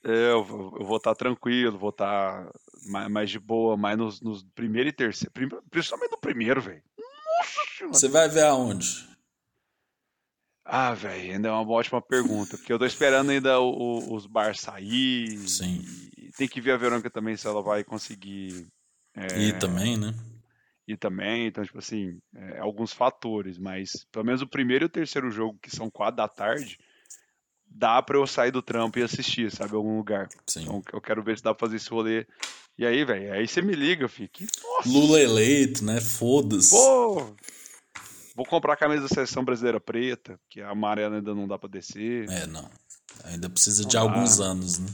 É, 0.03 0.31
eu, 0.31 0.43
vou- 0.43 0.77
eu 0.79 0.85
vou 0.85 0.97
estar 0.97 1.13
tranquilo, 1.15 1.77
vou 1.77 1.89
estar 1.89 2.49
mais, 2.87 3.09
mais 3.09 3.29
de 3.29 3.39
boa, 3.39 3.75
mais 3.77 3.97
nos, 3.97 4.21
nos 4.21 4.43
primeiro 4.55 4.89
e 4.89 4.93
terceiro. 4.93 5.31
prim- 5.31 5.49
Principalmente 5.69 6.11
no 6.11 6.17
primeiro, 6.19 6.61
velho. 6.61 6.83
Nossa 6.97 7.61
senhora. 7.77 7.93
Você 7.93 8.07
vai 8.07 8.27
ver 8.29 8.43
aonde? 8.43 9.07
Ah, 10.65 10.93
velho, 10.93 11.33
ainda 11.33 11.47
é 11.47 11.51
uma 11.51 11.71
ótima 11.71 12.01
pergunta, 12.01 12.57
porque 12.57 12.73
eu 12.73 12.79
tô 12.79 12.85
esperando 12.85 13.29
ainda 13.29 13.59
o- 13.59 13.71
o- 13.71 14.13
os 14.15 14.25
bars 14.25 14.59
sair. 14.59 15.37
Sim. 15.47 15.81
e 16.17 16.29
tem 16.31 16.47
que 16.47 16.59
ver 16.59 16.71
a 16.73 16.77
Verônica 16.77 17.09
também 17.09 17.37
se 17.37 17.47
ela 17.47 17.61
vai 17.63 17.83
conseguir 17.83 18.67
é, 19.15 19.39
E 19.39 19.53
também, 19.59 19.97
né? 19.97 20.13
ir 20.87 20.97
também. 20.97 21.47
Então, 21.47 21.63
tipo 21.63 21.79
assim, 21.79 22.19
é, 22.35 22.59
alguns 22.59 22.91
fatores, 22.93 23.57
mas 23.57 24.05
pelo 24.11 24.25
menos 24.25 24.41
o 24.41 24.47
primeiro 24.47 24.85
e 24.85 24.87
o 24.87 24.89
terceiro 24.89 25.31
jogo, 25.31 25.57
que 25.61 25.73
são 25.75 25.89
quatro 25.89 26.17
da 26.17 26.27
tarde, 26.27 26.77
dá 27.69 28.01
pra 28.01 28.17
eu 28.17 28.25
sair 28.27 28.51
do 28.51 28.61
trampo 28.61 28.99
e 28.99 29.03
assistir, 29.03 29.51
sabe, 29.51 29.75
algum 29.75 29.97
lugar. 29.97 30.27
Sim. 30.47 30.63
Então, 30.63 30.83
eu 30.93 31.01
quero 31.01 31.23
ver 31.23 31.37
se 31.37 31.43
dá 31.43 31.53
pra 31.53 31.67
fazer 31.67 31.77
esse 31.77 31.89
rolê. 31.89 32.25
E 32.77 32.85
aí, 32.85 33.03
velho, 33.03 33.33
aí 33.33 33.47
você 33.47 33.61
me 33.61 33.73
liga, 33.73 34.07
filho. 34.07 34.29
Que, 34.31 34.45
nossa, 34.63 34.89
Lula 34.89 35.19
eleito, 35.19 35.83
né? 35.83 35.99
Foda-se. 35.99 36.69
pô! 36.69 37.35
Vou 38.35 38.45
comprar 38.45 38.73
a 38.73 38.77
camisa 38.77 39.01
da 39.01 39.07
seleção 39.07 39.43
brasileira 39.43 39.79
preta, 39.79 40.39
que 40.47 40.61
a 40.61 40.69
amarela 40.69 41.15
ainda 41.15 41.33
não 41.33 41.47
dá 41.47 41.57
pra 41.57 41.67
descer. 41.67 42.29
É, 42.29 42.45
não. 42.45 42.69
Ainda 43.23 43.49
precisa 43.49 43.83
de 43.83 43.95
Não 43.95 44.05
dá. 44.05 44.11
alguns 44.11 44.39
anos, 44.39 44.77
né? 44.77 44.87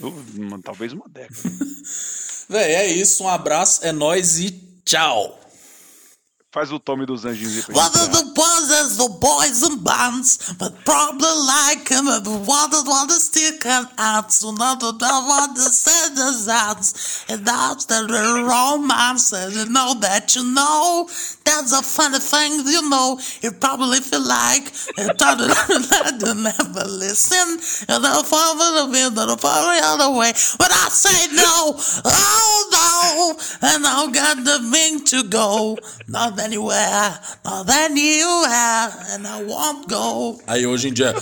Uh, 0.00 0.62
talvez 0.62 0.92
uma 0.92 1.08
década. 1.08 1.40
Véi, 2.48 2.72
é 2.74 2.86
isso. 2.86 3.24
Um 3.24 3.28
abraço, 3.28 3.84
é 3.84 3.90
nóis 3.90 4.38
e 4.38 4.52
tchau. 4.84 5.40
Faz 6.52 6.70
o 6.72 6.78
Tommy 6.78 7.04
dos 7.04 7.24
Anjinhos 7.24 7.56
aí 7.56 7.62
pra 7.64 7.74
gente 7.74 8.32
as 8.70 8.98
the 8.98 9.08
boys 9.20 9.62
and 9.62 9.84
bands, 9.84 10.54
but 10.58 10.72
probably 10.84 11.28
like 11.46 11.88
him 11.88 12.08
and 12.08 12.26
what 12.46 12.70
the 12.70 12.82
what 12.86 13.08
the 13.08 13.14
stick 13.14 13.64
and 13.66 13.86
ants, 13.98 14.36
so 14.36 14.50
not 14.52 14.82
what 14.82 15.54
the 15.54 15.60
sentence 15.60 16.48
ants, 16.48 17.24
and 17.28 17.44
that's 17.44 17.84
the 17.86 18.06
romance, 18.08 19.32
and 19.32 19.54
you 19.54 19.66
know 19.66 19.94
that 20.00 20.34
you 20.34 20.44
know, 20.54 21.08
that's 21.44 21.72
a 21.72 21.82
funny 21.82 22.18
thing, 22.18 22.66
you 22.66 22.88
know, 22.88 23.20
you 23.42 23.52
probably 23.52 24.00
feel 24.00 24.26
like, 24.26 24.64
you 24.96 25.06
that 25.06 25.38
you 26.24 26.34
never 26.34 26.88
listen, 26.88 27.58
and 27.88 28.04
the 28.04 28.24
father 28.24 28.84
the 28.84 28.90
wind, 28.90 29.16
the 29.16 29.36
far 29.36 29.74
the 29.74 29.80
other 29.84 30.18
way, 30.18 30.32
but 30.58 30.70
I 30.70 30.88
say 30.90 31.34
no, 31.34 31.74
oh 32.04 32.58
no, 32.72 33.68
and 33.68 33.86
I've 33.86 34.12
got 34.12 34.44
the 34.44 34.58
thing 34.70 35.04
to 35.04 35.28
go, 35.28 35.76
not 36.06 36.38
anywhere, 36.40 37.18
not 37.44 37.68
anywhere, 37.68 38.57
and 38.58 39.26
I 39.26 39.44
won't 39.44 39.88
go. 39.88 40.40
Aí 40.46 40.66
hoje 40.66 40.88
em 40.88 40.92
dia, 40.92 41.14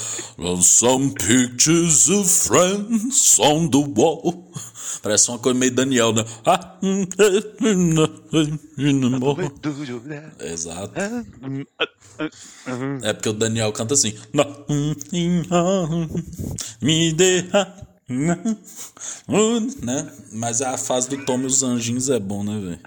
some 0.62 1.12
pictures 1.14 2.08
of 2.08 2.28
friends 2.28 3.38
on 3.38 3.68
the 3.68 3.84
wall. 3.96 4.50
Parece 5.02 5.28
uma 5.28 5.38
coisa 5.38 5.58
meio 5.58 5.72
Daniel, 5.72 6.12
né? 6.12 6.24
Exato. 10.40 10.92
É 13.02 13.12
porque 13.12 13.28
o 13.28 13.32
Daniel 13.32 13.72
canta 13.72 13.94
assim. 13.94 14.14
Me 16.80 17.14
né? 19.82 20.12
Mas 20.32 20.62
a 20.62 20.78
fase 20.78 21.08
do 21.08 21.24
Tom 21.24 21.40
e 21.40 21.46
os 21.46 21.62
anjinhos 21.62 22.08
é 22.08 22.18
bom, 22.18 22.42
né, 22.42 22.58
velho? 22.58 22.80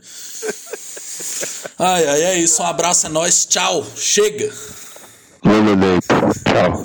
Ai, 1.77 2.07
ai, 2.07 2.21
é 2.23 2.37
isso. 2.37 2.61
Um 2.61 2.65
abraço, 2.65 3.07
é 3.07 3.09
nóis. 3.09 3.45
Tchau. 3.45 3.85
Chega. 3.95 4.51
Mano, 5.43 5.75
Neito. 5.75 6.07
Tchau. 6.45 6.83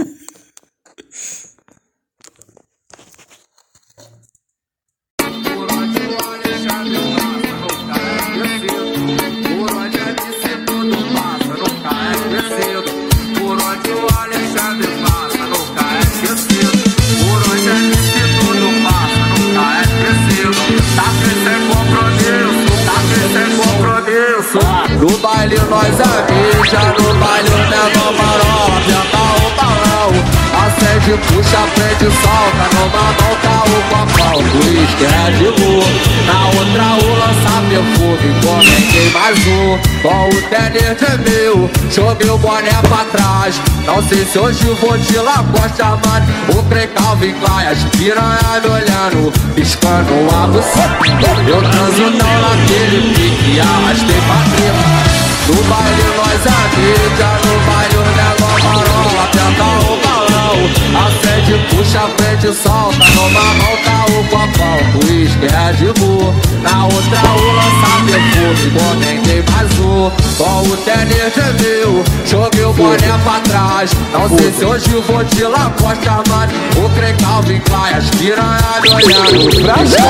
Mídia, 26.74 26.94
no 26.98 27.14
baile 27.14 27.48
o 27.48 27.58
menor 27.58 28.12
marola, 28.12 28.80
tenta 28.86 29.18
o 29.18 29.50
balão. 29.56 30.44
Acende, 30.54 31.18
puxa, 31.26 31.58
prende, 31.74 32.10
solta 32.22 32.64
Numa 32.74 33.02
mão 33.02 33.36
tá 33.42 33.62
o 33.64 33.82
copão. 33.90 34.38
Uísque 34.38 35.04
é 35.04 35.30
de 35.32 35.60
boa 35.60 35.84
Na 36.26 36.46
outra 36.46 37.04
o 37.04 37.18
lança 37.18 37.54
perfume 37.68 38.34
Comentei 38.40 39.10
mais 39.10 39.38
um. 39.46 39.78
Com 40.00 40.28
o 40.28 40.42
tênis 40.42 40.96
de 40.96 41.30
mil 41.30 41.70
Joguei 41.90 42.30
o 42.30 42.38
boné 42.38 42.70
pra 42.88 43.04
trás. 43.10 43.60
Não 43.84 44.02
sei 44.02 44.24
se 44.24 44.38
hoje 44.38 44.64
vou 44.80 44.96
de 44.96 45.18
lagosta 45.18 45.84
Mano, 45.84 46.26
o 46.56 46.62
Grey 46.62 46.86
Calvin 46.86 47.34
Klein 47.34 47.66
As 47.66 47.84
piranha 47.96 48.60
me 48.62 48.68
olhando 48.68 49.32
Piscando 49.54 50.14
a 50.34 50.46
buceta. 50.46 51.04
Eu 51.48 51.60
transo 51.62 52.02
não 52.02 52.40
naquele 52.40 53.14
pique 53.14 53.60
Arrastei 53.60 54.20
pra 54.26 54.56
trima 54.56 55.13
no 55.48 55.62
baile 55.64 56.04
nós 56.16 56.46
é 56.46 56.58
mídia, 56.76 57.30
no 57.44 57.54
baile 57.66 57.96
o 57.96 58.04
negócio 58.16 58.68
marola, 58.68 59.24
aperta 59.24 59.64
o 59.64 59.96
balão 60.02 61.23
Acende, 61.34 61.58
puxa, 61.68 62.08
prende, 62.16 62.54
solta, 62.54 63.04
numa 63.16 63.40
tá 63.82 64.06
o 64.08 64.24
copão. 64.28 64.78
Whisky, 65.02 65.48
Red 65.48 65.92
Bull, 65.98 66.32
na 66.62 66.84
outra 66.84 67.20
o 67.36 67.52
lança 67.56 67.94
perfume 68.06 68.70
Comentei 68.78 69.44
mais 69.50 69.70
um, 69.80 70.10
com 70.38 70.62
o 70.62 70.76
tênis 70.78 71.34
de 71.34 71.62
mil 71.62 72.04
Joguei 72.24 72.64
o 72.64 72.72
boné 72.72 73.18
pra 73.24 73.40
trás, 73.40 73.90
não 74.12 74.28
sei 74.28 74.52
se 74.52 74.64
hoje 74.64 74.88
vou 75.06 75.24
de 75.24 75.42
Lacoste 75.44 76.08
Armani 76.08 76.52
O 76.76 76.88
Grey 76.90 77.14
Calvin 77.14 77.60
Klein, 77.60 77.94
as 77.94 78.08
piranha 78.10 78.80
me 78.82 78.90
olhando 78.90 79.50
Piscando, 79.50 80.04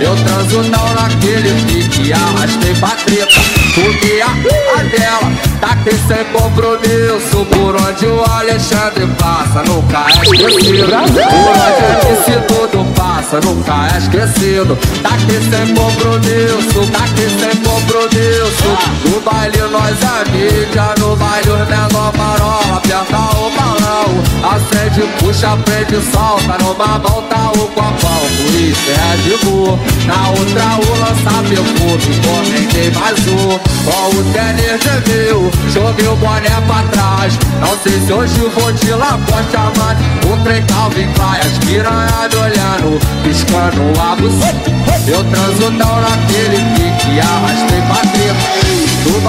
eu 0.00 0.16
transo 0.24 0.62
não 0.70 0.94
naquele 0.94 1.54
pique 1.66 2.12
Arrastei 2.12 2.74
pra 2.74 2.90
treta 2.90 3.68
porque 3.74 4.20
a, 4.20 4.30
a 4.78 4.82
dela 4.82 5.32
tá 5.60 5.68
aqui 5.68 5.94
sem 6.08 6.24
compromisso 6.32 7.46
Por 7.46 7.76
onde 7.76 8.06
o 8.06 8.24
Alexandre 8.24 9.06
passa 9.18 9.62
Nunca 9.68 10.06
é 10.06 10.10
esquecido. 10.10 10.84
Onde 10.96 11.18
é 11.20 12.00
que 12.00 12.24
se 12.24 12.38
tudo 12.48 12.84
passa 12.94 13.38
Nunca 13.44 13.88
é 13.94 13.98
esquecido. 13.98 14.76
Tá 15.02 15.10
aqui 15.10 15.38
sem 15.50 15.74
compromisso 15.74 16.90
Tá 16.90 17.04
aqui 17.04 17.28
sem 17.38 17.54
compromisso 17.62 18.70
No 19.04 19.20
baile 19.20 19.60
nós 19.70 19.96
é 20.02 20.30
mídia 20.30 20.94
No 20.98 21.14
baile 21.16 21.50
os 21.50 21.68
menor 21.68 22.16
marola 22.16 22.76
Aperta 22.76 23.18
o 23.36 23.50
balão 23.50 23.88
Acende, 24.50 25.02
puxa, 25.18 25.56
prende, 25.64 26.00
solta. 26.10 26.56
Numa 26.62 26.98
mão 26.98 27.22
tá 27.28 27.50
o 27.52 27.68
copão 27.68 28.22
Por 28.36 28.54
isso 28.60 28.90
é 28.90 29.16
de 29.22 29.44
boa. 29.44 29.78
Na 30.06 30.30
outra 30.30 30.78
o 30.78 30.98
lança 31.00 31.42
perfume 31.48 32.20
Comentei 32.24 32.90
mais 32.92 33.18
um. 33.26 33.58
Com 33.84 34.16
o 34.16 34.32
tênis 34.32 34.80
de 34.80 35.12
mil 35.12 35.50
Joguei 35.70 36.08
o 36.08 36.16
boné 36.16 36.60
pra 36.66 36.82
trás. 36.90 37.38
Não 37.60 37.76
sei 37.82 38.00
se 38.00 38.12
hoje 38.12 38.40
vou 38.54 38.72
de 38.72 38.92
lagosta, 38.92 39.57
mano 39.76 40.00
O 40.32 40.36
trem 40.44 40.62
Calvin 40.66 41.08
Klein 41.12 41.40
As 41.40 41.58
piranha 41.64 42.28
me 42.30 42.36
olhando 42.36 42.98
Piscando 43.22 44.00
a 44.00 44.16
buceta 44.16 44.70
Eu 45.06 45.24
transo 45.24 45.70
tão 45.78 46.00
naquele 46.00 46.58
pique 46.74 47.20
Arrastei 47.20 47.82
pra 47.82 48.00
treta 48.12 48.28
no 48.28 48.37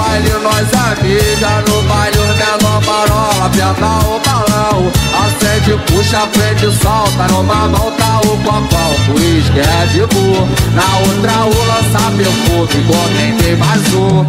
baile 0.00 0.30
nós 0.42 0.68
é 0.72 1.02
mídia, 1.02 1.62
no 1.68 1.82
baile 1.82 2.18
os 2.18 2.36
menor 2.36 2.80
marola 2.86 3.46
Aperta 3.46 4.06
o 4.06 4.20
balão, 4.24 4.92
acende, 5.22 5.78
puxa, 5.86 6.26
prende, 6.28 6.70
solta 6.78 7.24
Numa 7.30 7.68
mão 7.68 7.92
tá 7.92 8.20
o 8.24 8.38
copão, 8.38 9.14
uísque 9.14 9.60
é 9.60 9.86
de 9.92 10.06
Bull 10.06 10.48
Na 10.74 10.88
outra 11.04 11.44
o 11.44 11.66
lança 11.68 12.10
perfume, 12.16 12.84
comentei 12.84 13.56
mais 13.56 13.94
um 13.94 14.24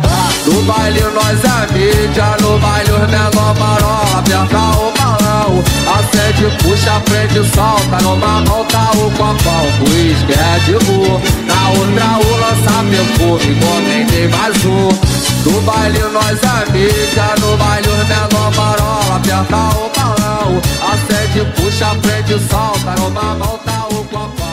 No 0.45 0.61
baile 0.63 1.01
nós 1.13 1.39
é 1.43 1.73
mídia, 1.73 2.35
no 2.41 2.59
baile 2.59 2.91
os 2.91 3.09
menor 3.09 3.55
marola 3.57 4.19
Aperta 4.19 4.57
o 4.77 4.91
balão, 4.97 5.63
acende, 5.95 6.57
puxa, 6.63 6.99
prende, 7.05 7.43
solta 7.55 8.03
Numa 8.03 8.41
mão 8.41 8.65
tá 8.65 8.91
o 8.95 9.09
copão, 9.11 9.65
uísque 9.87 10.33
é 10.33 10.59
de 10.65 10.85
Bull 10.85 11.40
Outra 11.69 12.17
o 12.17 12.37
lança 12.37 12.83
perfume, 12.89 13.59
comentei 13.59 14.27
mais 14.27 14.65
um 14.65 15.21
no 15.43 15.61
baile 15.61 15.99
nós 15.99 16.39
mídia, 16.71 17.35
no 17.39 17.57
baile 17.57 17.87
os 17.87 18.07
menor 18.07 18.55
marola 18.55 19.15
Aperta 19.15 19.57
o 19.75 19.89
balão, 19.89 20.61
acende, 20.91 21.45
puxa, 21.55 21.95
prende, 21.95 22.39
solta 22.47 23.01
Numa 23.01 23.35
tá 23.65 23.87
o 23.89 24.03
copão 24.05 24.50